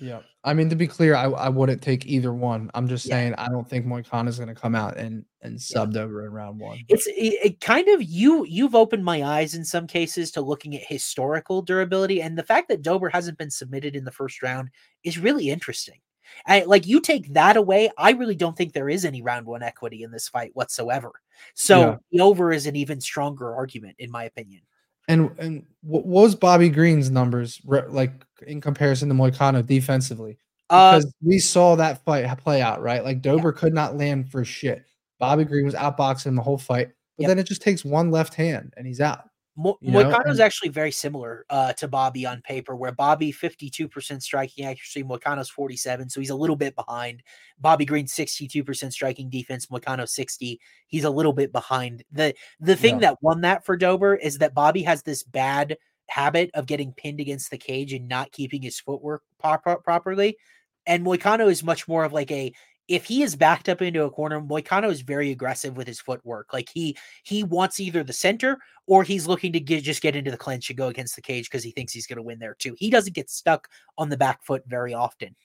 Yeah. 0.00 0.20
I 0.42 0.54
mean, 0.54 0.70
to 0.70 0.76
be 0.76 0.86
clear, 0.86 1.14
I, 1.14 1.24
I 1.24 1.48
wouldn't 1.48 1.82
take 1.82 2.06
either 2.06 2.32
one. 2.32 2.70
I'm 2.74 2.88
just 2.88 3.06
yeah. 3.06 3.14
saying 3.14 3.34
I 3.34 3.48
don't 3.48 3.68
think 3.68 3.86
Moicano 3.86 4.28
is 4.28 4.38
going 4.38 4.48
to 4.48 4.54
come 4.54 4.74
out 4.74 4.96
and 4.96 5.24
and 5.42 5.58
subbed 5.58 5.94
yeah. 5.94 6.02
over 6.02 6.24
in 6.24 6.32
round 6.32 6.58
one. 6.58 6.78
It's 6.88 7.06
it, 7.06 7.38
it, 7.44 7.60
kind 7.60 7.88
of 7.88 8.02
you 8.02 8.44
you've 8.46 8.74
opened 8.74 9.04
my 9.04 9.22
eyes 9.22 9.54
in 9.54 9.64
some 9.64 9.86
cases 9.86 10.30
to 10.32 10.40
looking 10.40 10.74
at 10.74 10.82
historical 10.86 11.62
durability, 11.62 12.22
and 12.22 12.38
the 12.38 12.42
fact 12.42 12.68
that 12.68 12.82
Dober 12.82 13.10
hasn't 13.10 13.38
been 13.38 13.50
submitted 13.50 13.94
in 13.94 14.04
the 14.04 14.10
first 14.10 14.42
round 14.42 14.70
is 15.04 15.18
really 15.18 15.50
interesting. 15.50 16.00
I, 16.46 16.62
like 16.62 16.86
you 16.86 17.00
take 17.00 17.32
that 17.34 17.56
away, 17.56 17.90
I 17.98 18.12
really 18.12 18.36
don't 18.36 18.56
think 18.56 18.72
there 18.72 18.88
is 18.88 19.04
any 19.04 19.20
round 19.20 19.46
one 19.46 19.62
equity 19.62 20.04
in 20.04 20.10
this 20.10 20.28
fight 20.28 20.52
whatsoever. 20.54 21.12
So 21.54 21.80
yeah. 21.80 21.96
the 22.12 22.20
over 22.20 22.52
is 22.52 22.66
an 22.66 22.76
even 22.76 23.00
stronger 23.00 23.54
argument, 23.54 23.96
in 23.98 24.10
my 24.10 24.24
opinion. 24.24 24.62
And 25.10 25.38
and 25.38 25.66
what 25.82 26.06
was 26.06 26.34
Bobby 26.34 26.68
Green's 26.68 27.10
numbers 27.10 27.60
like 27.64 28.12
in 28.46 28.60
comparison 28.60 29.08
to 29.08 29.14
Moicano 29.14 29.66
defensively? 29.66 30.38
Uh, 30.70 30.92
because 30.92 31.06
uh, 31.06 31.10
we 31.22 31.38
saw 31.40 31.74
that 31.74 32.04
fight 32.04 32.38
play 32.38 32.62
out, 32.62 32.80
right? 32.80 33.02
Like 33.02 33.20
Dober 33.20 33.52
yeah. 33.54 33.60
could 33.60 33.74
not 33.74 33.96
land 33.96 34.30
for 34.30 34.44
shit. 34.44 34.84
Bobby 35.18 35.44
Green 35.44 35.64
was 35.64 35.74
outboxing 35.74 36.36
the 36.36 36.42
whole 36.42 36.58
fight, 36.58 36.90
but 37.16 37.24
yep. 37.24 37.28
then 37.28 37.38
it 37.40 37.46
just 37.46 37.60
takes 37.60 37.84
one 37.84 38.12
left 38.12 38.34
hand 38.34 38.72
and 38.76 38.86
he's 38.86 39.00
out. 39.00 39.24
Mo- 39.60 39.78
Moicano 39.84 40.30
is 40.30 40.40
actually 40.40 40.70
very 40.70 40.90
similar 40.90 41.44
uh, 41.50 41.74
to 41.74 41.86
Bobby 41.86 42.24
on 42.24 42.40
paper, 42.40 42.74
where 42.74 42.92
Bobby 42.92 43.30
52% 43.30 44.22
striking 44.22 44.64
accuracy, 44.64 45.04
Moicano's 45.04 45.50
47, 45.50 46.08
so 46.08 46.18
he's 46.18 46.30
a 46.30 46.34
little 46.34 46.56
bit 46.56 46.74
behind. 46.74 47.22
Bobby 47.58 47.84
Green 47.84 48.06
62% 48.06 48.90
striking 48.90 49.28
defense, 49.28 49.66
Moicano 49.66 50.08
60. 50.08 50.58
He's 50.86 51.04
a 51.04 51.10
little 51.10 51.34
bit 51.34 51.52
behind. 51.52 52.02
The 52.10 52.34
the 52.58 52.74
thing 52.74 52.94
yeah. 52.94 53.10
that 53.10 53.18
won 53.20 53.42
that 53.42 53.66
for 53.66 53.76
Dober 53.76 54.14
is 54.14 54.38
that 54.38 54.54
Bobby 54.54 54.82
has 54.82 55.02
this 55.02 55.22
bad 55.22 55.76
habit 56.08 56.50
of 56.54 56.64
getting 56.64 56.94
pinned 56.94 57.20
against 57.20 57.50
the 57.50 57.58
cage 57.58 57.92
and 57.92 58.08
not 58.08 58.32
keeping 58.32 58.62
his 58.62 58.80
footwork 58.80 59.22
properly. 59.38 60.38
And 60.86 61.04
Moicano 61.04 61.50
is 61.50 61.62
much 61.62 61.86
more 61.86 62.04
of 62.04 62.14
like 62.14 62.30
a 62.30 62.54
if 62.90 63.04
he 63.04 63.22
is 63.22 63.36
backed 63.36 63.68
up 63.68 63.80
into 63.80 64.02
a 64.02 64.10
corner, 64.10 64.40
Moicano 64.40 64.90
is 64.90 65.00
very 65.02 65.30
aggressive 65.30 65.76
with 65.76 65.86
his 65.86 66.00
footwork. 66.00 66.52
Like 66.52 66.68
he 66.74 66.96
he 67.22 67.44
wants 67.44 67.78
either 67.78 68.02
the 68.02 68.12
center 68.12 68.58
or 68.86 69.04
he's 69.04 69.28
looking 69.28 69.52
to 69.52 69.60
get 69.60 69.84
just 69.84 70.02
get 70.02 70.16
into 70.16 70.32
the 70.32 70.36
clinch 70.36 70.68
and 70.68 70.76
go 70.76 70.88
against 70.88 71.14
the 71.14 71.22
cage 71.22 71.48
because 71.48 71.62
he 71.62 71.70
thinks 71.70 71.92
he's 71.92 72.08
going 72.08 72.16
to 72.16 72.22
win 72.22 72.40
there 72.40 72.56
too. 72.58 72.74
He 72.76 72.90
doesn't 72.90 73.14
get 73.14 73.30
stuck 73.30 73.68
on 73.96 74.08
the 74.08 74.16
back 74.16 74.42
foot 74.42 74.64
very 74.66 74.92
often. 74.92 75.36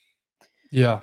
Yeah, 0.71 1.01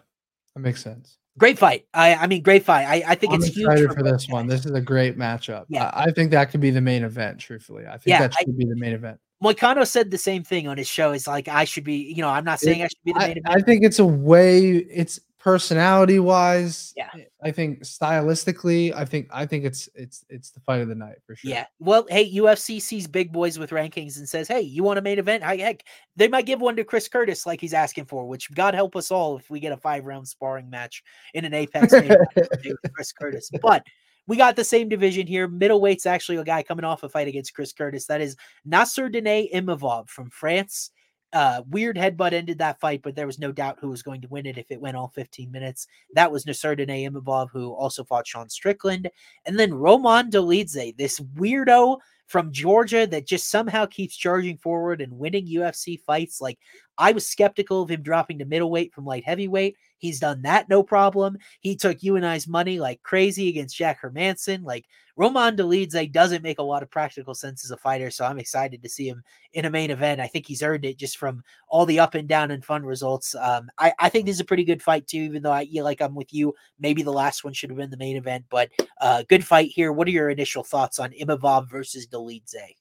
that 0.54 0.60
makes 0.60 0.82
sense. 0.82 1.16
Great 1.38 1.60
fight. 1.60 1.86
I 1.94 2.16
I 2.16 2.26
mean, 2.26 2.42
great 2.42 2.64
fight. 2.64 2.86
I, 2.86 3.12
I 3.12 3.14
think 3.14 3.32
I'm 3.32 3.40
it's 3.40 3.56
excited 3.56 3.88
for, 3.90 3.98
for 3.98 4.02
this 4.02 4.28
one. 4.28 4.48
This 4.48 4.66
is 4.66 4.72
a 4.72 4.80
great 4.80 5.16
matchup. 5.16 5.66
Yeah. 5.68 5.92
I, 5.94 6.06
I, 6.06 6.10
think 6.10 6.32
that 6.32 6.50
could 6.50 6.60
be 6.60 6.70
the 6.70 6.80
main 6.80 7.04
event. 7.04 7.38
Truthfully, 7.38 7.86
I 7.86 7.92
think 7.92 8.06
yeah, 8.06 8.18
that 8.18 8.34
should 8.34 8.48
I, 8.48 8.52
be 8.58 8.64
the 8.64 8.76
main 8.76 8.94
event. 8.94 9.20
Moicano 9.42 9.86
said 9.86 10.10
the 10.10 10.18
same 10.18 10.44
thing 10.44 10.68
on 10.68 10.76
his 10.76 10.88
show. 10.88 11.12
It's 11.12 11.26
like 11.26 11.48
I 11.48 11.64
should 11.64 11.84
be, 11.84 12.12
you 12.14 12.22
know, 12.22 12.28
I'm 12.28 12.44
not 12.44 12.60
saying 12.60 12.80
it, 12.80 12.84
I 12.84 12.88
should 12.88 13.04
be 13.04 13.12
the 13.12 13.18
main 13.18 13.28
I, 13.28 13.30
event. 13.30 13.46
I 13.48 13.60
think 13.60 13.84
it's 13.84 13.98
a 14.00 14.04
way. 14.04 14.70
It's 14.70 15.20
personality 15.42 16.20
wise, 16.20 16.94
Yeah. 16.96 17.08
Eh, 17.18 17.24
I 17.42 17.50
think 17.50 17.82
stylistically, 17.82 18.94
I 18.94 19.04
think 19.04 19.28
I 19.32 19.44
think 19.44 19.64
it's 19.64 19.88
it's 19.94 20.24
it's 20.28 20.50
the 20.50 20.60
fight 20.60 20.80
of 20.80 20.88
the 20.88 20.94
night 20.94 21.16
for 21.26 21.34
sure. 21.34 21.50
Yeah. 21.50 21.66
Well, 21.80 22.06
hey, 22.08 22.32
UFC 22.32 22.80
sees 22.80 23.08
big 23.08 23.32
boys 23.32 23.58
with 23.58 23.70
rankings 23.70 24.18
and 24.18 24.28
says, 24.28 24.46
"Hey, 24.46 24.60
you 24.60 24.84
want 24.84 25.00
a 25.00 25.02
main 25.02 25.18
event? 25.18 25.42
I, 25.42 25.56
heck, 25.56 25.82
they 26.14 26.28
might 26.28 26.46
give 26.46 26.60
one 26.60 26.76
to 26.76 26.84
Chris 26.84 27.08
Curtis 27.08 27.44
like 27.44 27.60
he's 27.60 27.74
asking 27.74 28.04
for." 28.04 28.26
Which 28.28 28.52
God 28.54 28.74
help 28.74 28.94
us 28.94 29.10
all 29.10 29.36
if 29.36 29.50
we 29.50 29.58
get 29.58 29.72
a 29.72 29.76
five 29.76 30.04
round 30.04 30.28
sparring 30.28 30.70
match 30.70 31.02
in 31.34 31.44
an 31.44 31.54
Apex 31.54 31.92
Chris 32.94 33.12
Curtis. 33.12 33.50
But 33.60 33.84
we 34.28 34.36
got 34.36 34.54
the 34.54 34.64
same 34.64 34.88
division 34.88 35.26
here. 35.26 35.48
Middleweight's 35.48 36.06
actually 36.06 36.38
a 36.38 36.44
guy 36.44 36.62
coming 36.62 36.84
off 36.84 37.02
a 37.02 37.08
fight 37.08 37.26
against 37.26 37.54
Chris 37.54 37.72
Curtis. 37.72 38.06
That 38.06 38.20
is 38.20 38.36
Nassourdine 38.66 39.52
Imavov 39.52 40.08
from 40.08 40.30
France. 40.30 40.92
Uh, 41.32 41.62
weird 41.70 41.96
headbutt 41.96 42.32
ended 42.32 42.58
that 42.58 42.78
fight, 42.78 43.00
but 43.02 43.14
there 43.14 43.26
was 43.26 43.38
no 43.38 43.52
doubt 43.52 43.78
who 43.80 43.88
was 43.88 44.02
going 44.02 44.20
to 44.20 44.28
win 44.28 44.44
it 44.44 44.58
if 44.58 44.70
it 44.70 44.80
went 44.80 44.96
all 44.96 45.08
15 45.08 45.50
minutes. 45.50 45.86
That 46.14 46.30
was 46.30 46.44
Nassourdine 46.44 47.10
Imavov, 47.10 47.48
who 47.50 47.72
also 47.72 48.04
fought 48.04 48.26
Sean 48.26 48.50
Strickland. 48.50 49.10
And 49.46 49.58
then 49.58 49.72
Roman 49.72 50.30
Dolidze, 50.30 50.96
this 50.96 51.20
weirdo 51.20 51.98
from 52.26 52.52
Georgia 52.52 53.06
that 53.06 53.26
just 53.26 53.50
somehow 53.50 53.86
keeps 53.86 54.16
charging 54.16 54.56
forward 54.58 55.00
and 55.00 55.18
winning 55.18 55.46
UFC 55.46 56.00
fights. 56.00 56.40
Like, 56.40 56.58
I 57.02 57.10
was 57.10 57.26
skeptical 57.26 57.82
of 57.82 57.90
him 57.90 58.02
dropping 58.02 58.38
to 58.38 58.44
middleweight 58.44 58.94
from 58.94 59.04
light 59.04 59.24
heavyweight. 59.24 59.76
He's 59.98 60.20
done 60.20 60.42
that 60.42 60.68
no 60.68 60.84
problem. 60.84 61.36
He 61.58 61.74
took 61.74 62.00
you 62.00 62.14
and 62.14 62.24
I's 62.24 62.46
money 62.46 62.78
like 62.78 63.02
crazy 63.02 63.48
against 63.48 63.76
Jack 63.76 64.00
Hermansson. 64.00 64.64
Like, 64.64 64.84
Roman 65.16 65.56
Dolidze 65.56 66.12
doesn't 66.12 66.44
make 66.44 66.60
a 66.60 66.62
lot 66.62 66.84
of 66.84 66.92
practical 66.92 67.34
sense 67.34 67.64
as 67.64 67.72
a 67.72 67.76
fighter, 67.76 68.08
so 68.10 68.24
I'm 68.24 68.38
excited 68.38 68.84
to 68.84 68.88
see 68.88 69.08
him 69.08 69.24
in 69.52 69.64
a 69.64 69.70
main 69.70 69.90
event. 69.90 70.20
I 70.20 70.28
think 70.28 70.46
he's 70.46 70.62
earned 70.62 70.84
it 70.84 70.96
just 70.96 71.16
from 71.16 71.42
all 71.68 71.86
the 71.86 71.98
up 71.98 72.14
and 72.14 72.28
down 72.28 72.52
and 72.52 72.64
fun 72.64 72.84
results. 72.84 73.34
Um, 73.34 73.68
I, 73.78 73.92
I 73.98 74.08
think 74.08 74.26
this 74.26 74.36
is 74.36 74.40
a 74.40 74.44
pretty 74.44 74.64
good 74.64 74.80
fight 74.80 75.08
too, 75.08 75.18
even 75.18 75.42
though 75.42 75.52
I 75.52 75.62
yeah, 75.62 75.82
like 75.82 76.00
I'm 76.00 76.14
with 76.14 76.32
you. 76.32 76.54
Maybe 76.78 77.02
the 77.02 77.12
last 77.12 77.42
one 77.42 77.52
should 77.52 77.70
have 77.70 77.78
been 77.78 77.90
the 77.90 77.96
main 77.96 78.16
event, 78.16 78.44
but 78.48 78.70
uh, 79.00 79.24
good 79.28 79.44
fight 79.44 79.70
here. 79.70 79.92
What 79.92 80.06
are 80.06 80.12
your 80.12 80.30
initial 80.30 80.62
thoughts 80.62 81.00
on 81.00 81.10
Imavov 81.10 81.68
versus 81.68 82.06
Dolidze? 82.06 82.76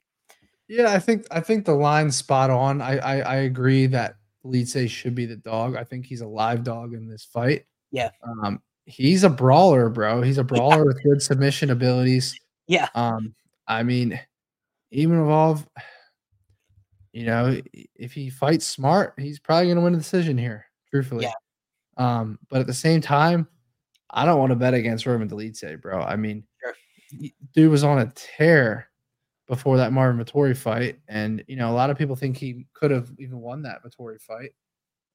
Yeah, 0.72 0.94
I 0.94 1.00
think 1.00 1.28
I 1.32 1.42
think 1.42 1.66
the 1.66 1.74
line's 1.74 2.16
spot 2.16 2.50
on. 2.50 2.82
I 2.82 2.98
I, 2.98 3.20
I 3.20 3.36
agree 3.42 3.88
that 3.88 4.16
Dolidze 4.46 4.90
should 4.90 5.14
be 5.14 5.26
the 5.26 5.36
dog. 5.36 5.76
I 5.76 5.84
think 5.84 6.06
he's 6.06 6.22
a 6.22 6.28
live 6.28 6.64
dog 6.64 6.94
in 6.94 7.10
this 7.10 7.26
fight. 7.26 7.66
Yeah. 7.92 8.12
Um, 8.24 8.62
he's 8.86 9.26
a 9.26 9.30
brawler, 9.30 9.90
bro. 9.90 10.22
He's 10.22 10.38
a 10.38 10.46
brawler 10.46 10.78
yeah. 10.78 10.84
with 10.84 11.04
good 11.04 11.22
submission 11.22 11.72
abilities. 11.72 12.40
Yeah. 12.68 12.88
Um, 12.96 13.36
I 13.68 13.84
mean, 13.84 14.18
Imavov, 14.96 15.68
you 17.12 17.26
know, 17.26 17.60
if 17.74 18.14
he 18.14 18.30
fights 18.30 18.66
smart, 18.66 19.16
he's 19.18 19.40
probably 19.40 19.68
gonna 19.68 19.82
win 19.82 19.96
a 19.96 19.98
decision 19.98 20.38
here, 20.38 20.68
truthfully. 20.90 21.26
Yeah. 21.26 21.34
Um, 21.98 22.40
but 22.50 22.62
at 22.62 22.68
the 22.68 22.74
same 22.74 23.02
time, 23.02 23.46
I 24.10 24.24
don't 24.24 24.40
want 24.40 24.52
to 24.52 24.56
bet 24.56 24.74
against 24.74 25.06
Roman 25.06 25.28
Dolidze, 25.28 25.82
bro. 25.82 26.02
I 26.02 26.16
mean, 26.16 26.46
sure. 26.62 27.30
dude 27.54 27.72
was 27.72 27.84
on 27.84 28.00
a 28.00 28.14
tear 28.16 28.88
before 29.48 29.78
that 29.78 29.92
Marvin 29.92 30.24
Vettori 30.24 30.56
fight, 30.56 31.00
and 31.08 31.44
you 31.48 31.56
know, 31.56 31.70
a 31.70 31.74
lot 31.74 31.90
of 31.90 31.98
people 31.98 32.16
think 32.16 32.38
he 32.38 32.66
could 32.74 32.92
have 32.92 33.12
even 33.20 33.40
won 33.40 33.62
that 33.64 33.84
Vettori 33.84 34.22
fight. 34.22 34.52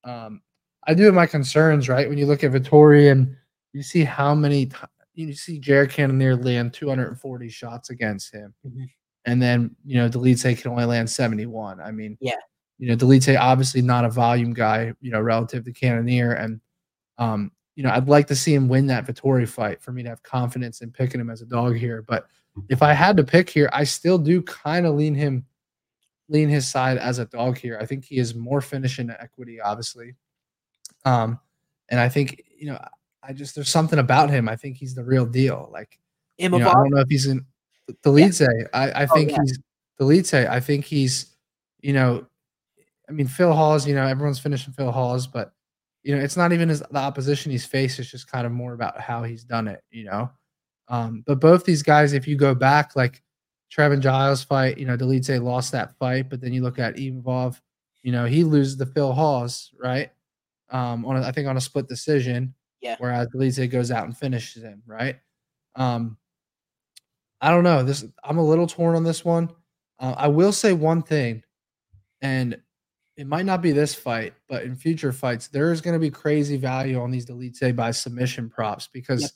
Um, 0.05 0.43
I 0.87 0.95
do 0.95 1.05
have 1.05 1.15
my 1.15 1.27
concerns, 1.27 1.89
right? 1.89 2.09
When 2.09 2.19
you 2.19 2.27
look 2.27 2.45
at 2.45 2.53
Vettori 2.53 3.11
and 3.11 3.37
you 3.73 3.83
see 3.83 4.05
how 4.05 4.35
many 4.35 4.67
t- 4.67 4.77
you 5.15 5.33
see 5.33 5.59
Jared 5.59 5.91
Cannonier 5.91 6.37
land 6.37 6.73
240 6.75 7.49
shots 7.49 7.91
against 7.91 8.33
him. 8.33 8.55
Mm-hmm. 8.67 8.85
And 9.25 9.43
then, 9.43 9.75
you 9.85 9.97
know, 9.97 10.09
Dolidze 10.09 10.57
can 10.61 10.71
only 10.71 10.85
land 10.85 11.11
71. 11.11 11.81
I 11.81 11.91
mean, 11.91 12.17
yeah, 12.21 12.37
you 12.79 12.89
know, 12.89 12.97
Dolidze 12.97 13.39
obviously 13.39 13.83
not 13.83 14.05
a 14.05 14.11
volume 14.11 14.53
guy, 14.53 14.93
you 15.01 15.11
know, 15.11 15.21
relative 15.21 15.65
to 15.65 15.73
Cannonier. 15.73 16.33
And 16.33 16.61
um, 17.19 17.51
you 17.75 17.83
know, 17.83 17.91
I'd 17.91 18.09
like 18.09 18.27
to 18.29 18.37
see 18.37 18.55
him 18.55 18.69
win 18.69 18.87
that 18.87 19.07
Vettori 19.07 19.49
fight 19.49 19.83
for 19.83 19.93
me 19.93 20.03
to 20.03 20.09
have 20.09 20.23
confidence 20.23 20.81
in 20.81 20.93
picking 20.93 21.21
him 21.21 21.31
as 21.31 21.43
a 21.43 21.47
dog 21.47 21.77
here. 21.77 22.03
But 22.03 22.27
if 22.69 22.83
I 22.83 22.93
had 22.93 23.17
to 23.17 23.25
pick 23.25 23.51
here, 23.51 23.69
I 23.73 23.85
still 23.85 24.19
do 24.19 24.43
kind 24.43 24.87
of 24.87 24.95
lean 24.95 25.15
him 25.15 25.47
lean 26.29 26.49
his 26.49 26.69
side 26.69 26.99
as 26.99 27.19
a 27.19 27.27
dog 27.27 27.59
here. 27.59 27.79
I 27.81 27.87
think 27.87 28.05
he 28.05 28.17
is 28.17 28.35
more 28.35 28.61
finishing 28.61 29.11
equity, 29.11 29.61
obviously. 29.61 30.15
Um, 31.05 31.39
and 31.89 32.01
I 32.01 32.09
think, 32.09 32.43
you 32.59 32.67
know, 32.67 32.79
I 33.23 33.33
just 33.33 33.55
there's 33.55 33.69
something 33.69 33.99
about 33.99 34.31
him. 34.31 34.49
I 34.49 34.57
think 34.57 34.77
he's 34.77 34.95
the 34.95 35.05
real 35.05 35.27
deal. 35.27 35.69
Like 35.73 35.99
you 36.39 36.49
know, 36.49 36.57
I 36.57 36.73
don't 36.73 36.91
know 36.91 37.01
if 37.01 37.09
he's 37.09 37.27
in 37.27 37.45
the 38.03 38.11
lead 38.11 38.35
say. 38.35 38.47
I, 38.73 39.03
I 39.03 39.07
think 39.07 39.31
oh, 39.31 39.35
yeah. 39.35 39.43
he's 39.43 39.59
the 39.99 40.05
lead 40.05 40.27
say. 40.27 40.47
I 40.47 40.61
think 40.61 40.85
he's, 40.85 41.37
you 41.81 41.93
know, 41.93 42.27
I 43.09 43.13
mean 43.13 43.27
Phil 43.27 43.53
Hawes, 43.53 43.87
you 43.87 43.95
know, 43.95 44.07
everyone's 44.07 44.39
finishing 44.39 44.73
Phil 44.73 44.93
Hawes, 44.93 45.27
but 45.27 45.53
you 46.03 46.15
know, 46.15 46.23
it's 46.23 46.37
not 46.37 46.53
even 46.53 46.69
his 46.69 46.81
the 46.81 46.99
opposition 46.99 47.51
he's 47.51 47.67
faced, 47.67 47.99
it's 47.99 48.11
just 48.11 48.31
kind 48.31 48.47
of 48.47 48.53
more 48.53 48.75
about 48.75 49.01
how 49.01 49.23
he's 49.23 49.45
done 49.45 49.67
it, 49.69 49.83
you 49.91 50.05
know. 50.05 50.31
Um, 50.89 51.25
but 51.27 51.41
both 51.41 51.65
these 51.65 51.83
guys, 51.83 52.13
if 52.13 52.27
you 52.29 52.37
go 52.37 52.55
back, 52.55 52.95
like 52.97 53.23
Trevin 53.75 54.01
Giles 54.01 54.43
fight, 54.43 54.79
you 54.79 54.87
know, 54.87 54.97
Dolidze 54.97 55.43
lost 55.43 55.73
that 55.73 55.97
fight, 55.99 56.31
but 56.31 56.41
then 56.41 56.53
you 56.53 56.63
look 56.63 56.79
at 56.79 56.97
Imavov, 56.97 57.61
you 58.03 58.13
know, 58.13 58.25
he 58.25 58.45
loses 58.45 58.77
the 58.77 58.87
Phil 58.87 59.13
Hawes, 59.13 59.73
right? 59.83 60.11
Um, 60.71 61.05
on 61.05 61.17
a, 61.17 61.23
I 61.23 61.33
think 61.33 61.49
on 61.49 61.57
a 61.57 61.61
split 61.61 61.89
decision. 61.89 62.55
Yeah. 62.81 62.97
Whereas 62.99 63.29
Dolidze 63.29 63.71
goes 63.71 63.91
out 63.91 64.05
and 64.05 64.17
finishes 64.17 64.63
him, 64.63 64.83
right? 64.87 65.17
Um, 65.75 66.17
I 67.41 67.51
don't 67.51 67.65
know. 67.65 67.83
This 67.83 68.05
I'm 68.23 68.39
a 68.39 68.45
little 68.45 68.67
torn 68.67 68.97
on 68.97 69.05
this 69.05 69.25
one. 69.25 69.51
Uh, 69.99 70.15
I 70.17 70.29
will 70.29 70.53
say 70.53 70.73
one 70.73 71.03
thing, 71.03 71.43
and 72.21 72.61
it 73.17 73.27
might 73.27 73.47
not 73.47 73.63
be 73.63 73.73
this 73.73 73.95
fight, 73.95 74.35
but 74.49 74.63
in 74.63 74.77
future 74.77 75.13
fights, 75.13 75.49
there 75.49 75.73
is 75.73 75.81
going 75.81 75.95
to 75.95 76.01
be 76.01 76.11
crazy 76.11 76.57
value 76.57 77.01
on 77.01 77.11
these 77.11 77.27
Dolidze 77.27 77.75
by 77.75 77.91
submission 77.91 78.49
props 78.49 78.89
because 78.93 79.23
yep. 79.23 79.31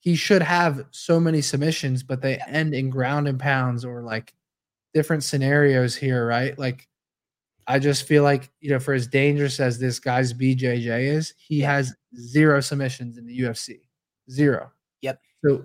He 0.00 0.14
should 0.16 0.42
have 0.42 0.84
so 0.90 1.18
many 1.20 1.40
submissions, 1.42 2.02
but 2.02 2.22
they 2.22 2.38
end 2.46 2.74
in 2.74 2.90
ground 2.90 3.28
and 3.28 3.38
pounds 3.40 3.84
or 3.84 4.02
like 4.02 4.34
different 4.94 5.24
scenarios 5.24 5.96
here, 5.96 6.26
right? 6.26 6.58
Like 6.58 6.88
I 7.66 7.78
just 7.78 8.04
feel 8.06 8.22
like, 8.22 8.50
you 8.60 8.70
know, 8.70 8.78
for 8.80 8.94
as 8.94 9.06
dangerous 9.06 9.60
as 9.60 9.78
this 9.78 9.98
guy's 10.00 10.32
BJJ 10.32 11.04
is, 11.06 11.34
he 11.36 11.60
Yeah. 11.60 11.72
has 11.74 11.94
zero 12.16 12.60
submissions 12.60 13.18
in 13.18 13.26
the 13.26 13.40
UFC. 13.40 13.80
Zero. 14.30 14.72
Yep. 15.02 15.20
So, 15.44 15.64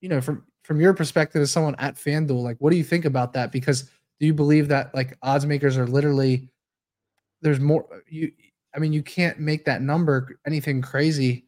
you 0.00 0.08
know, 0.08 0.20
from 0.20 0.44
from 0.64 0.80
your 0.80 0.94
perspective 0.94 1.40
as 1.42 1.50
someone 1.52 1.76
at 1.78 1.94
FanDuel, 1.96 2.42
like 2.42 2.56
what 2.58 2.70
do 2.70 2.76
you 2.76 2.84
think 2.84 3.04
about 3.04 3.32
that? 3.34 3.52
Because 3.52 3.84
do 4.18 4.26
you 4.26 4.34
believe 4.34 4.68
that 4.68 4.92
like 4.94 5.16
odds 5.22 5.46
makers 5.46 5.76
are 5.78 5.86
literally 5.86 6.50
there's 7.42 7.60
more 7.60 7.86
you 8.08 8.32
I 8.74 8.78
mean, 8.78 8.92
you 8.92 9.02
can't 9.02 9.38
make 9.40 9.64
that 9.66 9.80
number 9.82 10.38
anything 10.46 10.82
crazy, 10.82 11.45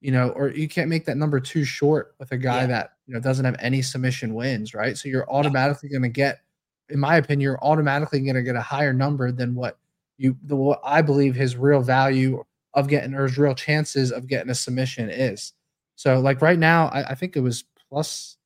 you 0.00 0.12
know, 0.12 0.30
or 0.30 0.48
you 0.50 0.68
can't 0.68 0.88
make 0.88 1.04
that 1.06 1.16
number 1.16 1.40
too 1.40 1.64
short 1.64 2.14
with 2.18 2.30
a 2.32 2.38
guy 2.38 2.62
Yeah. 2.62 2.66
that, 2.66 2.90
you 3.06 3.14
know, 3.14 3.20
doesn't 3.20 3.44
have 3.44 3.56
any 3.58 3.82
submission 3.82 4.34
wins, 4.34 4.74
right? 4.74 4.96
So 4.96 5.08
you're 5.08 5.28
automatically 5.30 5.88
going 5.88 6.02
to 6.02 6.08
get 6.08 6.40
in 6.88 7.00
my 7.00 7.16
opinion, 7.16 7.40
you're 7.40 7.64
automatically 7.64 8.20
going 8.20 8.36
to 8.36 8.42
get 8.42 8.54
a 8.54 8.60
higher 8.60 8.92
number 8.92 9.32
than 9.32 9.54
what 9.54 9.78
you 10.18 10.36
the 10.44 10.54
what 10.56 10.80
I 10.84 11.02
believe 11.02 11.34
his 11.34 11.56
real 11.56 11.80
value 11.80 12.44
of 12.74 12.88
getting 12.88 13.14
or 13.14 13.24
his 13.24 13.38
real 13.38 13.54
chances 13.54 14.12
of 14.12 14.28
getting 14.28 14.50
a 14.50 14.54
submission 14.54 15.10
is. 15.10 15.52
So 15.96 16.20
like 16.20 16.42
right 16.42 16.58
now, 16.58 16.86
I, 16.88 17.10
I 17.10 17.14
think 17.14 17.36
it 17.36 17.40
was 17.40 17.64
plus 17.88 18.36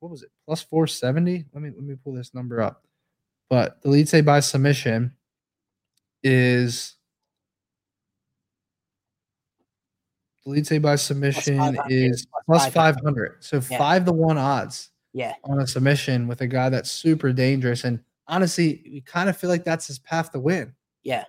what 0.00 0.10
was 0.10 0.22
it 0.22 0.30
plus 0.46 0.62
470? 0.62 1.44
Let 1.52 1.62
me 1.62 1.70
let 1.70 1.82
me 1.84 1.94
pull 2.02 2.14
this 2.14 2.34
number 2.34 2.60
up. 2.60 2.84
But 3.48 3.82
Dolidze 3.82 4.24
by 4.24 4.40
submission 4.40 5.14
is 6.22 6.96
Dolidze 10.46 10.80
by 10.80 10.96
submission 10.96 11.58
500, 11.58 11.92
is 11.92 12.26
plus 12.46 12.62
plus 12.64 12.72
500. 12.72 12.96
500. 13.02 13.44
So 13.44 13.60
Yeah. 13.70 13.78
five 13.78 14.04
to 14.06 14.12
one 14.12 14.38
odds 14.38 14.90
Yeah. 15.12 15.34
on 15.44 15.60
a 15.60 15.66
submission 15.66 16.28
with 16.28 16.40
a 16.40 16.46
guy 16.46 16.68
that's 16.68 16.90
super 16.90 17.32
dangerous. 17.32 17.84
And 17.84 18.00
honestly, 18.26 18.82
we 18.84 19.00
kind 19.02 19.28
of 19.28 19.36
feel 19.36 19.50
like 19.50 19.64
that's 19.64 19.86
his 19.86 19.98
path 19.98 20.32
to 20.32 20.40
win. 20.40 20.74
Yeah. 21.02 21.24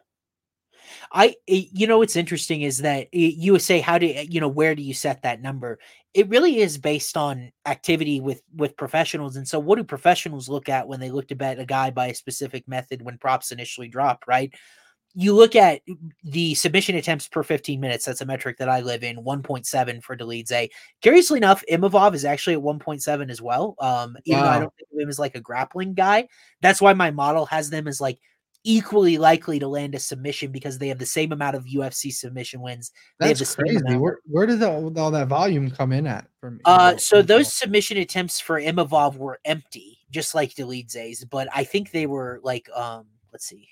I, 1.13 1.35
you 1.47 1.87
know, 1.87 1.99
what's 1.99 2.15
interesting 2.15 2.61
is 2.61 2.79
that 2.79 3.13
you 3.13 3.53
would 3.53 3.61
say, 3.61 3.79
how 3.79 3.97
do 3.97 4.05
you 4.05 4.39
know, 4.39 4.47
where 4.47 4.75
do 4.75 4.81
you 4.81 4.93
set 4.93 5.21
that 5.23 5.41
number? 5.41 5.79
It 6.13 6.27
really 6.29 6.57
is 6.59 6.77
based 6.77 7.15
on 7.15 7.51
activity 7.65 8.19
with 8.19 8.41
with 8.55 8.75
professionals. 8.77 9.35
And 9.37 9.47
so, 9.47 9.59
what 9.59 9.77
do 9.77 9.83
professionals 9.83 10.49
look 10.49 10.67
at 10.69 10.87
when 10.87 10.99
they 10.99 11.09
look 11.09 11.27
to 11.29 11.35
bet 11.35 11.59
a 11.59 11.65
guy 11.65 11.91
by 11.91 12.07
a 12.07 12.15
specific 12.15 12.67
method 12.67 13.01
when 13.01 13.17
props 13.17 13.51
initially 13.51 13.87
drop? 13.87 14.25
Right. 14.27 14.53
You 15.13 15.35
look 15.35 15.55
at 15.55 15.81
the 16.23 16.55
submission 16.55 16.95
attempts 16.95 17.27
per 17.27 17.43
15 17.43 17.79
minutes. 17.79 18.05
That's 18.05 18.21
a 18.21 18.25
metric 18.25 18.57
that 18.57 18.69
I 18.69 18.81
live 18.81 19.03
in. 19.03 19.17
1.7 19.17 20.03
for 20.03 20.15
Dolidze. 20.15 20.69
Curiously 21.01 21.37
enough, 21.37 21.63
Imavov 21.69 22.13
is 22.13 22.25
actually 22.25 22.55
at 22.55 22.61
1.7 22.61 23.29
as 23.29 23.41
well. 23.41 23.75
Um, 23.79 24.17
even 24.25 24.41
though 24.41 24.49
I 24.49 24.59
don't 24.59 24.73
think 24.75 24.87
of 24.93 24.99
him 24.99 25.09
as 25.09 25.19
like 25.19 25.35
a 25.35 25.41
grappling 25.41 25.93
guy. 25.93 26.27
That's 26.61 26.81
why 26.81 26.93
my 26.93 27.11
model 27.11 27.45
has 27.47 27.69
them 27.69 27.87
as 27.87 27.99
like 27.99 28.19
equally 28.63 29.17
likely 29.17 29.59
to 29.59 29.67
land 29.67 29.95
a 29.95 29.99
submission 29.99 30.51
because 30.51 30.77
they 30.77 30.87
have 30.87 30.99
the 30.99 31.05
same 31.05 31.31
amount 31.31 31.55
of 31.55 31.65
UFC 31.65 32.13
submission 32.13 32.61
wins. 32.61 32.91
They 33.19 33.29
have 33.29 33.37
That's 33.37 33.55
the 33.55 33.63
crazy. 33.63 33.97
Where, 33.97 34.19
where 34.25 34.45
did 34.45 34.61
all, 34.63 34.97
all 34.97 35.11
that 35.11 35.27
volume 35.27 35.71
come 35.71 35.91
in 35.91 36.07
at? 36.07 36.27
From 36.39 36.59
Uh, 36.65 36.97
so 36.97 37.21
those 37.21 37.53
submission 37.53 37.97
attempts 37.97 38.39
for 38.39 38.61
Imavov 38.61 39.17
were 39.17 39.39
empty, 39.45 39.99
just 40.11 40.35
like 40.35 40.53
Dolidze's, 40.53 41.25
but 41.25 41.47
I 41.53 41.63
think 41.63 41.91
they 41.91 42.05
were 42.05 42.39
like, 42.43 42.69
um, 42.75 43.07
let's 43.31 43.45
see. 43.45 43.67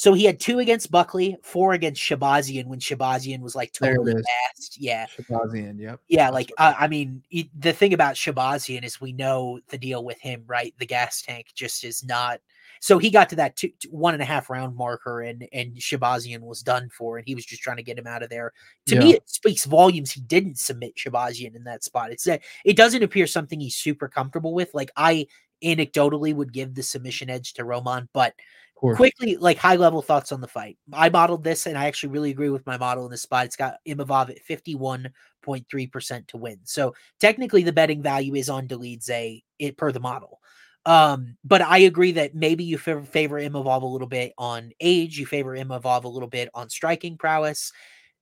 So 0.00 0.14
he 0.14 0.24
had 0.24 0.40
two 0.40 0.60
against 0.60 0.90
Buckley, 0.90 1.36
four 1.42 1.74
against 1.74 2.00
Shahbazyan 2.00 2.64
when 2.64 2.78
Shahbazyan 2.78 3.40
was 3.40 3.54
like 3.54 3.70
totally 3.74 4.14
fast. 4.14 4.80
Yeah. 4.80 5.04
Shahbazyan, 5.04 5.78
yep. 5.78 6.00
Yeah, 6.08 6.30
like 6.30 6.50
uh, 6.56 6.72
I 6.80 6.88
mean, 6.88 7.22
it, 7.30 7.48
the 7.60 7.74
thing 7.74 7.92
about 7.92 8.14
Shahbazyan 8.14 8.82
is 8.82 8.98
we 8.98 9.12
know 9.12 9.60
the 9.68 9.76
deal 9.76 10.02
with 10.02 10.18
him, 10.18 10.44
right? 10.46 10.72
The 10.78 10.86
gas 10.86 11.20
tank 11.20 11.48
just 11.54 11.84
is 11.84 12.02
not. 12.02 12.40
So 12.80 12.96
he 12.96 13.10
got 13.10 13.28
to 13.28 13.36
that 13.36 13.56
two, 13.56 13.72
two- 13.78 13.90
one 13.90 14.14
and 14.14 14.22
a 14.22 14.24
half 14.24 14.48
round 14.48 14.74
marker, 14.74 15.20
and 15.20 15.46
and 15.52 15.76
Shahbazyan 15.76 16.40
was 16.40 16.62
done 16.62 16.88
for, 16.88 17.18
and 17.18 17.26
he 17.28 17.34
was 17.34 17.44
just 17.44 17.60
trying 17.60 17.76
to 17.76 17.82
get 17.82 17.98
him 17.98 18.06
out 18.06 18.22
of 18.22 18.30
there. 18.30 18.54
To 18.86 18.98
me, 18.98 19.12
it 19.12 19.28
speaks 19.28 19.66
volumes. 19.66 20.12
He 20.12 20.22
didn't 20.22 20.58
submit 20.58 20.96
Shahbazyan 20.96 21.54
in 21.54 21.64
that 21.64 21.84
spot. 21.84 22.10
It's 22.10 22.24
that 22.24 22.40
it 22.64 22.78
doesn't 22.78 23.02
appear 23.02 23.26
something 23.26 23.60
he's 23.60 23.76
super 23.76 24.08
comfortable 24.08 24.54
with. 24.54 24.72
Like 24.72 24.92
I 24.96 25.26
anecdotally 25.62 26.34
would 26.34 26.54
give 26.54 26.74
the 26.74 26.82
submission 26.82 27.28
edge 27.28 27.52
to 27.52 27.64
Roman, 27.64 28.08
but 28.14 28.32
course. 28.80 28.96
quickly, 28.96 29.36
like 29.36 29.58
high 29.58 29.76
level 29.76 30.02
thoughts 30.02 30.32
on 30.32 30.40
the 30.40 30.48
fight. 30.48 30.78
I 30.92 31.08
modeled 31.08 31.44
this, 31.44 31.66
and 31.66 31.76
I 31.76 31.86
actually 31.86 32.10
really 32.10 32.30
agree 32.30 32.50
with 32.50 32.66
my 32.66 32.76
model 32.76 33.04
in 33.04 33.10
this 33.10 33.22
spot. 33.22 33.46
It's 33.46 33.56
got 33.56 33.76
Imavov 33.86 34.30
at 34.30 34.40
fifty 34.40 34.74
one 34.74 35.10
point 35.42 35.66
three 35.70 35.86
percent 35.86 36.26
to 36.28 36.36
win. 36.36 36.58
So 36.64 36.94
technically, 37.20 37.62
the 37.62 37.72
betting 37.72 38.02
value 38.02 38.34
is 38.34 38.48
on 38.48 38.66
Dolidze 38.66 39.42
it 39.58 39.76
per 39.76 39.92
the 39.92 40.00
model. 40.00 40.40
Um, 40.86 41.36
but 41.44 41.60
I 41.60 41.78
agree 41.78 42.12
that 42.12 42.34
maybe 42.34 42.64
you 42.64 42.78
favor, 42.78 43.02
favor 43.02 43.38
Imavov 43.38 43.82
a 43.82 43.86
little 43.86 44.08
bit 44.08 44.32
on 44.38 44.72
age. 44.80 45.18
You 45.18 45.26
favor 45.26 45.56
Imavov 45.56 46.04
a 46.04 46.08
little 46.08 46.28
bit 46.28 46.48
on 46.54 46.70
striking 46.70 47.18
prowess. 47.18 47.72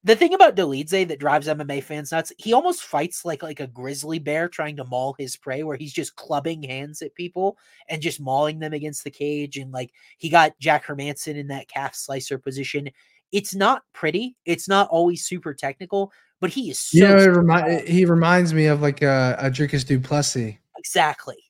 The 0.04 0.14
thing 0.14 0.32
about 0.32 0.54
Dolidze 0.54 1.08
that 1.08 1.18
drives 1.18 1.48
MMA 1.48 1.82
fans 1.82 2.12
nuts, 2.12 2.32
he 2.38 2.52
almost 2.52 2.82
fights 2.82 3.24
like 3.24 3.42
like 3.42 3.60
a 3.60 3.66
grizzly 3.66 4.18
bear 4.18 4.48
trying 4.48 4.76
to 4.76 4.84
maul 4.84 5.16
his 5.18 5.36
prey, 5.36 5.64
where 5.64 5.76
he's 5.76 5.92
just 5.92 6.14
clubbing 6.16 6.62
hands 6.62 7.02
at 7.02 7.14
people 7.14 7.58
and 7.88 8.00
just 8.00 8.20
mauling 8.20 8.60
them 8.60 8.72
against 8.72 9.02
the 9.02 9.10
cage. 9.10 9.56
And 9.56 9.72
like 9.72 9.90
he 10.18 10.28
got 10.28 10.58
Jack 10.60 10.86
Hermansson 10.86 11.36
in 11.36 11.48
that 11.48 11.68
calf 11.68 11.94
slicer 11.94 12.38
position. 12.38 12.88
It's 13.32 13.54
not 13.54 13.82
pretty. 13.92 14.36
It's 14.44 14.68
not 14.68 14.88
always 14.88 15.26
super 15.26 15.52
technical, 15.52 16.12
but 16.40 16.50
he 16.50 16.70
is 16.70 16.78
so 16.78 16.98
you 16.98 17.08
know, 17.08 17.16
it 17.16 17.26
remi- 17.26 17.86
he 17.86 18.04
reminds 18.04 18.54
me 18.54 18.66
of 18.66 18.80
like 18.80 19.02
a, 19.02 19.36
a 19.40 19.50
Dricus 19.50 19.84
du 19.84 19.98
Plessis. 19.98 20.54
exactly. 20.78 21.47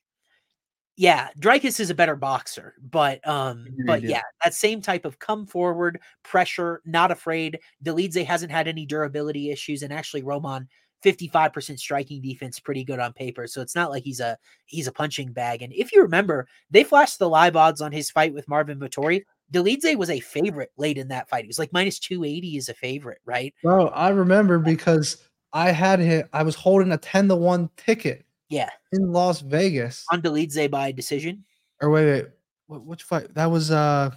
Yeah, 0.99 1.29
Dricus 1.39 1.79
is 1.79 1.89
a 1.89 1.95
better 1.95 2.17
boxer, 2.17 2.73
but 2.91 3.25
um, 3.25 3.65
but 3.85 4.01
yeah. 4.01 4.09
yeah, 4.09 4.21
that 4.43 4.53
same 4.53 4.81
type 4.81 5.05
of 5.05 5.17
come 5.17 5.45
forward, 5.45 6.01
pressure, 6.23 6.81
not 6.83 7.09
afraid. 7.09 7.57
Dolidze 7.81 8.25
hasn't 8.25 8.51
had 8.51 8.67
any 8.67 8.85
durability 8.85 9.49
issues, 9.49 9.81
and 9.81 9.93
actually 9.93 10.23
Roman 10.23 10.67
55% 11.05 11.79
striking 11.79 12.21
defense, 12.21 12.59
pretty 12.59 12.83
good 12.83 12.99
on 12.99 13.13
paper. 13.13 13.47
So 13.47 13.61
it's 13.61 13.75
not 13.75 13.91
like 13.91 14.03
he's 14.03 14.19
a 14.19 14.37
he's 14.65 14.87
a 14.87 14.91
punching 14.91 15.31
bag. 15.31 15.61
And 15.61 15.71
if 15.71 15.93
you 15.93 16.01
remember, 16.01 16.49
they 16.69 16.83
flashed 16.83 17.17
the 17.17 17.29
live 17.29 17.55
odds 17.55 17.79
on 17.79 17.93
his 17.93 18.11
fight 18.11 18.33
with 18.33 18.49
Marvin 18.49 18.77
Vettori. 18.77 19.23
Dolidze 19.53 19.95
was 19.95 20.09
a 20.09 20.19
favorite 20.19 20.73
late 20.75 20.97
in 20.97 21.07
that 21.07 21.29
fight. 21.29 21.45
He 21.45 21.47
was 21.47 21.59
like 21.59 21.71
minus 21.71 21.97
280 21.99 22.57
is 22.57 22.67
a 22.67 22.73
favorite, 22.73 23.21
right? 23.23 23.53
Bro, 23.63 23.87
I 23.87 24.09
remember 24.09 24.59
because 24.59 25.29
I 25.53 25.71
had 25.71 25.99
him. 25.99 26.27
I 26.33 26.43
was 26.43 26.55
holding 26.55 26.91
a 26.91 26.97
ten 26.97 27.29
to 27.29 27.37
one 27.37 27.69
ticket 27.77 28.25
Yeah, 28.49 28.69
in 28.91 29.11
Las 29.11 29.41
Vegas. 29.41 30.05
on 30.11 30.21
Dolidze 30.21 30.69
by 30.71 30.91
decision. 30.91 31.43
Or 31.81 31.89
wait, 31.91 32.05
wait, 32.05 32.25
wh- 32.67 32.85
which 32.87 33.03
fight? 33.03 33.33
That 33.35 33.51
was 33.51 33.71
uh, 33.71 34.11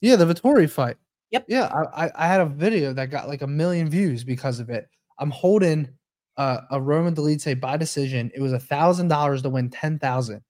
yeah, 0.00 0.16
the 0.16 0.24
Vettori 0.26 0.68
fight. 0.70 0.96
Yep. 1.30 1.44
Yeah, 1.48 1.66
I, 1.66 2.06
I 2.06 2.10
I 2.16 2.26
had 2.26 2.40
a 2.40 2.46
video 2.46 2.92
that 2.92 3.10
got 3.10 3.28
like 3.28 3.42
a 3.42 3.46
million 3.46 3.88
views 3.88 4.24
because 4.24 4.58
of 4.60 4.70
it. 4.70 4.88
I'm 5.18 5.30
holding 5.30 5.88
uh, 6.36 6.58
a 6.70 6.80
Roman 6.80 7.14
Dolidze 7.14 7.58
by 7.60 7.76
decision. 7.76 8.30
It 8.34 8.40
was 8.40 8.52
a 8.52 8.58
thousand 8.58 9.08
dollars 9.08 9.42
to 9.42 9.50
win 9.50 9.68
ten 9.70 9.98
thousand, 9.98 10.42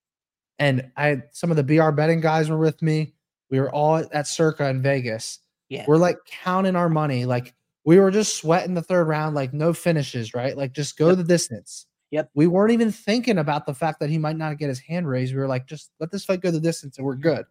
and 0.59 0.91
I 0.97 1.07
had 1.07 1.23
some 1.33 1.51
of 1.51 1.57
the 1.57 1.65
BR 1.65 1.91
betting 1.91 2.21
guys 2.21 2.49
were 2.51 2.59
with 2.59 2.81
me. 2.83 3.15
We 3.51 3.61
were 3.61 3.71
all 3.71 3.97
at, 3.97 4.13
at 4.13 4.27
Circa 4.27 4.69
in 4.69 4.81
Vegas. 4.81 5.41
Yeah. 5.69 5.85
We're 5.89 5.97
like 5.99 6.19
counting 6.27 6.77
our 6.77 6.89
money. 6.89 7.25
Like 7.27 7.55
we 7.85 7.99
were 7.99 8.11
just 8.11 8.37
sweating 8.37 8.75
the 8.75 8.83
third 8.83 9.09
round, 9.09 9.35
like 9.35 9.53
no 9.53 9.73
finishes, 9.73 10.35
right? 10.35 10.57
Like 10.57 10.73
just 10.73 10.97
go 10.97 11.09
Yep. 11.09 11.17
the 11.19 11.25
distance. 11.25 11.87
Yep. 12.13 12.31
We 12.35 12.47
weren't 12.47 12.73
even 12.73 12.93
thinking 12.93 13.39
about 13.39 13.67
the 13.67 13.75
fact 13.75 13.99
that 14.01 14.11
he 14.11 14.19
might 14.19 14.37
not 14.37 14.59
get 14.59 14.69
his 14.69 14.79
hand 14.79 15.09
raised. 15.09 15.35
We 15.35 15.41
were 15.41 15.49
like, 15.49 15.67
just 15.67 15.91
let 15.99 16.11
this 16.13 16.25
fight 16.25 16.43
go 16.43 16.51
the 16.51 16.61
distance 16.61 16.99
and 16.99 17.07
we're 17.07 17.17
good. 17.17 17.45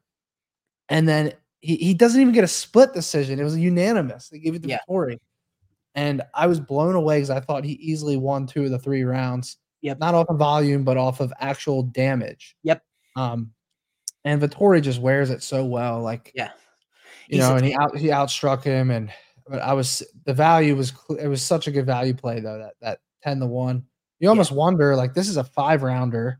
And 0.87 1.09
then 1.09 1.33
he, 1.61 1.75
he 1.77 1.93
doesn't 1.95 2.21
even 2.21 2.33
get 2.33 2.43
a 2.43 2.47
split 2.47 2.93
decision. 2.93 3.39
It 3.39 3.43
was 3.43 3.57
unanimous. 3.57 4.29
They 4.29 4.39
gave 4.39 4.53
it 4.55 4.61
to 4.63 4.69
Yeah. 4.69 4.77
Vettori. 4.87 5.17
And 5.95 6.21
I 6.35 6.47
was 6.47 6.59
blown 6.59 6.95
away 6.95 7.17
because 7.17 7.31
I 7.31 7.39
thought 7.39 7.65
he 7.65 7.73
easily 7.73 8.17
won 8.17 8.45
two 8.45 8.63
of 8.65 8.71
the 8.71 8.79
three 8.79 9.03
rounds. 9.03 9.57
Yep. 9.81 9.99
Not 9.99 10.13
off 10.13 10.29
of 10.29 10.37
volume, 10.37 10.83
but 10.83 10.95
off 10.95 11.19
of 11.19 11.33
actual 11.39 11.83
damage. 11.83 12.55
Yep. 12.63 12.83
Um, 13.15 13.51
and 14.23 14.39
Vettori 14.41 14.81
just 14.81 15.01
wears 15.01 15.31
it 15.31 15.41
so 15.41 15.65
well. 15.65 16.01
Like, 16.01 16.31
Yeah. 16.35 16.51
you 17.27 17.37
He's 17.37 17.39
know, 17.39 17.55
and 17.55 17.65
he 17.65 17.73
out 17.73 17.97
he 17.97 18.07
outstruck 18.07 18.63
him, 18.63 18.91
and 18.91 19.11
but 19.47 19.59
I 19.59 19.73
was 19.73 20.03
the 20.25 20.33
value 20.35 20.75
was 20.75 20.93
it 21.19 21.27
was 21.27 21.41
such 21.41 21.67
a 21.67 21.71
good 21.71 21.85
value 21.87 22.13
play 22.13 22.39
though 22.39 22.59
that 22.59 22.73
that 22.81 22.99
ten 23.23 23.39
to 23.39 23.47
one. 23.47 23.85
You 24.21 24.29
almost 24.29 24.51
wonder 24.51 24.95
like 24.95 25.15
this 25.15 25.27
is 25.27 25.37
a 25.37 25.43
five 25.43 25.81
rounder. 25.81 26.39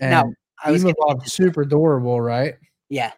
Eh, 0.00 0.10
now, 0.10 0.24
And 0.24 0.34
I 0.64 0.72
was 0.72 0.82
into 0.84 0.94
super 1.26 1.64
durable, 1.64 2.20
right? 2.20 2.54
Yeah. 2.88 3.12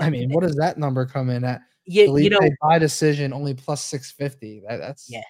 I 0.00 0.08
mean, 0.08 0.30
eh 0.30 0.34
what 0.34 0.40
does 0.42 0.56
that 0.56 0.78
number 0.78 1.04
come 1.04 1.28
in 1.28 1.44
at? 1.44 1.60
you, 1.84 2.06
Delete 2.06 2.24
you 2.24 2.30
know, 2.30 2.40
by 2.62 2.78
decision 2.78 3.34
only 3.34 3.52
plus 3.52 3.82
six 3.84 4.10
fifty. 4.10 4.62
That, 4.66 4.78
that's 4.78 5.06
Yeah. 5.10 5.20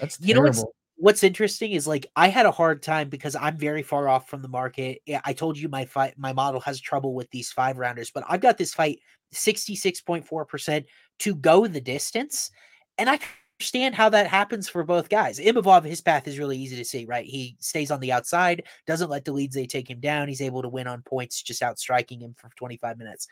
that's 0.00 0.20
You 0.20 0.34
know 0.34 0.42
what's- 0.42 0.64
what's 0.96 1.24
interesting 1.24 1.72
is 1.72 1.88
like 1.88 2.06
I 2.14 2.28
had 2.28 2.46
a 2.46 2.52
hard 2.52 2.82
time 2.84 3.08
because 3.08 3.34
I'm 3.34 3.56
very 3.58 3.82
far 3.82 4.08
off 4.08 4.28
from 4.30 4.40
the 4.40 4.48
market. 4.48 5.02
I 5.24 5.32
told 5.32 5.58
you 5.58 5.68
my 5.68 5.84
fight 5.84 6.14
my 6.16 6.32
model 6.32 6.60
has 6.60 6.80
trouble 6.80 7.14
with 7.14 7.28
these 7.32 7.50
five 7.50 7.78
rounders, 7.78 8.12
but 8.12 8.22
I've 8.28 8.40
got 8.40 8.58
this 8.58 8.72
fight 8.72 9.00
66.4% 9.34 10.84
to 11.18 11.34
go 11.34 11.66
the 11.66 11.80
distance. 11.80 12.52
And 12.98 13.10
I 13.10 13.18
understand 13.58 13.94
how 13.94 14.08
that 14.08 14.26
happens 14.26 14.68
for 14.68 14.82
both 14.82 15.08
guys. 15.08 15.38
Imavov, 15.38 15.84
his 15.84 16.00
path 16.00 16.26
is 16.26 16.38
really 16.38 16.58
easy 16.58 16.76
to 16.76 16.84
see, 16.84 17.04
right? 17.04 17.24
He 17.24 17.56
stays 17.60 17.90
on 17.90 18.00
the 18.00 18.12
outside, 18.12 18.64
doesn't 18.86 19.10
let 19.10 19.24
the 19.24 19.32
leads 19.32 19.54
they 19.54 19.66
take 19.66 19.88
him 19.88 20.00
down. 20.00 20.28
He's 20.28 20.40
able 20.40 20.62
to 20.62 20.68
win 20.68 20.86
on 20.88 21.02
points, 21.02 21.42
just 21.42 21.62
outstriking 21.62 22.20
him 22.20 22.34
for 22.36 22.50
25 22.56 22.98
minutes. 22.98 23.28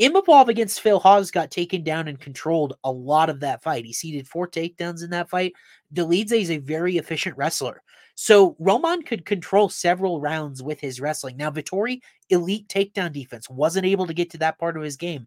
Imavov 0.00 0.48
against 0.48 0.80
Phil 0.80 0.98
Hawes 0.98 1.30
got 1.30 1.50
taken 1.50 1.84
down 1.84 2.08
and 2.08 2.18
controlled 2.18 2.74
a 2.84 2.90
lot 2.90 3.30
of 3.30 3.40
that 3.40 3.62
fight. 3.62 3.84
He 3.84 3.92
ceded 3.92 4.26
four 4.26 4.48
takedowns 4.48 5.04
in 5.04 5.10
that 5.10 5.30
fight. 5.30 5.52
Dolidze 5.94 6.32
is 6.32 6.50
a 6.50 6.58
very 6.58 6.96
efficient 6.96 7.36
wrestler. 7.36 7.82
So 8.14 8.56
Roman 8.58 9.02
could 9.02 9.24
control 9.24 9.68
several 9.68 10.20
rounds 10.20 10.62
with 10.62 10.80
his 10.80 11.00
wrestling. 11.00 11.36
Now, 11.36 11.50
Vettori, 11.50 12.00
elite 12.30 12.68
takedown 12.68 13.12
defense, 13.12 13.48
wasn't 13.48 13.86
able 13.86 14.06
to 14.06 14.14
get 14.14 14.30
to 14.30 14.38
that 14.38 14.58
part 14.58 14.76
of 14.76 14.82
his 14.82 14.96
game. 14.96 15.26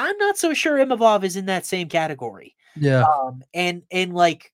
I'm 0.00 0.16
not 0.18 0.38
so 0.38 0.54
sure 0.54 0.78
Imavov 0.78 1.24
is 1.24 1.36
in 1.36 1.46
that 1.46 1.66
same 1.66 1.88
category. 1.88 2.54
Yeah. 2.76 3.04
Um, 3.04 3.42
and 3.54 3.82
and 3.90 4.14
like 4.14 4.52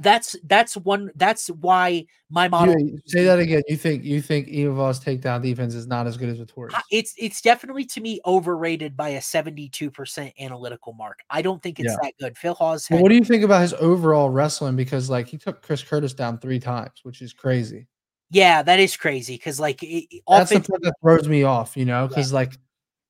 that's 0.00 0.36
that's 0.44 0.76
one 0.76 1.10
that's 1.16 1.48
why 1.48 2.06
my 2.30 2.46
model 2.48 2.78
You- 2.78 2.98
say 3.06 3.24
that 3.24 3.38
again. 3.40 3.62
You 3.68 3.76
think 3.76 4.04
you 4.04 4.22
think 4.22 4.46
Imavov's 4.48 5.00
takedown 5.00 5.42
defense 5.42 5.74
is 5.74 5.86
not 5.88 6.06
as 6.06 6.16
good 6.16 6.28
as 6.28 6.38
Vettori's? 6.38 6.74
It's 6.90 7.14
it's 7.18 7.40
definitely 7.40 7.84
to 7.86 8.00
me 8.00 8.20
overrated 8.24 8.96
by 8.96 9.10
a 9.10 9.18
72% 9.20 10.32
analytical 10.38 10.92
mark. 10.92 11.18
I 11.30 11.42
don't 11.42 11.62
think 11.62 11.80
it's 11.80 11.90
Yeah. 11.90 11.96
that 12.02 12.12
good. 12.20 12.38
Phil 12.38 12.54
Hawes 12.54 12.86
had 12.86 13.00
what 13.00 13.08
do 13.08 13.16
you 13.16 13.24
think 13.24 13.42
about 13.44 13.62
his 13.62 13.74
overall 13.74 14.30
wrestling? 14.30 14.76
Because 14.76 15.10
like 15.10 15.26
he 15.28 15.36
took 15.36 15.62
Chris 15.62 15.82
Curtis 15.82 16.14
down 16.14 16.38
three 16.38 16.60
times, 16.60 17.00
which 17.02 17.20
is 17.20 17.32
crazy. 17.32 17.86
yeah, 18.30 18.62
that 18.62 18.78
is 18.78 18.96
crazy 18.96 19.34
because 19.34 19.58
like 19.58 19.82
it, 19.82 20.04
That's 20.28 20.50
the 20.50 20.60
part 20.60 20.82
that 20.82 20.94
throws 21.02 21.26
me 21.28 21.42
off, 21.42 21.76
you 21.76 21.84
know, 21.86 22.06
because 22.06 22.32
like 22.32 22.52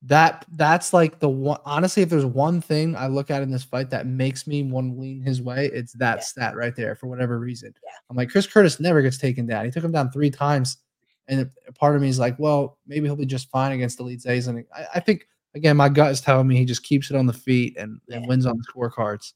that 0.03 0.45
that's 0.53 0.93
like 0.93 1.19
the 1.19 1.29
one 1.29 1.59
honestly, 1.65 2.03
if 2.03 2.09
there's 2.09 2.25
one 2.25 2.61
thing 2.61 2.95
I 2.95 3.09
look 3.09 3.31
at 3.31 3.43
in 3.43 3.51
this 3.51 3.65
fight 3.65 3.91
that 3.91 4.07
makes 4.07 4.47
me 4.47 4.63
want 4.63 4.95
to 4.95 5.01
lean 5.01 5.21
his 5.21 5.43
way, 5.43 5.67
it's 5.73 5.93
that 5.95 6.19
Yeah. 6.19 6.23
stat 6.23 6.57
right 6.57 6.75
there 6.77 6.95
for 6.95 7.09
whatever 7.09 7.39
reason. 7.41 7.75
Yeah. 7.85 7.91
I'm 8.09 8.17
like, 8.17 8.31
Chris 8.31 8.47
Curtis 8.47 8.79
never 8.79 9.03
gets 9.03 9.19
taken 9.19 9.47
down. 9.47 9.65
He 9.65 9.71
took 9.71 9.83
him 9.85 9.93
down 9.93 10.11
three 10.11 10.31
times. 10.31 10.79
And 11.27 11.51
a 11.67 11.73
part 11.73 11.95
of 11.95 12.01
me 12.01 12.09
is 12.09 12.19
like, 12.19 12.39
well, 12.39 12.79
maybe 12.87 13.07
he'll 13.07 13.17
be 13.17 13.27
just 13.27 13.51
fine 13.51 13.73
against 13.73 13.99
the 13.99 14.05
Elite 14.05 14.21
Zays. 14.23 14.47
And 14.47 14.65
I, 14.75 14.87
I 14.95 15.01
think 15.01 15.27
again, 15.55 15.77
my 15.77 15.89
gut 15.89 16.11
is 16.13 16.21
telling 16.21 16.47
me 16.47 16.57
he 16.57 16.65
just 16.65 16.85
keeps 16.85 17.11
it 17.11 17.17
on 17.17 17.27
the 17.27 17.33
feet 17.33 17.77
and, 17.77 18.01
and 18.09 18.27
wins 18.27 18.47
on 18.47 18.57
the 18.57 18.65
scorecards. 18.73 19.33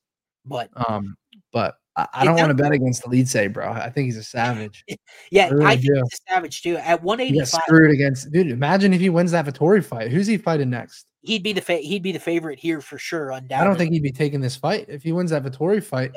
but 0.47 0.71
Um, 0.89 1.17
but 1.53 1.77
I, 1.97 2.09
I 2.15 2.25
don't 2.25 2.37
want 2.37 2.49
to 2.49 2.55
bet 2.55 2.73
against 2.73 3.03
the 3.03 3.11
lead 3.11 3.29
say, 3.29 3.49
bro. 3.49 3.71
I 3.71 3.91
think 3.91 4.07
he's 4.07 4.17
a 4.17 4.23
savage. 4.23 4.85
yeah, 5.31 5.51
really 5.51 5.67
I 5.67 5.77
think 5.77 5.95
do. 5.95 5.95
he's 5.95 6.21
a 6.29 6.33
savage 6.33 6.63
too. 6.63 6.77
At 6.77 6.85
He 6.85 6.91
got 6.91 7.03
185, 7.03 7.61
screwed 7.63 7.91
against 7.91 8.33
dude. 8.33 8.51
Imagine 8.51 8.95
if 8.95 9.01
he 9.01 9.11
wins 9.11 9.33
that 9.33 9.45
Vettori 9.45 9.85
fight. 9.85 10.11
Who's 10.11 10.27
he 10.27 10.39
fighting 10.39 10.71
next? 10.71 11.07
he'd 11.23 11.43
be 11.43 11.53
the 11.53 11.61
fa- 11.61 11.77
he'd 11.77 12.03
be 12.03 12.13
the 12.13 12.19
favorite 12.19 12.59
here 12.59 12.81
for 12.81 12.99
sure. 12.99 13.31
Undoubtedly, 13.31 13.57
I 13.57 13.65
don't 13.65 13.77
think 13.77 13.93
he'd 13.93 14.03
be 14.03 14.13
taking 14.13 14.41
this 14.41 14.57
fight 14.57 14.87
if 14.89 15.03
he 15.03 15.13
wins 15.13 15.31
that 15.31 15.45
Vettori 15.45 15.83
fight. 15.83 16.13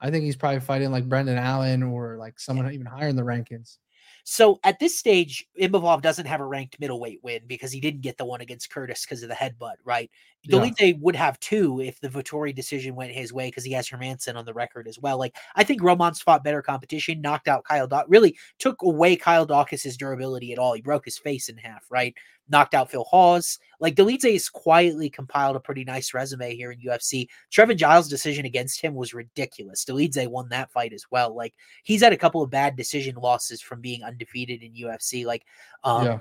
I 0.00 0.10
think 0.10 0.24
he's 0.24 0.36
probably 0.36 0.60
fighting 0.60 0.92
like 0.92 1.08
Brendan 1.08 1.38
Allen 1.38 1.82
or 1.82 2.16
like 2.18 2.38
someone 2.38 2.70
even 2.72 2.86
higher 2.86 3.08
in 3.08 3.16
the 3.16 3.22
rankings. 3.22 3.78
So 4.24 4.60
at 4.62 4.78
this 4.78 4.96
stage, 4.96 5.46
Imavov 5.58 6.02
doesn't 6.02 6.26
have 6.26 6.40
a 6.40 6.46
ranked 6.46 6.78
middleweight 6.78 7.20
win 7.22 7.40
because 7.46 7.72
he 7.72 7.80
didn't 7.80 8.02
get 8.02 8.18
the 8.18 8.26
one 8.26 8.42
against 8.42 8.70
Curtis 8.70 9.04
because 9.04 9.22
of 9.22 9.30
the 9.30 9.34
headbutt, 9.34 9.76
right? 9.84 10.10
Yeah. 10.44 10.58
Dolidze 10.58 10.98
would 11.00 11.16
have 11.16 11.38
two 11.40 11.80
if 11.80 12.00
the 12.00 12.08
Vettori 12.08 12.54
decision 12.54 12.94
went 12.94 13.10
his 13.12 13.32
way 13.32 13.48
because 13.48 13.64
he 13.64 13.72
has 13.72 13.88
Hermansson 13.88 14.36
on 14.36 14.44
the 14.44 14.54
record 14.54 14.86
as 14.86 14.98
well. 14.98 15.18
Like 15.18 15.36
I 15.56 15.64
think 15.64 15.82
Roman's 15.82 16.22
fought 16.22 16.44
better 16.44 16.62
competition, 16.62 17.20
knocked 17.20 17.48
out 17.48 17.64
Kyle 17.64 17.88
Daukaus, 17.88 18.04
really 18.08 18.36
took 18.58 18.80
away 18.82 19.16
Kyle 19.16 19.46
Daukaus' 19.46 19.96
durability 19.96 20.52
at 20.52 20.58
all. 20.58 20.74
He 20.74 20.80
broke 20.80 21.04
his 21.04 21.18
face 21.18 21.48
in 21.48 21.56
half, 21.56 21.84
right? 21.90 22.14
Knocked 22.48 22.74
out 22.74 22.90
Phil 22.90 23.04
Hawes. 23.04 23.58
Like 23.80 23.96
Dolidze 23.96 24.32
has 24.32 24.48
quietly 24.48 25.10
compiled 25.10 25.56
a 25.56 25.60
pretty 25.60 25.84
nice 25.84 26.14
resume 26.14 26.54
here 26.54 26.70
in 26.70 26.80
UFC. 26.80 27.26
Trevin 27.52 27.76
Giles' 27.76 28.08
decision 28.08 28.46
against 28.46 28.80
him 28.80 28.94
was 28.94 29.12
ridiculous. 29.12 29.84
Dolidze 29.84 30.28
won 30.28 30.48
that 30.50 30.70
fight 30.70 30.92
as 30.92 31.04
well. 31.10 31.34
Like 31.34 31.54
he's 31.82 32.02
had 32.02 32.12
a 32.12 32.16
couple 32.16 32.42
of 32.42 32.50
bad 32.50 32.76
decision 32.76 33.16
losses 33.16 33.60
from 33.60 33.80
being 33.80 34.04
undefeated 34.04 34.62
in 34.62 34.72
UFC. 34.72 35.26
Like 35.26 35.44
um 35.82 36.04
yeah. 36.04 36.18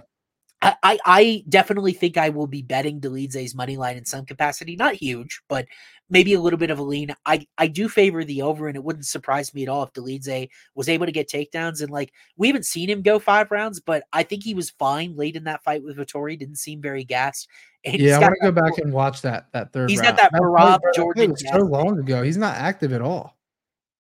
I, 0.62 0.76
I, 0.82 1.00
I 1.06 1.44
definitely 1.48 1.94
think 1.94 2.18
I 2.18 2.30
will 2.30 2.48
be 2.48 2.62
betting 2.64 3.00
Dolidze's 3.00 3.54
money 3.54 3.78
line 3.78 3.98
in 3.98 4.06
some 4.06 4.26
capacity. 4.26 4.76
Not 4.76 4.96
huge, 4.96 5.42
but 5.48 5.68
maybe 6.10 6.34
a 6.34 6.42
little 6.42 6.58
bit 6.58 6.72
of 6.72 6.80
a 6.80 6.84
lean. 6.84 7.14
I, 7.26 7.46
I 7.58 7.68
do 7.68 7.88
favor 7.88 8.24
the 8.24 8.42
over, 8.42 8.68
and 8.68 8.76
it 8.76 8.84
wouldn't 8.84 9.06
surprise 9.06 9.54
me 9.54 9.64
at 9.64 9.70
all 9.70 9.84
if 9.84 9.94
Dolidze 9.94 10.50
was 10.74 10.90
able 10.90 11.06
to 11.06 11.12
get 11.12 11.30
takedowns. 11.30 11.82
And 11.82 11.92
like 11.92 12.12
we 12.38 12.48
haven't 12.48 12.66
seen 12.66 12.90
him 12.90 13.02
go 13.02 13.20
five 13.20 13.52
rounds, 13.52 13.80
but 13.80 14.04
I 14.14 14.24
think 14.24 14.44
he 14.44 14.56
was 14.56 14.72
fine 14.72 15.16
late 15.16 15.36
in 15.36 15.44
that 15.44 15.64
fight 15.64 15.84
with 15.84 15.98
Vettori. 15.98 16.38
Didn't 16.40 16.58
seem 16.58 16.82
very 16.82 17.04
gassed. 17.04 17.48
And 17.86 18.00
Yeah, 18.00 18.18
I 18.18 18.22
want 18.22 18.36
to 18.42 18.52
go 18.52 18.62
back 18.62 18.78
and 18.80 18.92
watch 18.92 19.22
that 19.22 19.48
that 19.54 19.72
third. 19.74 19.90
He's 19.90 20.02
got 20.02 20.18
that 20.18 20.32
fight, 20.32 20.42
Merab 20.42 20.82
bro, 20.82 20.92
that 20.92 20.94
Jordan 20.96 21.32
was 21.32 21.46
so 21.48 21.60
long 21.60 22.00
ago. 22.00 22.24
He's 22.24 22.38
not 22.38 22.56
active 22.56 22.94
at 22.94 23.02
all. 23.02 23.38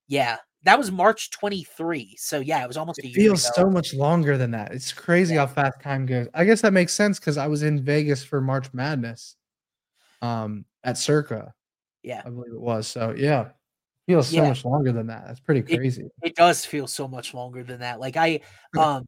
Yeah, 0.07 0.37
that 0.67 0.77
was 0.77 0.91
March 0.91 1.31
23. 1.31 2.15
So 2.17 2.39
yeah, 2.39 2.63
it 2.63 2.67
was 2.67 2.77
almost 2.77 2.99
a 2.99 3.07
It 3.07 3.13
feels 3.13 3.45
ago. 3.45 3.53
so 3.55 3.69
much 3.69 3.93
longer 3.93 4.37
than 4.37 4.51
that. 4.51 4.73
It's 4.73 4.91
crazy 4.93 5.35
Yeah. 5.35 5.45
how 5.45 5.53
fast 5.53 5.81
time 5.81 6.05
goes. 6.05 6.27
I 6.33 6.45
guess 6.45 6.61
that 6.61 6.73
makes 6.73 6.93
sense 6.93 7.19
because 7.19 7.37
I 7.37 7.47
was 7.47 7.63
in 7.63 7.83
Vegas 7.83 8.23
for 8.23 8.41
March 8.41 8.73
Madness, 8.73 9.35
um, 10.21 10.65
at 10.83 10.97
Circa, 10.97 11.53
yeah. 12.03 12.21
I 12.25 12.29
believe 12.29 12.53
it 12.53 12.59
was. 12.59 12.87
So 12.87 13.13
yeah, 13.17 13.49
feels 14.07 14.29
so 14.29 14.43
much 14.45 14.63
longer 14.65 14.91
than 14.91 15.07
that. 15.07 15.25
That's 15.27 15.39
pretty 15.39 15.61
crazy. 15.61 16.07
it 16.23 16.35
does 16.35 16.65
feel 16.65 16.87
so 16.87 17.07
much 17.07 17.33
longer 17.33 17.63
than 17.63 17.79
that. 17.81 17.99
Like 17.99 18.17
I, 18.17 18.41
um, 18.77 19.05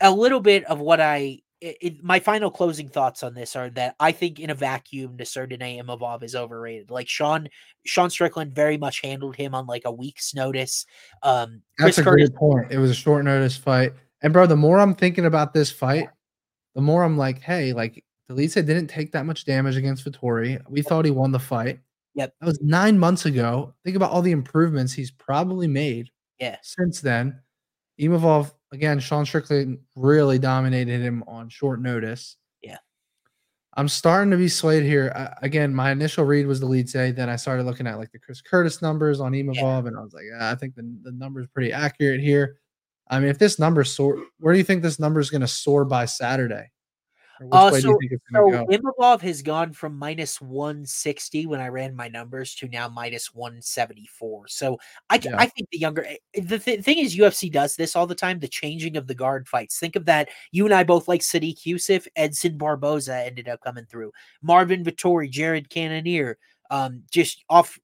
a 0.00 0.10
little 0.10 0.40
bit 0.40 0.64
of 0.64 0.80
what 0.80 1.00
I, 1.00 1.40
it, 1.60 1.76
it- 1.80 2.04
my 2.04 2.20
final 2.20 2.50
closing 2.50 2.88
thoughts 2.88 3.22
on 3.22 3.34
this 3.34 3.56
are 3.56 3.70
that 3.70 3.94
I 4.00 4.12
think 4.12 4.38
in 4.40 4.50
a 4.50 4.54
vacuum, 4.54 5.16
Nassourdine 5.16 5.82
Imavov 5.82 6.22
is 6.22 6.34
overrated. 6.34 6.90
Like 6.90 7.08
Sean, 7.08 7.48
Sean 7.84 8.10
Strickland 8.10 8.54
very 8.54 8.78
much 8.78 9.00
handled 9.02 9.36
him 9.36 9.54
on 9.54 9.66
like 9.66 9.82
a 9.84 9.92
week's 9.92 10.34
notice. 10.34 10.86
Um, 11.22 11.62
Chris 11.78 11.96
That's 11.96 12.06
a 12.06 12.10
Curtis, 12.10 12.28
great 12.30 12.38
point. 12.38 12.72
It 12.72 12.78
was 12.78 12.90
a 12.90 12.94
short 12.94 13.24
notice 13.24 13.56
fight. 13.56 13.92
And 14.22 14.32
bro, 14.32 14.46
the 14.46 14.56
more 14.56 14.78
I'm 14.78 14.94
thinking 14.94 15.26
about 15.26 15.54
this 15.54 15.70
fight, 15.70 16.08
the 16.74 16.80
more 16.82 17.02
I'm 17.04 17.16
like, 17.16 17.40
hey, 17.40 17.72
like 17.72 18.04
Dolidze 18.30 18.54
didn't 18.54 18.88
take 18.88 19.12
that 19.12 19.26
much 19.26 19.44
damage 19.44 19.76
against 19.76 20.04
Vettori. 20.04 20.60
We 20.68 20.82
thought 20.82 21.04
he 21.04 21.10
won 21.10 21.32
the 21.32 21.38
fight. 21.38 21.80
Yep. 22.14 22.34
That 22.40 22.46
was 22.46 22.60
nine 22.60 22.98
months 22.98 23.24
ago. 23.24 23.74
Think 23.84 23.96
about 23.96 24.10
all 24.10 24.22
the 24.22 24.32
improvements 24.32 24.92
he's 24.92 25.10
probably 25.10 25.66
made 25.66 26.10
yeah, 26.38 26.56
since 26.62 27.00
then. 27.00 27.40
Imavov, 28.00 28.52
again, 28.72 29.00
Sean 29.00 29.26
Strickland 29.26 29.78
really 29.96 30.38
dominated 30.38 31.00
him 31.00 31.24
on 31.26 31.48
short 31.48 31.80
notice. 31.80 32.36
Yeah. 32.62 32.78
I'm 33.74 33.88
starting 33.88 34.30
to 34.30 34.36
be 34.36 34.48
swayed 34.48 34.84
here. 34.84 35.12
I, 35.14 35.44
again, 35.44 35.74
my 35.74 35.90
initial 35.90 36.24
read 36.24 36.46
was 36.46 36.60
the 36.60 36.66
lead 36.66 36.88
say. 36.88 37.12
Then 37.12 37.28
I 37.28 37.36
started 37.36 37.64
looking 37.64 37.86
at 37.86 37.98
like 37.98 38.12
the 38.12 38.18
Chris 38.18 38.40
Curtis 38.40 38.82
numbers 38.82 39.20
on 39.20 39.32
Imavov, 39.32 39.86
and 39.86 39.96
I 39.96 40.00
was 40.00 40.12
like, 40.12 40.24
"Ah, 40.38 40.50
I 40.50 40.54
think 40.54 40.74
the, 40.74 40.82
the 41.02 41.12
number 41.12 41.40
is 41.40 41.46
pretty 41.48 41.72
accurate 41.72 42.20
here. 42.20 42.58
I 43.08 43.18
mean, 43.18 43.28
if 43.28 43.38
this 43.38 43.58
number 43.58 43.82
soar, 43.84 44.22
where 44.38 44.54
do 44.54 44.58
you 44.58 44.64
think 44.64 44.82
this 44.82 45.00
number 45.00 45.20
is 45.20 45.30
going 45.30 45.40
to 45.40 45.48
soar 45.48 45.84
by 45.84 46.04
Saturday? 46.04 46.70
Uh, 47.52 47.70
so- 47.70 47.76
you 47.88 47.98
think 48.00 48.12
it's 48.12 48.22
So 48.32 48.50
go? 48.50 48.66
Imavov 48.66 49.20
has 49.22 49.42
gone 49.42 49.72
from 49.72 49.96
minus 49.98 50.40
160 50.40 51.46
when 51.46 51.60
I 51.60 51.68
ran 51.68 51.94
my 51.96 52.08
numbers 52.08 52.54
to 52.56 52.68
now 52.68 52.88
minus 52.88 53.34
174. 53.34 54.48
So 54.48 54.78
I, 55.08 55.20
Yeah. 55.22 55.36
I 55.38 55.46
think 55.46 55.68
the 55.70 55.78
younger 55.78 56.04
eh, 56.04 56.16
the 56.42 56.58
th- 56.58 56.84
thing 56.84 56.98
is 56.98 57.16
UFC 57.16 57.50
does 57.50 57.76
this 57.76 57.96
all 57.96 58.06
the 58.06 58.14
time. 58.14 58.38
The 58.38 58.48
changing 58.48 58.96
of 58.96 59.06
the 59.06 59.14
guard 59.14 59.48
fights. 59.48 59.78
Think 59.78 59.96
of 59.96 60.04
that. 60.06 60.28
You 60.52 60.64
and 60.64 60.74
I 60.74 60.84
both 60.84 61.08
like 61.08 61.22
Sodiq 61.22 61.62
Yusuff. 61.62 62.06
Edson 62.16 62.58
Barboza 62.58 63.14
ended 63.24 63.48
up 63.48 63.60
coming 63.62 63.86
through. 63.86 64.12
Marvin 64.42 64.84
Vettori, 64.84 65.30
Jared 65.30 65.70
Cannonier. 65.70 66.36
Um, 66.70 67.02
just 67.10 67.44
off 67.50 67.78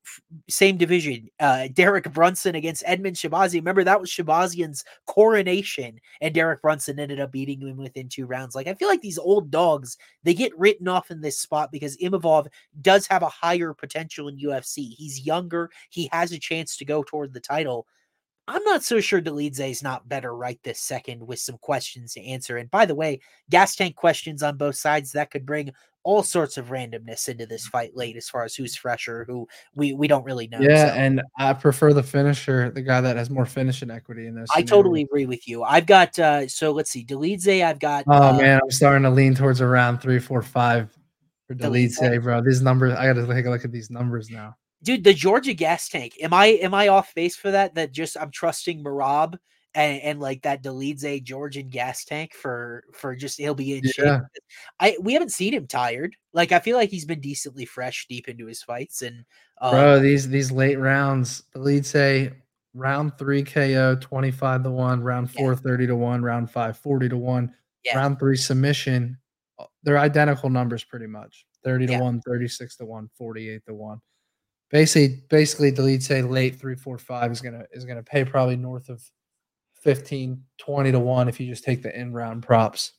same 0.49 0.77
division. 0.77 1.29
Uh, 1.41 1.69
Derek 1.73 2.13
Brunson 2.13 2.55
against 2.55 2.85
Edmen 2.85 3.15
Shahbazyan. 3.15 3.55
Remember 3.55 3.83
that 3.85 4.01
was 4.01 4.11
Shahbazyan's 4.11 4.85
coronation, 5.07 6.01
and 6.21 6.35
Derek 6.35 6.63
Brunson 6.63 6.99
ended 7.01 7.21
up 7.21 7.33
beating 7.33 7.61
him 7.61 7.77
within 7.77 8.09
two 8.09 8.27
rounds. 8.27 8.55
Like 8.55 8.69
I 8.69 8.75
feel 8.75 8.89
like 8.89 9.03
these 9.03 9.19
old 9.19 9.51
dogs 9.51 9.97
they 10.23 10.35
get 10.35 10.57
written 10.59 10.89
off 10.89 11.11
in 11.11 11.21
this 11.21 11.39
spot 11.39 11.73
because 11.73 11.97
Imavov 11.99 12.47
does 12.81 13.07
have 13.09 13.23
a 13.23 13.29
higher 13.29 13.75
potential 13.75 14.29
in 14.29 14.39
UFC. 14.39 14.95
He's 14.95 15.27
younger, 15.27 15.71
he 15.91 16.09
has 16.13 16.33
a 16.33 16.39
chance 16.39 16.77
to 16.77 16.85
go 16.85 17.03
toward 17.03 17.33
the 17.33 17.41
title. 17.41 17.87
I'm 18.48 18.62
not 18.64 18.85
so 18.85 19.01
sure 19.01 19.20
Dolidze 19.20 19.70
is 19.70 19.82
not 19.82 20.09
better 20.09 20.35
right 20.35 20.60
this 20.62 20.81
second 20.81 21.27
with 21.27 21.40
some 21.40 21.59
questions 21.59 22.14
to 22.14 22.24
answer. 22.24 22.56
And 22.56 22.70
by 22.70 22.86
the 22.86 22.94
way, 22.94 23.20
gas 23.51 23.74
tank 23.74 23.97
questions 23.97 24.43
on 24.43 24.56
both 24.56 24.77
sides 24.77 25.12
that 25.12 25.31
could 25.31 25.44
bring 25.44 25.73
all 26.05 26.23
sorts 26.23 26.56
of 26.56 26.66
randomness 26.66 27.28
into 27.28 27.47
this 27.47 27.66
fight 27.66 27.97
late 27.97 28.16
as 28.16 28.28
far 28.28 28.44
as 28.44 28.55
who's 28.55 28.77
fresher, 28.77 29.24
who 29.28 29.48
we 29.74 29.93
we 29.93 30.06
don't 30.06 30.23
really 30.24 30.47
know. 30.47 30.60
Yeah, 30.60 30.93
So 30.93 31.01
and 31.01 31.23
I 31.36 31.52
prefer 31.52 31.93
the 31.93 32.05
finisher, 32.05 32.70
the 32.70 32.82
guy 32.82 33.01
that 33.01 33.16
has 33.16 33.28
more 33.28 33.47
finishing 33.47 33.90
equity 33.90 34.28
in 34.28 34.36
this. 34.36 34.48
I 34.55 34.62
totally 34.62 35.02
agree 35.02 35.27
with 35.27 35.48
you. 35.48 35.64
I've 35.64 35.86
got 35.86 36.16
uh 36.18 36.47
so 36.47 36.70
let's 36.70 36.90
see, 36.90 37.05
Dolidze, 37.05 37.64
I've 37.64 37.81
got 37.81 38.05
Oh 38.06 38.35
uh, 38.35 38.39
man, 38.39 38.60
I'm 38.62 38.70
starting 38.70 39.02
to 39.02 39.10
lean 39.10 39.35
towards 39.35 39.60
around 39.60 39.98
three, 39.98 40.20
four, 40.20 40.43
five 40.43 40.97
for 41.48 41.55
delete 41.55 41.97
bro. 42.23 42.40
These 42.40 42.62
numbers, 42.62 42.94
I 42.94 43.06
gotta 43.06 43.27
take 43.27 43.47
a 43.47 43.51
look 43.51 43.64
at 43.64 43.73
these 43.73 43.90
numbers 43.90 44.31
now. 44.31 44.55
Dude, 44.82 45.05
the 45.05 45.15
Georgia 45.15 45.55
gas 45.55 45.89
tank. 45.89 46.15
Am 46.20 46.35
I 46.35 46.47
am 46.47 46.74
I 46.74 46.89
off 46.89 47.15
base 47.15 47.36
for 47.36 47.51
that? 47.51 47.74
That 47.74 47.93
just 47.93 48.16
I'm 48.20 48.31
trusting 48.31 48.85
Merab 48.85 49.36
and, 49.74 50.01
and 50.03 50.20
like 50.20 50.43
that 50.43 50.62
a 51.05 51.20
Georgian 51.20 51.69
gas 51.69 52.05
tank 52.05 52.35
for 52.35 52.85
for 52.93 53.16
just 53.16 53.39
he'll 53.39 53.55
be 53.55 53.77
in 53.78 53.85
shape. 53.85 54.20
I 54.81 54.97
we 55.01 55.12
haven't 55.15 55.32
seen 55.32 55.55
him 55.55 55.66
tired. 55.66 56.15
Like 56.32 56.53
I 56.53 56.61
feel 56.61 56.77
like 56.77 56.90
he's 56.90 57.05
been 57.05 57.20
decently 57.20 57.65
fresh 57.65 58.07
deep 58.09 58.28
into 58.28 58.47
his 58.47 58.62
fights 58.62 59.03
and 59.03 59.24
um, 59.61 59.70
Bro, 59.73 60.01
these 60.01 60.28
these 60.28 60.53
late 60.53 60.78
rounds, 60.78 61.44
say 61.86 62.32
round 62.74 63.16
three 63.19 63.43
KO 63.43 63.97
25 63.97 64.62
to 64.65 64.70
1, 64.70 65.03
round 65.03 65.31
Yeah. 65.32 65.40
four 65.40 65.57
30 65.57 65.86
to 65.86 65.97
1, 65.97 66.23
round 66.23 66.51
five 66.51 66.77
40 66.77 67.09
to 67.09 67.16
1, 67.16 67.55
Yeah. 67.85 67.97
round 67.97 68.19
three 68.19 68.36
submission. 68.36 69.16
uh, 69.59 69.65
They're 69.82 69.98
identical 69.98 70.51
numbers 70.51 70.85
pretty 70.85 71.07
much 71.07 71.47
30 71.65 71.86
to 71.86 71.93
Yeah. 71.93 72.01
1, 72.01 72.20
36 72.20 72.77
to 72.77 72.85
1, 72.85 73.09
48 73.16 73.65
to 73.66 73.74
1. 73.74 73.98
Basically, 74.71 75.23
basically 75.31 75.71
the 75.71 75.83
lead 75.83 76.03
say 76.03 76.23
late 76.23 76.57
three, 76.59 76.75
four, 76.75 76.99
five 76.99 77.31
is 77.31 77.41
gonna 77.41 77.65
is 77.73 77.85
gonna 77.85 78.03
pay 78.03 78.25
probably 78.25 78.57
north 78.57 78.89
of 78.89 79.03
15, 79.75 80.43
20 80.59 80.93
to 80.93 80.99
1 80.99 81.29
if 81.29 81.39
you 81.39 81.47
just 81.47 81.63
take 81.65 81.83
the 81.83 81.97
in 81.99 82.13
round 82.13 82.43
props. 82.43 82.93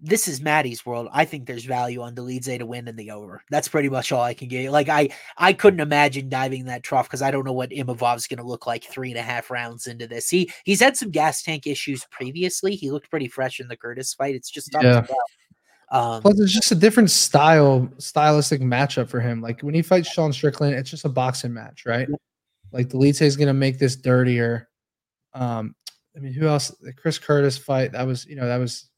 this 0.00 0.28
is 0.28 0.40
Maddie's 0.40 0.84
world. 0.84 1.08
I 1.12 1.24
think 1.24 1.46
there's 1.46 1.64
value 1.64 2.02
on 2.02 2.14
Dolidze 2.14 2.58
to 2.58 2.66
win 2.66 2.86
in 2.88 2.94
the 2.96 3.10
over. 3.10 3.42
That's 3.50 3.68
pretty 3.68 3.88
much 3.88 4.12
all 4.12 4.22
I 4.22 4.34
can 4.34 4.48
get. 4.48 4.70
Like 4.70 4.88
I, 4.90 5.08
I 5.38 5.52
couldn't 5.54 5.80
imagine 5.80 6.28
diving 6.28 6.66
that 6.66 6.82
trough 6.82 7.08
because 7.08 7.22
I 7.22 7.30
don't 7.30 7.44
know 7.46 7.52
what 7.54 7.70
Imavov's 7.70 8.26
going 8.26 8.38
to 8.38 8.44
look 8.46 8.66
like 8.66 8.84
three 8.84 9.10
and 9.10 9.18
a 9.18 9.22
half 9.22 9.50
rounds 9.50 9.86
into 9.86 10.06
this. 10.06 10.28
He 10.28 10.52
he's 10.64 10.80
had 10.80 10.96
some 10.96 11.10
gas 11.10 11.42
tank 11.42 11.66
issues 11.66 12.06
previously. 12.10 12.76
He 12.76 12.90
looked 12.90 13.08
pretty 13.10 13.28
fresh 13.28 13.60
in 13.60 13.68
the 13.68 13.76
Curtis 13.76 14.12
fight. 14.14 14.34
It's 14.34 14.50
just 14.50 14.70
tough 14.72 14.84
Yeah. 14.84 15.00
to 15.00 15.06
tell. 15.06 15.16
Um, 15.94 16.22
Plus, 16.22 16.40
it's 16.40 16.52
just 16.52 16.72
a 16.72 16.74
different 16.74 17.08
style, 17.08 17.88
stylistic 17.98 18.60
matchup 18.60 19.08
for 19.08 19.20
him. 19.20 19.40
Like 19.40 19.60
when 19.60 19.74
he 19.74 19.80
fights 19.80 20.10
Sean 20.10 20.32
Strickland, 20.32 20.74
it's 20.74 20.90
just 20.90 21.04
a 21.04 21.08
boxing 21.08 21.54
match, 21.54 21.86
right? 21.86 22.08
Like 22.72 22.88
the 22.88 22.96
lead 22.96 23.20
is 23.22 23.36
going 23.36 23.46
to 23.46 23.54
make 23.54 23.78
this 23.78 23.94
dirtier. 23.94 24.68
Um, 25.34 25.76
I 26.16 26.18
mean, 26.18 26.32
who 26.32 26.48
else? 26.48 26.70
The 26.80 26.92
Chris 26.92 27.20
Curtis 27.20 27.56
fight 27.56 27.92
that 27.92 28.08
was, 28.08 28.26
you 28.26 28.34
know, 28.34 28.46
that 28.48 28.56
was 28.56 28.88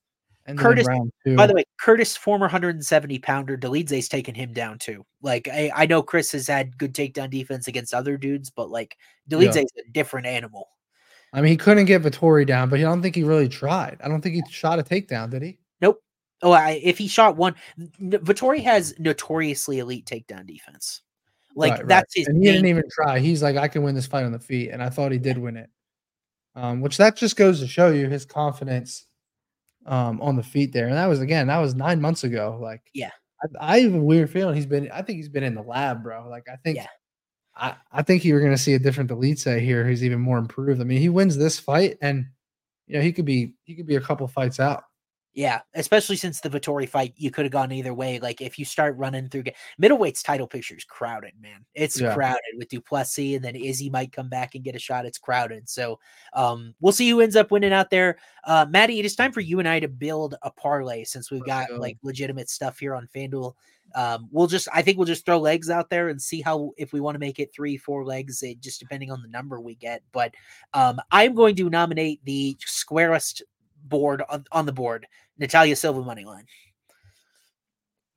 Curtis-. 0.56 0.88
By 1.36 1.46
the 1.46 1.52
way, 1.52 1.64
Curtis, 1.78 2.16
former 2.16 2.44
170 2.44 3.18
pounder, 3.18 3.58
Dolidze's 3.58 4.08
taken 4.08 4.34
him 4.34 4.54
down 4.54 4.78
too. 4.78 5.04
Like 5.20 5.48
I, 5.48 5.70
I 5.74 5.84
know 5.84 6.02
Chris 6.02 6.32
has 6.32 6.46
had 6.46 6.78
good 6.78 6.94
takedown 6.94 7.28
defense 7.28 7.68
against 7.68 7.92
other 7.92 8.16
dudes, 8.16 8.48
but 8.48 8.70
like 8.70 8.96
Dolidze's 9.28 9.70
a 9.78 9.90
different 9.92 10.26
animal. 10.26 10.70
I 11.34 11.42
mean, 11.42 11.50
he 11.50 11.58
couldn't 11.58 11.84
get 11.84 12.02
Vettori 12.02 12.46
down, 12.46 12.70
but 12.70 12.78
I 12.78 12.84
don't 12.84 13.02
think 13.02 13.16
he 13.16 13.22
really 13.22 13.50
tried. 13.50 13.98
I 14.02 14.08
don't 14.08 14.22
think 14.22 14.36
he 14.36 14.42
shot 14.48 14.78
a 14.78 14.82
takedown, 14.82 15.28
did 15.28 15.42
he? 15.42 15.58
Oh, 16.42 16.52
I, 16.52 16.80
if 16.82 16.98
he 16.98 17.08
shot 17.08 17.36
one, 17.36 17.54
Vettori 18.00 18.62
has 18.62 18.94
notoriously 18.98 19.78
elite 19.78 20.04
takedown 20.06 20.46
defense. 20.46 21.02
Like 21.54 21.72
Right, 21.72 21.78
right. 21.80 21.88
that's 21.88 22.14
his. 22.14 22.26
And 22.28 22.38
he 22.44 22.52
didn't 22.52 22.66
even 22.66 22.84
try. 22.90 23.18
He's 23.18 23.42
like, 23.42 23.56
I 23.56 23.68
can 23.68 23.82
win 23.82 23.94
this 23.94 24.06
fight 24.06 24.24
on 24.24 24.32
the 24.32 24.38
feet, 24.38 24.70
and 24.70 24.82
I 24.82 24.90
thought 24.90 25.12
he 25.12 25.18
did 25.18 25.38
win 25.38 25.56
it. 25.56 25.70
Um, 26.54 26.80
which 26.80 26.96
that 26.98 27.16
just 27.16 27.36
goes 27.36 27.60
to 27.60 27.66
show 27.66 27.90
you 27.90 28.08
his 28.08 28.24
confidence 28.24 29.06
um, 29.86 30.20
on 30.20 30.36
the 30.36 30.42
feet 30.42 30.72
there. 30.72 30.86
And 30.86 30.96
that 30.96 31.06
was 31.06 31.20
again, 31.20 31.46
that 31.48 31.58
was 31.58 31.74
nine 31.74 32.00
months 32.00 32.24
ago. 32.24 32.58
Like, 32.60 32.82
Yeah. 32.94 33.10
I, 33.60 33.74
I 33.76 33.80
have 33.80 33.94
a 33.94 33.98
weird 33.98 34.30
feeling 34.30 34.54
he's 34.54 34.66
been. 34.66 34.90
I 34.90 35.02
think 35.02 35.18
he's 35.18 35.28
been 35.28 35.44
in 35.44 35.54
the 35.54 35.62
lab, 35.62 36.02
bro. 36.02 36.28
Like, 36.28 36.46
I 36.50 36.56
think, 36.56 36.76
Yeah. 36.76 36.86
I, 37.54 37.74
I 37.92 38.02
think 38.02 38.24
you 38.24 38.34
were 38.34 38.40
going 38.40 38.52
to 38.52 38.58
see 38.58 38.74
a 38.74 38.78
different 38.78 39.10
Elite 39.10 39.42
here. 39.42 39.84
Who's 39.84 40.04
even 40.04 40.20
more 40.20 40.38
improved. 40.38 40.80
I 40.80 40.84
mean, 40.84 41.00
he 41.00 41.08
wins 41.08 41.36
this 41.38 41.58
fight, 41.58 41.96
and 42.02 42.26
you 42.86 42.96
know 42.96 43.02
he 43.02 43.12
could 43.12 43.24
be 43.24 43.54
he 43.64 43.74
could 43.74 43.86
be 43.86 43.96
a 43.96 44.00
couple 44.00 44.28
fights 44.28 44.60
out. 44.60 44.84
Yeah, 45.36 45.60
especially 45.74 46.16
since 46.16 46.40
the 46.40 46.48
Vettori 46.48 46.88
fight, 46.88 47.12
you 47.18 47.30
could 47.30 47.44
have 47.44 47.52
gone 47.52 47.70
either 47.70 47.92
way. 47.92 48.18
Like 48.18 48.40
if 48.40 48.58
you 48.58 48.64
start 48.64 48.96
running 48.96 49.28
through 49.28 49.44
middleweight's 49.78 50.22
title 50.22 50.46
picture 50.46 50.74
is 50.74 50.84
crowded, 50.84 51.34
man. 51.38 51.66
It's 51.74 52.00
yeah. 52.00 52.14
crowded 52.14 52.40
with 52.56 52.70
Du 52.70 52.80
Plessis, 52.80 53.36
and 53.36 53.44
then 53.44 53.54
Izzy 53.54 53.90
might 53.90 54.12
come 54.12 54.30
back 54.30 54.54
and 54.54 54.64
get 54.64 54.74
a 54.74 54.78
shot. 54.78 55.04
It's 55.04 55.18
crowded. 55.18 55.68
So 55.68 55.98
um, 56.32 56.74
we'll 56.80 56.94
see 56.94 57.10
who 57.10 57.20
ends 57.20 57.36
up 57.36 57.50
winning 57.50 57.74
out 57.74 57.90
there. 57.90 58.16
Uh, 58.44 58.64
Maddie, 58.70 58.98
it 58.98 59.04
is 59.04 59.14
time 59.14 59.30
for 59.30 59.40
you 59.40 59.58
and 59.58 59.68
I 59.68 59.78
to 59.78 59.88
build 59.88 60.36
a 60.40 60.50
parlay 60.50 61.04
since 61.04 61.30
we've 61.30 61.44
got 61.44 61.70
like 61.70 61.98
legitimate 62.02 62.48
stuff 62.48 62.78
here 62.78 62.94
on 62.94 63.06
FanDuel. 63.14 63.52
Um, 63.94 64.28
we'll 64.32 64.46
just, 64.46 64.68
I 64.72 64.80
think 64.80 64.96
we'll 64.96 65.04
just 65.04 65.26
throw 65.26 65.38
legs 65.38 65.68
out 65.68 65.90
there 65.90 66.08
and 66.08 66.20
see 66.20 66.40
how 66.40 66.72
if 66.78 66.94
we 66.94 67.00
want 67.00 67.14
to 67.14 67.20
make 67.20 67.38
it 67.38 67.52
three, 67.54 67.76
four 67.76 68.06
legs, 68.06 68.42
it, 68.42 68.62
just 68.62 68.80
depending 68.80 69.10
on 69.10 69.20
the 69.20 69.28
number 69.28 69.60
we 69.60 69.74
get. 69.74 70.02
But 70.12 70.34
um, 70.72 70.98
I'm 71.12 71.34
going 71.34 71.56
to 71.56 71.68
nominate 71.68 72.24
the 72.24 72.56
squarest 72.60 73.42
board 73.84 74.22
on, 74.28 74.44
on 74.50 74.66
the 74.66 74.72
board 74.72 75.06
Natalia 75.38 75.76
Silva 75.76 76.02
money 76.02 76.24
line. 76.24 76.46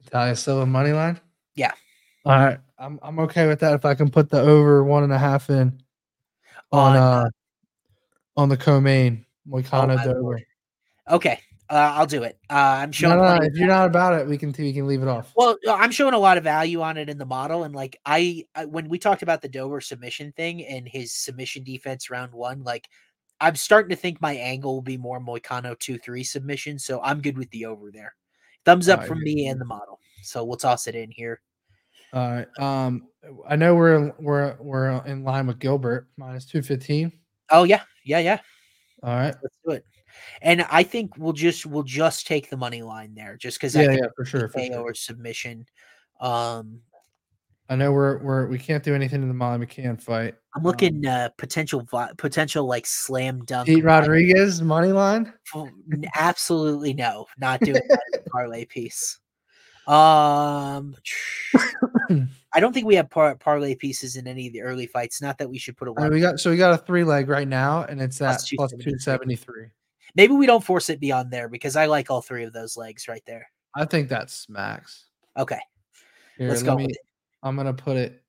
Natalia 0.06 0.36
Silva 0.36 0.66
money 0.66 0.94
line? 0.94 1.20
Yeah. 1.56 1.72
All 2.26 2.38
right. 2.38 2.60
I'm 2.78 3.00
I'm 3.02 3.20
okay 3.20 3.48
with 3.48 3.60
that 3.60 3.74
if 3.74 3.86
I 3.86 3.94
can 3.94 4.10
put 4.10 4.30
the 4.30 4.40
over 4.40 4.84
one 4.84 5.04
and 5.04 5.12
a 5.12 5.18
half 5.18 5.50
in 5.50 5.82
on, 6.72 6.96
on 6.96 6.98
uh 6.98 7.30
on 8.38 8.50
the 8.50 8.58
co-main 8.58 9.26
Moicano 9.48 10.00
oh, 10.02 10.14
Dober. 10.14 10.42
Okay. 11.10 11.40
Uh, 11.70 11.94
I'll 11.96 12.08
do 12.08 12.24
it. 12.24 12.40
Uh, 12.50 12.80
I'm 12.82 12.92
showing. 12.92 13.18
No, 13.18 13.36
no, 13.36 13.44
if 13.44 13.54
you're 13.54 13.68
not 13.68 13.86
about 13.86 14.20
it, 14.20 14.28
we 14.28 14.40
can 14.40 14.56
we 14.58 14.74
can 14.74 14.88
leave 14.88 15.04
it 15.04 15.08
off. 15.08 15.32
Well, 15.36 15.56
uh, 15.68 15.74
I'm 15.74 15.92
showing 15.92 16.16
a 16.16 16.20
lot 16.20 16.40
of 16.40 16.44
value 16.44 16.82
on 16.82 16.98
it 16.98 17.10
in 17.10 17.20
the 17.20 17.28
model, 17.28 17.64
and 17.64 17.76
like 17.76 18.00
I, 18.04 18.46
I 18.56 18.66
when 18.66 18.90
we 18.90 18.98
talked 18.98 19.22
about 19.22 19.44
the 19.44 19.50
Dover 19.50 19.80
submission 19.80 20.32
thing 20.32 20.66
and 20.66 20.88
his 20.88 21.14
submission 21.14 21.64
defense 21.64 22.10
round 22.10 22.34
one, 22.34 22.64
like 22.64 22.90
I'm 23.42 23.56
starting 23.56 23.90
to 23.90 23.96
think 23.96 24.22
my 24.22 24.34
angle 24.34 24.74
will 24.74 24.82
be 24.82 24.98
more 24.98 25.20
Moicano 25.20 25.78
2 25.80 25.98
3 25.98 26.24
submission. 26.24 26.80
So 26.80 27.02
I'm 27.02 27.22
good 27.22 27.38
with 27.38 27.50
the 27.52 27.66
over 27.66 27.92
there. 27.92 28.16
Thumbs 28.66 28.90
up 28.90 29.06
from 29.06 29.22
me 29.24 29.48
and 29.48 29.60
the 29.60 29.66
model. 29.66 30.00
So 30.22 30.44
we'll 30.44 30.58
toss 30.58 30.88
it 30.88 30.96
in 30.96 31.12
here. 31.12 31.42
All 32.14 32.30
right. 32.32 32.48
Um, 32.60 33.08
I 33.48 33.56
know 33.56 33.76
we're 33.76 34.14
we're 34.20 34.56
we're 34.60 35.06
in 35.06 35.24
line 35.24 35.48
with 35.48 35.60
Gilbert 35.60 36.08
minus 36.18 36.46
two 36.46 36.62
fifteen. 36.62 37.12
Oh 37.50 37.64
yeah, 37.64 37.84
yeah, 38.04 38.20
yeah. 38.20 38.40
All 39.04 39.16
right, 39.16 39.36
let's 39.42 39.56
do 39.66 39.72
it. 39.72 39.86
And 40.42 40.66
I 40.72 40.84
think 40.84 41.18
we'll 41.18 41.34
just 41.34 41.66
we'll 41.66 41.84
just 41.84 42.28
take 42.28 42.50
the 42.50 42.58
money 42.58 42.82
line 42.82 43.14
there, 43.14 43.38
just 43.38 43.58
because 43.60 43.76
yeah, 43.76 43.92
yeah, 43.92 44.08
for 44.16 44.26
sure, 44.26 44.50
for 44.50 44.60
sure. 44.60 44.80
or 44.80 44.94
submission. 44.94 45.66
Um, 46.20 46.82
I 47.70 47.76
know 47.76 47.92
we're 47.92 48.18
we're 48.18 48.48
we 48.48 48.58
can't 48.58 48.84
do 48.84 48.96
anything 48.96 49.22
in 49.22 49.28
the 49.28 49.34
Molly 49.34 49.64
McCann 49.64 50.02
fight. 50.02 50.34
I'm 50.56 50.64
looking 50.64 51.06
um, 51.06 51.14
uh 51.14 51.30
potential 51.38 51.88
potential 52.18 52.66
like 52.66 52.88
slam 52.88 53.46
dunk. 53.46 53.68
Pete 53.68 53.84
Rodriguez 53.84 54.62
money 54.64 54.92
line? 54.92 55.32
Absolutely 56.16 56.96
no, 56.96 57.28
not 57.38 57.60
doing 57.60 57.82
that 57.88 58.26
parlay 58.32 58.66
piece. 58.66 59.20
Um, 59.86 60.96
I 62.54 62.60
don't 62.60 62.74
think 62.74 62.88
we 62.88 62.96
have 62.96 63.10
par- 63.10 63.36
parlay 63.36 63.76
pieces 63.76 64.16
in 64.16 64.28
any 64.28 64.48
of 64.48 64.54
the 64.54 64.62
early 64.62 64.88
fights. 64.88 65.22
Not 65.22 65.38
that 65.38 65.50
we 65.50 65.60
should 65.60 65.78
put 65.78 65.88
a. 65.88 65.92
Right, 65.92 66.12
we 66.12 66.20
got 66.20 66.40
so 66.40 66.50
we 66.50 66.58
got 66.58 66.74
a 66.74 66.78
three 66.78 67.04
leg 67.04 67.30
right 67.30 67.48
now, 67.48 67.84
and 67.84 68.02
it's 68.02 68.20
at 68.20 68.44
plus 68.56 68.74
two 68.80 68.98
seventy 68.98 69.36
three. 69.36 69.68
Maybe 70.16 70.34
we 70.34 70.48
don't 70.48 70.64
force 70.64 70.90
it 70.90 71.00
beyond 71.00 71.30
there 71.30 71.50
because 71.50 71.76
I 71.76 71.86
like 71.86 72.10
all 72.10 72.22
three 72.22 72.44
of 72.44 72.54
those 72.54 72.76
legs 72.76 73.08
right 73.08 73.22
there. 73.28 73.48
I 73.76 73.86
think 73.86 74.10
that's 74.10 74.50
max. 74.50 75.06
Okay, 75.38 75.60
Here, 76.38 76.50
let's 76.50 76.64
go. 76.64 76.76
Me, 76.76 76.88
I'm 77.44 77.56
gonna 77.56 77.74
put 77.74 77.98
it. 77.98 78.22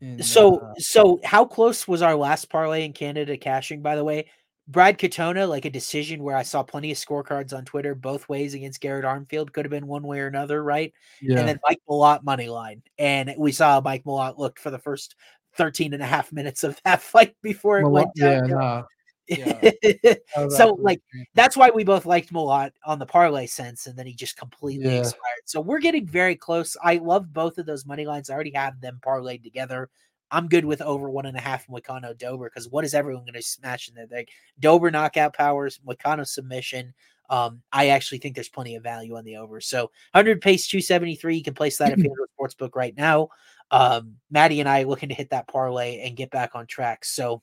In, 0.00 0.22
so 0.22 0.58
uh, 0.58 0.74
so 0.78 1.20
how 1.24 1.44
close 1.44 1.88
was 1.88 2.02
our 2.02 2.14
last 2.14 2.48
parlay 2.50 2.84
in 2.84 2.92
Canada 2.92 3.36
cashing? 3.36 3.82
By 3.82 3.96
the 3.96 4.04
way, 4.04 4.26
Brad 4.68 4.98
Katona, 4.98 5.48
like 5.48 5.64
a 5.64 5.70
decision 5.70 6.22
where 6.22 6.36
I 6.36 6.42
saw 6.42 6.62
plenty 6.62 6.92
of 6.92 6.98
scorecards 6.98 7.54
on 7.54 7.64
Twitter 7.64 7.94
both 7.94 8.28
ways 8.28 8.52
against 8.52 8.82
Garrett 8.82 9.06
Armfield, 9.06 9.52
could 9.52 9.64
have 9.64 9.70
been 9.70 9.86
one 9.86 10.02
way 10.02 10.20
or 10.20 10.26
another, 10.26 10.62
right? 10.62 10.92
Yeah. 11.22 11.38
And 11.38 11.48
then 11.48 11.60
Mike 11.66 11.80
Malott 11.88 12.22
money 12.22 12.48
line. 12.48 12.82
And 12.98 13.34
we 13.38 13.50
saw 13.50 13.80
Mike 13.80 14.04
Malott 14.04 14.36
look 14.36 14.58
for 14.58 14.70
the 14.70 14.78
first 14.78 15.16
13 15.56 15.94
and 15.94 16.02
a 16.02 16.06
half 16.06 16.32
minutes 16.32 16.64
of 16.64 16.78
that 16.84 17.00
fight 17.02 17.34
before 17.42 17.80
it 17.80 17.84
Malott, 17.84 17.92
went 17.92 18.14
down. 18.14 18.48
Yeah, 18.48 18.54
nah. 18.54 18.84
Yeah. 19.28 19.70
so 20.48 20.74
like 20.80 21.00
that's 21.34 21.56
why 21.56 21.70
we 21.70 21.84
both 21.84 22.06
liked 22.06 22.30
him 22.30 22.36
a 22.36 22.42
lot 22.42 22.72
on 22.84 22.98
the 22.98 23.06
parlay 23.06 23.46
sense, 23.46 23.86
and 23.86 23.96
then 23.96 24.06
he 24.06 24.14
just 24.14 24.36
completely 24.36 24.86
yeah. 24.86 25.00
expired. 25.00 25.42
So 25.44 25.60
we're 25.60 25.80
getting 25.80 26.06
very 26.06 26.36
close. 26.36 26.76
I 26.82 26.96
love 26.96 27.32
both 27.32 27.58
of 27.58 27.66
those 27.66 27.86
money 27.86 28.06
lines. 28.06 28.30
I 28.30 28.34
already 28.34 28.52
have 28.54 28.80
them 28.80 28.98
parlayed 29.02 29.42
together. 29.42 29.90
I'm 30.30 30.48
good 30.48 30.64
with 30.64 30.82
over 30.82 31.08
one 31.08 31.26
and 31.26 31.36
a 31.36 31.40
half 31.40 31.66
Moicano 31.68 32.16
Dober 32.16 32.50
because 32.50 32.68
what 32.68 32.84
is 32.84 32.94
everyone 32.94 33.24
going 33.24 33.34
to 33.34 33.42
smash 33.42 33.88
in 33.88 33.94
there? 33.94 34.06
Like 34.10 34.30
Dober 34.58 34.90
knockout 34.90 35.34
powers, 35.34 35.80
Moicano 35.86 36.26
submission. 36.26 36.94
Um, 37.30 37.62
I 37.72 37.88
actually 37.88 38.18
think 38.18 38.34
there's 38.34 38.48
plenty 38.48 38.74
of 38.76 38.82
value 38.82 39.16
on 39.16 39.24
the 39.24 39.36
over. 39.36 39.60
So 39.60 39.90
100 40.12 40.40
pace 40.40 40.66
273. 40.68 41.36
You 41.36 41.44
can 41.44 41.54
place 41.54 41.78
that 41.78 41.92
at 41.92 41.98
FanDuel 41.98 42.26
Sportsbook 42.38 42.74
right 42.74 42.96
now. 42.96 43.28
Um, 43.70 44.16
Maddie 44.30 44.60
and 44.60 44.68
I 44.68 44.84
looking 44.84 45.10
to 45.10 45.14
hit 45.14 45.30
that 45.30 45.48
parlay 45.48 46.00
and 46.00 46.16
get 46.16 46.30
back 46.30 46.54
on 46.54 46.66
track. 46.66 47.04
So 47.04 47.42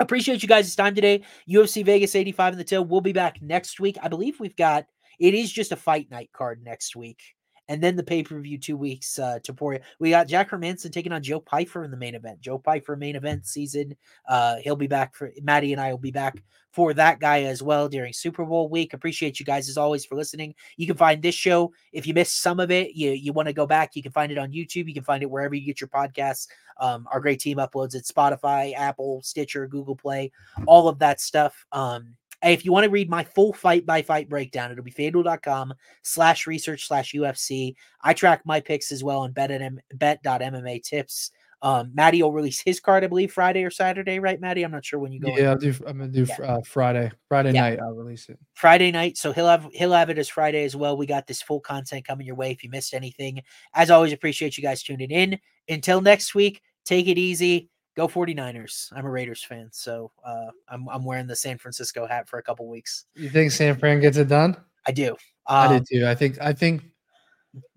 Appreciate 0.00 0.42
you 0.42 0.48
guys' 0.48 0.76
time 0.76 0.94
today. 0.94 1.22
UFC 1.48 1.84
Vegas 1.84 2.14
85 2.14 2.54
in 2.54 2.58
the 2.58 2.64
till. 2.64 2.84
We'll 2.84 3.00
be 3.00 3.12
back 3.12 3.42
next 3.42 3.80
week. 3.80 3.96
I 4.00 4.08
believe 4.08 4.38
we've 4.38 4.56
got 4.56 4.86
it 5.18 5.34
is 5.34 5.52
just 5.52 5.72
a 5.72 5.76
fight 5.76 6.10
night 6.10 6.30
card 6.32 6.62
next 6.62 6.94
week. 6.94 7.20
And 7.68 7.82
then 7.82 7.96
the 7.96 8.02
pay 8.02 8.22
per 8.22 8.40
view 8.40 8.58
two 8.58 8.76
weeks 8.76 9.18
uh, 9.18 9.38
to 9.44 9.52
pour. 9.52 9.78
We 9.98 10.10
got 10.10 10.28
Jack 10.28 10.50
Hermansson 10.50 10.92
taking 10.92 11.12
on 11.12 11.22
Joe 11.22 11.40
Pyfer 11.40 11.84
in 11.84 11.90
the 11.90 11.96
main 11.96 12.14
event. 12.14 12.40
Joe 12.40 12.58
Pyfer 12.58 12.96
main 12.96 13.16
event 13.16 13.46
season. 13.46 13.96
Uh, 14.28 14.56
he'll 14.56 14.76
be 14.76 14.86
back 14.86 15.14
for 15.14 15.32
Maddie 15.42 15.72
and 15.72 15.80
I 15.80 15.90
will 15.90 15.98
be 15.98 16.10
back 16.10 16.42
for 16.72 16.94
that 16.94 17.18
guy 17.18 17.42
as 17.42 17.62
well 17.62 17.88
during 17.88 18.12
Super 18.12 18.44
Bowl 18.44 18.68
week. 18.68 18.94
Appreciate 18.94 19.40
you 19.40 19.46
guys 19.46 19.68
as 19.68 19.76
always 19.76 20.04
for 20.04 20.14
listening. 20.14 20.54
You 20.76 20.86
can 20.86 20.96
find 20.96 21.20
this 21.20 21.34
show 21.34 21.72
if 21.92 22.06
you 22.06 22.14
missed 22.14 22.40
some 22.40 22.60
of 22.60 22.70
it. 22.70 22.94
You 22.94 23.10
you 23.10 23.32
want 23.32 23.48
to 23.48 23.52
go 23.52 23.66
back, 23.66 23.96
you 23.96 24.02
can 24.02 24.12
find 24.12 24.30
it 24.30 24.38
on 24.38 24.52
YouTube. 24.52 24.86
You 24.86 24.94
can 24.94 25.02
find 25.02 25.22
it 25.22 25.30
wherever 25.30 25.54
you 25.54 25.66
get 25.66 25.80
your 25.80 25.88
podcasts. 25.88 26.46
Um, 26.78 27.08
our 27.10 27.20
great 27.20 27.40
team 27.40 27.56
uploads 27.58 27.94
it 27.94 28.04
Spotify, 28.04 28.74
Apple, 28.74 29.22
Stitcher, 29.22 29.66
Google 29.66 29.96
Play, 29.96 30.30
all 30.66 30.88
of 30.88 30.98
that 31.00 31.20
stuff. 31.20 31.66
Um, 31.72 32.14
if 32.42 32.64
you 32.64 32.72
want 32.72 32.84
to 32.84 32.90
read 32.90 33.10
my 33.10 33.24
full 33.24 33.52
fight 33.52 33.84
by 33.84 34.02
fight 34.02 34.28
breakdown, 34.28 34.70
it'll 34.70 34.84
be 34.84 34.92
fanduel.com 34.92 35.74
slash 36.02 36.46
research 36.46 36.86
slash 36.86 37.12
UFC. 37.12 37.74
I 38.02 38.14
track 38.14 38.42
my 38.44 38.60
picks 38.60 38.92
as 38.92 39.02
well 39.02 39.20
on 39.20 39.32
bet 39.32 39.50
and 39.50 39.80
bet.mma 39.94 40.82
tips. 40.82 41.30
Um, 41.60 41.90
Maddie 41.92 42.22
will 42.22 42.32
release 42.32 42.60
his 42.60 42.78
card, 42.78 43.02
I 43.02 43.08
believe, 43.08 43.32
Friday 43.32 43.64
or 43.64 43.70
Saturday, 43.70 44.20
right, 44.20 44.40
Maddie? 44.40 44.62
I'm 44.62 44.70
not 44.70 44.84
sure 44.84 45.00
when 45.00 45.10
you 45.10 45.18
go. 45.18 45.36
Yeah, 45.36 45.50
I'll 45.50 45.56
do. 45.56 45.74
I'm 45.86 45.98
gonna 45.98 46.08
do 46.08 46.24
yeah. 46.28 46.44
uh, 46.44 46.60
Friday. 46.64 47.10
Friday 47.28 47.52
yeah. 47.52 47.60
night, 47.62 47.80
I'll 47.80 47.94
release 47.94 48.28
it. 48.28 48.38
Friday 48.54 48.92
night, 48.92 49.16
so 49.16 49.32
he'll 49.32 49.48
have 49.48 49.68
he'll 49.72 49.92
have 49.92 50.08
it 50.08 50.18
as 50.18 50.28
Friday 50.28 50.64
as 50.64 50.76
well. 50.76 50.96
We 50.96 51.06
got 51.06 51.26
this 51.26 51.42
full 51.42 51.58
content 51.58 52.06
coming 52.06 52.26
your 52.26 52.36
way. 52.36 52.52
If 52.52 52.62
you 52.62 52.70
missed 52.70 52.94
anything, 52.94 53.42
as 53.74 53.90
always, 53.90 54.12
appreciate 54.12 54.56
you 54.56 54.62
guys 54.62 54.84
tuning 54.84 55.10
in. 55.10 55.38
Until 55.68 56.00
next 56.00 56.34
week, 56.34 56.62
take 56.84 57.08
it 57.08 57.18
easy. 57.18 57.70
Go 57.98 58.06
49ers. 58.06 58.92
I'm 58.94 59.06
a 59.06 59.10
Raiders 59.10 59.42
fan, 59.42 59.70
so 59.72 60.12
uh, 60.24 60.46
I'm 60.68 60.88
I'm 60.88 61.04
wearing 61.04 61.26
the 61.26 61.34
San 61.34 61.58
Francisco 61.58 62.06
hat 62.06 62.28
for 62.28 62.38
a 62.38 62.42
couple 62.44 62.68
weeks. 62.68 63.06
You 63.16 63.28
think 63.28 63.50
San 63.50 63.76
Fran 63.76 63.98
gets 63.98 64.16
it 64.16 64.28
done? 64.28 64.56
I 64.86 64.92
do. 64.92 65.16
Um, 65.48 65.68
I 65.68 65.68
did 65.72 65.86
too. 65.90 66.06
I 66.06 66.14
think 66.14 66.40
I 66.40 66.52
think 66.52 66.84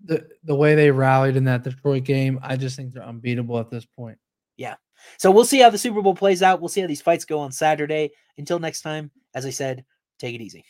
the 0.04 0.24
the 0.44 0.54
way 0.54 0.76
they 0.76 0.92
rallied 0.92 1.34
in 1.34 1.42
that 1.46 1.64
Detroit 1.64 2.04
game, 2.04 2.38
I 2.40 2.54
just 2.54 2.76
think 2.76 2.92
they're 2.92 3.02
unbeatable 3.02 3.58
at 3.58 3.68
this 3.68 3.84
point. 3.84 4.16
Yeah. 4.56 4.76
So 5.18 5.28
we'll 5.32 5.44
see 5.44 5.58
how 5.58 5.70
the 5.70 5.78
Super 5.78 6.00
Bowl 6.00 6.14
plays 6.14 6.40
out. 6.40 6.60
We'll 6.60 6.68
see 6.68 6.82
how 6.82 6.86
these 6.86 7.02
fights 7.02 7.24
go 7.24 7.40
on 7.40 7.50
Saturday. 7.50 8.12
Until 8.38 8.60
next 8.60 8.82
time, 8.82 9.10
as 9.34 9.44
I 9.44 9.50
said, 9.50 9.84
take 10.20 10.36
it 10.36 10.40
easy. 10.40 10.64